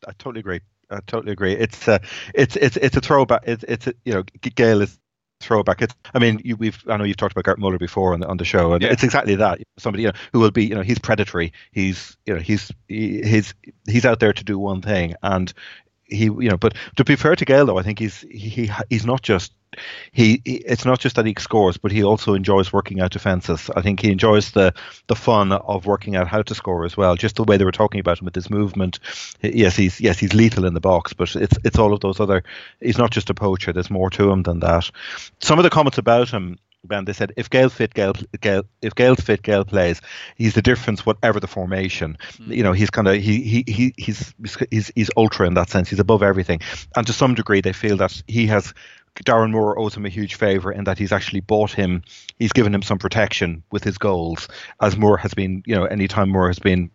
I 0.07 0.13
totally 0.17 0.39
agree. 0.39 0.61
I 0.89 0.99
totally 1.05 1.33
agree. 1.33 1.53
It's 1.53 1.87
a, 1.87 2.01
it's 2.33 2.55
it's 2.55 2.75
it's 2.75 2.97
a 2.97 3.01
throwback. 3.01 3.43
It's 3.45 3.63
it's 3.67 3.85
a, 3.85 3.93
you 4.03 4.15
know, 4.15 4.23
Gayle 4.41 4.81
is 4.81 4.97
throwback. 5.39 5.81
It's, 5.81 5.93
I 6.13 6.19
mean, 6.19 6.41
you, 6.43 6.55
we've 6.55 6.81
I 6.87 6.97
know 6.97 7.03
you've 7.03 7.17
talked 7.17 7.33
about 7.33 7.45
Gerd 7.45 7.59
Muller 7.59 7.77
before 7.77 8.13
on 8.13 8.19
the 8.19 8.27
on 8.27 8.37
the 8.37 8.45
show, 8.45 8.73
and 8.73 8.81
yeah. 8.81 8.91
it's 8.91 9.03
exactly 9.03 9.35
that. 9.35 9.59
Somebody 9.77 10.03
you 10.03 10.09
know 10.09 10.17
who 10.33 10.39
will 10.39 10.51
be 10.51 10.65
you 10.65 10.75
know 10.75 10.81
he's 10.81 10.99
predatory. 10.99 11.53
He's 11.71 12.17
you 12.25 12.33
know 12.33 12.39
he's 12.39 12.71
he, 12.87 13.21
he's 13.21 13.53
he's 13.87 14.05
out 14.05 14.19
there 14.19 14.33
to 14.33 14.43
do 14.43 14.57
one 14.57 14.81
thing, 14.81 15.15
and 15.21 15.53
he 16.07 16.25
you 16.25 16.49
know 16.49 16.57
but 16.57 16.73
to 16.95 17.03
be 17.03 17.15
fair 17.15 17.35
to 17.35 17.45
Gayle 17.45 17.65
though 17.65 17.77
I 17.77 17.83
think 17.83 17.99
he's 17.99 18.21
he 18.21 18.71
he's 18.89 19.05
not 19.05 19.21
just 19.21 19.53
he, 20.13 20.41
he, 20.45 20.55
it's 20.55 20.85
not 20.85 20.99
just 20.99 21.17
that 21.17 21.25
he 21.25 21.35
scores 21.37 21.77
but 21.77 21.91
he 21.91 22.03
also 22.03 22.33
enjoys 22.33 22.71
working 22.71 23.01
out 23.01 23.11
defenses. 23.11 23.69
I 23.75 23.81
think 23.81 23.99
he 23.99 24.11
enjoys 24.11 24.51
the 24.51 24.73
the 25.07 25.15
fun 25.15 25.51
of 25.51 25.85
working 25.85 26.15
out 26.15 26.27
how 26.27 26.41
to 26.41 26.55
score 26.55 26.85
as 26.85 26.95
well 26.95 27.15
just 27.15 27.35
the 27.35 27.43
way 27.43 27.57
they 27.57 27.65
were 27.65 27.71
talking 27.71 27.99
about 27.99 28.19
him 28.19 28.25
with 28.25 28.35
his 28.35 28.49
movement. 28.49 28.99
Yes 29.41 29.75
he's 29.75 29.99
yes 29.99 30.17
he's 30.19 30.33
lethal 30.33 30.65
in 30.65 30.73
the 30.73 30.79
box 30.79 31.13
but 31.13 31.35
it's 31.35 31.57
it's 31.63 31.77
all 31.77 31.93
of 31.93 31.99
those 31.99 32.19
other 32.19 32.43
he's 32.79 32.97
not 32.97 33.11
just 33.11 33.29
a 33.29 33.33
poacher 33.33 33.73
there's 33.73 33.89
more 33.89 34.09
to 34.11 34.31
him 34.31 34.43
than 34.43 34.59
that. 34.61 34.89
Some 35.39 35.59
of 35.59 35.63
the 35.63 35.69
comments 35.69 35.97
about 35.97 36.29
him 36.29 36.57
Ben, 36.87 37.05
they 37.05 37.13
said 37.13 37.33
if 37.37 37.49
Gayle 37.49 37.69
fit, 37.69 37.93
Gayle, 37.93 38.13
Gayle 38.41 38.63
if 38.81 38.95
Gayle's 38.95 39.21
fit, 39.21 39.41
Gayle 39.41 39.65
plays. 39.65 40.01
He's 40.35 40.53
the 40.53 40.61
difference, 40.61 41.05
whatever 41.05 41.39
the 41.39 41.47
formation. 41.47 42.17
Mm. 42.37 42.55
You 42.55 42.63
know, 42.63 42.73
he's 42.73 42.89
kind 42.89 43.07
of 43.07 43.15
he, 43.15 43.41
he 43.41 43.63
he 43.67 43.93
he's 43.97 44.33
he's 44.71 44.91
he's 44.95 45.11
ultra 45.17 45.47
in 45.47 45.53
that 45.55 45.69
sense. 45.69 45.89
He's 45.89 45.99
above 45.99 46.23
everything, 46.23 46.61
and 46.95 47.05
to 47.07 47.13
some 47.13 47.35
degree, 47.35 47.61
they 47.61 47.73
feel 47.73 47.97
that 47.97 48.21
he 48.27 48.47
has. 48.47 48.73
Darren 49.23 49.49
Moore 49.49 49.79
owes 49.79 49.97
him 49.97 50.05
a 50.05 50.09
huge 50.09 50.35
favour 50.35 50.71
in 50.71 50.83
that 50.83 50.99
he's 50.99 51.11
actually 51.11 51.39
bought 51.39 51.71
him. 51.71 52.03
He's 52.37 52.53
given 52.53 52.73
him 52.75 52.83
some 52.83 52.99
protection 52.99 53.63
with 53.71 53.83
his 53.83 53.97
goals, 53.97 54.47
as 54.79 54.95
Moore 54.95 55.17
has 55.17 55.33
been. 55.33 55.63
You 55.65 55.75
know, 55.75 55.85
anytime 55.85 56.29
Moore 56.29 56.47
has 56.47 56.59
been 56.59 56.91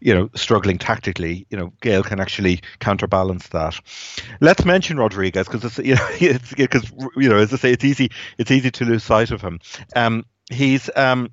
you 0.00 0.14
know, 0.14 0.30
struggling 0.34 0.78
tactically, 0.78 1.46
you 1.50 1.56
know, 1.56 1.72
Gayle 1.80 2.02
can 2.02 2.20
actually 2.20 2.60
counterbalance 2.80 3.48
that. 3.48 3.78
Let's 4.40 4.64
mention 4.64 4.96
Rodriguez 4.96 5.46
because 5.46 5.64
it's 5.64 5.78
you 5.78 5.94
know 5.94 6.08
it's 6.20 6.54
because 6.54 6.90
you 7.16 7.28
know 7.28 7.36
as 7.36 7.52
I 7.52 7.56
say 7.56 7.72
it's 7.72 7.84
easy 7.84 8.10
it's 8.38 8.50
easy 8.50 8.70
to 8.70 8.84
lose 8.84 9.04
sight 9.04 9.30
of 9.30 9.40
him. 9.40 9.60
Um, 9.94 10.24
he's 10.50 10.90
um, 10.96 11.30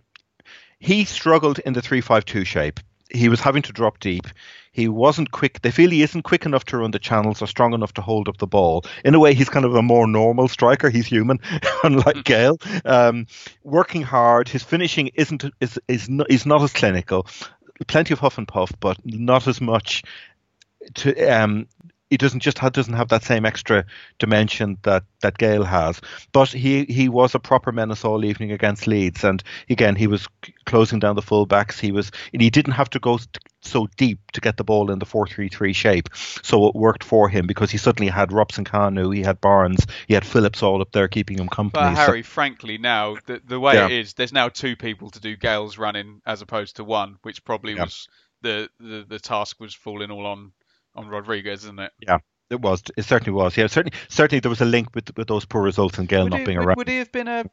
he 0.79 1.05
struggled 1.05 1.59
in 1.59 1.73
the 1.73 1.81
three 1.81 2.01
five 2.01 2.25
two 2.25 2.45
shape. 2.45 2.79
He 3.11 3.27
was 3.27 3.41
having 3.41 3.63
to 3.63 3.73
drop 3.73 3.99
deep. 3.99 4.27
He 4.71 4.87
wasn't 4.87 5.31
quick. 5.31 5.61
They 5.61 5.71
feel 5.71 5.89
he 5.89 6.03
isn't 6.03 6.21
quick 6.21 6.45
enough 6.45 6.63
to 6.65 6.77
run 6.77 6.91
the 6.91 6.99
channels 6.99 7.41
or 7.41 7.47
strong 7.47 7.73
enough 7.73 7.93
to 7.95 8.01
hold 8.01 8.29
up 8.29 8.37
the 8.37 8.47
ball. 8.47 8.85
In 9.03 9.15
a 9.15 9.19
way, 9.19 9.33
he's 9.33 9.49
kind 9.49 9.65
of 9.65 9.75
a 9.75 9.81
more 9.81 10.07
normal 10.07 10.47
striker. 10.47 10.89
He's 10.89 11.07
human, 11.07 11.39
unlike 11.83 12.17
mm. 12.17 12.23
Gayle. 12.23 12.57
Um, 12.85 13.27
working 13.63 14.03
hard. 14.03 14.47
His 14.47 14.63
finishing 14.63 15.09
isn't 15.15 15.43
is 15.59 15.79
is 15.87 16.07
not, 16.07 16.29
is 16.29 16.45
not 16.45 16.61
as 16.61 16.71
clinical 16.71 17.25
plenty 17.87 18.13
of 18.13 18.19
huff 18.19 18.37
and 18.37 18.47
puff, 18.47 18.71
but 18.79 18.97
not 19.05 19.47
as 19.47 19.61
much 19.61 20.03
to 20.95 21.27
um, 21.27 21.67
he 22.09 22.17
doesn't 22.17 22.39
just 22.39 22.57
have, 22.59 22.73
doesn't 22.73 22.93
have 22.93 23.09
that 23.09 23.23
same 23.23 23.45
extra 23.45 23.85
dimension 24.17 24.77
that 24.83 25.03
that 25.21 25.37
Gayle 25.37 25.63
has. 25.63 26.01
But 26.31 26.49
he 26.49 26.85
he 26.85 27.07
was 27.09 27.35
a 27.35 27.39
proper 27.39 27.71
menace 27.71 28.03
all 28.03 28.25
evening 28.25 28.51
against 28.51 28.87
Leeds, 28.87 29.23
and 29.23 29.43
again 29.69 29.95
he 29.95 30.07
was 30.07 30.27
closing 30.65 30.99
down 30.99 31.15
the 31.15 31.21
fullbacks. 31.21 31.79
He 31.79 31.91
was 31.91 32.11
and 32.33 32.41
he 32.41 32.49
didn't 32.49 32.73
have 32.73 32.89
to 32.91 32.99
go 32.99 33.19
so 33.61 33.87
deep 33.97 34.19
to 34.31 34.41
get 34.41 34.57
the 34.57 34.63
ball 34.63 34.89
in 34.89 34.99
the 34.99 35.05
four 35.05 35.27
three 35.27 35.49
three 35.49 35.73
shape, 35.73 36.09
so 36.15 36.67
it 36.67 36.75
worked 36.75 37.03
for 37.03 37.29
him 37.29 37.45
because 37.45 37.69
he 37.69 37.77
suddenly 37.77 38.11
had 38.11 38.31
Robson 38.31 38.65
Kanu, 38.65 39.15
he 39.15 39.21
had 39.21 39.39
Barnes, 39.39 39.85
he 40.07 40.13
had 40.13 40.25
Phillips 40.25 40.63
all 40.63 40.81
up 40.81 40.91
there 40.91 41.07
keeping 41.07 41.37
him 41.37 41.47
company. 41.47 41.83
But 41.83 41.95
Harry, 41.95 42.23
so, 42.23 42.29
frankly, 42.29 42.77
now 42.77 43.17
the 43.27 43.41
the 43.45 43.59
way 43.59 43.75
yeah. 43.75 43.85
it 43.85 43.91
is, 43.91 44.13
there's 44.13 44.33
now 44.33 44.49
two 44.49 44.75
people 44.75 45.11
to 45.11 45.19
do 45.19 45.35
Gayle's 45.35 45.77
running 45.77 46.21
as 46.25 46.41
opposed 46.41 46.77
to 46.77 46.83
one, 46.83 47.17
which 47.21 47.43
probably 47.43 47.75
yeah. 47.75 47.83
was 47.83 48.07
the, 48.41 48.69
the 48.79 49.05
the 49.07 49.19
task 49.19 49.59
was 49.59 49.75
falling 49.75 50.11
all 50.11 50.25
on 50.25 50.53
on 50.99 51.07
Rodriguez, 51.07 51.63
isn't 51.63 51.79
it? 51.79 51.91
Yeah. 51.99 52.19
It 52.49 52.61
was. 52.61 52.81
It 52.97 53.03
certainly 53.03 53.31
was. 53.31 53.55
Yeah, 53.55 53.67
certainly. 53.67 53.97
Certainly, 54.07 54.39
there 54.39 54.49
was 54.49 54.61
a 54.61 54.65
link 54.65 54.95
with 54.95 55.15
with 55.15 55.27
those 55.27 55.45
poor 55.45 55.61
results 55.61 55.99
and 55.99 56.07
Gayle 56.07 56.23
would 56.23 56.31
not 56.31 56.39
he, 56.39 56.45
being 56.45 56.57
would, 56.57 56.65
around. 56.65 56.77
Would 56.77 56.87
he 56.87 56.97
have 56.97 57.11
been 57.11 57.27
a? 57.27 57.45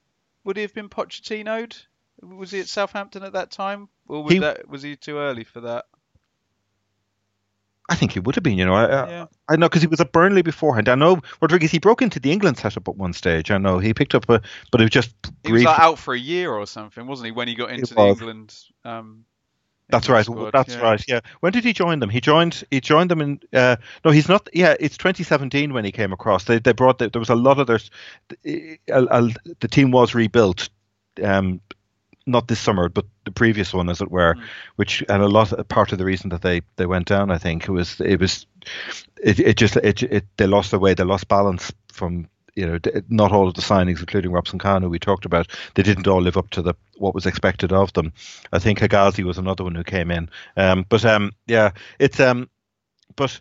Would 0.44 0.56
he 0.56 0.62
have 0.62 0.72
been 0.72 0.88
Pochettino'd? 0.88 1.76
Was 2.22 2.50
he 2.50 2.60
at 2.60 2.68
Southampton 2.68 3.22
at 3.22 3.34
that 3.34 3.50
time, 3.50 3.90
or 4.08 4.24
was, 4.24 4.32
he, 4.32 4.38
that, 4.38 4.66
was 4.68 4.82
he 4.82 4.96
too 4.96 5.18
early 5.18 5.44
for 5.44 5.60
that? 5.60 5.84
I 7.90 7.94
think 7.94 8.12
he 8.12 8.20
would 8.20 8.36
have 8.36 8.42
been. 8.42 8.56
You 8.56 8.64
know, 8.64 8.74
I 8.74 8.86
yeah. 8.88 9.26
I, 9.48 9.52
I 9.52 9.56
know 9.56 9.68
because 9.68 9.82
he 9.82 9.86
was 9.86 10.00
at 10.00 10.12
Burnley 10.12 10.40
beforehand. 10.40 10.88
I 10.88 10.94
know 10.94 11.20
Rodriguez. 11.42 11.70
He 11.70 11.78
broke 11.78 12.00
into 12.00 12.18
the 12.18 12.32
England 12.32 12.56
setup 12.56 12.88
at 12.88 12.96
one 12.96 13.12
stage. 13.12 13.50
I 13.50 13.58
know 13.58 13.78
he 13.78 13.92
picked 13.92 14.14
up 14.14 14.30
a, 14.30 14.40
but 14.72 14.80
it 14.80 14.84
was 14.84 14.90
just. 14.90 15.10
He 15.44 15.52
was 15.52 15.64
like 15.64 15.78
out 15.78 15.98
for 15.98 16.14
a 16.14 16.18
year 16.18 16.50
or 16.52 16.66
something, 16.66 17.06
wasn't 17.06 17.26
he? 17.26 17.32
When 17.32 17.48
he 17.48 17.54
got 17.54 17.70
into 17.70 17.94
the 17.94 18.00
England. 18.00 18.54
Um, 18.82 19.26
that's 19.88 20.08
right. 20.08 20.24
Squad, 20.24 20.52
That's 20.52 20.74
yeah. 20.74 20.80
right. 20.80 21.04
Yeah. 21.06 21.20
When 21.40 21.52
did 21.52 21.64
he 21.64 21.72
join 21.72 22.00
them? 22.00 22.10
He 22.10 22.20
joined. 22.20 22.64
He 22.70 22.80
joined 22.80 23.10
them 23.10 23.20
in. 23.20 23.40
Uh, 23.52 23.76
no, 24.04 24.10
he's 24.10 24.28
not. 24.28 24.48
Yeah, 24.52 24.74
it's 24.80 24.96
2017 24.96 25.72
when 25.72 25.84
he 25.84 25.92
came 25.92 26.12
across. 26.12 26.44
They 26.44 26.58
they 26.58 26.72
brought. 26.72 26.98
The, 26.98 27.08
there 27.08 27.20
was 27.20 27.30
a 27.30 27.36
lot 27.36 27.58
of 27.60 27.66
their. 27.66 27.78
the 28.42 29.68
team 29.70 29.90
was 29.92 30.14
rebuilt. 30.14 30.68
Um, 31.22 31.60
not 32.26 32.48
this 32.48 32.58
summer, 32.58 32.88
but 32.88 33.06
the 33.24 33.30
previous 33.30 33.72
one, 33.72 33.88
as 33.88 34.00
it 34.00 34.10
were, 34.10 34.34
mm. 34.34 34.42
which 34.74 35.04
and 35.08 35.22
a 35.22 35.28
lot 35.28 35.52
of, 35.52 35.68
part 35.68 35.92
of 35.92 35.98
the 35.98 36.04
reason 36.04 36.30
that 36.30 36.42
they 36.42 36.62
they 36.74 36.86
went 36.86 37.06
down, 37.06 37.30
I 37.30 37.38
think, 37.38 37.68
it 37.68 37.72
was 37.72 38.00
it 38.00 38.18
was 38.18 38.46
it, 39.22 39.38
it 39.38 39.56
just 39.56 39.76
it, 39.76 40.02
it 40.02 40.24
they 40.36 40.48
lost 40.48 40.72
their 40.72 40.80
way, 40.80 40.94
they 40.94 41.04
lost 41.04 41.28
balance 41.28 41.72
from 41.92 42.28
you 42.56 42.66
know, 42.66 42.78
not 43.08 43.32
all 43.32 43.46
of 43.46 43.54
the 43.54 43.60
signings, 43.60 44.00
including 44.00 44.32
Robson 44.32 44.58
Kanu, 44.58 44.88
we 44.88 44.98
talked 44.98 45.26
about, 45.26 45.48
they 45.74 45.82
didn't 45.82 46.08
all 46.08 46.22
live 46.22 46.38
up 46.38 46.50
to 46.50 46.62
the 46.62 46.74
what 46.96 47.14
was 47.14 47.26
expected 47.26 47.72
of 47.72 47.92
them. 47.92 48.12
I 48.52 48.58
think 48.58 48.80
Hegazi 48.80 49.22
was 49.22 49.38
another 49.38 49.62
one 49.62 49.74
who 49.74 49.84
came 49.84 50.10
in. 50.10 50.30
Um, 50.56 50.86
but 50.88 51.04
um, 51.04 51.32
yeah, 51.46 51.72
it's 51.98 52.18
um, 52.18 52.48
but 53.14 53.38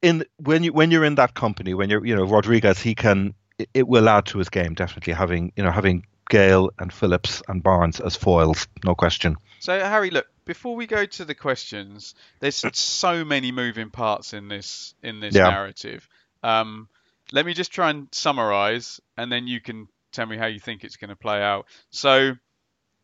in 0.00 0.24
when 0.38 0.62
you 0.62 0.72
when 0.72 0.92
you're 0.92 1.04
in 1.04 1.16
that 1.16 1.34
company, 1.34 1.74
when 1.74 1.90
you're 1.90 2.06
you 2.06 2.14
know 2.14 2.24
Rodriguez, 2.24 2.80
he 2.80 2.94
can 2.94 3.34
it, 3.74 3.88
will 3.88 4.08
add 4.08 4.26
to 4.26 4.38
his 4.38 4.48
game 4.48 4.74
definitely 4.74 5.12
having 5.12 5.52
you 5.56 5.64
know 5.64 5.72
having 5.72 6.06
Gayle 6.30 6.70
and 6.78 6.92
Phillips 6.92 7.42
and 7.48 7.62
Barnes 7.62 7.98
as 7.98 8.16
foils, 8.16 8.68
no 8.84 8.94
question. 8.94 9.36
So 9.58 9.78
Harry, 9.78 10.10
look, 10.10 10.26
before 10.44 10.76
we 10.76 10.86
go 10.86 11.04
to 11.04 11.24
the 11.24 11.34
questions, 11.34 12.14
there's 12.38 12.64
so 12.72 13.24
many 13.24 13.52
moving 13.52 13.90
parts 13.90 14.32
in 14.32 14.48
this 14.48 14.94
in 15.02 15.20
this 15.20 15.34
yeah. 15.34 15.50
narrative. 15.50 16.08
Um, 16.42 16.88
let 17.32 17.46
me 17.46 17.54
just 17.54 17.72
try 17.72 17.90
and 17.90 18.08
summarize, 18.12 19.00
and 19.16 19.30
then 19.30 19.46
you 19.46 19.60
can 19.60 19.88
tell 20.12 20.26
me 20.26 20.36
how 20.36 20.46
you 20.46 20.60
think 20.60 20.84
it's 20.84 20.96
going 20.96 21.10
to 21.10 21.16
play 21.16 21.42
out. 21.42 21.66
So, 21.90 22.36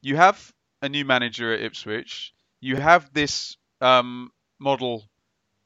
you 0.02 0.16
have 0.16 0.52
a 0.82 0.88
new 0.88 1.04
manager 1.04 1.52
at 1.52 1.62
Ipswich. 1.62 2.32
You 2.60 2.76
have 2.76 3.12
this 3.12 3.56
um, 3.80 4.30
model 4.58 5.04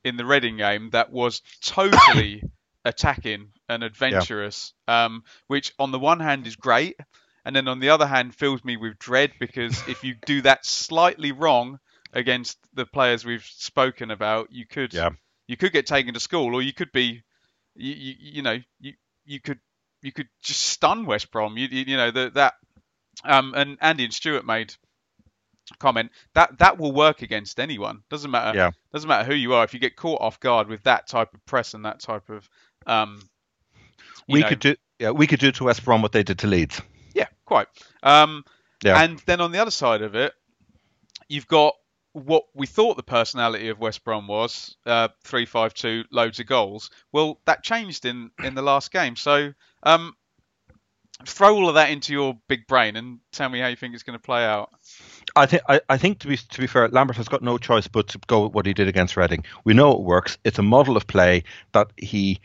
in 0.05 0.17
the 0.17 0.25
Reading 0.25 0.57
game 0.57 0.91
that 0.91 1.13
was 1.13 1.43
totally 1.63 2.43
attacking 2.85 3.49
and 3.69 3.83
adventurous, 3.83 4.73
yeah. 4.89 5.05
um, 5.05 5.25
which 5.47 5.73
on 5.79 5.93
the 5.93 5.99
one 5.99 6.21
hand 6.21 6.47
is 6.47 6.57
great, 6.57 6.97
and 7.45 7.55
then 7.55 7.69
on 7.69 7.81
the 7.81 7.91
other 7.91 8.07
hand 8.07 8.35
fills 8.35 8.65
me 8.65 8.77
with 8.77 8.99
dread 8.99 9.33
because 9.39 9.87
if 9.89 10.05
you 10.05 10.15
do 10.27 10.43
that 10.43 10.65
slightly 10.65 11.33
wrong 11.33 11.79
against 12.13 12.59
the 12.75 12.87
players 12.87 13.25
we've 13.25 13.45
spoken 13.45 14.11
about, 14.11 14.49
you 14.51 14.67
could 14.67 14.93
yeah. 14.93 15.11
you 15.47 15.57
could 15.57 15.73
get 15.73 15.87
taken 15.87 16.15
to 16.15 16.21
school, 16.21 16.55
or 16.55 16.63
you 16.63 16.73
could 16.73 16.93
be 16.93 17.23
you, 17.75 17.95
you, 17.95 18.15
you 18.19 18.43
know 18.43 18.59
you 18.81 18.93
you 19.25 19.41
could 19.41 19.59
you 20.03 20.13
could 20.13 20.29
just 20.43 20.61
stun 20.61 21.07
West 21.07 21.31
Brom. 21.31 21.57
You 21.57 21.69
you, 21.71 21.85
you 21.87 21.97
know 21.97 22.11
the, 22.11 22.31
that 22.35 22.55
um, 23.25 23.55
and 23.55 23.79
Andy 23.81 24.05
and 24.05 24.15
Stuart 24.15 24.47
made 24.47 24.75
comment 25.79 26.11
that 26.35 26.59
that 26.59 26.79
will 26.79 26.93
work 26.93 27.23
against 27.23 27.61
anyone. 27.61 28.03
Doesn't 28.11 28.31
matter. 28.31 28.57
Yeah. 28.57 28.71
Doesn't 28.93 29.09
matter 29.09 29.25
who 29.25 29.35
you 29.35 29.55
are. 29.55 29.65
If 29.65 29.75
you 29.75 29.81
get 29.81 29.97
caught 29.97 30.21
off 30.21 30.41
guard 30.41 30.69
with 30.69 30.83
that 30.85 31.07
type 31.07 31.33
of 31.35 31.45
press 31.47 31.75
and 31.75 31.85
that 31.85 32.01
type 32.01 32.29
of 32.29 32.49
um, 32.87 33.23
we 34.29 34.41
know, 34.41 34.49
could 34.49 34.61
do 34.61 34.77
yeah 34.99 35.11
we 35.11 35.27
could 35.27 35.41
do 35.41 35.53
to 35.53 35.65
West 35.65 35.85
Brom 35.85 36.03
what 36.03 36.13
they 36.13 36.23
did 36.23 36.39
to 36.41 36.47
Leeds. 36.47 36.81
Yeah, 37.15 37.27
quite. 37.45 37.69
Um, 38.03 38.45
yeah. 38.85 39.03
And 39.03 39.19
then 39.27 39.41
on 39.41 39.53
the 39.53 39.59
other 39.59 39.71
side 39.71 40.03
of 40.03 40.15
it, 40.15 40.33
you've 41.29 41.47
got 41.47 41.75
what 42.13 42.45
we 42.55 42.67
thought 42.67 42.97
the 42.97 43.03
personality 43.03 43.69
of 43.69 43.79
West 43.79 44.05
Brom 44.05 44.27
was 44.27 44.77
uh, 44.87 45.09
three 45.23 45.47
five 45.47 45.75
two 45.75 46.05
loads 46.11 46.41
of 46.41 46.47
goals. 46.47 46.91
Well, 47.13 47.41
that 47.45 47.63
changed 47.63 48.05
in 48.05 48.31
in 48.43 48.55
the 48.55 48.63
last 48.63 48.93
game. 48.93 49.17
So 49.17 49.53
um, 49.83 50.17
throw 51.25 51.55
all 51.55 51.69
of 51.69 51.75
that 51.75 51.91
into 51.91 52.13
your 52.13 52.37
big 52.49 52.67
brain 52.67 52.97
and 52.97 53.21
tell 53.33 53.49
me 53.49 53.61
how 53.61 53.69
you 53.69 53.77
think 53.77 53.95
it's 53.95 54.03
going 54.03 54.19
to 54.19 54.23
play 54.23 54.45
out. 54.45 54.71
I 55.37 55.47
think 55.47 55.63
I, 55.69 55.97
think 55.97 56.19
to 56.21 56.29
be 56.29 56.37
to 56.37 56.61
be 56.61 56.67
fair, 56.67 56.89
Lambert 56.89 57.17
has 57.17 57.29
got 57.29 57.43
no 57.43 57.59
choice 57.59 57.87
but 57.87 58.09
to 58.09 58.19
go 58.27 58.45
with 58.45 58.53
what 58.53 58.67
he 58.67 58.75
did 58.75 58.89
against 58.89 59.17
Reading. 59.17 59.45
We 59.65 59.75
know 59.75 59.93
it 59.93 60.01
works. 60.01 60.39
It's 60.45 60.59
a 60.59 60.63
model 60.63 60.97
of 60.97 61.07
play 61.07 61.45
that 61.73 61.93
he 61.97 62.41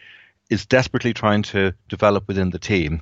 is 0.49 0.65
desperately 0.65 1.13
trying 1.13 1.41
to 1.41 1.73
develop 1.89 2.27
within 2.27 2.51
the 2.51 2.59
team. 2.59 3.01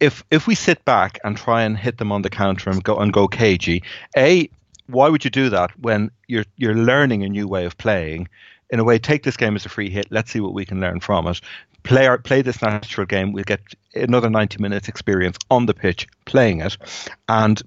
If 0.00 0.24
if 0.30 0.46
we 0.46 0.54
sit 0.54 0.84
back 0.84 1.18
and 1.24 1.36
try 1.36 1.64
and 1.64 1.76
hit 1.76 1.98
them 1.98 2.12
on 2.12 2.22
the 2.22 2.30
counter 2.30 2.70
and 2.70 2.82
go 2.82 2.96
and 2.96 3.12
go 3.12 3.28
cagey, 3.28 3.82
a 4.16 4.48
why 4.86 5.08
would 5.08 5.24
you 5.24 5.30
do 5.30 5.50
that 5.50 5.78
when 5.80 6.10
you're 6.28 6.44
you're 6.56 6.74
learning 6.74 7.22
a 7.22 7.28
new 7.28 7.48
way 7.48 7.64
of 7.64 7.76
playing? 7.78 8.28
In 8.70 8.80
a 8.80 8.84
way, 8.84 8.98
take 8.98 9.22
this 9.22 9.36
game 9.36 9.56
as 9.56 9.66
a 9.66 9.68
free 9.68 9.90
hit. 9.90 10.06
Let's 10.10 10.30
see 10.30 10.40
what 10.40 10.54
we 10.54 10.64
can 10.64 10.80
learn 10.80 11.00
from 11.00 11.26
it. 11.26 11.40
Play 11.82 12.06
our, 12.06 12.16
play 12.16 12.40
this 12.40 12.62
natural 12.62 13.06
game. 13.06 13.32
We'll 13.32 13.44
get 13.44 13.60
another 13.94 14.30
90 14.30 14.60
minutes 14.60 14.88
experience 14.88 15.36
on 15.50 15.66
the 15.66 15.74
pitch 15.74 16.08
playing 16.24 16.62
it, 16.62 16.78
and 17.28 17.62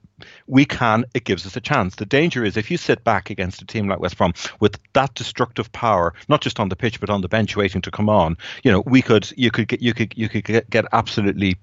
we 0.48 0.66
can. 0.66 1.06
It 1.14 1.24
gives 1.24 1.46
us 1.46 1.56
a 1.56 1.62
chance. 1.62 1.96
The 1.96 2.06
danger 2.06 2.44
is 2.44 2.58
if 2.58 2.72
you 2.72 2.78
sit 2.78 3.04
back 3.04 3.30
against 3.30 3.62
a 3.62 3.66
team 3.66 3.88
like 3.88 4.00
West 4.00 4.18
Brom 4.18 4.34
with 4.60 4.80
that 4.94 5.14
destructive 5.14 5.72
power, 5.72 6.16
not 6.28 6.42
just 6.42 6.60
on 6.60 6.70
the 6.70 6.76
pitch 6.76 7.00
but 7.00 7.12
on 7.12 7.22
the 7.22 7.30
bench 7.30 7.56
waiting 7.56 7.82
to 7.84 7.92
come 7.92 8.10
on. 8.10 8.38
You 8.64 8.72
know, 8.72 8.82
we 8.82 9.04
could 9.04 9.32
you 9.38 9.52
could 9.52 9.68
get 9.68 9.82
you 9.82 9.94
could 9.94 10.18
you 10.18 10.30
could 10.30 10.44
get, 10.44 10.70
get 10.70 10.86
absolutely 10.92 11.58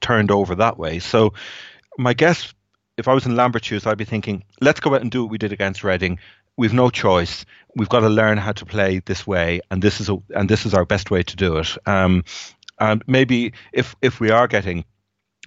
turned 0.00 0.30
over 0.30 0.54
that 0.54 0.78
way. 0.78 1.00
So 1.00 1.34
my 1.98 2.14
guess 2.14 2.54
if 2.96 3.08
I 3.08 3.14
was 3.14 3.26
in 3.26 3.36
Lambert's 3.36 3.66
shoes, 3.66 3.86
I'd 3.86 3.98
be 3.98 4.04
thinking, 4.04 4.44
let's 4.60 4.80
go 4.80 4.94
out 4.94 5.00
and 5.00 5.10
do 5.10 5.22
what 5.22 5.30
we 5.30 5.38
did 5.38 5.52
against 5.52 5.84
Reading. 5.84 6.18
We've 6.56 6.72
no 6.72 6.90
choice. 6.90 7.44
We've 7.74 7.88
got 7.88 8.00
to 8.00 8.08
learn 8.08 8.38
how 8.38 8.52
to 8.52 8.64
play 8.64 9.00
this 9.04 9.26
way, 9.26 9.60
and 9.70 9.82
this 9.82 10.00
is 10.00 10.08
a, 10.08 10.18
and 10.36 10.48
this 10.48 10.64
is 10.64 10.74
our 10.74 10.84
best 10.84 11.10
way 11.10 11.22
to 11.22 11.36
do 11.36 11.56
it. 11.56 11.76
Um, 11.86 12.24
and 12.78 13.02
maybe 13.06 13.52
if 13.72 13.96
if 14.02 14.20
we 14.20 14.30
are 14.30 14.46
getting 14.46 14.84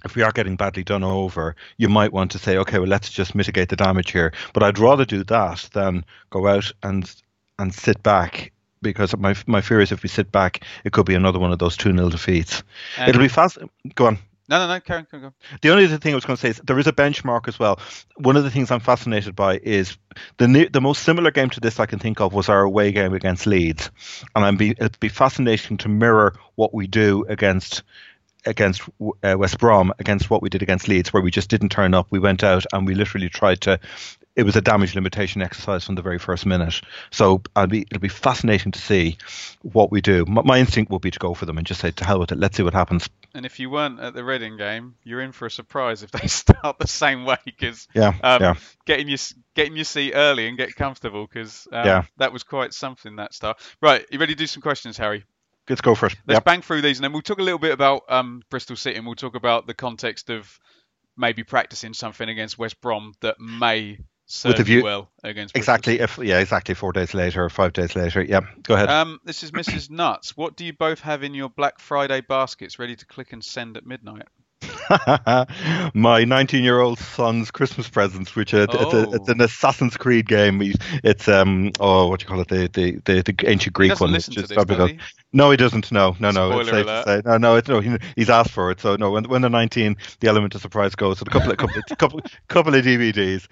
if 0.04 0.14
we 0.14 0.22
are 0.22 0.32
getting 0.32 0.56
badly 0.56 0.84
done 0.84 1.02
over, 1.02 1.56
you 1.78 1.88
might 1.88 2.12
want 2.12 2.30
to 2.32 2.38
say, 2.38 2.56
okay, 2.58 2.78
well, 2.78 2.88
let's 2.88 3.10
just 3.10 3.34
mitigate 3.34 3.68
the 3.70 3.76
damage 3.76 4.12
here. 4.12 4.32
But 4.52 4.62
I'd 4.62 4.78
rather 4.78 5.04
do 5.04 5.24
that 5.24 5.68
than 5.72 6.04
go 6.30 6.46
out 6.46 6.70
and 6.82 7.10
and 7.58 7.74
sit 7.74 8.02
back 8.02 8.52
because 8.82 9.16
my 9.16 9.34
my 9.46 9.62
fear 9.62 9.80
is 9.80 9.90
if 9.90 10.02
we 10.02 10.08
sit 10.08 10.30
back, 10.30 10.62
it 10.84 10.92
could 10.92 11.06
be 11.06 11.14
another 11.14 11.38
one 11.38 11.52
of 11.52 11.58
those 11.58 11.76
two 11.76 11.92
0 11.92 12.10
defeats. 12.10 12.62
Um, 12.98 13.08
It'll 13.08 13.22
be 13.22 13.28
fast. 13.28 13.58
Go 13.94 14.06
on. 14.06 14.18
No, 14.48 14.66
no, 14.66 14.74
no, 14.74 14.80
Karen. 14.80 15.06
The 15.60 15.70
only 15.70 15.84
other 15.84 15.98
thing 15.98 16.12
I 16.12 16.14
was 16.14 16.24
going 16.24 16.36
to 16.36 16.40
say 16.40 16.48
is 16.48 16.60
there 16.64 16.78
is 16.78 16.86
a 16.86 16.92
benchmark 16.92 17.48
as 17.48 17.58
well. 17.58 17.78
One 18.16 18.36
of 18.36 18.44
the 18.44 18.50
things 18.50 18.70
I'm 18.70 18.80
fascinated 18.80 19.36
by 19.36 19.58
is 19.62 19.98
the 20.38 20.68
the 20.72 20.80
most 20.80 21.02
similar 21.02 21.30
game 21.30 21.50
to 21.50 21.60
this 21.60 21.78
I 21.78 21.86
can 21.86 21.98
think 21.98 22.20
of 22.20 22.32
was 22.32 22.48
our 22.48 22.62
away 22.62 22.92
game 22.92 23.12
against 23.12 23.46
Leeds, 23.46 23.90
and 24.34 24.44
I'm 24.44 24.56
be 24.56 24.70
it'd 24.70 25.00
be 25.00 25.10
fascinating 25.10 25.76
to 25.78 25.88
mirror 25.88 26.34
what 26.54 26.72
we 26.72 26.86
do 26.86 27.26
against 27.28 27.82
against 28.46 28.82
uh, 29.22 29.36
West 29.36 29.58
Brom 29.58 29.92
against 29.98 30.30
what 30.30 30.40
we 30.40 30.48
did 30.48 30.62
against 30.62 30.88
Leeds, 30.88 31.12
where 31.12 31.22
we 31.22 31.30
just 31.30 31.50
didn't 31.50 31.70
turn 31.70 31.92
up. 31.92 32.06
We 32.10 32.18
went 32.18 32.42
out 32.42 32.64
and 32.72 32.86
we 32.86 32.94
literally 32.94 33.28
tried 33.28 33.60
to 33.62 33.78
it 34.38 34.46
was 34.46 34.54
a 34.54 34.60
damage 34.60 34.94
limitation 34.94 35.42
exercise 35.42 35.84
from 35.84 35.96
the 35.96 36.00
very 36.00 36.18
first 36.20 36.46
minute. 36.46 36.80
So 37.10 37.42
be, 37.68 37.80
it'll 37.82 37.98
be 37.98 38.08
fascinating 38.08 38.70
to 38.70 38.78
see 38.78 39.18
what 39.62 39.90
we 39.90 40.00
do. 40.00 40.24
My, 40.26 40.42
my, 40.42 40.58
instinct 40.60 40.92
will 40.92 41.00
be 41.00 41.10
to 41.10 41.18
go 41.18 41.34
for 41.34 41.44
them 41.44 41.58
and 41.58 41.66
just 41.66 41.80
say 41.80 41.90
to 41.90 42.04
hell 42.04 42.20
with 42.20 42.30
it. 42.30 42.38
Let's 42.38 42.56
see 42.56 42.62
what 42.62 42.72
happens. 42.72 43.10
And 43.34 43.44
if 43.44 43.58
you 43.58 43.68
weren't 43.68 43.98
at 43.98 44.14
the 44.14 44.22
Reading 44.22 44.56
game, 44.56 44.94
you're 45.02 45.20
in 45.20 45.32
for 45.32 45.46
a 45.46 45.50
surprise 45.50 46.04
if 46.04 46.12
they 46.12 46.26
start 46.28 46.78
the 46.78 46.86
same 46.86 47.24
way 47.24 47.36
because 47.44 47.88
yeah, 47.94 48.14
um, 48.22 48.40
yeah. 48.40 48.54
getting 48.86 49.08
your 49.08 49.18
getting 49.56 49.74
your 49.74 49.84
seat 49.84 50.12
early 50.14 50.46
and 50.46 50.56
get 50.56 50.76
comfortable 50.76 51.26
because 51.26 51.66
um, 51.72 51.84
yeah. 51.84 52.04
that 52.18 52.32
was 52.32 52.44
quite 52.44 52.72
something 52.72 53.16
that 53.16 53.34
start. 53.34 53.58
Right, 53.82 54.06
you 54.12 54.20
ready 54.20 54.34
to 54.34 54.38
do 54.38 54.46
some 54.46 54.62
questions, 54.62 54.96
Harry? 54.98 55.24
Let's 55.68 55.80
go 55.80 55.96
for 55.96 56.06
it. 56.06 56.16
Let's 56.28 56.36
yep. 56.36 56.44
bang 56.44 56.62
through 56.62 56.82
these 56.82 56.98
and 56.98 57.04
then 57.04 57.12
we'll 57.12 57.22
talk 57.22 57.40
a 57.40 57.42
little 57.42 57.58
bit 57.58 57.72
about 57.72 58.04
um, 58.08 58.42
Bristol 58.50 58.76
City 58.76 58.96
and 58.96 59.04
we'll 59.04 59.16
talk 59.16 59.34
about 59.34 59.66
the 59.66 59.74
context 59.74 60.30
of 60.30 60.60
maybe 61.16 61.42
practicing 61.42 61.92
something 61.92 62.28
against 62.28 62.56
West 62.56 62.80
Brom 62.80 63.12
that 63.20 63.40
may 63.40 63.98
the 64.28 64.58
you 64.58 64.64
view- 64.64 64.84
well 64.84 65.10
against 65.24 65.56
Exactly. 65.56 66.00
If 66.00 66.18
yeah, 66.18 66.38
exactly. 66.38 66.74
Four 66.74 66.92
days 66.92 67.14
later 67.14 67.44
or 67.44 67.48
five 67.50 67.72
days 67.72 67.96
later. 67.96 68.22
Yeah. 68.22 68.40
Go 68.62 68.74
ahead. 68.74 68.88
Um, 68.88 69.20
this 69.24 69.42
is 69.42 69.50
Mrs. 69.52 69.90
Nuts. 69.90 70.36
What 70.36 70.56
do 70.56 70.64
you 70.64 70.72
both 70.72 71.00
have 71.00 71.22
in 71.22 71.34
your 71.34 71.48
Black 71.48 71.78
Friday 71.78 72.20
baskets 72.20 72.78
ready 72.78 72.96
to 72.96 73.06
click 73.06 73.32
and 73.32 73.42
send 73.42 73.76
at 73.76 73.86
midnight? 73.86 74.28
my 75.94 76.24
19 76.24 76.64
year 76.64 76.80
old 76.80 76.98
son's 76.98 77.50
Christmas 77.50 77.88
presents, 77.88 78.34
which 78.34 78.54
uh, 78.54 78.66
it's, 78.70 78.74
a, 78.74 79.06
Oh. 79.06 79.12
it's 79.12 79.28
an 79.28 79.40
Assassin's 79.40 79.96
Creed 79.96 80.26
game. 80.26 80.60
It's 81.04 81.28
um 81.28 81.72
oh 81.80 82.08
what 82.08 82.20
do 82.20 82.24
you 82.24 82.28
call 82.28 82.40
it 82.40 82.48
the 82.48 82.68
the, 82.72 83.00
the, 83.04 83.22
the 83.32 83.48
ancient 83.48 83.74
Greek 83.74 83.98
one. 84.00 84.12
listen 84.12 84.34
to 84.34 84.40
is 84.40 84.48
this, 84.48 84.56
probably 85.36 85.56
does 85.56 85.72
the- 85.72 85.78
he? 85.78 85.82
No, 85.90 85.90
he 85.90 85.90
doesn't. 85.90 85.92
No, 85.92 86.16
no, 86.20 86.30
no. 86.30 86.58
it's 86.58 86.68
Spoiler 86.68 86.84
safe 86.84 86.86
to 86.86 87.02
say. 87.04 87.22
No, 87.24 87.36
no. 87.36 87.56
It's, 87.56 87.68
no, 87.68 87.80
he, 87.80 87.96
he's 88.16 88.30
asked 88.30 88.50
for 88.50 88.70
it. 88.70 88.80
So 88.80 88.96
no, 88.96 89.10
when 89.10 89.24
when 89.24 89.42
they're 89.42 89.50
19, 89.50 89.96
the 90.20 90.28
element 90.28 90.54
of 90.54 90.62
surprise 90.62 90.94
goes. 90.94 91.18
So 91.18 91.24
a 91.26 91.30
couple 91.30 91.50
of 91.50 91.58
couple 91.58 91.76
of, 91.78 91.98
couple, 91.98 92.20
couple 92.48 92.74
of 92.74 92.84
DVDs. 92.84 93.46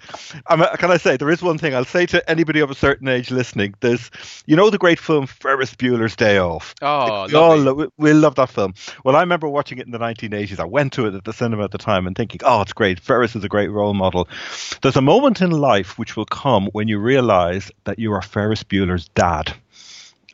Um, 0.47 0.65
can 0.77 0.89
I 0.89 0.97
say 0.97 1.17
there 1.17 1.29
is 1.29 1.43
one 1.43 1.59
thing 1.59 1.75
I'll 1.75 1.85
say 1.85 2.07
to 2.07 2.27
anybody 2.29 2.61
of 2.61 2.71
a 2.71 2.75
certain 2.75 3.07
age 3.07 3.29
listening? 3.29 3.75
There's 3.79 4.09
you 4.47 4.55
know 4.55 4.69
the 4.71 4.79
great 4.79 4.99
film 4.99 5.27
Ferris 5.27 5.75
Bueller's 5.75 6.15
Day 6.15 6.39
Off. 6.39 6.73
Oh, 6.81 7.27
we 7.27 7.35
all 7.35 7.57
lo- 7.57 7.73
we, 7.73 7.87
we 7.97 8.13
love 8.13 8.35
that 8.35 8.49
film. 8.49 8.73
Well, 9.03 9.15
I 9.15 9.19
remember 9.19 9.47
watching 9.47 9.77
it 9.77 9.85
in 9.85 9.91
the 9.91 9.99
1980s. 9.99 10.59
I 10.59 10.65
went 10.65 10.93
to 10.93 11.05
it 11.05 11.13
at 11.13 11.25
the 11.25 11.33
cinema 11.33 11.65
at 11.65 11.71
the 11.71 11.77
time 11.77 12.07
and 12.07 12.15
thinking, 12.15 12.41
oh, 12.43 12.61
it's 12.61 12.73
great. 12.73 12.99
Ferris 12.99 13.35
is 13.35 13.43
a 13.43 13.49
great 13.49 13.69
role 13.69 13.93
model. 13.93 14.27
There's 14.81 14.95
a 14.95 15.01
moment 15.01 15.41
in 15.41 15.51
life 15.51 15.99
which 15.99 16.17
will 16.17 16.25
come 16.25 16.69
when 16.71 16.87
you 16.87 16.97
realize 16.97 17.71
that 17.83 17.99
you 17.99 18.13
are 18.13 18.21
Ferris 18.23 18.63
Bueller's 18.63 19.09
dad. 19.09 19.53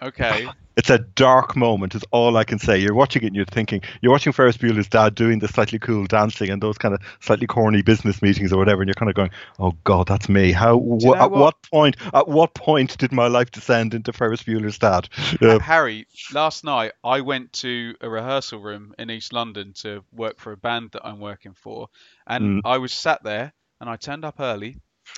Okay. 0.02 0.48
It's 0.76 0.90
a 0.90 0.98
dark 0.98 1.56
moment, 1.56 1.94
is 1.96 2.04
all 2.12 2.36
I 2.36 2.44
can 2.44 2.58
say. 2.60 2.80
You're 2.80 2.96
watching 2.96 3.24
it 3.24 3.28
and 3.28 3.36
you're 3.36 3.46
thinking, 3.46 3.82
you're 4.02 4.12
watching 4.12 4.34
Ferris 4.34 4.58
Bueller's 4.58 4.88
dad 4.88 5.14
doing 5.14 5.40
the 5.40 5.48
slightly 5.48 5.78
cool 5.78 6.06
dancing 6.06 6.50
and 6.50 6.62
those 6.62 6.78
kind 6.78 6.96
of 6.96 7.02
slightly 7.20 7.46
corny 7.48 7.82
business 7.84 8.22
meetings 8.22 8.52
or 8.52 8.58
whatever, 8.58 8.82
and 8.82 8.88
you're 8.88 8.96
kind 8.96 9.10
of 9.10 9.16
going, 9.16 9.30
oh 9.60 9.74
God, 9.84 10.08
that's 10.08 10.28
me. 10.30 10.52
How? 10.52 10.80
you 10.80 10.98
know 11.08 11.16
at 11.16 11.32
what? 11.32 11.40
what 11.40 11.56
point? 11.72 11.98
At 12.14 12.28
what 12.28 12.54
point 12.54 12.98
did 12.98 13.12
my 13.12 13.28
life 13.28 13.52
descend 13.52 13.94
into 13.94 14.14
Ferris 14.14 14.44
Bueller's 14.44 14.80
dad? 14.80 15.10
Uh, 15.42 15.54
Uh, 15.54 15.60
Harry, 15.60 16.08
last 16.34 16.64
night 16.64 16.94
I 17.04 17.22
went 17.22 17.54
to 17.54 17.96
a 18.02 18.10
rehearsal 18.10 18.60
room 18.60 18.94
in 18.98 19.12
East 19.12 19.32
London 19.34 19.74
to 19.78 20.04
work 20.12 20.40
for 20.40 20.52
a 20.52 20.58
band 20.58 20.92
that 20.94 21.06
I'm 21.06 21.20
working 21.20 21.54
for, 21.54 21.90
and 22.26 22.44
Mm. 22.44 22.62
I 22.66 22.78
was 22.80 22.94
sat 22.94 23.24
there 23.24 23.54
and 23.80 23.90
I 23.90 23.96
turned 23.98 24.26
up 24.26 24.40
early, 24.40 24.78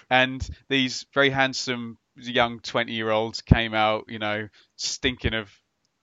and 0.09 0.47
these 0.69 1.05
very 1.13 1.29
handsome 1.29 1.97
young 2.17 2.59
20 2.59 2.93
year 2.93 3.09
olds 3.11 3.41
came 3.41 3.73
out, 3.73 4.05
you 4.07 4.19
know, 4.19 4.47
stinking 4.75 5.33
of 5.33 5.49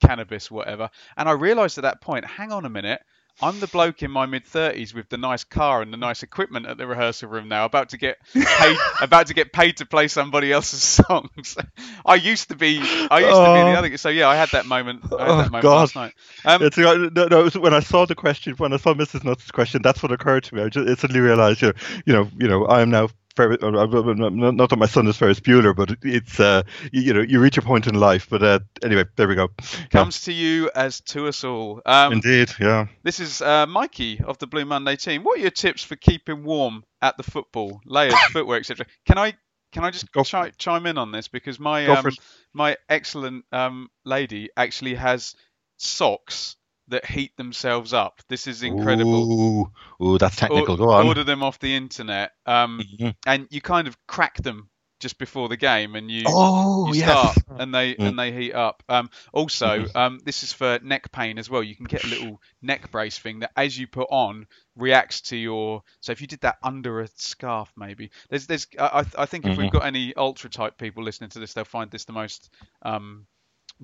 cannabis, 0.04 0.50
whatever, 0.50 0.90
and 1.16 1.28
I 1.28 1.32
realised 1.32 1.78
at 1.78 1.82
that 1.82 2.00
point, 2.00 2.24
hang 2.24 2.52
on 2.52 2.64
a 2.64 2.70
minute. 2.70 3.00
I'm 3.40 3.58
the 3.58 3.66
bloke 3.66 4.04
in 4.04 4.10
my 4.12 4.26
mid 4.26 4.44
30s 4.44 4.94
with 4.94 5.08
the 5.08 5.16
nice 5.16 5.42
car 5.42 5.82
and 5.82 5.92
the 5.92 5.96
nice 5.96 6.22
equipment 6.22 6.66
at 6.66 6.78
the 6.78 6.86
rehearsal 6.86 7.28
room 7.28 7.48
now, 7.48 7.64
about 7.64 7.88
to 7.88 7.98
get 7.98 8.18
paid, 8.54 8.82
about 9.00 9.26
to 9.28 9.34
get 9.34 9.52
paid 9.52 9.78
to 9.78 9.86
play 9.86 10.06
somebody 10.06 10.52
else's 10.52 10.82
songs. 10.82 11.56
I 12.06 12.14
used 12.16 12.50
to 12.50 12.56
be, 12.56 12.88
I 13.10 13.20
used 13.20 13.42
to 13.42 13.50
be 13.50 13.64
the 13.64 13.74
Oh. 13.74 13.78
other. 13.78 13.96
So 13.96 14.10
yeah, 14.10 14.28
I 14.28 14.36
had 14.36 14.52
that 14.52 14.64
moment. 14.66 15.02
I 15.18 15.26
had 15.26 15.32
Oh, 15.32 15.36
that 15.38 15.50
moment 15.50 15.62
God. 15.62 15.74
last 15.74 15.96
night. 15.96 16.12
Um, 16.44 16.62
It's, 16.62 16.78
no, 16.78 17.08
no, 17.08 17.40
it 17.40 17.42
was 17.42 17.58
when 17.58 17.74
I 17.74 17.80
saw 17.80 18.06
the 18.06 18.14
question, 18.14 18.54
when 18.58 18.72
I 18.72 18.76
saw 18.76 18.94
Mrs. 18.94 19.24
Nutt's 19.24 19.50
question, 19.50 19.82
that's 19.82 20.02
what 20.02 20.12
occurred 20.12 20.44
to 20.44 20.54
me. 20.54 20.62
I 20.62 20.68
just 20.68 20.88
I 20.88 20.94
suddenly 20.94 21.20
realised, 21.20 21.62
you 21.62 21.68
know, 21.68 21.74
you 22.06 22.12
know, 22.12 22.30
you 22.38 22.48
know, 22.48 22.66
I 22.66 22.82
am 22.82 22.90
now. 22.90 23.08
Ferris, 23.34 23.58
uh, 23.62 23.68
uh, 23.68 24.14
not 24.50 24.70
that 24.70 24.78
my 24.78 24.86
son 24.86 25.06
is 25.06 25.16
Ferris 25.16 25.40
Bueller, 25.40 25.74
but 25.74 25.96
it's 26.02 26.38
uh, 26.38 26.62
you, 26.92 27.02
you 27.02 27.14
know, 27.14 27.20
you 27.20 27.40
reach 27.40 27.58
a 27.58 27.62
point 27.62 27.86
in 27.86 27.94
life. 27.94 28.28
But 28.28 28.42
uh, 28.42 28.58
anyway, 28.82 29.04
there 29.16 29.28
we 29.28 29.34
go. 29.34 29.48
Yeah, 29.60 29.86
comes 29.90 30.22
to 30.22 30.32
you 30.32 30.70
as 30.74 31.00
to 31.02 31.28
us 31.28 31.44
all. 31.44 31.82
Um, 31.86 32.12
indeed, 32.12 32.50
yeah. 32.60 32.86
this 33.02 33.20
is 33.20 33.42
uh, 33.42 33.66
Mikey 33.66 34.20
of 34.24 34.38
the 34.38 34.46
Blue 34.46 34.64
Monday 34.64 34.96
team. 34.96 35.22
What 35.24 35.38
are 35.38 35.42
your 35.42 35.50
tips 35.50 35.82
for 35.82 35.96
keeping 35.96 36.44
warm 36.44 36.84
at 37.00 37.16
the 37.16 37.22
football, 37.22 37.80
layers, 37.84 38.14
footwear, 38.32 38.58
etc.? 38.58 38.86
Can 39.06 39.18
I 39.18 39.34
can 39.72 39.84
I 39.84 39.90
just 39.90 40.12
chi- 40.12 40.52
chime 40.58 40.86
in 40.86 40.98
on 40.98 41.12
this 41.12 41.28
because 41.28 41.58
my 41.58 41.86
um, 41.86 42.12
my 42.52 42.76
excellent 42.88 43.44
um, 43.52 43.88
lady 44.04 44.50
actually 44.56 44.94
has 44.94 45.34
socks 45.78 46.56
that 46.88 47.04
heat 47.06 47.36
themselves 47.36 47.92
up. 47.92 48.20
This 48.28 48.46
is 48.46 48.62
incredible. 48.62 49.70
Ooh, 50.00 50.04
ooh, 50.04 50.18
that's 50.18 50.36
technical. 50.36 50.76
Go 50.76 50.90
on. 50.90 51.06
Order 51.06 51.24
them 51.24 51.42
off 51.42 51.58
the 51.58 51.74
internet, 51.74 52.32
um, 52.46 52.80
Mhm. 53.00 53.14
and 53.26 53.46
you 53.50 53.60
kind 53.60 53.88
of 53.88 53.96
crack 54.06 54.36
them 54.42 54.68
just 55.00 55.18
before 55.18 55.48
the 55.48 55.56
game, 55.56 55.96
and 55.96 56.10
you 56.10 56.22
Oh, 56.28 56.86
you 56.86 56.94
yes. 56.94 57.08
start 57.08 57.36
and 57.58 57.74
they 57.74 57.94
Mm. 57.94 58.08
and 58.08 58.18
they 58.18 58.32
heat 58.32 58.52
up. 58.52 58.82
Um, 58.88 59.10
also, 59.32 59.84
Mhm. 59.84 59.96
um, 59.96 60.18
this 60.24 60.42
is 60.42 60.52
for 60.52 60.78
neck 60.82 61.10
pain 61.12 61.38
as 61.38 61.50
well. 61.50 61.62
You 61.62 61.74
can 61.74 61.86
get 61.86 62.04
a 62.04 62.08
little 62.08 62.40
neck 62.60 62.90
brace 62.90 63.18
thing 63.18 63.40
that, 63.40 63.50
as 63.56 63.76
you 63.76 63.86
put 63.88 64.08
on, 64.10 64.46
reacts 64.76 65.20
to 65.22 65.36
your. 65.36 65.82
So 66.00 66.12
if 66.12 66.20
you 66.20 66.26
did 66.28 66.40
that 66.42 66.58
under 66.62 67.00
a 67.00 67.08
scarf, 67.16 67.72
maybe 67.76 68.10
there's 68.30 68.46
there's. 68.46 68.66
I 68.78 69.04
I- 69.18 69.26
think 69.26 69.46
if 69.46 69.56
we've 69.56 69.66
Mm-hmm. 69.66 69.76
got 69.78 69.86
any 69.86 70.14
ultra 70.14 70.50
type 70.50 70.78
people 70.78 71.02
listening 71.02 71.30
to 71.30 71.40
this, 71.40 71.52
they'll 71.52 71.64
find 71.64 71.90
this 71.90 72.04
the 72.04 72.12
most 72.12 72.50
um, 72.82 73.26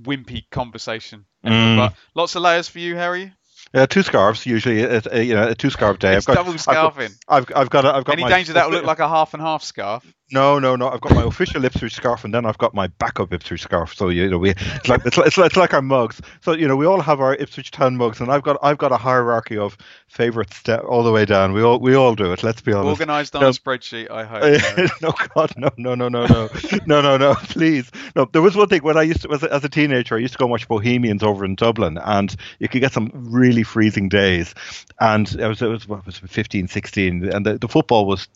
wimpy 0.02 0.44
conversation. 0.50 1.24
Mm. 1.44 1.76
But 1.76 1.94
lots 2.14 2.34
of 2.36 2.42
layers 2.42 2.68
for 2.68 2.78
you, 2.78 2.96
Harry. 2.96 3.32
Uh, 3.74 3.86
two 3.86 4.02
scarves 4.02 4.46
usually. 4.46 4.84
Uh, 4.84 5.00
you 5.18 5.34
know, 5.34 5.48
a 5.48 5.54
two 5.54 5.70
scarf 5.70 5.98
day. 5.98 6.14
It's 6.16 6.28
I've 6.28 6.36
got, 6.36 6.44
double 6.46 6.58
I've 6.58 6.64
got- 6.64 6.94
scarfing. 6.94 7.14
I've, 7.28 7.46
I've 7.54 7.70
got. 7.70 7.84
a- 7.84 7.94
I've 7.94 8.04
got 8.04 8.12
Any 8.14 8.22
my, 8.22 8.28
danger 8.30 8.54
that 8.54 8.66
will 8.66 8.76
look 8.76 8.84
like 8.86 8.98
a 9.00 9.08
half 9.08 9.34
and 9.34 9.42
half 9.42 9.62
scarf? 9.62 10.04
No, 10.30 10.58
no, 10.58 10.76
no. 10.76 10.90
I've 10.90 11.00
got 11.00 11.14
my 11.14 11.22
official 11.22 11.64
Ipswich 11.64 11.94
scarf, 11.94 12.22
and 12.22 12.34
then 12.34 12.44
I've 12.44 12.58
got 12.58 12.74
my 12.74 12.88
backup 12.88 13.32
Ipswich 13.32 13.62
scarf. 13.62 13.94
So 13.94 14.10
you 14.10 14.28
know, 14.28 14.36
we 14.36 14.50
it's 14.50 14.86
like 14.88 15.06
it's 15.06 15.16
like, 15.16 15.26
it's 15.26 15.38
like, 15.38 15.46
it's 15.46 15.56
like 15.56 15.72
our 15.72 15.80
mugs. 15.80 16.20
So 16.42 16.52
you 16.52 16.68
know, 16.68 16.76
we 16.76 16.84
all 16.84 17.00
have 17.00 17.20
our 17.20 17.34
Ipswich 17.36 17.70
Town 17.70 17.96
mugs, 17.96 18.20
and 18.20 18.30
I've 18.30 18.42
got 18.42 18.58
I've 18.62 18.76
got 18.76 18.92
a 18.92 18.98
hierarchy 18.98 19.56
of 19.56 19.78
favourites 20.06 20.56
sta- 20.58 20.80
all 20.80 21.02
the 21.02 21.12
way 21.12 21.24
down. 21.24 21.54
We 21.54 21.62
all 21.62 21.78
we 21.78 21.94
all 21.94 22.14
do 22.14 22.30
it. 22.32 22.42
Let's 22.42 22.60
be 22.60 22.74
honest. 22.74 23.00
Organised 23.00 23.36
on 23.36 23.40
No. 23.42 23.48
a 23.48 23.52
spreadsheet, 23.52 24.10
I 24.10 24.24
hope. 24.24 24.90
No, 25.02 25.12
God, 25.34 25.52
no, 25.56 25.70
no, 25.78 25.94
no, 25.94 26.08
no, 26.08 26.26
no, 26.26 26.48
no, 26.86 27.00
no, 27.00 27.16
no, 27.16 27.34
please. 27.44 27.90
No, 28.14 28.28
there 28.30 28.42
was 28.42 28.54
one 28.54 28.68
thing 28.68 28.82
when 28.82 28.98
I 28.98 29.02
used 29.02 29.22
to, 29.22 29.32
as 29.32 29.42
a, 29.42 29.52
as 29.52 29.64
a 29.64 29.68
teenager, 29.70 30.16
I 30.16 30.18
used 30.18 30.34
to 30.34 30.38
go 30.38 30.44
and 30.44 30.50
watch 30.50 30.68
Bohemians 30.68 31.22
over 31.22 31.44
in 31.44 31.54
Dublin, 31.54 31.96
and 32.04 32.36
you 32.58 32.68
could 32.68 32.80
get 32.82 32.92
some 32.92 33.10
really 33.14 33.62
freezing 33.62 34.08
days. 34.10 34.54
And 35.00 35.34
I 35.40 35.48
was, 35.48 35.62
it 35.62 35.68
was, 35.68 35.88
what 35.88 36.04
was 36.04 36.18
15, 36.18 36.68
16, 36.68 37.28
and 37.32 37.46
the, 37.46 37.56
the 37.58 37.68
football 37.68 38.04
was 38.06 38.28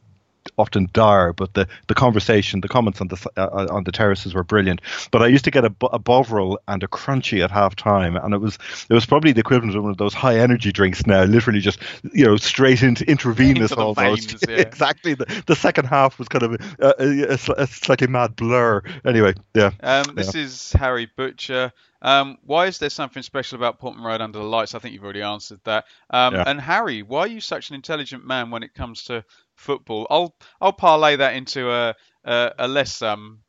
often 0.58 0.88
dire, 0.92 1.32
but 1.32 1.54
the, 1.54 1.68
the 1.88 1.94
conversation, 1.94 2.60
the 2.60 2.68
comments 2.68 3.00
on 3.00 3.08
the 3.08 3.30
uh, 3.36 3.66
on 3.70 3.84
the 3.84 3.92
terraces 3.92 4.34
were 4.34 4.44
brilliant. 4.44 4.80
But 5.10 5.22
I 5.22 5.26
used 5.26 5.44
to 5.44 5.50
get 5.50 5.64
a, 5.64 5.74
a 5.92 5.98
Bovril 5.98 6.58
and 6.68 6.82
a 6.82 6.88
crunchy 6.88 7.42
at 7.42 7.50
half 7.50 7.76
time, 7.76 8.16
and 8.16 8.34
it 8.34 8.38
was 8.38 8.58
it 8.88 8.94
was 8.94 9.06
probably 9.06 9.32
the 9.32 9.40
equivalent 9.40 9.76
of 9.76 9.82
one 9.82 9.92
of 9.92 9.98
those 9.98 10.14
high 10.14 10.38
energy 10.38 10.72
drinks 10.72 11.06
now, 11.06 11.24
literally 11.24 11.60
just 11.60 11.78
you 12.12 12.24
know 12.24 12.36
straight 12.36 12.82
into 12.82 13.08
intravenous 13.08 13.70
Into 13.72 13.82
almost. 13.82 14.30
veins, 14.30 14.44
yeah. 14.48 14.56
exactly. 14.56 15.14
The, 15.14 15.42
the 15.46 15.56
second 15.56 15.86
half 15.86 16.18
was 16.18 16.28
kind 16.28 16.42
of 16.42 16.52
a, 16.78 16.94
a, 16.98 17.22
a, 17.32 17.62
a 17.62 17.66
slightly 17.66 18.06
mad 18.06 18.36
blur. 18.36 18.82
Anyway, 19.04 19.34
yeah. 19.54 19.70
Um, 19.82 20.14
this 20.14 20.34
is 20.34 20.72
Harry 20.72 21.10
Butcher. 21.16 21.72
Um, 22.04 22.38
why 22.44 22.66
is 22.66 22.78
there 22.78 22.90
something 22.90 23.22
special 23.22 23.56
about 23.56 23.78
Portman 23.78 24.04
Road 24.04 24.20
under 24.20 24.38
the 24.40 24.44
lights? 24.44 24.74
I 24.74 24.80
think 24.80 24.92
you've 24.92 25.04
already 25.04 25.22
answered 25.22 25.60
that. 25.64 25.84
Um, 26.10 26.34
Yeah. 26.34 26.44
And 26.46 26.60
Harry, 26.60 27.02
why 27.02 27.20
are 27.20 27.26
you 27.28 27.40
such 27.40 27.70
an 27.70 27.76
intelligent 27.76 28.26
man 28.26 28.50
when 28.50 28.64
it 28.64 28.74
comes 28.74 29.04
to 29.04 29.24
football? 29.62 30.06
I'll 30.10 30.34
I'll 30.60 30.72
parlay 30.72 31.16
that 31.16 31.34
into 31.34 31.70
a 31.70 31.94
a, 32.24 32.52
a 32.58 32.68
less 32.68 33.00
um 33.02 33.40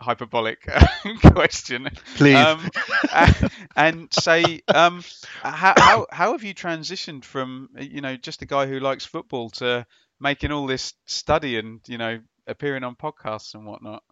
hyperbolic 0.00 0.66
question. 1.32 1.88
Please. 2.16 2.36
Um, 2.36 2.70
and 3.76 4.12
say, 4.12 4.62
um, 4.68 5.02
how, 5.42 5.74
how 5.76 6.06
how 6.10 6.32
have 6.32 6.44
you 6.44 6.54
transitioned 6.54 7.24
from 7.24 7.68
you 7.78 8.00
know 8.00 8.16
just 8.16 8.42
a 8.42 8.46
guy 8.46 8.66
who 8.66 8.80
likes 8.80 9.04
football 9.04 9.50
to 9.50 9.86
making 10.20 10.52
all 10.52 10.66
this 10.66 10.94
study 11.06 11.58
and 11.58 11.80
you 11.86 11.98
know 11.98 12.20
appearing 12.46 12.84
on 12.84 12.96
podcasts 12.96 13.54
and 13.54 13.66
whatnot? 13.66 14.02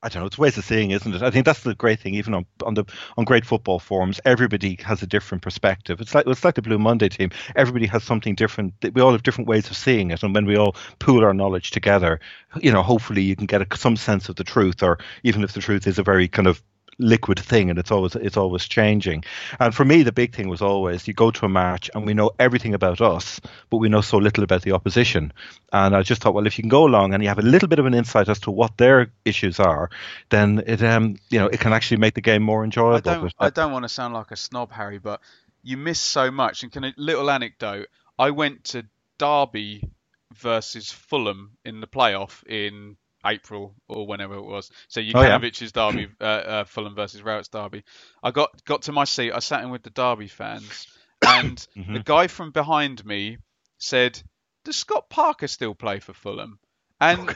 I 0.00 0.08
don't 0.08 0.22
know. 0.22 0.26
It's 0.26 0.38
ways 0.38 0.56
of 0.56 0.64
seeing, 0.64 0.92
isn't 0.92 1.12
it? 1.12 1.22
I 1.22 1.30
think 1.30 1.44
that's 1.44 1.64
the 1.64 1.74
great 1.74 1.98
thing. 1.98 2.14
Even 2.14 2.32
on 2.32 2.46
on 2.64 2.74
the 2.74 2.84
on 3.16 3.24
great 3.24 3.44
football 3.44 3.80
forums, 3.80 4.20
everybody 4.24 4.78
has 4.84 5.02
a 5.02 5.08
different 5.08 5.42
perspective. 5.42 6.00
It's 6.00 6.14
like 6.14 6.26
it's 6.28 6.44
like 6.44 6.54
the 6.54 6.62
Blue 6.62 6.78
Monday 6.78 7.08
team. 7.08 7.30
Everybody 7.56 7.86
has 7.86 8.04
something 8.04 8.36
different. 8.36 8.74
We 8.92 9.02
all 9.02 9.10
have 9.10 9.24
different 9.24 9.48
ways 9.48 9.68
of 9.68 9.76
seeing 9.76 10.12
it, 10.12 10.22
and 10.22 10.32
when 10.32 10.46
we 10.46 10.56
all 10.56 10.76
pool 11.00 11.24
our 11.24 11.34
knowledge 11.34 11.72
together, 11.72 12.20
you 12.60 12.70
know, 12.70 12.82
hopefully 12.82 13.22
you 13.22 13.34
can 13.34 13.46
get 13.46 13.60
a, 13.60 13.76
some 13.76 13.96
sense 13.96 14.28
of 14.28 14.36
the 14.36 14.44
truth, 14.44 14.84
or 14.84 14.98
even 15.24 15.42
if 15.42 15.52
the 15.52 15.60
truth 15.60 15.86
is 15.88 15.98
a 15.98 16.04
very 16.04 16.28
kind 16.28 16.46
of 16.46 16.62
liquid 16.98 17.38
thing 17.38 17.70
and 17.70 17.78
it's 17.78 17.90
always 17.90 18.14
it's 18.16 18.36
always 18.36 18.66
changing 18.66 19.24
and 19.60 19.74
for 19.74 19.84
me 19.84 20.02
the 20.02 20.12
big 20.12 20.34
thing 20.34 20.48
was 20.48 20.60
always 20.60 21.06
you 21.06 21.14
go 21.14 21.30
to 21.30 21.46
a 21.46 21.48
match 21.48 21.90
and 21.94 22.04
we 22.04 22.12
know 22.12 22.30
everything 22.38 22.74
about 22.74 23.00
us 23.00 23.40
but 23.70 23.76
we 23.76 23.88
know 23.88 24.00
so 24.00 24.18
little 24.18 24.42
about 24.42 24.62
the 24.62 24.72
opposition 24.72 25.32
and 25.72 25.94
i 25.94 26.02
just 26.02 26.20
thought 26.20 26.34
well 26.34 26.46
if 26.46 26.58
you 26.58 26.62
can 26.62 26.68
go 26.68 26.84
along 26.84 27.14
and 27.14 27.22
you 27.22 27.28
have 27.28 27.38
a 27.38 27.42
little 27.42 27.68
bit 27.68 27.78
of 27.78 27.86
an 27.86 27.94
insight 27.94 28.28
as 28.28 28.40
to 28.40 28.50
what 28.50 28.76
their 28.78 29.12
issues 29.24 29.60
are 29.60 29.90
then 30.30 30.62
it 30.66 30.82
um 30.82 31.16
you 31.30 31.38
know 31.38 31.46
it 31.46 31.60
can 31.60 31.72
actually 31.72 31.98
make 31.98 32.14
the 32.14 32.20
game 32.20 32.42
more 32.42 32.64
enjoyable 32.64 33.10
I 33.10 33.14
don't, 33.14 33.34
I 33.38 33.50
don't 33.50 33.72
want 33.72 33.84
to 33.84 33.88
sound 33.88 34.14
like 34.14 34.30
a 34.30 34.36
snob, 34.36 34.72
Harry, 34.72 34.98
but 34.98 35.20
you 35.62 35.76
miss 35.76 36.00
so 36.00 36.30
much. 36.30 36.62
And 36.62 36.72
can 36.72 36.84
a 36.84 36.94
little 36.96 37.30
anecdote? 37.30 37.88
I 38.18 38.30
went 38.30 38.64
to 38.64 38.86
Derby 39.18 39.88
versus 40.34 40.90
Fulham 40.90 41.56
in 41.64 41.80
the 41.80 41.86
playoff 41.86 42.44
in 42.46 42.96
April 43.28 43.74
or 43.88 44.06
whenever 44.06 44.34
it 44.34 44.42
was. 44.44 44.70
So 44.88 45.00
Oh, 45.00 45.02
yeah. 45.02 45.38
Jokanovic's 45.38 45.72
Derby, 45.72 46.08
uh, 46.20 46.24
uh, 46.24 46.64
Fulham 46.64 46.94
versus 46.94 47.22
Rowett's 47.22 47.48
Derby. 47.48 47.84
I 48.22 48.30
got 48.30 48.64
got 48.64 48.82
to 48.82 48.92
my 48.92 49.04
seat. 49.04 49.32
I 49.32 49.40
sat 49.40 49.62
in 49.62 49.70
with 49.70 49.82
the 49.82 49.90
Derby 49.90 50.28
fans, 50.28 50.86
and 51.26 51.58
Mm-hmm. 51.76 51.94
the 51.94 52.00
guy 52.00 52.26
from 52.26 52.50
behind 52.50 53.04
me 53.04 53.38
said, 53.78 54.20
"Does 54.64 54.76
Scott 54.76 55.08
Parker 55.08 55.48
still 55.48 55.74
play 55.74 56.00
for 56.00 56.12
Fulham?" 56.12 56.58
And 57.00 57.28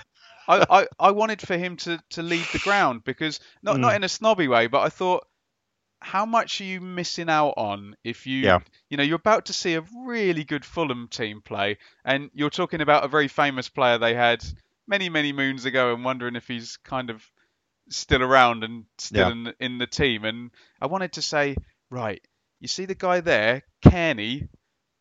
I, 0.48 0.66
I, 0.68 0.86
I 0.98 1.10
wanted 1.12 1.40
for 1.40 1.56
him 1.56 1.76
to, 1.78 2.02
to 2.10 2.22
leave 2.22 2.50
the 2.50 2.58
ground 2.58 3.04
because 3.04 3.38
not 3.62 3.78
not 3.78 3.92
Mm. 3.92 3.96
in 3.96 4.04
a 4.04 4.08
snobby 4.08 4.48
way, 4.48 4.66
but 4.66 4.80
I 4.80 4.88
thought, 4.88 5.24
how 6.00 6.26
much 6.26 6.60
are 6.60 6.64
you 6.64 6.80
missing 6.80 7.28
out 7.30 7.54
on 7.56 7.94
if 8.02 8.26
you 8.26 8.42
Yeah. 8.42 8.58
you 8.90 8.96
know 8.96 9.04
you're 9.04 9.16
about 9.16 9.46
to 9.46 9.52
see 9.52 9.74
a 9.74 9.84
really 10.04 10.42
good 10.44 10.64
Fulham 10.64 11.06
team 11.08 11.40
play, 11.42 11.78
and 12.04 12.30
you're 12.34 12.50
talking 12.50 12.80
about 12.80 13.04
a 13.04 13.08
very 13.08 13.28
famous 13.28 13.68
player 13.68 13.98
they 13.98 14.14
had 14.14 14.42
many 14.92 15.08
many 15.08 15.32
moons 15.32 15.64
ago, 15.64 15.94
and 15.94 16.04
wondering 16.04 16.36
if 16.36 16.46
he's 16.46 16.76
kind 16.84 17.08
of 17.10 17.24
still 17.88 18.22
around 18.22 18.62
and 18.62 18.84
still 18.98 19.26
Yeah. 19.28 19.32
in 19.32 19.54
in 19.58 19.78
the 19.78 19.86
team. 19.86 20.24
And 20.24 20.50
I 20.80 20.86
wanted 20.86 21.14
to 21.14 21.22
say, 21.22 21.56
right, 21.90 22.22
you 22.60 22.68
see 22.68 22.84
the 22.84 22.94
guy 22.94 23.20
there, 23.20 23.62
Cairney. 23.84 24.48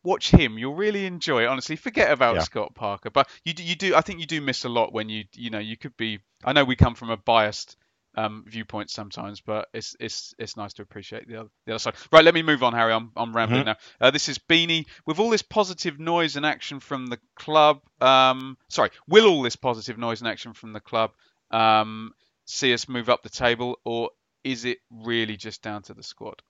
Watch 0.04 0.32
him. 0.32 0.58
You'll 0.58 0.74
really 0.74 1.06
enjoy 1.06 1.44
it. 1.44 1.46
Honestly, 1.46 1.76
forget 1.76 2.10
about 2.10 2.34
Yeah. 2.34 2.40
Scott 2.42 2.74
Parker. 2.74 3.10
But 3.10 3.28
you 3.44 3.52
do, 3.54 3.62
you 3.62 3.76
do. 3.76 3.94
I 3.94 4.00
think 4.00 4.18
you 4.18 4.26
do 4.26 4.40
miss 4.40 4.64
a 4.64 4.68
lot 4.68 4.92
when 4.92 5.08
you 5.08 5.24
you 5.34 5.50
know 5.50 5.60
you 5.60 5.76
could 5.76 5.96
be. 5.96 6.18
I 6.44 6.52
know 6.52 6.64
we 6.64 6.74
come 6.74 6.96
from 6.96 7.10
a 7.10 7.16
biased 7.16 7.76
um, 8.14 8.44
viewpoint 8.46 8.90
sometimes, 8.90 9.40
but 9.40 9.68
it's 9.72 9.96
it's 9.98 10.34
it's 10.38 10.56
nice 10.56 10.72
to 10.74 10.82
appreciate 10.82 11.26
the 11.28 11.40
other, 11.40 11.48
the 11.66 11.72
other 11.72 11.78
side. 11.78 11.94
Right, 12.12 12.24
let 12.24 12.34
me 12.34 12.42
move 12.42 12.62
on, 12.62 12.72
Harry. 12.74 12.92
I'm 12.92 13.10
I'm 13.16 13.34
rambling 13.34 13.62
Mhm. 13.62 13.66
now. 13.66 13.76
Uh, 14.00 14.10
this 14.10 14.28
is 14.28 14.38
Beanie 14.38 14.86
with 15.06 15.18
all 15.18 15.30
this 15.30 15.42
positive 15.42 15.98
noise 15.98 16.36
and 16.36 16.44
action 16.46 16.80
from 16.80 17.06
the 17.06 17.18
club. 17.36 17.80
Um, 18.00 18.56
sorry, 18.68 18.90
will 19.08 19.28
all 19.28 19.42
this 19.42 19.56
positive 19.56 19.98
noise 19.98 20.20
and 20.20 20.28
action 20.28 20.52
from 20.52 20.72
the 20.72 20.80
club 20.80 21.12
um, 21.50 22.12
see 22.44 22.72
us 22.74 22.88
move 22.88 23.08
up 23.08 23.22
the 23.22 23.28
table, 23.30 23.78
or 23.84 24.10
is 24.44 24.64
it 24.64 24.78
really 24.90 25.36
just 25.36 25.62
down 25.62 25.82
to 25.82 25.94
the 25.94 26.02
squad? 26.02 26.42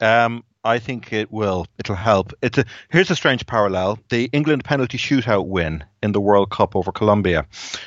Um, 0.00 0.44
I 0.64 0.78
think 0.80 1.12
it 1.12 1.30
will. 1.32 1.66
It'll 1.78 1.94
help. 1.94 2.32
It's 2.42 2.58
a, 2.58 2.64
here's 2.90 3.10
a 3.10 3.16
strange 3.16 3.46
parallel. 3.46 3.98
The 4.10 4.28
England 4.32 4.64
penalty 4.64 4.98
shootout 4.98 5.46
win 5.46 5.84
in 6.02 6.12
the 6.12 6.20
World 6.20 6.50
Cup 6.50 6.76
over 6.76 6.92
Colombia 6.92 7.46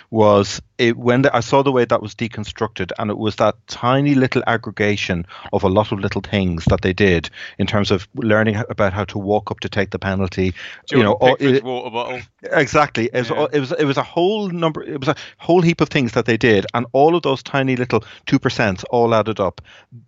was 0.09 0.61
it, 0.77 0.97
when 0.97 1.21
the, 1.21 1.35
I 1.35 1.41
saw 1.41 1.63
the 1.63 1.71
way 1.71 1.85
that 1.85 2.01
was 2.01 2.15
deconstructed, 2.15 2.91
and 2.97 3.11
it 3.11 3.17
was 3.17 3.35
that 3.35 3.55
tiny 3.67 4.15
little 4.15 4.41
aggregation 4.47 5.25
of 5.53 5.63
a 5.63 5.67
lot 5.69 5.91
of 5.91 5.99
little 5.99 6.21
things 6.21 6.65
that 6.65 6.81
they 6.81 6.91
did 6.93 7.29
in 7.59 7.67
terms 7.67 7.91
of 7.91 8.07
learning 8.15 8.55
about 8.69 8.93
how 8.93 9.03
to 9.05 9.17
walk 9.19 9.51
up 9.51 9.59
to 9.59 9.69
take 9.69 9.91
the 9.91 9.99
penalty. 9.99 10.53
You 10.91 11.03
know, 11.03 11.13
all- 11.13 11.37
it- 11.39 11.63
water 11.63 11.89
bottle. 11.91 12.21
Exactly. 12.43 13.09
It 13.13 13.19
was, 13.19 13.29
Yeah. 13.29 13.47
it 13.53 13.59
was 13.59 13.71
it 13.73 13.85
was 13.85 13.97
a 13.97 14.03
whole 14.03 14.49
number. 14.49 14.81
It 14.81 14.99
was 14.99 15.09
a 15.09 15.15
whole 15.37 15.61
heap 15.61 15.81
of 15.81 15.89
things 15.89 16.13
that 16.13 16.25
they 16.25 16.37
did, 16.37 16.65
and 16.73 16.85
all 16.93 17.15
of 17.15 17.21
those 17.21 17.43
tiny 17.43 17.75
little 17.75 18.03
two 18.25 18.39
percent 18.39 18.83
all 18.89 19.13
added 19.13 19.39
up. 19.39 19.61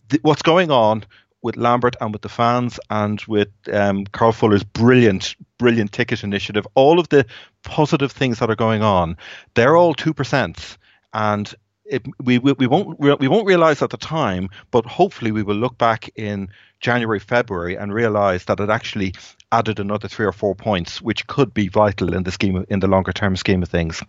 Th- 0.09 0.23
what's 0.23 0.41
going 0.41 0.71
on 0.71 1.03
with 1.43 1.57
Lambert 1.57 1.95
and 2.01 2.11
with 2.13 2.23
the 2.23 2.29
fans 2.29 2.79
and 2.89 3.21
with 3.27 3.49
um, 3.71 4.05
Carl 4.05 4.31
Fuller's 4.31 4.63
brilliant, 4.63 5.35
brilliant 5.59 5.91
ticket 5.91 6.23
initiative, 6.23 6.65
all 6.73 6.99
of 6.99 7.09
the 7.09 7.25
positive 7.63 8.11
things 8.11 8.39
that 8.39 8.49
are 8.49 8.55
going 8.55 8.81
on, 8.81 9.17
they're 9.53 9.75
all 9.75 9.93
two 9.93 10.13
percent, 10.13 10.77
and 11.13 11.53
it, 11.85 12.01
we, 12.23 12.39
we 12.39 12.53
we 12.53 12.65
won't 12.65 12.99
we 12.99 13.27
won't 13.27 13.45
realize 13.45 13.81
at 13.81 13.89
the 13.89 13.97
time, 13.97 14.49
but 14.71 14.85
hopefully 14.85 15.31
we 15.31 15.43
will 15.43 15.55
look 15.55 15.77
back 15.77 16.09
in 16.15 16.47
January, 16.79 17.19
February, 17.19 17.75
and 17.75 17.93
realize 17.93 18.45
that 18.45 18.59
it 18.59 18.69
actually 18.69 19.13
added 19.51 19.79
another 19.79 20.07
three 20.07 20.25
or 20.25 20.31
four 20.31 20.55
points, 20.55 21.01
which 21.01 21.27
could 21.27 21.53
be 21.53 21.67
vital 21.67 22.13
in 22.13 22.23
the 22.23 22.31
scheme 22.31 22.55
of, 22.55 22.65
in 22.69 22.79
the 22.79 22.87
longer 22.87 23.11
term 23.11 23.35
scheme 23.35 23.61
of 23.61 23.69
things. 23.69 24.01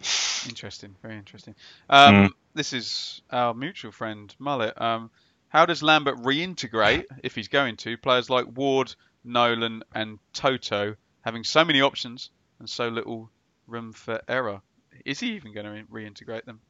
Interesting, 0.48 0.94
very 1.02 1.16
interesting. 1.16 1.54
Um, 1.90 2.14
Mm. 2.14 2.30
This 2.54 2.72
is 2.72 3.22
our 3.30 3.52
mutual 3.52 3.90
friend 3.90 4.32
Mullet. 4.38 4.80
Um, 4.80 5.10
how 5.54 5.66
does 5.66 5.84
Lambert 5.84 6.16
reintegrate, 6.16 7.04
if 7.22 7.36
he's 7.36 7.46
going 7.46 7.76
to, 7.76 7.96
players 7.96 8.28
like 8.28 8.44
Ward, 8.56 8.94
Nolan, 9.22 9.84
and 9.94 10.18
Toto, 10.32 10.96
having 11.20 11.44
so 11.44 11.64
many 11.64 11.80
options 11.80 12.30
and 12.58 12.68
so 12.68 12.88
little 12.88 13.30
room 13.68 13.92
for 13.92 14.20
error? 14.28 14.60
Is 15.04 15.20
he 15.20 15.36
even 15.36 15.54
going 15.54 15.66
to 15.66 15.84
reintegrate 15.92 16.44
them? 16.44 16.60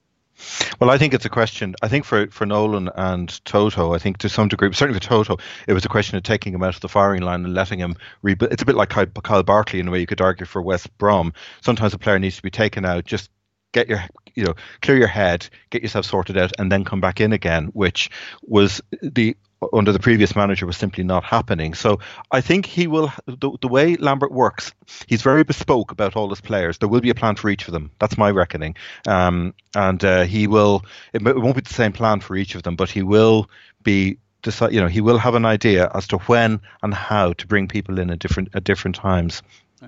Well, 0.79 0.91
I 0.91 0.99
think 0.99 1.15
it's 1.15 1.25
a 1.25 1.31
question. 1.31 1.75
I 1.81 1.89
think 1.89 2.05
for, 2.05 2.27
for 2.27 2.45
Nolan 2.45 2.91
and 2.95 3.43
Toto, 3.47 3.95
I 3.95 3.99
think 3.99 4.19
to 4.19 4.29
some 4.29 4.49
degree, 4.49 4.71
certainly 4.75 5.01
for 5.01 5.07
Toto, 5.07 5.39
it 5.67 5.73
was 5.73 5.87
a 5.87 5.89
question 5.89 6.19
of 6.19 6.23
taking 6.23 6.53
him 6.53 6.63
out 6.63 6.75
of 6.75 6.83
the 6.83 6.89
firing 6.89 7.23
line 7.23 7.45
and 7.47 7.55
letting 7.55 7.79
him 7.79 7.97
rebuild. 8.21 8.53
It's 8.53 8.63
a 8.63 8.67
bit 8.67 8.75
like 8.75 8.91
Kyle, 8.91 9.07
Kyle 9.07 9.43
Bartley 9.43 9.81
in 9.81 9.89
a 9.89 9.91
way 9.91 10.01
you 10.01 10.07
could 10.07 10.21
argue 10.21 10.45
for 10.45 10.61
West 10.61 10.97
Brom. 10.99 11.33
Sometimes 11.63 11.95
a 11.95 11.99
player 11.99 12.19
needs 12.19 12.37
to 12.37 12.43
be 12.43 12.51
taken 12.51 12.85
out, 12.85 13.07
just 13.07 13.31
get 13.73 13.89
your, 13.89 14.05
you 14.35 14.45
know, 14.45 14.55
clear 14.83 14.97
your 14.97 15.09
head, 15.09 15.49
get 15.71 15.83
yourself 15.83 16.07
sorted 16.07 16.37
out, 16.37 16.53
and 16.59 16.71
then 16.71 16.85
come 16.85 17.01
back 17.01 17.21
in 17.21 17.33
again, 17.33 17.67
which 17.73 18.11
was 18.43 18.81
the 19.03 19.37
under 19.73 19.93
the 19.93 19.99
previous 19.99 20.37
manager 20.37 20.67
was 20.67 20.77
simply 20.77 21.05
not 21.05 21.25
happening. 21.25 21.75
So 21.75 22.01
I 22.31 22.41
think 22.41 22.67
he 22.67 22.87
will. 22.87 23.13
The, 23.27 23.57
the 23.61 23.69
way 23.69 23.97
Lambert 23.97 24.33
works, 24.33 24.73
he's 25.07 25.23
very 25.23 25.45
bespoke 25.45 25.91
about 25.91 26.17
all 26.17 26.29
his 26.29 26.41
players. 26.41 26.79
There 26.79 26.89
will 26.89 27.01
be 27.01 27.11
a 27.11 27.15
plan 27.15 27.37
for 27.37 27.49
each 27.49 27.67
of 27.67 27.73
them. 27.73 27.91
That's 27.99 28.19
my 28.19 28.31
reckoning. 28.31 28.77
Um, 29.07 29.55
and 29.75 30.05
uh, 30.05 30.25
he 30.25 30.47
will. 30.47 30.85
It, 31.13 31.27
it 31.27 31.37
won't 31.39 31.57
be 31.57 31.63
the 31.63 31.75
same 31.75 31.93
plan 31.93 32.21
for 32.21 32.37
each 32.37 32.55
of 32.55 32.63
them, 32.63 32.77
but 32.77 32.91
he 32.91 33.03
will 33.03 33.49
be. 33.83 34.19
Decide, 34.43 34.75
you 34.75 34.81
know, 34.83 34.89
he 34.89 35.01
will 35.01 35.17
have 35.17 35.37
an 35.37 35.47
idea 35.47 35.91
as 35.95 36.07
to 36.09 36.19
when 36.19 36.61
and 36.83 36.93
how 36.93 37.33
to 37.33 37.47
bring 37.47 37.67
people 37.67 37.99
in 37.99 38.11
at 38.11 38.19
different 38.19 38.51
at 38.55 38.63
different 38.63 38.95
times. 38.95 39.43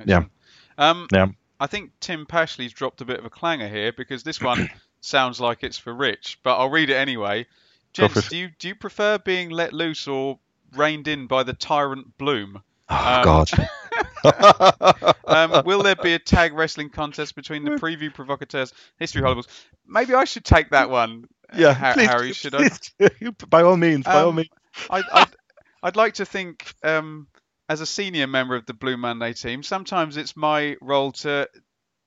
Yeah. 0.06 0.24
Um, 0.78 1.08
Yeah. 1.12 1.26
I 1.58 1.66
think 1.66 1.92
Tim 2.00 2.26
Pashley's 2.26 2.72
dropped 2.72 3.00
a 3.00 3.04
bit 3.04 3.18
of 3.18 3.24
a 3.24 3.30
clanger 3.30 3.68
here 3.68 3.92
because 3.92 4.22
this 4.22 4.40
one 4.40 4.68
sounds 5.00 5.40
like 5.40 5.62
it's 5.64 5.78
for 5.78 5.92
Rich, 5.94 6.40
but 6.42 6.56
I'll 6.58 6.70
read 6.70 6.90
it 6.90 6.94
anyway. 6.96 7.46
Gents, 7.92 8.28
do 8.28 8.36
you 8.36 8.50
do 8.58 8.68
you 8.68 8.74
prefer 8.74 9.16
being 9.18 9.48
let 9.50 9.72
loose 9.72 10.06
or 10.06 10.38
reined 10.74 11.08
in 11.08 11.26
by 11.26 11.42
the 11.44 11.54
tyrant 11.54 12.18
Bloom? 12.18 12.62
Oh 12.90 13.14
Um, 13.16 13.22
God. 13.24 13.50
Um, 15.26 15.62
will 15.64 15.82
there 15.82 15.96
be 15.96 16.14
a 16.14 16.18
tag 16.18 16.52
wrestling 16.54 16.88
contest 16.90 17.34
between 17.34 17.64
the 17.64 17.72
preview 17.72 18.12
provocateurs, 18.12 18.72
history 18.98 19.22
holdables? 19.22 19.46
Maybe 19.86 20.14
I 20.14 20.24
should 20.24 20.44
take 20.44 20.70
that 20.70 20.88
one. 20.90 21.28
uh, 21.52 21.56
yeah, 21.58 21.72
Ha- 21.74 21.92
please, 21.94 22.08
Harry, 22.08 22.32
should 22.32 22.54
I? 22.54 22.70
by 23.50 23.62
all 23.62 23.76
means, 23.76 24.04
by 24.04 24.20
all 24.20 24.28
Um, 24.30 24.36
means. 24.36 24.48
I'd, 24.90 25.04
I'd, 25.12 25.28
I'd 25.82 25.96
like 25.96 26.14
to 26.14 26.24
think, 26.26 26.72
um, 26.82 27.26
as 27.68 27.80
a 27.80 27.86
senior 27.86 28.26
member 28.26 28.54
of 28.54 28.66
the 28.66 28.74
Blue 28.74 28.96
Monday 28.96 29.32
team, 29.32 29.62
sometimes 29.62 30.16
it's 30.16 30.36
my 30.36 30.76
role 30.80 31.12
to 31.12 31.48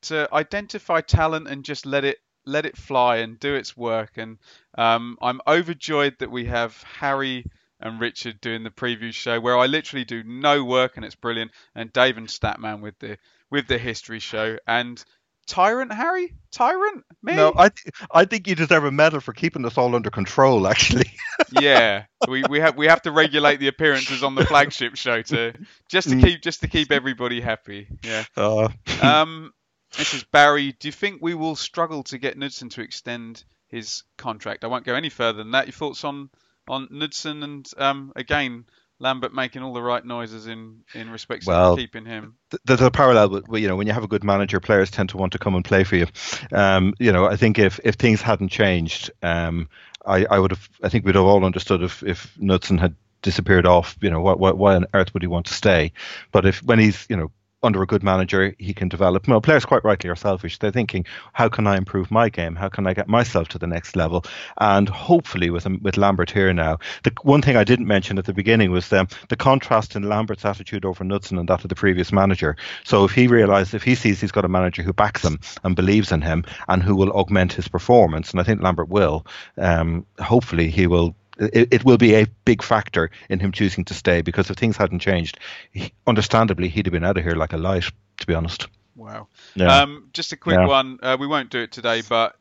to 0.01 0.29
identify 0.33 1.01
talent 1.01 1.47
and 1.47 1.65
just 1.65 1.85
let 1.85 2.05
it 2.05 2.17
let 2.45 2.65
it 2.65 2.77
fly 2.77 3.17
and 3.17 3.39
do 3.39 3.55
its 3.55 3.75
work. 3.75 4.11
And 4.17 4.37
um, 4.77 5.17
I'm 5.21 5.41
overjoyed 5.45 6.15
that 6.19 6.31
we 6.31 6.45
have 6.45 6.81
Harry 6.83 7.45
and 7.81 7.99
Richard 7.99 8.41
doing 8.41 8.63
the 8.63 8.69
preview 8.69 9.13
show, 9.13 9.39
where 9.39 9.57
I 9.57 9.65
literally 9.65 10.05
do 10.05 10.23
no 10.23 10.63
work 10.63 10.95
and 10.95 11.05
it's 11.05 11.15
brilliant. 11.15 11.51
And 11.75 11.91
Dave 11.91 12.17
and 12.17 12.27
Statman 12.27 12.81
with 12.81 12.97
the 12.99 13.17
with 13.49 13.67
the 13.67 13.77
history 13.77 14.19
show 14.19 14.57
and. 14.67 15.03
Tyrant 15.49 15.91
Harry? 15.91 16.33
Tyrant? 16.51 17.03
Me? 17.21 17.35
No, 17.35 17.51
I 17.55 17.69
th- 17.69 17.93
I 18.11 18.23
think 18.25 18.47
you 18.47 18.55
deserve 18.55 18.85
a 18.85 18.91
medal 18.91 19.19
for 19.19 19.33
keeping 19.33 19.65
us 19.65 19.77
all 19.77 19.93
under 19.95 20.09
control. 20.09 20.67
Actually, 20.67 21.11
yeah, 21.59 22.05
we, 22.27 22.43
we 22.49 22.59
have 22.59 22.77
we 22.77 22.87
have 22.87 23.01
to 23.01 23.11
regulate 23.11 23.57
the 23.59 23.67
appearances 23.67 24.23
on 24.23 24.35
the 24.35 24.45
flagship 24.45 24.95
show 24.95 25.21
to 25.23 25.53
just 25.89 26.09
to 26.09 26.15
Mm. 26.15 26.23
keep 26.23 26.41
just 26.41 26.61
to 26.61 26.67
keep 26.67 26.91
everybody 26.91 27.41
happy. 27.41 27.87
Yeah. 28.03 28.23
uh, 28.37 28.69
Um, 29.01 29.51
this 29.97 30.13
is 30.13 30.23
Barry. 30.23 30.71
Do 30.79 30.87
you 30.87 30.91
think 30.91 31.19
we 31.21 31.33
will 31.33 31.55
struggle 31.55 32.03
to 32.03 32.17
get 32.17 32.37
Knudsen 32.37 32.69
to 32.69 32.81
extend 32.81 33.43
his 33.67 34.03
contract? 34.17 34.63
I 34.63 34.67
won't 34.67 34.85
go 34.85 34.95
any 34.95 35.09
further 35.09 35.39
than 35.39 35.51
that. 35.51 35.65
Your 35.67 35.73
thoughts 35.73 36.03
on 36.03 36.29
on 36.67 36.87
Knudsen 36.91 37.43
and 37.43 37.69
um 37.77 38.13
again 38.15 38.65
Lambert 38.99 39.33
making 39.33 39.63
all 39.63 39.73
the 39.73 39.81
right 39.81 40.03
noises 40.03 40.47
in 40.47 40.81
in 40.93 41.09
respect 41.09 41.45
to 41.45 41.73
keeping 41.77 42.05
him. 42.05 42.35
th- 42.51 42.61
there's 42.65 42.81
a 42.81 42.91
parallel 42.91 43.29
with 43.29 43.47
with, 43.47 43.61
you 43.61 43.67
know 43.67 43.75
when 43.75 43.87
you 43.87 43.93
have 43.93 44.03
a 44.03 44.07
good 44.07 44.23
manager, 44.23 44.59
players 44.59 44.91
tend 44.91 45.09
to 45.09 45.17
want 45.17 45.33
to 45.33 45.39
come 45.39 45.55
and 45.55 45.63
play 45.63 45.83
for 45.83 45.95
you. 45.95 46.07
Um, 46.51 46.93
you 46.99 47.11
know, 47.11 47.25
I 47.25 47.35
think 47.35 47.57
if 47.57 47.79
if 47.83 47.95
things 47.95 48.21
hadn't 48.21 48.49
changed, 48.49 49.11
um, 49.23 49.69
I 50.05 50.25
I 50.25 50.39
would 50.39 50.51
have 50.51 50.69
I 50.83 50.89
think 50.89 51.05
we'd 51.05 51.15
have 51.15 51.23
all 51.23 51.45
understood 51.45 51.81
if 51.81 52.03
if 52.03 52.35
Knudsen 52.37 52.77
had 52.77 52.95
disappeared 53.21 53.65
off. 53.65 53.97
You 54.01 54.09
know, 54.09 54.21
what 54.21 54.39
why, 54.39 54.51
why 54.51 54.75
on 54.75 54.85
earth 54.93 55.13
would 55.13 55.23
he 55.23 55.27
want 55.27 55.45
to 55.47 55.53
stay? 55.53 55.93
But 56.31 56.45
if 56.45 56.61
when 56.63 56.79
he's 56.79 57.05
you 57.09 57.15
know 57.15 57.31
under 57.61 57.81
a 57.81 57.87
good 57.87 58.03
manager, 58.03 58.55
he 58.57 58.73
can 58.73 58.87
develop. 58.87 59.27
Well, 59.27 59.41
players 59.41 59.65
quite 59.65 59.83
rightly 59.83 60.09
are 60.09 60.15
selfish. 60.15 60.57
They're 60.57 60.71
thinking, 60.71 61.05
how 61.33 61.49
can 61.49 61.67
I 61.67 61.77
improve 61.77 62.09
my 62.09 62.29
game? 62.29 62.55
How 62.55 62.69
can 62.69 62.87
I 62.87 62.93
get 62.93 63.07
myself 63.07 63.49
to 63.49 63.59
the 63.59 63.67
next 63.67 63.95
level? 63.95 64.23
And 64.59 64.87
hopefully, 64.87 65.49
with 65.49 65.67
with 65.81 65.97
Lambert 65.97 66.31
here 66.31 66.53
now, 66.53 66.79
the 67.03 67.11
one 67.23 67.41
thing 67.41 67.57
I 67.57 67.63
didn't 67.63 67.87
mention 67.87 68.17
at 68.17 68.25
the 68.25 68.33
beginning 68.33 68.71
was 68.71 68.91
um, 68.93 69.07
the 69.27 69.35
contrast 69.35 69.95
in 69.95 70.03
Lambert's 70.03 70.45
attitude 70.45 70.85
over 70.85 71.03
Knudsen 71.03 71.37
and 71.37 71.49
that 71.49 71.63
of 71.63 71.69
the 71.69 71.75
previous 71.75 72.11
manager. 72.11 72.55
So 72.85 73.03
if 73.03 73.11
he 73.11 73.27
realizes, 73.27 73.73
if 73.73 73.83
he 73.83 73.95
sees 73.95 74.21
he's 74.21 74.31
got 74.31 74.45
a 74.45 74.49
manager 74.49 74.83
who 74.83 74.93
backs 74.93 75.23
him 75.23 75.39
and 75.63 75.75
believes 75.75 76.11
in 76.11 76.21
him 76.21 76.45
and 76.67 76.81
who 76.81 76.95
will 76.95 77.11
augment 77.11 77.53
his 77.53 77.67
performance, 77.67 78.31
and 78.31 78.39
I 78.39 78.43
think 78.43 78.61
Lambert 78.61 78.89
will, 78.89 79.25
um, 79.57 80.05
hopefully 80.19 80.69
he 80.69 80.87
will. 80.87 81.15
It, 81.39 81.73
it 81.73 81.85
will 81.85 81.97
be 81.97 82.15
a 82.15 82.27
big 82.45 82.61
factor 82.61 83.09
in 83.29 83.39
him 83.39 83.51
choosing 83.51 83.85
to 83.85 83.93
stay 83.93 84.21
because 84.21 84.49
if 84.49 84.57
things 84.57 84.77
hadn't 84.77 84.99
changed, 84.99 85.39
he, 85.71 85.91
understandably 86.05 86.67
he'd 86.67 86.85
have 86.85 86.93
been 86.93 87.03
out 87.05 87.17
of 87.17 87.23
here 87.23 87.35
like 87.35 87.53
a 87.53 87.57
light. 87.57 87.85
To 88.17 88.27
be 88.27 88.33
honest. 88.33 88.67
Wow. 88.97 89.27
Yeah. 89.55 89.73
Um, 89.83 90.09
just 90.11 90.33
a 90.33 90.35
quick 90.35 90.57
Yeah. 90.57 90.67
one. 90.67 90.99
Uh, 91.01 91.15
we 91.17 91.25
won't 91.25 91.49
do 91.49 91.59
it 91.59 91.71
today, 91.71 92.01
but 92.07 92.35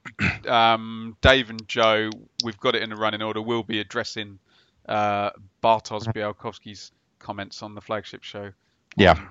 um, 0.48 1.16
Dave 1.20 1.50
and 1.50 1.68
Joe, 1.68 2.10
we've 2.42 2.58
got 2.58 2.74
it 2.74 2.82
in 2.82 2.90
a 2.90 2.96
running 2.96 3.22
order. 3.22 3.40
We'll 3.40 3.62
be 3.62 3.78
addressing 3.78 4.40
uh, 4.88 5.30
Bartosz 5.62 6.12
Białkowski's 6.12 6.90
comments 7.20 7.62
on 7.62 7.76
the 7.76 7.80
flagship 7.80 8.24
show. 8.24 8.50
Yeah. 8.96 9.12
on 9.12 9.28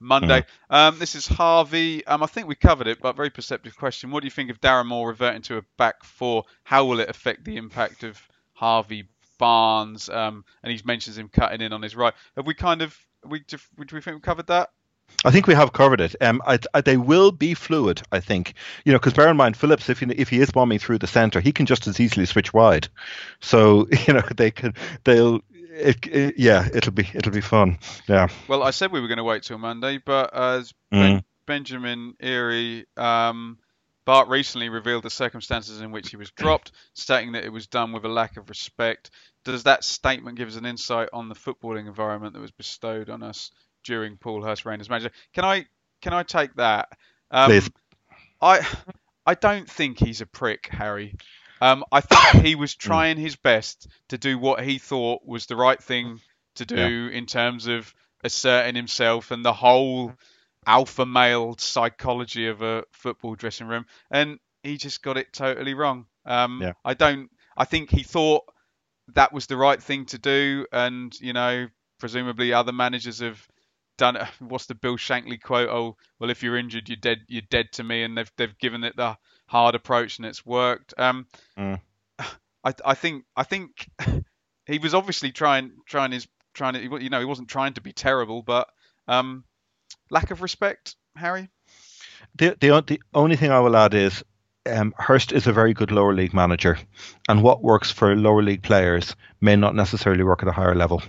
Monday. 0.00 0.44
Um, 0.68 0.98
this 0.98 1.14
is 1.14 1.26
Harvey. 1.26 2.06
Um, 2.06 2.22
I 2.22 2.26
think 2.26 2.46
we 2.46 2.54
covered 2.54 2.86
it, 2.88 3.00
but 3.00 3.16
very 3.16 3.30
perceptive 3.30 3.74
question. 3.76 4.10
What 4.10 4.20
do 4.20 4.26
you 4.26 4.30
think 4.30 4.50
of 4.50 4.60
Darren 4.60 4.86
Moore 4.86 5.08
reverting 5.08 5.42
to 5.42 5.56
a 5.56 5.62
back 5.78 6.04
four? 6.04 6.44
How 6.64 6.84
will 6.84 7.00
it 7.00 7.08
affect 7.08 7.44
the 7.44 7.56
impact 7.56 8.02
of 8.04 8.20
Harvey 8.56 9.08
Barnes? 9.38 10.08
Um, 10.08 10.44
and 10.62 10.72
he 10.72 10.80
mentions 10.84 11.16
him 11.16 11.28
cutting 11.28 11.60
in 11.60 11.72
on 11.72 11.82
his 11.82 11.94
right. 11.94 12.14
Have 12.36 12.46
we 12.46 12.54
kind 12.54 12.82
of 12.82 12.98
we 13.24 13.40
do 13.40 13.58
we 13.78 13.86
think 13.86 14.16
we 14.16 14.20
covered 14.20 14.48
that? 14.48 14.70
I 15.24 15.30
think 15.30 15.46
we 15.46 15.54
have 15.54 15.72
covered 15.72 16.00
it. 16.00 16.16
Um, 16.20 16.42
I, 16.46 16.58
I, 16.74 16.80
they 16.80 16.96
will 16.96 17.30
be 17.30 17.54
fluid. 17.54 18.02
I 18.10 18.20
think 18.20 18.54
you 18.84 18.92
know 18.92 18.98
because 18.98 19.14
bear 19.14 19.28
in 19.28 19.36
mind 19.36 19.56
Phillips, 19.56 19.88
if 19.88 20.00
he, 20.00 20.06
if 20.06 20.28
he 20.28 20.40
is 20.40 20.50
bombing 20.50 20.78
through 20.78 20.98
the 20.98 21.06
centre, 21.06 21.40
he 21.40 21.52
can 21.52 21.66
just 21.66 21.86
as 21.86 22.00
easily 22.00 22.26
switch 22.26 22.52
wide. 22.52 22.88
So 23.40 23.88
you 24.06 24.14
know 24.14 24.22
they 24.36 24.50
can 24.50 24.74
they'll 25.04 25.40
it, 25.76 26.06
it, 26.06 26.34
yeah, 26.38 26.68
it'll 26.72 26.92
be 26.92 27.08
it'll 27.14 27.32
be 27.32 27.40
fun. 27.40 27.78
Yeah. 28.08 28.28
Well, 28.48 28.62
I 28.62 28.70
said 28.70 28.92
we 28.92 29.00
were 29.00 29.08
going 29.08 29.18
to 29.18 29.24
wait 29.24 29.42
till 29.42 29.58
Monday, 29.58 29.98
but 29.98 30.34
as 30.34 30.72
ben, 30.90 31.22
Benjamin 31.46 32.14
Erie, 32.20 32.86
um, 32.96 33.58
Bart 34.06 34.28
recently 34.28 34.68
revealed 34.68 35.02
the 35.02 35.10
circumstances 35.10 35.80
in 35.80 35.90
which 35.90 36.10
he 36.10 36.16
was 36.16 36.30
dropped, 36.30 36.70
stating 36.94 37.32
that 37.32 37.44
it 37.44 37.52
was 37.52 37.66
done 37.66 37.92
with 37.92 38.04
a 38.04 38.08
lack 38.08 38.36
of 38.36 38.48
respect. 38.48 39.10
Does 39.44 39.64
that 39.64 39.84
statement 39.84 40.38
give 40.38 40.48
us 40.48 40.56
an 40.56 40.64
insight 40.64 41.08
on 41.12 41.28
the 41.28 41.34
footballing 41.34 41.88
environment 41.88 42.32
that 42.32 42.40
was 42.40 42.52
bestowed 42.52 43.10
on 43.10 43.22
us 43.24 43.50
during 43.84 44.16
Paul 44.16 44.42
Hurst's 44.42 44.64
reign 44.64 44.80
as 44.80 44.88
manager? 44.88 45.10
Can 45.34 45.44
I 45.44 45.66
can 46.00 46.14
I 46.14 46.22
take 46.22 46.54
that? 46.54 46.88
Um, 47.30 47.50
Please. 47.50 47.70
I 48.40 48.66
I 49.26 49.34
don't 49.34 49.68
think 49.68 49.98
he's 49.98 50.20
a 50.20 50.26
prick, 50.26 50.68
Harry. 50.70 51.16
Um, 51.60 51.84
I 51.90 52.00
think 52.00 52.44
he 52.44 52.54
was 52.54 52.74
trying 52.76 53.16
his 53.16 53.34
best 53.34 53.88
to 54.08 54.18
do 54.18 54.38
what 54.38 54.62
he 54.62 54.78
thought 54.78 55.26
was 55.26 55.46
the 55.46 55.56
right 55.56 55.82
thing 55.82 56.20
to 56.56 56.64
do 56.64 56.76
yeah. 56.76 57.18
in 57.18 57.26
terms 57.26 57.66
of 57.66 57.92
asserting 58.22 58.76
himself 58.76 59.32
and 59.32 59.44
the 59.44 59.52
whole 59.52 60.14
alpha 60.66 61.06
male 61.06 61.54
psychology 61.58 62.48
of 62.48 62.62
a 62.62 62.84
football 62.92 63.34
dressing 63.34 63.68
room, 63.68 63.86
and 64.10 64.38
he 64.62 64.76
just 64.76 65.02
got 65.02 65.16
it 65.16 65.32
totally 65.32 65.74
wrong. 65.74 66.06
Um, 66.24 66.60
yeah. 66.62 66.72
I 66.84 66.94
don't. 66.94 67.30
I 67.56 67.64
think 67.64 67.90
he 67.90 68.02
thought 68.02 68.44
that 69.14 69.32
was 69.32 69.46
the 69.46 69.56
right 69.56 69.82
thing 69.82 70.06
to 70.06 70.18
do, 70.18 70.66
and 70.72 71.18
you 71.20 71.32
know, 71.32 71.68
presumably 71.98 72.52
other 72.52 72.72
managers 72.72 73.20
have 73.20 73.46
done. 73.96 74.18
What's 74.40 74.66
the 74.66 74.74
Bill 74.74 74.96
Shankly 74.96 75.40
quote? 75.40 75.68
Oh, 75.68 75.96
well, 76.18 76.30
if 76.30 76.42
you're 76.42 76.58
injured, 76.58 76.88
you're 76.88 76.96
dead. 76.96 77.18
You're 77.28 77.42
dead 77.48 77.72
to 77.72 77.84
me, 77.84 78.02
and 78.02 78.16
they've 78.16 78.32
they've 78.36 78.58
given 78.58 78.84
it 78.84 78.96
the 78.96 79.16
hard 79.46 79.74
approach, 79.74 80.18
and 80.18 80.26
it's 80.26 80.44
worked. 80.44 80.94
Um, 80.98 81.26
mm. 81.58 81.80
I, 82.18 82.74
I 82.84 82.94
think 82.94 83.24
I 83.36 83.44
think 83.44 83.88
he 84.66 84.78
was 84.78 84.94
obviously 84.94 85.32
trying 85.32 85.72
trying 85.86 86.12
his 86.12 86.26
trying 86.54 86.74
to 86.74 87.02
you 87.02 87.10
know 87.10 87.20
he 87.20 87.24
wasn't 87.24 87.48
trying 87.48 87.74
to 87.74 87.80
be 87.80 87.92
terrible, 87.92 88.42
but 88.42 88.68
um, 89.06 89.44
lack 90.10 90.30
of 90.30 90.42
respect, 90.42 90.96
Harry. 91.16 91.48
The 92.36 92.56
the 92.60 92.82
the 92.86 93.00
only 93.14 93.36
thing 93.36 93.50
I 93.50 93.60
will 93.60 93.76
add 93.76 93.94
is 93.94 94.24
um, 94.66 94.94
Hurst 94.98 95.32
is 95.32 95.46
a 95.46 95.52
very 95.52 95.74
good 95.74 95.90
lower 95.90 96.14
league 96.14 96.34
manager, 96.34 96.78
and 97.28 97.42
what 97.42 97.62
works 97.62 97.90
for 97.90 98.14
lower 98.16 98.42
league 98.42 98.62
players 98.62 99.14
may 99.40 99.56
not 99.56 99.74
necessarily 99.74 100.24
work 100.24 100.42
at 100.42 100.48
a 100.48 100.52
higher 100.52 100.74
level. 100.74 101.02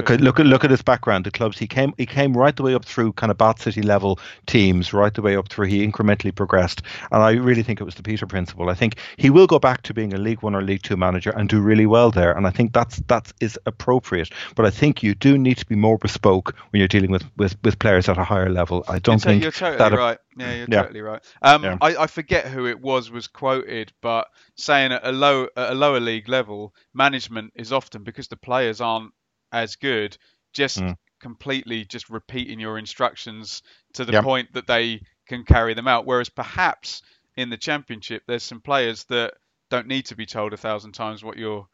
Okay, 0.00 0.16
look 0.16 0.40
at 0.40 0.46
look 0.46 0.64
at 0.64 0.70
his 0.70 0.82
background. 0.82 1.24
The 1.24 1.30
clubs 1.30 1.58
he 1.58 1.66
came 1.66 1.94
he 1.96 2.06
came 2.06 2.36
right 2.36 2.54
the 2.54 2.62
way 2.62 2.74
up 2.74 2.84
through 2.84 3.12
kind 3.12 3.30
of 3.30 3.38
Bath 3.38 3.62
City 3.62 3.82
level 3.82 4.18
teams, 4.46 4.92
right 4.92 5.12
the 5.12 5.22
way 5.22 5.36
up 5.36 5.48
through. 5.48 5.66
He 5.66 5.86
incrementally 5.86 6.34
progressed, 6.34 6.82
and 7.12 7.22
I 7.22 7.32
really 7.32 7.62
think 7.62 7.80
it 7.80 7.84
was 7.84 7.94
the 7.94 8.02
Peter 8.02 8.26
principle. 8.26 8.68
I 8.68 8.74
think 8.74 8.96
he 9.16 9.30
will 9.30 9.46
go 9.46 9.58
back 9.58 9.82
to 9.82 9.94
being 9.94 10.12
a 10.12 10.18
League 10.18 10.42
One 10.42 10.54
or 10.54 10.62
League 10.62 10.82
Two 10.82 10.96
manager 10.96 11.30
and 11.30 11.48
do 11.48 11.60
really 11.60 11.86
well 11.86 12.10
there, 12.10 12.32
and 12.32 12.46
I 12.46 12.50
think 12.50 12.72
that's 12.72 12.98
that 13.08 13.32
is 13.40 13.58
appropriate. 13.66 14.30
But 14.54 14.66
I 14.66 14.70
think 14.70 15.02
you 15.02 15.14
do 15.14 15.38
need 15.38 15.58
to 15.58 15.66
be 15.66 15.76
more 15.76 15.98
bespoke 15.98 16.54
when 16.70 16.78
you're 16.80 16.88
dealing 16.88 17.10
with 17.10 17.24
with, 17.36 17.56
with 17.62 17.78
players 17.78 18.08
at 18.08 18.18
a 18.18 18.24
higher 18.24 18.50
level. 18.50 18.84
I 18.88 18.98
don't 18.98 19.24
you're 19.24 19.30
think 19.32 19.42
you're 19.42 19.52
totally 19.52 19.78
that 19.78 19.92
right. 19.92 20.18
Yeah, 20.38 20.54
you're 20.54 20.66
yeah. 20.68 20.82
totally 20.82 21.00
right. 21.00 21.22
Um, 21.42 21.64
yeah. 21.64 21.78
I, 21.80 21.96
I 21.96 22.06
forget 22.06 22.46
who 22.46 22.66
it 22.66 22.80
was 22.80 23.10
was 23.10 23.26
quoted, 23.26 23.92
but 24.02 24.26
saying 24.56 24.92
at 24.92 25.06
a 25.06 25.12
low 25.12 25.48
at 25.56 25.72
a 25.72 25.74
lower 25.74 26.00
league 26.00 26.28
level, 26.28 26.74
management 26.92 27.52
is 27.54 27.72
often 27.72 28.04
because 28.04 28.28
the 28.28 28.36
players 28.36 28.80
aren't 28.80 29.12
as 29.52 29.76
good 29.76 30.16
just 30.52 30.78
mm. 30.78 30.96
completely 31.20 31.84
just 31.84 32.08
repeating 32.08 32.58
your 32.58 32.78
instructions 32.78 33.62
to 33.92 34.04
the 34.04 34.12
yep. 34.12 34.24
point 34.24 34.52
that 34.54 34.66
they 34.66 35.02
can 35.26 35.44
carry 35.44 35.74
them 35.74 35.86
out. 35.86 36.06
Whereas 36.06 36.28
perhaps 36.28 37.02
in 37.36 37.50
the 37.50 37.56
championship, 37.56 38.22
there's 38.26 38.42
some 38.42 38.60
players 38.60 39.04
that 39.04 39.34
don't 39.70 39.86
need 39.86 40.06
to 40.06 40.16
be 40.16 40.26
told 40.26 40.52
a 40.52 40.56
thousand 40.56 40.92
times 40.92 41.22
what 41.22 41.36
your 41.36 41.66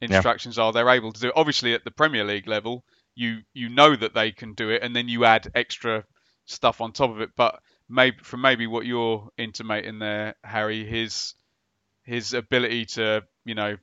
instructions 0.00 0.56
yep. 0.56 0.64
are. 0.64 0.72
They're 0.72 0.88
able 0.88 1.12
to 1.12 1.20
do. 1.20 1.28
It. 1.28 1.34
Obviously, 1.36 1.74
at 1.74 1.84
the 1.84 1.90
Premier 1.90 2.24
League 2.24 2.48
level, 2.48 2.84
you 3.14 3.40
you 3.52 3.68
know 3.68 3.94
that 3.94 4.14
they 4.14 4.32
can 4.32 4.54
do 4.54 4.70
it, 4.70 4.82
and 4.82 4.96
then 4.96 5.08
you 5.08 5.24
add 5.24 5.50
extra 5.54 6.04
stuff 6.46 6.80
on 6.80 6.92
top 6.92 7.10
of 7.10 7.20
it. 7.20 7.30
But 7.36 7.60
maybe 7.88 8.16
from 8.22 8.40
maybe 8.40 8.66
what 8.66 8.86
you're 8.86 9.28
intimating 9.36 9.98
there, 9.98 10.34
Harry, 10.42 10.84
his 10.84 11.34
his 12.02 12.32
ability 12.32 12.86
to 12.86 13.22
you 13.44 13.54
know 13.54 13.76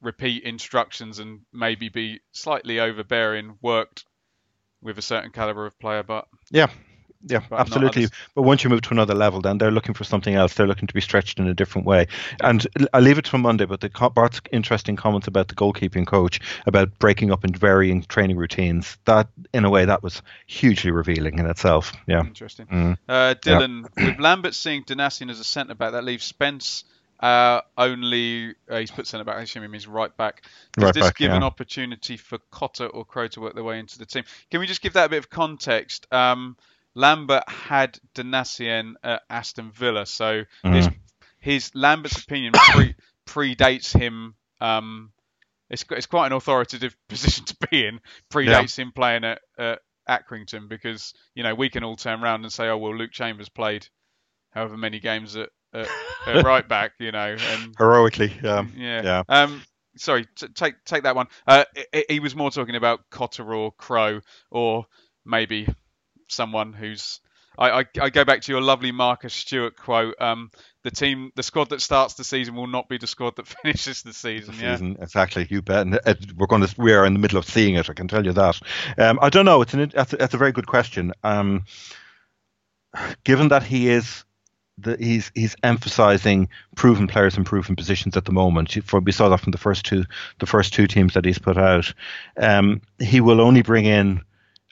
repeat 0.00 0.44
instructions 0.44 1.18
and 1.18 1.40
maybe 1.52 1.88
be 1.88 2.20
slightly 2.32 2.80
overbearing 2.80 3.58
worked 3.60 4.04
with 4.80 4.98
a 4.98 5.02
certain 5.02 5.30
caliber 5.30 5.66
of 5.66 5.78
player. 5.78 6.02
But 6.02 6.28
yeah, 6.50 6.68
yeah, 7.26 7.40
absolutely. 7.50 8.06
But 8.34 8.42
once 8.42 8.62
you 8.62 8.70
move 8.70 8.82
to 8.82 8.90
another 8.90 9.14
level, 9.14 9.40
then 9.40 9.58
they're 9.58 9.72
looking 9.72 9.94
for 9.94 10.04
something 10.04 10.34
else. 10.34 10.54
They're 10.54 10.68
looking 10.68 10.86
to 10.86 10.94
be 10.94 11.00
stretched 11.00 11.40
in 11.40 11.48
a 11.48 11.54
different 11.54 11.86
way. 11.86 12.06
And 12.40 12.64
I'll 12.92 13.02
leave 13.02 13.18
it 13.18 13.26
for 13.26 13.38
Monday. 13.38 13.64
But 13.64 13.80
the 13.80 13.90
Bart's 14.14 14.40
interesting 14.52 14.94
comments 14.94 15.26
about 15.26 15.48
the 15.48 15.54
goalkeeping 15.54 16.06
coach 16.06 16.40
about 16.66 16.96
breaking 16.98 17.32
up 17.32 17.42
and 17.42 17.56
varying 17.56 18.02
training 18.04 18.36
routines. 18.36 18.96
That, 19.04 19.28
in 19.52 19.64
a 19.64 19.70
way, 19.70 19.84
that 19.84 20.02
was 20.02 20.22
hugely 20.46 20.92
revealing 20.92 21.38
in 21.38 21.46
itself. 21.46 21.92
Yeah, 22.06 22.20
interesting. 22.20 22.66
Mm. 22.66 22.98
Uh, 23.08 23.34
Dylan, 23.34 23.88
yeah. 23.96 24.06
with 24.06 24.20
Lambert 24.20 24.54
seeing 24.54 24.84
Donacien 24.84 25.30
as 25.30 25.40
a 25.40 25.44
centre 25.44 25.74
back, 25.74 25.92
that 25.92 26.04
leaves 26.04 26.24
Spence 26.24 26.84
uh, 27.20 27.60
only 27.76 28.54
uh, 28.70 28.78
he's 28.78 28.90
put 28.90 29.06
centre 29.06 29.24
back. 29.24 29.36
I 29.36 29.42
assume 29.42 29.62
he 29.62 29.68
means 29.68 29.86
right 29.86 30.14
back. 30.16 30.42
Does 30.72 30.84
right 30.84 30.94
this 30.94 31.04
back, 31.04 31.16
give 31.16 31.30
yeah. 31.30 31.36
an 31.36 31.42
opportunity 31.42 32.16
for 32.16 32.38
Cotter 32.50 32.86
or 32.86 33.04
Crow 33.04 33.26
to 33.28 33.40
work 33.40 33.54
their 33.54 33.64
way 33.64 33.78
into 33.78 33.98
the 33.98 34.06
team? 34.06 34.24
Can 34.50 34.60
we 34.60 34.66
just 34.66 34.82
give 34.82 34.92
that 34.92 35.06
a 35.06 35.08
bit 35.08 35.18
of 35.18 35.30
context? 35.30 36.06
Um, 36.12 36.56
Lambert 36.94 37.48
had 37.48 37.98
Donacien 38.14 38.94
at 39.02 39.22
Aston 39.28 39.70
Villa, 39.72 40.06
so 40.06 40.44
mm. 40.64 40.74
his 40.74 40.88
his 41.38 41.74
Lambert's 41.74 42.22
opinion 42.22 42.52
pre, 42.70 42.94
predates 43.26 43.96
him. 43.96 44.34
Um, 44.60 45.12
it's 45.70 45.84
it's 45.90 46.06
quite 46.06 46.26
an 46.26 46.32
authoritative 46.32 46.96
position 47.08 47.44
to 47.46 47.56
be 47.68 47.86
in. 47.86 48.00
Predates 48.30 48.78
yeah. 48.78 48.84
him 48.84 48.92
playing 48.92 49.24
at, 49.24 49.40
at 49.58 49.80
Accrington 50.08 50.68
because 50.68 51.14
you 51.34 51.42
know 51.42 51.54
we 51.54 51.68
can 51.68 51.84
all 51.84 51.96
turn 51.96 52.22
around 52.22 52.44
and 52.44 52.52
say, 52.52 52.68
oh 52.68 52.78
well, 52.78 52.96
Luke 52.96 53.12
Chambers 53.12 53.48
played 53.48 53.86
however 54.50 54.76
many 54.76 54.98
games 54.98 55.36
at 55.36 55.50
at, 55.78 55.88
at 56.26 56.44
right 56.44 56.66
back, 56.66 56.92
you 56.98 57.12
know, 57.12 57.36
and 57.38 57.74
heroically, 57.78 58.32
yeah, 58.42 58.64
yeah. 58.76 59.02
yeah. 59.02 59.22
Um, 59.28 59.62
sorry, 59.96 60.26
t- 60.36 60.48
take 60.48 60.84
take 60.84 61.04
that 61.04 61.16
one. 61.16 61.26
Uh, 61.46 61.64
he 62.08 62.20
was 62.20 62.34
more 62.34 62.50
talking 62.50 62.76
about 62.76 63.00
Cotter 63.10 63.54
or 63.54 63.72
Crowe, 63.72 64.20
or 64.50 64.86
maybe 65.24 65.68
someone 66.28 66.72
who's. 66.72 67.20
I, 67.60 67.80
I, 67.80 67.84
I, 68.00 68.10
go 68.10 68.24
back 68.24 68.42
to 68.42 68.52
your 68.52 68.60
lovely 68.60 68.92
Marcus 68.92 69.34
Stewart 69.34 69.76
quote. 69.76 70.14
Um, 70.20 70.52
the 70.84 70.92
team, 70.92 71.32
the 71.34 71.42
squad 71.42 71.70
that 71.70 71.80
starts 71.80 72.14
the 72.14 72.22
season 72.22 72.54
will 72.54 72.68
not 72.68 72.88
be 72.88 72.98
the 72.98 73.08
squad 73.08 73.34
that 73.34 73.48
finishes 73.62 74.02
the 74.02 74.12
season. 74.12 74.54
The 74.54 74.60
season 74.60 74.92
yeah? 74.96 75.02
exactly. 75.02 75.44
You 75.50 75.60
bet. 75.60 75.86
And 75.86 76.00
we're 76.36 76.46
going 76.46 76.64
to. 76.64 76.72
We 76.78 76.92
are 76.92 77.04
in 77.04 77.14
the 77.14 77.18
middle 77.18 77.36
of 77.36 77.46
seeing 77.46 77.74
it. 77.74 77.90
I 77.90 77.94
can 77.94 78.06
tell 78.06 78.24
you 78.24 78.32
that. 78.32 78.60
Um, 78.96 79.18
I 79.20 79.28
don't 79.28 79.44
know. 79.44 79.60
It's 79.62 79.74
an. 79.74 79.90
That's 79.92 80.12
a, 80.12 80.16
that's 80.16 80.34
a 80.34 80.38
very 80.38 80.52
good 80.52 80.68
question. 80.68 81.12
Um, 81.24 81.64
given 83.24 83.48
that 83.48 83.64
he 83.64 83.88
is 83.88 84.24
he's 84.98 85.30
he's 85.34 85.56
emphasizing 85.62 86.48
proven 86.76 87.06
players 87.06 87.36
and 87.36 87.46
proven 87.46 87.76
positions 87.76 88.16
at 88.16 88.24
the 88.24 88.32
moment. 88.32 88.76
For 88.84 89.00
we 89.00 89.12
saw 89.12 89.28
that 89.28 89.40
from 89.40 89.52
the 89.52 89.58
first 89.58 89.84
two 89.84 90.04
the 90.38 90.46
first 90.46 90.72
two 90.72 90.86
teams 90.86 91.14
that 91.14 91.24
he's 91.24 91.38
put 91.38 91.56
out. 91.56 91.92
Um, 92.36 92.80
he 92.98 93.20
will 93.20 93.40
only 93.40 93.62
bring 93.62 93.84
in. 93.84 94.22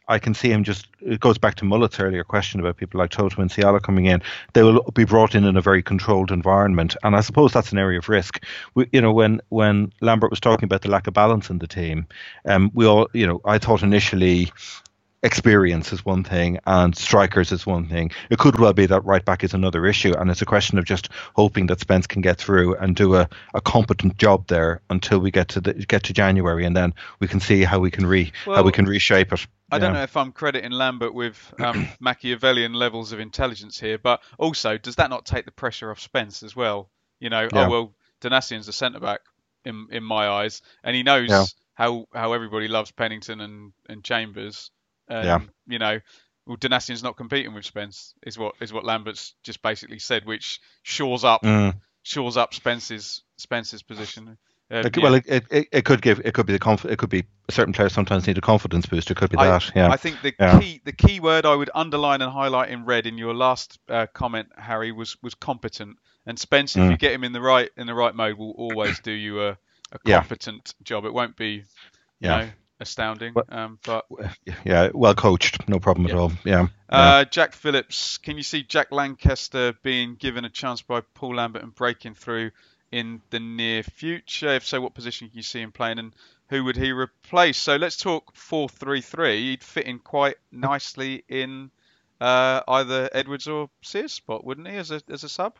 I 0.08 0.20
can 0.20 0.34
see 0.34 0.52
him 0.52 0.62
just. 0.62 0.86
It 1.00 1.18
goes 1.18 1.36
back 1.36 1.56
to 1.56 1.64
Mullet's 1.64 1.98
earlier 1.98 2.22
question 2.22 2.60
about 2.60 2.76
people 2.76 2.98
like 2.98 3.10
Toto 3.10 3.42
Nsiala 3.42 3.82
coming 3.82 4.06
in. 4.06 4.22
They 4.52 4.62
will 4.62 4.82
be 4.94 5.04
brought 5.04 5.34
in 5.34 5.44
in 5.44 5.56
a 5.56 5.60
very 5.60 5.82
controlled 5.82 6.30
environment, 6.30 6.96
and 7.02 7.16
I 7.16 7.20
suppose 7.22 7.52
that's 7.52 7.72
an 7.72 7.78
area 7.78 7.98
of 7.98 8.08
risk. 8.08 8.44
We, 8.74 8.88
you 8.92 9.00
know, 9.00 9.12
when 9.12 9.40
when 9.48 9.92
Lambert 10.00 10.30
was 10.30 10.40
talking 10.40 10.64
about 10.64 10.82
the 10.82 10.90
lack 10.90 11.08
of 11.08 11.14
balance 11.14 11.50
in 11.50 11.58
the 11.58 11.66
team, 11.66 12.06
um, 12.44 12.70
we 12.72 12.86
all, 12.86 13.08
you 13.14 13.26
know, 13.26 13.40
I 13.44 13.58
thought 13.58 13.82
initially 13.82 14.52
experience 15.26 15.92
is 15.92 16.04
one 16.04 16.24
thing 16.24 16.58
and 16.66 16.96
strikers 16.96 17.52
is 17.52 17.66
one 17.66 17.86
thing. 17.86 18.12
It 18.30 18.38
could 18.38 18.58
well 18.58 18.72
be 18.72 18.86
that 18.86 19.04
right 19.04 19.24
back 19.24 19.44
is 19.44 19.52
another 19.52 19.84
issue, 19.84 20.14
and 20.16 20.30
it's 20.30 20.40
a 20.40 20.46
question 20.46 20.78
of 20.78 20.84
just 20.84 21.10
hoping 21.34 21.66
that 21.66 21.80
Spence 21.80 22.06
can 22.06 22.22
get 22.22 22.38
through 22.38 22.76
and 22.76 22.94
do 22.94 23.16
a, 23.16 23.28
a 23.52 23.60
competent 23.60 24.16
job 24.16 24.46
there 24.46 24.80
until 24.88 25.18
we 25.18 25.30
get 25.30 25.48
to 25.48 25.60
the, 25.60 25.74
get 25.74 26.04
to 26.04 26.12
January, 26.12 26.64
and 26.64 26.76
then 26.76 26.94
we 27.18 27.28
can 27.28 27.40
see 27.40 27.64
how 27.64 27.80
we 27.80 27.90
can 27.90 28.06
re 28.06 28.32
well, 28.46 28.56
how 28.56 28.62
we 28.62 28.72
can 28.72 28.86
reshape 28.86 29.32
it. 29.32 29.46
I 29.70 29.80
don't 29.80 29.94
know 29.94 30.02
if 30.04 30.16
I'm 30.16 30.30
crediting 30.30 30.70
Lambert 30.70 31.12
with 31.12 31.54
um, 31.58 31.88
Machiavellian 32.00 32.72
levels 32.72 33.12
of 33.12 33.18
intelligence 33.18 33.80
here, 33.80 33.98
but 33.98 34.22
also 34.38 34.78
does 34.78 34.96
that 34.96 35.10
not 35.10 35.26
take 35.26 35.44
the 35.44 35.50
pressure 35.50 35.90
off 35.90 36.00
Spence 36.00 36.44
as 36.44 36.54
well? 36.54 36.88
You 37.18 37.30
know, 37.30 37.48
oh, 37.52 37.56
yeah. 37.56 37.66
oh 37.66 37.70
well, 37.70 37.94
Donacien's 38.20 38.68
a 38.68 38.72
centre 38.72 39.00
back 39.00 39.20
in 39.64 39.88
in 39.90 40.04
my 40.04 40.28
eyes, 40.28 40.62
and 40.84 40.94
he 40.94 41.02
knows 41.02 41.28
yeah. 41.28 41.44
how 41.74 42.06
how 42.14 42.32
everybody 42.32 42.68
loves 42.68 42.92
Pennington 42.92 43.40
and 43.40 43.72
and 43.88 44.04
Chambers. 44.04 44.70
Um, 45.08 45.24
yeah. 45.24 45.40
You 45.66 45.78
know, 45.78 46.00
well, 46.46 46.56
Donacien's 46.56 47.02
not 47.02 47.16
competing 47.16 47.54
with 47.54 47.64
Spence, 47.64 48.14
is 48.24 48.38
what 48.38 48.54
is 48.60 48.72
what 48.72 48.84
Lambert's 48.84 49.34
just 49.42 49.62
basically 49.62 49.98
said, 49.98 50.24
which 50.24 50.60
shores 50.82 51.24
up 51.24 51.42
Mm. 51.42 51.74
shores 52.02 52.36
up 52.36 52.54
Spence's 52.54 53.22
Spence's 53.36 53.82
position. 53.82 54.38
Uh, 54.70 54.78
It 54.78 54.92
could- 54.92 54.96
yeah. 54.96 55.02
Well, 55.04 55.14
it, 55.14 55.44
it, 55.50 55.68
it 55.72 55.84
could 55.84 56.02
give 56.02 56.20
it 56.24 56.34
could 56.34 56.46
be 56.46 56.52
the 56.52 56.58
conf- 56.58 56.84
it 56.84 56.98
could 56.98 57.08
be 57.10 57.24
certain 57.50 57.72
players 57.72 57.92
sometimes 57.92 58.26
need 58.26 58.36
a 58.38 58.40
confidence 58.40 58.86
boost. 58.86 59.10
It 59.10 59.16
could 59.16 59.30
be 59.30 59.38
I, 59.38 59.46
that. 59.46 59.70
Yeah. 59.76 59.88
I 59.90 59.96
think 59.96 60.22
the 60.22 60.34
Yeah. 60.40 60.58
key 60.60 60.80
the 60.84 60.92
key 60.92 61.20
word 61.20 61.46
I 61.46 61.54
would 61.54 61.70
underline 61.74 62.20
and 62.22 62.32
highlight 62.32 62.70
in 62.70 62.84
red 62.84 63.06
in 63.06 63.16
your 63.18 63.34
last 63.34 63.78
uh, 63.88 64.06
comment, 64.12 64.48
Harry, 64.56 64.90
was 64.92 65.16
was 65.22 65.34
competent. 65.34 65.96
And 66.26 66.36
Spence, 66.36 66.74
if 66.74 66.82
Mm. 66.82 66.90
you 66.90 66.96
get 66.96 67.12
him 67.12 67.22
in 67.22 67.30
the 67.32 67.40
right 67.40 67.70
in 67.76 67.86
the 67.86 67.94
right 67.94 68.14
mode, 68.14 68.38
will 68.38 68.50
always 68.58 68.98
do 69.00 69.12
you 69.12 69.40
a, 69.42 69.50
a 69.92 69.98
Yeah. 70.04 70.18
competent 70.18 70.74
job. 70.82 71.04
It 71.04 71.12
won't 71.14 71.36
be, 71.36 71.48
you 71.48 71.64
Yeah. 72.20 72.36
know, 72.38 72.50
astounding. 72.80 73.34
Um, 73.48 73.78
but 73.84 74.06
yeah, 74.64 74.90
well 74.94 75.14
coached, 75.14 75.68
no 75.68 75.78
problem 75.78 76.06
Yeah. 76.06 76.14
at 76.14 76.18
all. 76.18 76.32
Yeah. 76.44 76.66
Uh, 76.88 77.24
Jack 77.24 77.52
Phillips, 77.52 78.18
can 78.18 78.36
you 78.36 78.42
see 78.42 78.62
Jack 78.62 78.90
Lankester 78.90 79.74
being 79.82 80.14
given 80.16 80.44
a 80.44 80.50
chance 80.50 80.82
by 80.82 81.00
Paul 81.14 81.36
Lambert 81.36 81.62
and 81.62 81.74
breaking 81.74 82.14
through 82.14 82.50
in 82.92 83.20
the 83.30 83.40
near 83.40 83.82
future? 83.82 84.48
If 84.54 84.66
so, 84.66 84.80
what 84.80 84.94
position 84.94 85.28
can 85.28 85.36
you 85.36 85.42
see 85.42 85.60
him 85.60 85.72
playing 85.72 85.98
and 85.98 86.14
who 86.48 86.62
would 86.64 86.76
he 86.76 86.92
replace? 86.92 87.58
So 87.58 87.76
let's 87.76 87.96
talk 87.96 88.34
4 88.34 88.68
3 88.68 89.00
3. 89.00 89.42
He'd 89.50 89.64
fit 89.64 89.86
in 89.86 89.98
quite 89.98 90.36
nicely 90.52 91.24
in 91.28 91.70
uh, 92.20 92.60
either 92.68 93.10
Edwards 93.12 93.48
or 93.48 93.68
Sears 93.82 94.12
spot, 94.12 94.44
wouldn't 94.44 94.68
he, 94.68 94.76
as 94.76 94.90
a, 94.90 95.00
as 95.10 95.24
a 95.24 95.28
sub? 95.28 95.56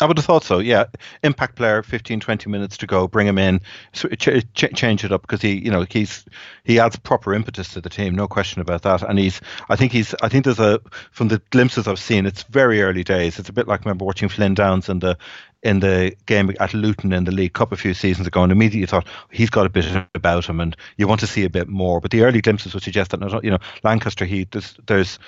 I 0.00 0.06
would 0.06 0.16
have 0.16 0.24
thought 0.24 0.44
so. 0.44 0.60
Yeah, 0.60 0.84
impact 1.24 1.56
player, 1.56 1.82
15, 1.82 2.20
20 2.20 2.50
minutes 2.50 2.76
to 2.78 2.86
go, 2.86 3.08
bring 3.08 3.26
him 3.26 3.38
in, 3.38 3.60
ch- 3.92 4.16
ch- 4.54 4.74
change 4.74 5.04
it 5.04 5.12
up 5.12 5.22
because 5.22 5.42
he, 5.42 5.58
you 5.58 5.70
know, 5.70 5.84
he's 5.90 6.24
he 6.64 6.78
adds 6.78 6.96
proper 6.96 7.34
impetus 7.34 7.72
to 7.72 7.80
the 7.80 7.88
team, 7.88 8.14
no 8.14 8.28
question 8.28 8.62
about 8.62 8.82
that. 8.82 9.02
And 9.02 9.18
he's, 9.18 9.40
I 9.68 9.76
think 9.76 9.92
he's, 9.92 10.14
I 10.22 10.28
think 10.28 10.44
there's 10.44 10.60
a 10.60 10.80
from 11.10 11.28
the 11.28 11.42
glimpses 11.50 11.88
I've 11.88 11.98
seen, 11.98 12.26
it's 12.26 12.44
very 12.44 12.82
early 12.82 13.02
days. 13.02 13.38
It's 13.38 13.48
a 13.48 13.52
bit 13.52 13.66
like 13.66 13.80
I 13.80 13.84
remember 13.84 14.04
watching 14.04 14.28
Flynn 14.28 14.54
Downes 14.54 14.88
in 14.88 15.00
the 15.00 15.18
in 15.64 15.80
the 15.80 16.14
game 16.26 16.54
at 16.60 16.72
Luton 16.72 17.12
in 17.12 17.24
the 17.24 17.32
League 17.32 17.54
Cup 17.54 17.72
a 17.72 17.76
few 17.76 17.92
seasons 17.92 18.28
ago, 18.28 18.42
and 18.42 18.52
immediately 18.52 18.86
thought 18.86 19.08
he's 19.32 19.50
got 19.50 19.66
a 19.66 19.70
bit 19.70 19.86
about 20.14 20.46
him, 20.46 20.60
and 20.60 20.76
you 20.96 21.08
want 21.08 21.20
to 21.20 21.26
see 21.26 21.44
a 21.44 21.50
bit 21.50 21.68
more. 21.68 22.00
But 22.00 22.12
the 22.12 22.22
early 22.22 22.40
glimpses 22.40 22.74
would 22.74 22.84
suggest 22.84 23.10
that, 23.10 23.40
you 23.42 23.50
know, 23.50 23.58
Lankester, 23.82 24.24
he 24.24 24.46
there's 24.52 24.76
there's 24.86 25.18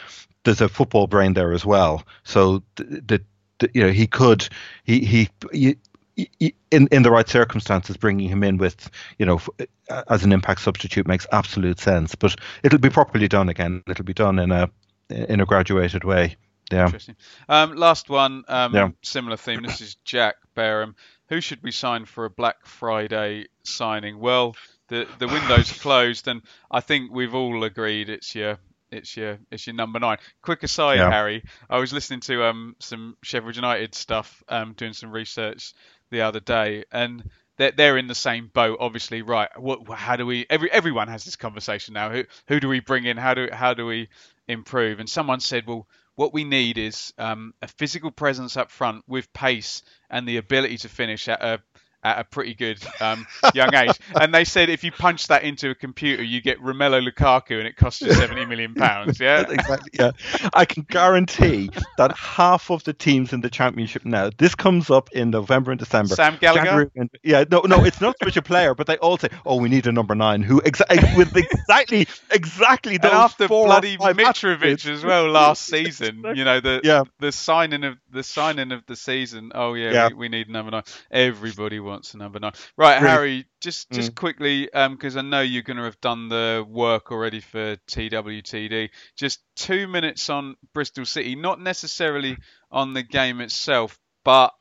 there's 0.44 0.60
a 0.60 0.68
football 0.68 1.06
brain 1.06 1.34
there 1.34 1.52
as 1.52 1.66
well. 1.66 2.05
So 2.24 2.62
the, 2.76 2.84
the 2.84 3.24
you 3.74 3.82
know 3.82 3.91
he 3.91 4.07
could 4.07 4.49
he 4.85 5.01
he. 5.05 5.28
he 5.53 5.77
in 6.70 6.87
in 6.93 7.03
the 7.03 7.11
right 7.11 7.28
circumstances, 7.28 7.97
bringing 7.97 8.28
him 8.28 8.43
in 8.43 8.59
with 8.59 8.91
you 9.19 9.24
know 9.24 9.41
as 10.09 10.23
an 10.23 10.32
impact 10.32 10.61
substitute 10.61 11.07
makes 11.07 11.27
absolute 11.32 11.81
sense. 11.81 12.15
But 12.15 12.37
it'll 12.62 12.78
be 12.78 12.91
properly 12.91 13.27
done 13.28 13.49
again. 13.49 13.82
It'll 13.89 14.05
be 14.05 14.12
done 14.12 14.39
in 14.39 14.51
a 14.53 14.70
in 15.09 15.41
a 15.41 15.47
graduated 15.47 16.05
way. 16.05 16.37
Yeah. 16.70 16.85
Interesting. 16.87 17.16
Um, 17.49 17.74
last 17.74 18.09
one, 18.11 18.45
um, 18.49 18.74
Yeah. 18.74 18.91
similar 19.03 19.37
theme. 19.37 19.62
This 19.62 19.81
is 19.81 19.97
Jack 20.05 20.37
Barham. 20.55 20.95
Who 21.28 21.41
should 21.41 21.62
we 21.62 21.73
sign 21.73 22.05
for 22.05 22.24
a 22.27 22.31
Black 22.31 22.66
Friday 22.66 23.47
signing? 23.65 24.19
Well, 24.19 24.57
the 24.89 25.07
the 25.19 25.27
window's 25.27 25.73
closed, 25.81 26.28
and 26.28 26.43
I 26.70 26.81
think 26.81 27.12
we've 27.12 27.35
all 27.35 27.65
agreed 27.65 28.09
it's 28.11 28.35
your 28.35 28.59
it's 28.91 29.17
your 29.17 29.39
it's 29.51 29.67
your 29.67 29.75
number 29.75 29.99
nine. 29.99 30.19
Quick 30.43 30.62
aside, 30.62 30.97
Yeah. 30.97 31.11
Harry. 31.11 31.45
I 31.69 31.79
was 31.79 31.93
listening 31.93 32.21
to 32.21 32.45
um 32.45 32.77
some 32.79 33.17
Sheffield 33.23 33.57
United 33.57 33.95
stuff, 33.95 34.43
um 34.49 34.75
doing 34.75 34.93
some 34.93 35.11
research 35.11 35.73
the 36.11 36.23
other 36.23 36.41
day, 36.41 36.85
and 36.93 37.29
they're 37.57 37.73
they're 37.73 37.99
in 37.99 38.07
the 38.09 38.15
same 38.15 38.51
boat. 38.53 38.79
Obviously, 38.81 39.23
right? 39.23 39.49
What 39.59 39.89
how 39.91 40.17
do 40.17 40.27
we? 40.27 40.47
Every 40.51 40.71
everyone 40.71 41.09
has 41.09 41.25
this 41.25 41.37
conversation 41.37 41.95
now. 41.95 42.11
Who 42.11 42.25
who 42.49 42.61
do 42.61 42.69
we 42.69 42.81
bring 42.81 43.05
in? 43.05 43.17
How 43.17 43.35
do 43.35 43.49
how 43.53 43.75
do 43.75 43.87
we 43.87 44.09
improve? 44.49 45.01
And 45.01 45.09
someone 45.09 45.41
said, 45.41 45.67
well. 45.67 45.87
What 46.17 46.35
we 46.35 46.45
need 46.45 46.77
is 46.77 47.15
um, 47.17 47.55
a 47.62 47.69
physical 47.69 48.11
presence 48.11 48.59
up 48.59 48.71
front 48.71 49.05
with 49.09 49.33
pace 49.33 49.83
and 50.11 50.29
the 50.29 50.37
ability 50.37 50.77
to 50.79 50.89
finish 50.91 51.29
at 51.29 51.43
a 51.43 51.62
at 52.02 52.18
a 52.18 52.24
pretty 52.24 52.55
good 52.55 52.78
um, 53.01 53.27
young 53.55 53.74
age. 53.74 53.98
And 54.18 54.35
they 54.35 54.44
said 54.44 54.68
if 54.70 54.85
you 54.85 54.93
punch 54.93 55.28
that 55.28 55.43
into 55.43 55.70
a 55.70 55.74
computer, 55.74 56.22
you 56.22 56.40
get 56.40 56.59
Romelu 56.60 57.06
Lukaku, 57.09 57.59
and 57.59 57.66
it 57.66 57.77
costs 57.77 58.01
you 58.02 58.12
seventy 58.12 58.44
million 58.47 58.74
pounds. 58.74 59.18
Yeah, 59.31 59.44
exactly. 59.48 59.90
Yeah, 59.93 60.12
I 60.55 60.64
can 60.64 60.85
guarantee 60.89 61.70
that 61.98 62.16
half 62.16 62.70
of 62.70 62.82
the 62.85 62.93
teams 62.93 63.32
in 63.32 63.40
the 63.43 63.51
championship 63.51 64.05
now. 64.05 64.31
This 64.39 64.55
comes 64.55 64.89
up 64.90 65.10
in 65.12 65.31
November 65.31 65.72
and 65.72 65.78
December. 65.78 66.14
Sam 66.14 66.39
Gallagher? 66.40 66.64
January 66.64 66.90
and- 66.97 67.10
yeah, 67.22 67.44
no, 67.51 67.60
no, 67.60 67.85
it's 67.85 68.01
not 68.01 68.16
so 68.18 68.27
much 68.27 68.36
a 68.36 68.43
player, 68.43 68.74
but 68.74 68.86
they 68.86 68.97
all 68.98 69.18
say, 69.18 69.28
"Oh, 69.44 69.56
we 69.56 69.68
need 69.68 69.86
a 69.86 69.93
number 69.93 70.14
nine 70.14 70.43
who 70.43 70.60
exa- 70.62 71.16
with 71.16 71.36
exactly, 71.36 72.06
exactly 72.31 72.97
those 72.97 73.10
and 73.12 73.20
after 73.20 73.48
four 73.48 73.66
bloody 73.66 73.97
Mitrovic 73.98 74.89
as 74.90 75.05
well 75.05 75.28
last 75.31 75.62
season, 75.66 76.24
you 76.35 76.44
know 76.44 76.60
the 76.60 76.81
Yeah. 76.82 77.02
the 77.18 77.32
signing 77.32 77.85
of 77.85 77.98
the 78.10 78.22
signing 78.22 78.72
of 78.72 78.85
the 78.86 78.97
season. 78.97 79.52
Oh 79.55 79.74
yeah, 79.74 79.93
Yeah. 79.93 80.09
We, 80.09 80.14
we 80.14 80.28
need 80.28 80.48
number 80.48 80.70
nine. 80.70 80.85
Everybody 81.10 81.81
wants 81.91 82.15
a 82.15 82.17
number 82.17 82.41
nine. 82.41 82.53
Right? 82.77 82.99
Harry, 82.99 83.47
just 83.61 83.91
just 83.91 84.12
Mm. 84.12 84.15
quickly, 84.17 84.69
because 84.73 85.17
I 85.17 85.23
know 85.23 85.41
you're 85.43 85.62
going 85.62 85.77
to 85.77 85.83
have 85.85 86.01
done 86.01 86.29
the 86.29 86.65
work 86.67 87.12
already 87.12 87.41
for 87.41 87.77
TWTD. 87.87 88.91
Just 89.17 89.41
two 89.57 89.87
minutes 89.89 90.31
on 90.31 90.57
Bristol 90.73 91.05
City, 91.05 91.37
not 91.37 91.61
necessarily 91.61 92.39
on 92.71 92.95
the 92.95 93.03
game 93.03 93.41
itself, 93.41 93.99
but 94.25 94.53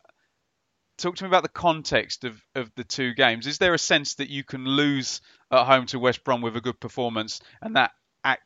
talk 0.97 1.15
to 1.15 1.23
me 1.23 1.27
about 1.29 1.43
the 1.43 1.49
context 1.49 2.25
of, 2.25 2.41
of 2.55 2.69
the 2.75 2.83
two 2.83 3.13
games. 3.13 3.47
Is 3.47 3.57
there 3.57 3.73
a 3.73 3.79
sense 3.79 4.15
that 4.15 4.29
you 4.29 4.43
can 4.43 4.65
lose 4.65 5.21
at 5.51 5.65
home 5.65 5.85
to 5.87 5.99
West 5.99 6.23
Brom 6.25 6.41
with 6.41 6.57
a 6.57 6.61
good 6.61 6.79
performance 6.79 7.39
and 7.61 7.77
that 7.77 7.91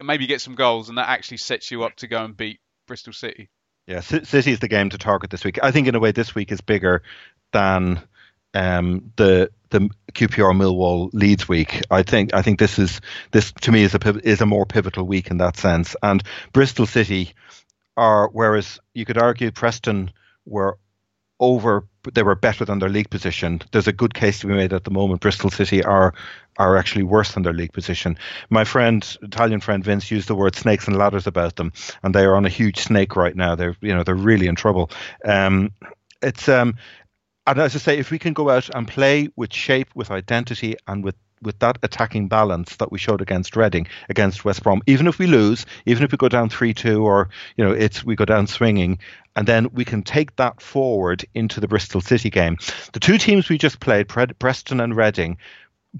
maybe 0.01 0.27
get 0.27 0.39
some 0.39 0.53
goals 0.53 0.89
and 0.89 0.99
that 0.99 1.09
actually 1.09 1.37
sets 1.37 1.71
you 1.71 1.83
up 1.83 1.95
to 1.95 2.07
go 2.07 2.23
and 2.23 2.37
beat 2.37 2.59
Bristol 2.87 3.13
City? 3.13 3.49
Yeah, 3.87 3.99
City 4.01 4.51
is 4.51 4.59
the 4.59 4.67
game 4.67 4.89
to 4.91 4.97
target 4.97 5.29
this 5.29 5.43
week. 5.43 5.59
I 5.61 5.71
think 5.71 5.87
in 5.87 5.95
a 5.95 5.99
way 5.99 6.11
this 6.11 6.33
week 6.35 6.51
is 6.51 6.61
bigger 6.61 7.03
than 7.51 8.01
um, 8.53 9.11
the 9.15 9.51
the 9.69 9.89
QPR 10.13 10.55
Millwall 10.55 11.09
Leeds 11.13 11.49
week. 11.49 11.81
I 11.89 12.03
think 12.03 12.33
I 12.33 12.41
think 12.41 12.59
this 12.59 12.77
is 12.77 13.01
this 13.31 13.51
to 13.61 13.71
me 13.71 13.83
is 13.83 13.95
a 13.95 14.19
is 14.19 14.41
a 14.41 14.45
more 14.45 14.65
pivotal 14.65 15.05
week 15.05 15.31
in 15.31 15.37
that 15.37 15.57
sense. 15.57 15.95
And 16.03 16.23
Bristol 16.53 16.85
City 16.85 17.33
are 17.97 18.29
whereas 18.29 18.79
you 18.93 19.05
could 19.05 19.17
argue 19.17 19.51
Preston 19.51 20.11
were 20.45 20.77
over 21.39 21.85
they 22.13 22.23
were 22.23 22.35
better 22.35 22.65
than 22.65 22.79
their 22.79 22.89
league 22.89 23.09
position. 23.09 23.61
There's 23.71 23.87
a 23.87 23.93
good 23.93 24.13
case 24.13 24.39
to 24.39 24.47
be 24.47 24.53
made 24.53 24.73
at 24.73 24.83
the 24.83 24.91
moment. 24.91 25.21
Bristol 25.21 25.49
City 25.49 25.83
are 25.83 26.13
are 26.57 26.77
actually 26.77 27.03
worse 27.03 27.31
than 27.31 27.43
their 27.43 27.53
league 27.53 27.73
position. 27.73 28.17
My 28.49 28.63
friend, 28.63 29.17
Italian 29.23 29.59
friend 29.59 29.83
Vince, 29.83 30.11
used 30.11 30.27
the 30.27 30.35
word 30.35 30.55
snakes 30.55 30.87
and 30.87 30.95
ladders 30.97 31.25
about 31.25 31.55
them, 31.55 31.73
and 32.03 32.13
they 32.13 32.25
are 32.25 32.35
on 32.35 32.45
a 32.45 32.49
huge 32.49 32.77
snake 32.77 33.15
right 33.15 33.35
now. 33.35 33.55
They're 33.55 33.75
you 33.81 33.95
know 33.95 34.03
they're 34.03 34.15
really 34.15 34.47
in 34.47 34.55
trouble. 34.55 34.91
Um, 35.25 35.71
it's 36.21 36.47
um, 36.47 36.75
and 37.45 37.59
as 37.59 37.75
I 37.75 37.79
say, 37.79 37.97
if 37.97 38.11
we 38.11 38.19
can 38.19 38.33
go 38.33 38.49
out 38.49 38.69
and 38.73 38.87
play 38.87 39.29
with 39.35 39.53
shape, 39.53 39.89
with 39.95 40.11
identity, 40.11 40.75
and 40.87 41.03
with 41.03 41.15
with 41.41 41.59
that 41.59 41.77
attacking 41.83 42.29
balance 42.29 42.77
that 42.77 42.89
we 42.89 42.97
showed 42.97 43.21
against 43.21 43.57
Reading, 43.57 43.85
against 44.07 44.45
West 44.45 44.63
Brom, 44.63 44.81
even 44.87 45.07
if 45.07 45.19
we 45.19 45.27
lose, 45.27 45.65
even 45.85 46.03
if 46.03 46.11
we 46.13 46.17
go 46.17 46.29
down 46.29 46.49
three 46.49 46.73
two, 46.73 47.03
or 47.03 47.29
you 47.57 47.65
know 47.65 47.71
it's 47.71 48.03
we 48.03 48.15
go 48.15 48.25
down 48.25 48.47
swinging, 48.47 48.99
and 49.35 49.47
then 49.47 49.69
we 49.73 49.83
can 49.83 50.03
take 50.03 50.35
that 50.37 50.61
forward 50.61 51.25
into 51.33 51.59
the 51.59 51.67
Bristol 51.67 52.01
City 52.01 52.29
game. 52.29 52.57
The 52.93 52.99
two 52.99 53.17
teams 53.17 53.49
we 53.49 53.57
just 53.57 53.79
played, 53.79 54.07
Pre- 54.07 54.27
Preston 54.27 54.79
and 54.79 54.95
Reading, 54.95 55.37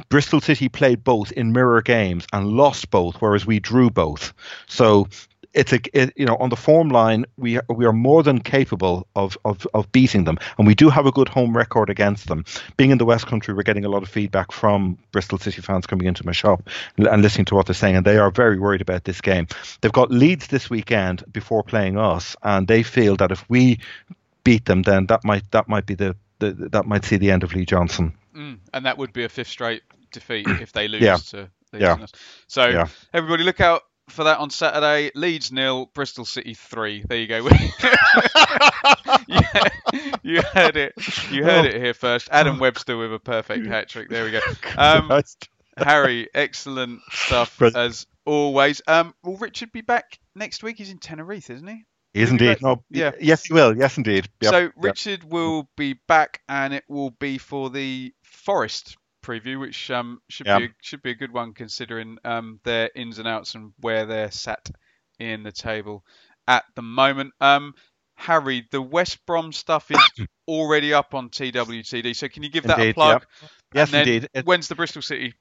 Bristol 0.10 0.40
City 0.40 0.70
played 0.70 1.04
both 1.04 1.32
in 1.34 1.52
mirror 1.52 1.82
games 1.82 2.26
and 2.32 2.48
lost 2.48 2.90
both, 2.90 3.18
whereas 3.18 3.46
we 3.46 3.60
drew 3.60 3.90
both. 3.90 4.34
So 4.68 5.08
it's 5.54 5.72
a 5.74 5.80
it, 5.94 6.14
you 6.16 6.26
know 6.26 6.36
on 6.38 6.50
the 6.50 6.56
form 6.56 6.90
line 6.90 7.26
we 7.38 7.60
we 7.70 7.86
are 7.86 7.94
more 7.94 8.24
than 8.24 8.40
capable 8.40 9.08
of, 9.16 9.38
of 9.46 9.66
of 9.74 9.92
beating 9.92 10.24
them, 10.24 10.38
and 10.58 10.68
we 10.68 10.76
do 10.76 10.90
have 10.90 11.06
a 11.06 11.12
good 11.12 11.30
home 11.30 11.56
record 11.56 11.90
against 11.90 12.28
them. 12.28 12.44
Being 12.78 12.92
in 12.92 12.98
the 12.98 13.06
West 13.06 13.28
Country, 13.28 13.54
we're 13.54 13.64
getting 13.64 13.86
a 13.86 13.90
lot 13.90 14.04
of 14.04 14.10
feedback 14.10 14.52
from 14.52 14.98
Bristol 15.12 15.38
City 15.38 15.62
fans 15.62 15.86
coming 15.86 16.08
into 16.08 16.26
my 16.26 16.32
shop 16.32 16.68
and, 16.98 17.22
listening 17.22 17.46
to 17.46 17.56
what 17.56 17.68
they're 17.68 17.74
saying, 17.74 17.96
and 17.96 18.06
they 18.06 18.18
are 18.18 18.32
very 18.32 18.60
worried 18.60 18.82
about 18.82 19.04
this 19.06 19.22
game. 19.22 19.48
They've 19.82 19.92
got 19.92 20.12
Leeds 20.12 20.48
this 20.48 20.70
weekend 20.70 21.24
before 21.32 21.64
playing 21.64 21.98
us, 21.98 22.36
and 22.44 22.68
they 22.68 22.84
feel 22.84 23.16
that 23.18 23.32
if 23.32 23.48
we 23.50 23.80
beat 24.44 24.66
them, 24.66 24.82
then 24.82 25.06
that 25.08 25.24
might 25.24 25.50
that 25.52 25.68
might 25.70 25.86
be 25.86 25.96
the, 25.96 26.16
the 26.40 26.52
that 26.72 26.86
might 26.86 27.06
see 27.06 27.18
the 27.18 27.32
end 27.32 27.44
of 27.44 27.54
Lee 27.54 27.66
Johnson. 27.66 28.14
Mm, 28.36 28.60
and 28.74 28.86
that 28.86 28.98
would 28.98 29.14
be 29.14 29.24
a 29.24 29.30
fifth 29.30 29.48
straight 29.50 29.84
defeat 30.12 30.48
if 30.48 30.72
they 30.74 30.88
lose 30.88 31.02
Yeah. 31.02 31.18
to. 31.18 31.50
Yeah. 31.74 32.06
So 32.48 32.68
Yeah. 32.68 32.88
everybody 33.14 33.44
look 33.44 33.62
out 33.62 33.84
for 34.10 34.26
that 34.26 34.40
on 34.40 34.50
Saturday. 34.50 35.12
Leeds 35.16 35.52
nil, 35.52 35.90
Bristol 35.94 36.26
City 36.26 36.54
three. 36.54 37.04
There 37.08 37.18
you 37.18 37.28
go. 37.28 37.48
yeah, 39.28 39.64
you 40.22 40.42
heard 40.42 40.78
it. 40.78 40.94
You 41.32 41.44
heard 41.44 41.66
it 41.66 41.82
here 41.82 41.94
first. 41.94 42.30
Adam 42.32 42.60
Webster 42.60 42.98
with 42.98 43.14
a 43.14 43.20
perfect 43.20 43.66
hat 43.68 43.90
trick. 43.90 44.10
There 44.10 44.26
we 44.26 44.32
go. 44.32 44.40
Um, 44.78 45.22
Harry, 45.78 46.28
excellent 46.34 47.02
stuff 47.12 47.62
as 47.62 48.06
always. 48.26 48.82
Um, 48.88 49.14
will 49.24 49.38
Richard 49.38 49.72
be 49.72 49.82
back 49.82 50.20
next 50.36 50.64
week? 50.64 50.78
He's 50.78 50.92
in 50.92 51.00
Tenerife, 51.00 51.50
isn't 51.50 51.68
he? 51.68 51.86
He 52.14 52.22
is 52.22 52.30
indeed. 52.30 52.62
No, 52.62 52.84
Yeah. 52.90 53.12
Yes, 53.20 53.46
he 53.46 53.54
will. 53.54 53.76
Yes, 53.76 53.98
indeed. 53.98 54.30
Yep, 54.42 54.52
So 54.52 54.60
yep. 54.60 54.74
Richard 54.78 55.24
will 55.24 55.68
be 55.76 55.94
back, 56.08 56.42
and 56.48 56.74
it 56.74 56.84
will 56.88 57.10
be 57.10 57.38
for 57.40 57.70
the 57.70 58.14
Forest 58.24 58.98
preview, 59.24 59.60
which 59.60 59.90
um, 59.90 60.20
should 60.30 60.46
Yeah. 60.46 60.60
be 60.60 60.66
a, 60.66 60.70
should 60.82 61.02
be 61.02 61.12
a 61.12 61.16
good 61.16 61.32
one 61.34 61.54
considering 61.54 62.18
um, 62.24 62.60
their 62.64 62.90
ins 62.96 63.18
and 63.20 63.28
outs 63.28 63.56
and 63.56 63.74
where 63.80 64.06
they're 64.06 64.32
sat 64.32 64.70
in 65.20 65.44
the 65.44 65.52
table 65.52 66.04
at 66.48 66.64
the 66.76 66.82
moment. 66.82 67.34
Um, 67.42 67.74
Harry, 68.16 68.68
the 68.72 68.82
West 68.82 69.26
Brom 69.26 69.52
stuff 69.52 69.90
is 69.90 69.98
already 70.48 70.94
up 70.94 71.14
on 71.16 71.30
TWTD, 71.30 72.16
so 72.16 72.28
can 72.28 72.44
you 72.44 72.50
give 72.50 72.66
that 72.66 72.78
Indeed, 72.78 72.92
a 72.92 72.94
plug? 72.94 73.22
yep. 73.42 73.50
Yes, 73.74 73.92
then 73.92 74.08
indeed. 74.08 74.30
It- 74.34 74.46
When's 74.46 74.68
the 74.68 74.76
Bristol 74.76 75.02
City? 75.02 75.34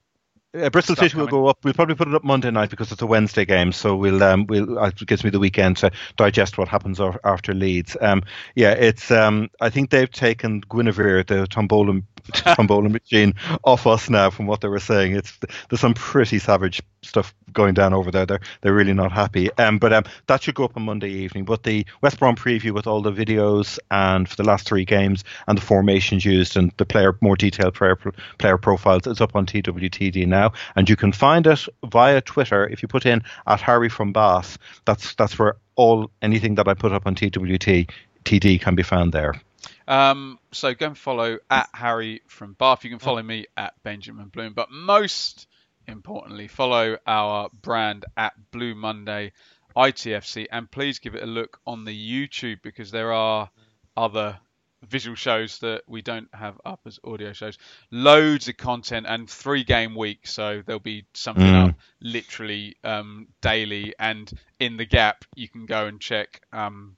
Uh, 0.55 0.69
Bristol 0.69 0.95
City 0.95 1.17
will 1.17 1.25
go 1.25 1.47
up. 1.47 1.57
We'll 1.63 1.73
probably 1.73 1.95
put 1.95 2.07
it 2.07 2.13
up 2.13 2.23
Monday 2.23 2.51
night 2.51 2.69
because 2.69 2.91
it's 2.91 3.01
a 3.01 3.07
Wednesday 3.07 3.43
game, 3.43 3.71
so 3.71 3.95
we'll 3.95 4.21
um, 4.21 4.45
we'll 4.45 4.77
uh, 4.77 4.89
it 4.89 5.07
gives 5.07 5.23
me 5.23 5.31
the 5.31 5.39
weekend 5.39 5.77
to 5.77 5.91
digest 6.15 6.59
what 6.59 6.67
happens 6.67 6.99
after 7.23 7.55
Leeds. 7.55 7.97
Um, 7.99 8.21
yeah, 8.53 8.73
it's 8.73 9.09
um, 9.09 9.49
I 9.61 9.71
think 9.71 9.89
they've 9.89 10.11
taken 10.11 10.61
Guinevere, 10.61 11.23
the 11.23 11.47
tombola 11.47 12.01
tombola 12.33 12.89
machine, 12.89 13.33
off 13.63 13.87
us 13.87 14.11
now. 14.11 14.29
From 14.29 14.45
what 14.45 14.61
they 14.61 14.67
were 14.67 14.79
saying, 14.79 15.15
it's 15.15 15.39
there's 15.69 15.79
some 15.79 15.95
pretty 15.95 16.37
savage 16.37 16.83
stuff 17.01 17.33
going 17.51 17.73
down 17.73 17.93
over 17.93 18.11
there. 18.11 18.25
They're 18.25 18.39
they're 18.61 18.73
really 18.73 18.93
not 18.93 19.11
happy. 19.11 19.51
Um, 19.57 19.77
but 19.79 19.93
um, 19.93 20.03
that 20.27 20.43
should 20.43 20.55
go 20.55 20.65
up 20.65 20.75
on 20.75 20.83
Monday 20.83 21.09
evening. 21.09 21.45
But 21.45 21.63
the 21.63 21.85
West 22.01 22.19
Brom 22.19 22.35
preview 22.35 22.71
with 22.71 22.87
all 22.87 23.01
the 23.01 23.11
videos 23.11 23.79
and 23.91 24.27
for 24.27 24.35
the 24.35 24.43
last 24.43 24.67
three 24.67 24.85
games 24.85 25.23
and 25.47 25.57
the 25.57 25.61
formations 25.61 26.25
used 26.25 26.57
and 26.57 26.71
the 26.77 26.85
player 26.85 27.17
more 27.21 27.35
detailed 27.35 27.75
player 27.75 27.97
player 28.37 28.57
profiles 28.57 29.07
is 29.07 29.21
up 29.21 29.35
on 29.35 29.45
TWTD 29.45 30.27
now, 30.27 30.42
and 30.75 30.89
you 30.89 30.95
can 30.95 31.11
find 31.11 31.47
it 31.47 31.65
via 31.85 32.21
Twitter 32.21 32.67
if 32.67 32.81
you 32.81 32.87
put 32.87 33.05
in 33.05 33.23
at 33.47 33.61
Harry 33.61 33.89
from 33.89 34.13
Bath. 34.13 34.57
That's 34.85 35.15
that's 35.15 35.37
where 35.37 35.55
all 35.75 36.09
anything 36.21 36.55
that 36.55 36.67
I 36.67 36.73
put 36.73 36.91
up 36.91 37.05
on 37.05 37.15
TWT 37.15 37.89
TD 38.23 38.61
can 38.61 38.75
be 38.75 38.83
found 38.83 39.13
there. 39.13 39.33
Um, 39.87 40.39
so 40.51 40.73
go 40.73 40.87
and 40.87 40.97
follow 40.97 41.39
at 41.49 41.69
Harry 41.73 42.21
from 42.27 42.53
Bath. 42.53 42.83
You 42.83 42.89
can 42.89 42.99
follow 42.99 43.21
me 43.21 43.45
at 43.57 43.73
Benjamin 43.83 44.27
Bloom, 44.27 44.53
but 44.53 44.71
most 44.71 45.47
importantly, 45.87 46.47
follow 46.47 46.97
our 47.05 47.49
brand 47.49 48.05
at 48.15 48.33
Blue 48.51 48.75
Monday 48.75 49.33
ITFC, 49.75 50.47
and 50.51 50.69
please 50.69 50.99
give 50.99 51.15
it 51.15 51.23
a 51.23 51.27
look 51.27 51.59
on 51.65 51.85
the 51.85 51.93
YouTube 51.93 52.61
because 52.61 52.91
there 52.91 53.11
are 53.11 53.49
other 53.97 54.39
visual 54.89 55.15
shows 55.15 55.59
that 55.59 55.83
we 55.87 56.01
don't 56.01 56.27
have 56.33 56.59
up 56.65 56.81
as 56.85 56.99
audio 57.03 57.33
shows. 57.33 57.57
Loads 57.91 58.47
of 58.47 58.57
content 58.57 59.05
and 59.07 59.29
three 59.29 59.63
game 59.63 59.95
week, 59.95 60.27
so 60.27 60.61
there'll 60.65 60.79
be 60.79 61.05
something 61.13 61.45
Mm. 61.45 61.69
up 61.69 61.75
literally 62.01 62.75
um, 62.83 63.27
daily. 63.41 63.93
And 63.99 64.31
in 64.59 64.77
the 64.77 64.85
gap, 64.85 65.25
you 65.35 65.49
can 65.49 65.65
go 65.65 65.85
and 65.85 65.99
check 65.99 66.41
um, 66.53 66.95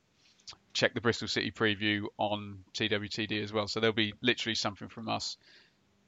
check 0.74 0.94
the 0.94 1.02
Bristol 1.02 1.28
City 1.28 1.52
preview 1.52 2.04
on 2.18 2.60
TWTD 2.74 3.42
as 3.42 3.54
well. 3.54 3.68
So 3.68 3.80
there'll 3.80 3.94
be 3.94 4.14
literally 4.22 4.56
something 4.56 4.90
from 4.90 5.08
us 5.10 5.38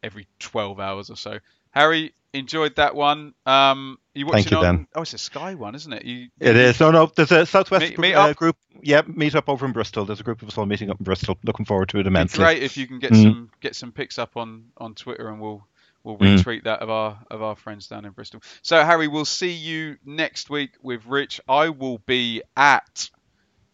every 0.04 0.28
12 0.40 0.80
hours 0.80 1.10
or 1.10 1.16
so. 1.16 1.40
Harry, 1.72 2.14
enjoyed 2.34 2.76
that 2.76 2.96
one. 2.96 3.34
Um, 3.46 3.98
you 4.14 4.26
watching 4.26 4.44
Thank 4.44 4.52
you, 4.52 4.58
on? 4.58 4.64
Dan. 4.64 4.88
Oh, 4.96 5.02
it's 5.02 5.14
a 5.14 5.18
Sky 5.18 5.54
one, 5.56 5.76
isn't 5.76 5.92
it? 5.94 6.06
You, 6.06 6.28
It 6.40 6.56
is. 6.56 6.80
No, 6.80 6.92
no. 6.92 7.12
There's 7.16 7.32
a 7.32 7.46
Southwest 7.46 7.82
Meet- 7.84 7.96
group, 7.96 8.02
meet 8.02 8.14
uh, 8.16 8.34
group. 8.34 8.56
Yeah, 8.82 9.02
meet 9.08 9.36
up 9.36 9.50
over 9.50 9.66
in 9.66 9.72
Bristol. 9.74 10.06
There's 10.06 10.20
a 10.20 10.24
group 10.24 10.42
of 10.42 10.48
us 10.48 10.58
all 10.58 10.66
meeting 10.66 10.90
up 10.90 11.00
in 11.00 11.04
Bristol. 11.04 11.38
Looking 11.44 11.66
forward 11.66 11.90
to 11.90 12.00
it 12.00 12.08
immensely. 12.08 12.44
great 12.44 12.62
if 12.64 12.78
you 12.78 12.86
can 12.88 13.00
get 13.00 13.12
Mm. 13.12 13.24
some 13.24 13.50
get 13.60 13.76
some 13.76 13.92
pics 13.92 14.20
up 14.20 14.38
on 14.38 14.66
on 14.78 14.94
Twitter, 14.94 15.30
and 15.30 15.40
we'll 15.42 15.66
we'll 16.04 16.18
Mm. 16.18 16.38
retweet 16.38 16.64
that 16.66 16.82
of 16.82 16.90
our 16.90 17.18
of 17.32 17.42
our 17.42 17.56
friends 17.56 17.88
down 17.88 18.06
in 18.06 18.12
Bristol. 18.12 18.42
So 18.62 18.84
Harry, 18.84 19.08
we'll 19.08 19.26
see 19.26 19.52
you 19.52 19.98
next 20.06 20.50
week 20.50 20.72
with 20.82 21.06
Rich. 21.06 21.42
I 21.50 21.70
will 21.70 21.98
be 22.00 22.44
at 22.56 23.10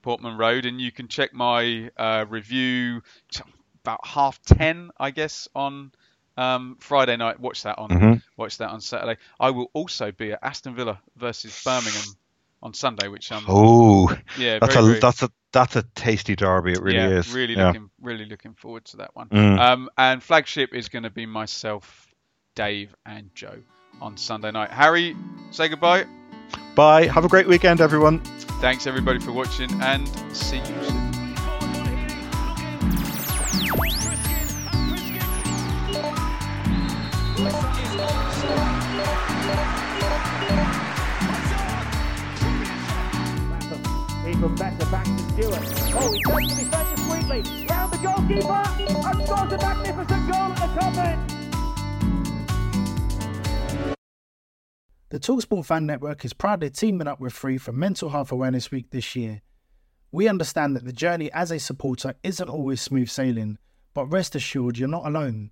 Portman 0.03 0.37
Road, 0.37 0.65
and 0.65 0.79
you 0.79 0.91
can 0.91 1.07
check 1.09 1.33
my 1.33 1.89
uh, 1.97 2.25
review 2.29 3.01
about 3.83 4.05
half 4.07 4.41
ten, 4.43 4.91
I 4.97 5.11
guess, 5.11 5.47
on 5.53 5.91
um, 6.37 6.77
Friday 6.79 7.15
night. 7.17 7.39
Watch 7.39 7.63
that 7.63 7.77
on 7.77 7.89
Mhm. 7.89 8.21
watch 8.37 8.57
that 8.57 8.69
on 8.69 8.81
Saturday. 8.81 9.19
I 9.39 9.51
will 9.51 9.69
also 9.73 10.11
be 10.11 10.31
at 10.33 10.39
Aston 10.41 10.75
Villa 10.75 10.99
versus 11.15 11.61
Birmingham 11.63 12.03
on 12.61 12.73
Sunday, 12.73 13.07
which 13.07 13.31
um 13.31 13.43
Oh, 13.47 14.09
yeah 14.37 14.59
that's 14.59 14.73
very, 14.73 14.85
a 14.85 14.87
very- 14.89 14.99
that's 14.99 15.21
a 15.23 15.29
that's 15.51 15.75
a 15.75 15.83
tasty 15.95 16.35
derby. 16.35 16.71
It 16.71 16.81
really 16.81 16.97
yeah, 16.97 17.09
is. 17.09 17.31
really 17.33 17.55
yeah. 17.55 17.67
looking 17.67 17.89
really 18.01 18.25
looking 18.25 18.53
forward 18.55 18.85
to 18.85 18.97
that 18.97 19.15
one. 19.15 19.27
Mm. 19.29 19.59
Um, 19.59 19.89
and 19.97 20.23
flagship 20.23 20.73
is 20.73 20.89
going 20.89 21.03
to 21.03 21.11
be 21.11 21.25
myself, 21.27 22.07
Dave, 22.55 22.95
and 23.05 23.29
Joe 23.35 23.57
on 24.01 24.17
Sunday 24.17 24.49
night. 24.51 24.71
Harry, 24.71 25.15
say 25.51 25.67
goodbye. 25.67 26.05
Bye. 26.75 27.05
Have 27.05 27.23
a 27.25 27.27
great 27.29 27.47
weekend, 27.47 27.81
everyone. 27.81 28.19
Thanks 28.61 28.87
everybody 28.87 29.19
for 29.19 29.31
watching, 29.31 29.69
and 29.81 30.07
see 30.35 30.57
you 30.57 30.65
soon. 30.65 31.02
Back 44.91 45.05
to. 45.05 45.43
Oh. 45.95 46.11
Round 47.69 47.91
the 47.91 47.97
goalkeeper. 48.01 48.61
And 48.79 49.21
a 49.51 49.57
magnificent 49.57 50.23
goal 50.31 50.51
at 50.51 50.55
the 50.55 50.67
top 50.79 50.97
end. 50.97 51.19
The 55.09 55.19
Talksport 55.19 55.65
Fan 55.65 55.85
Network 55.85 56.23
is 56.23 56.33
proudly 56.33 56.69
teaming 56.69 57.07
up 57.07 57.19
with 57.19 57.33
Free 57.33 57.57
for 57.57 57.71
Mental 57.71 58.09
Health 58.09 58.31
Awareness 58.31 58.71
Week 58.71 58.91
this 58.91 59.15
year. 59.15 59.41
We 60.11 60.27
understand 60.27 60.75
that 60.75 60.85
the 60.85 60.93
journey 60.93 61.31
as 61.31 61.51
a 61.51 61.59
supporter 61.59 62.13
isn't 62.23 62.49
always 62.49 62.81
smooth 62.81 63.09
sailing, 63.09 63.57
but 63.93 64.05
rest 64.05 64.35
assured 64.35 64.77
you're 64.77 64.87
not 64.87 65.07
alone. 65.07 65.51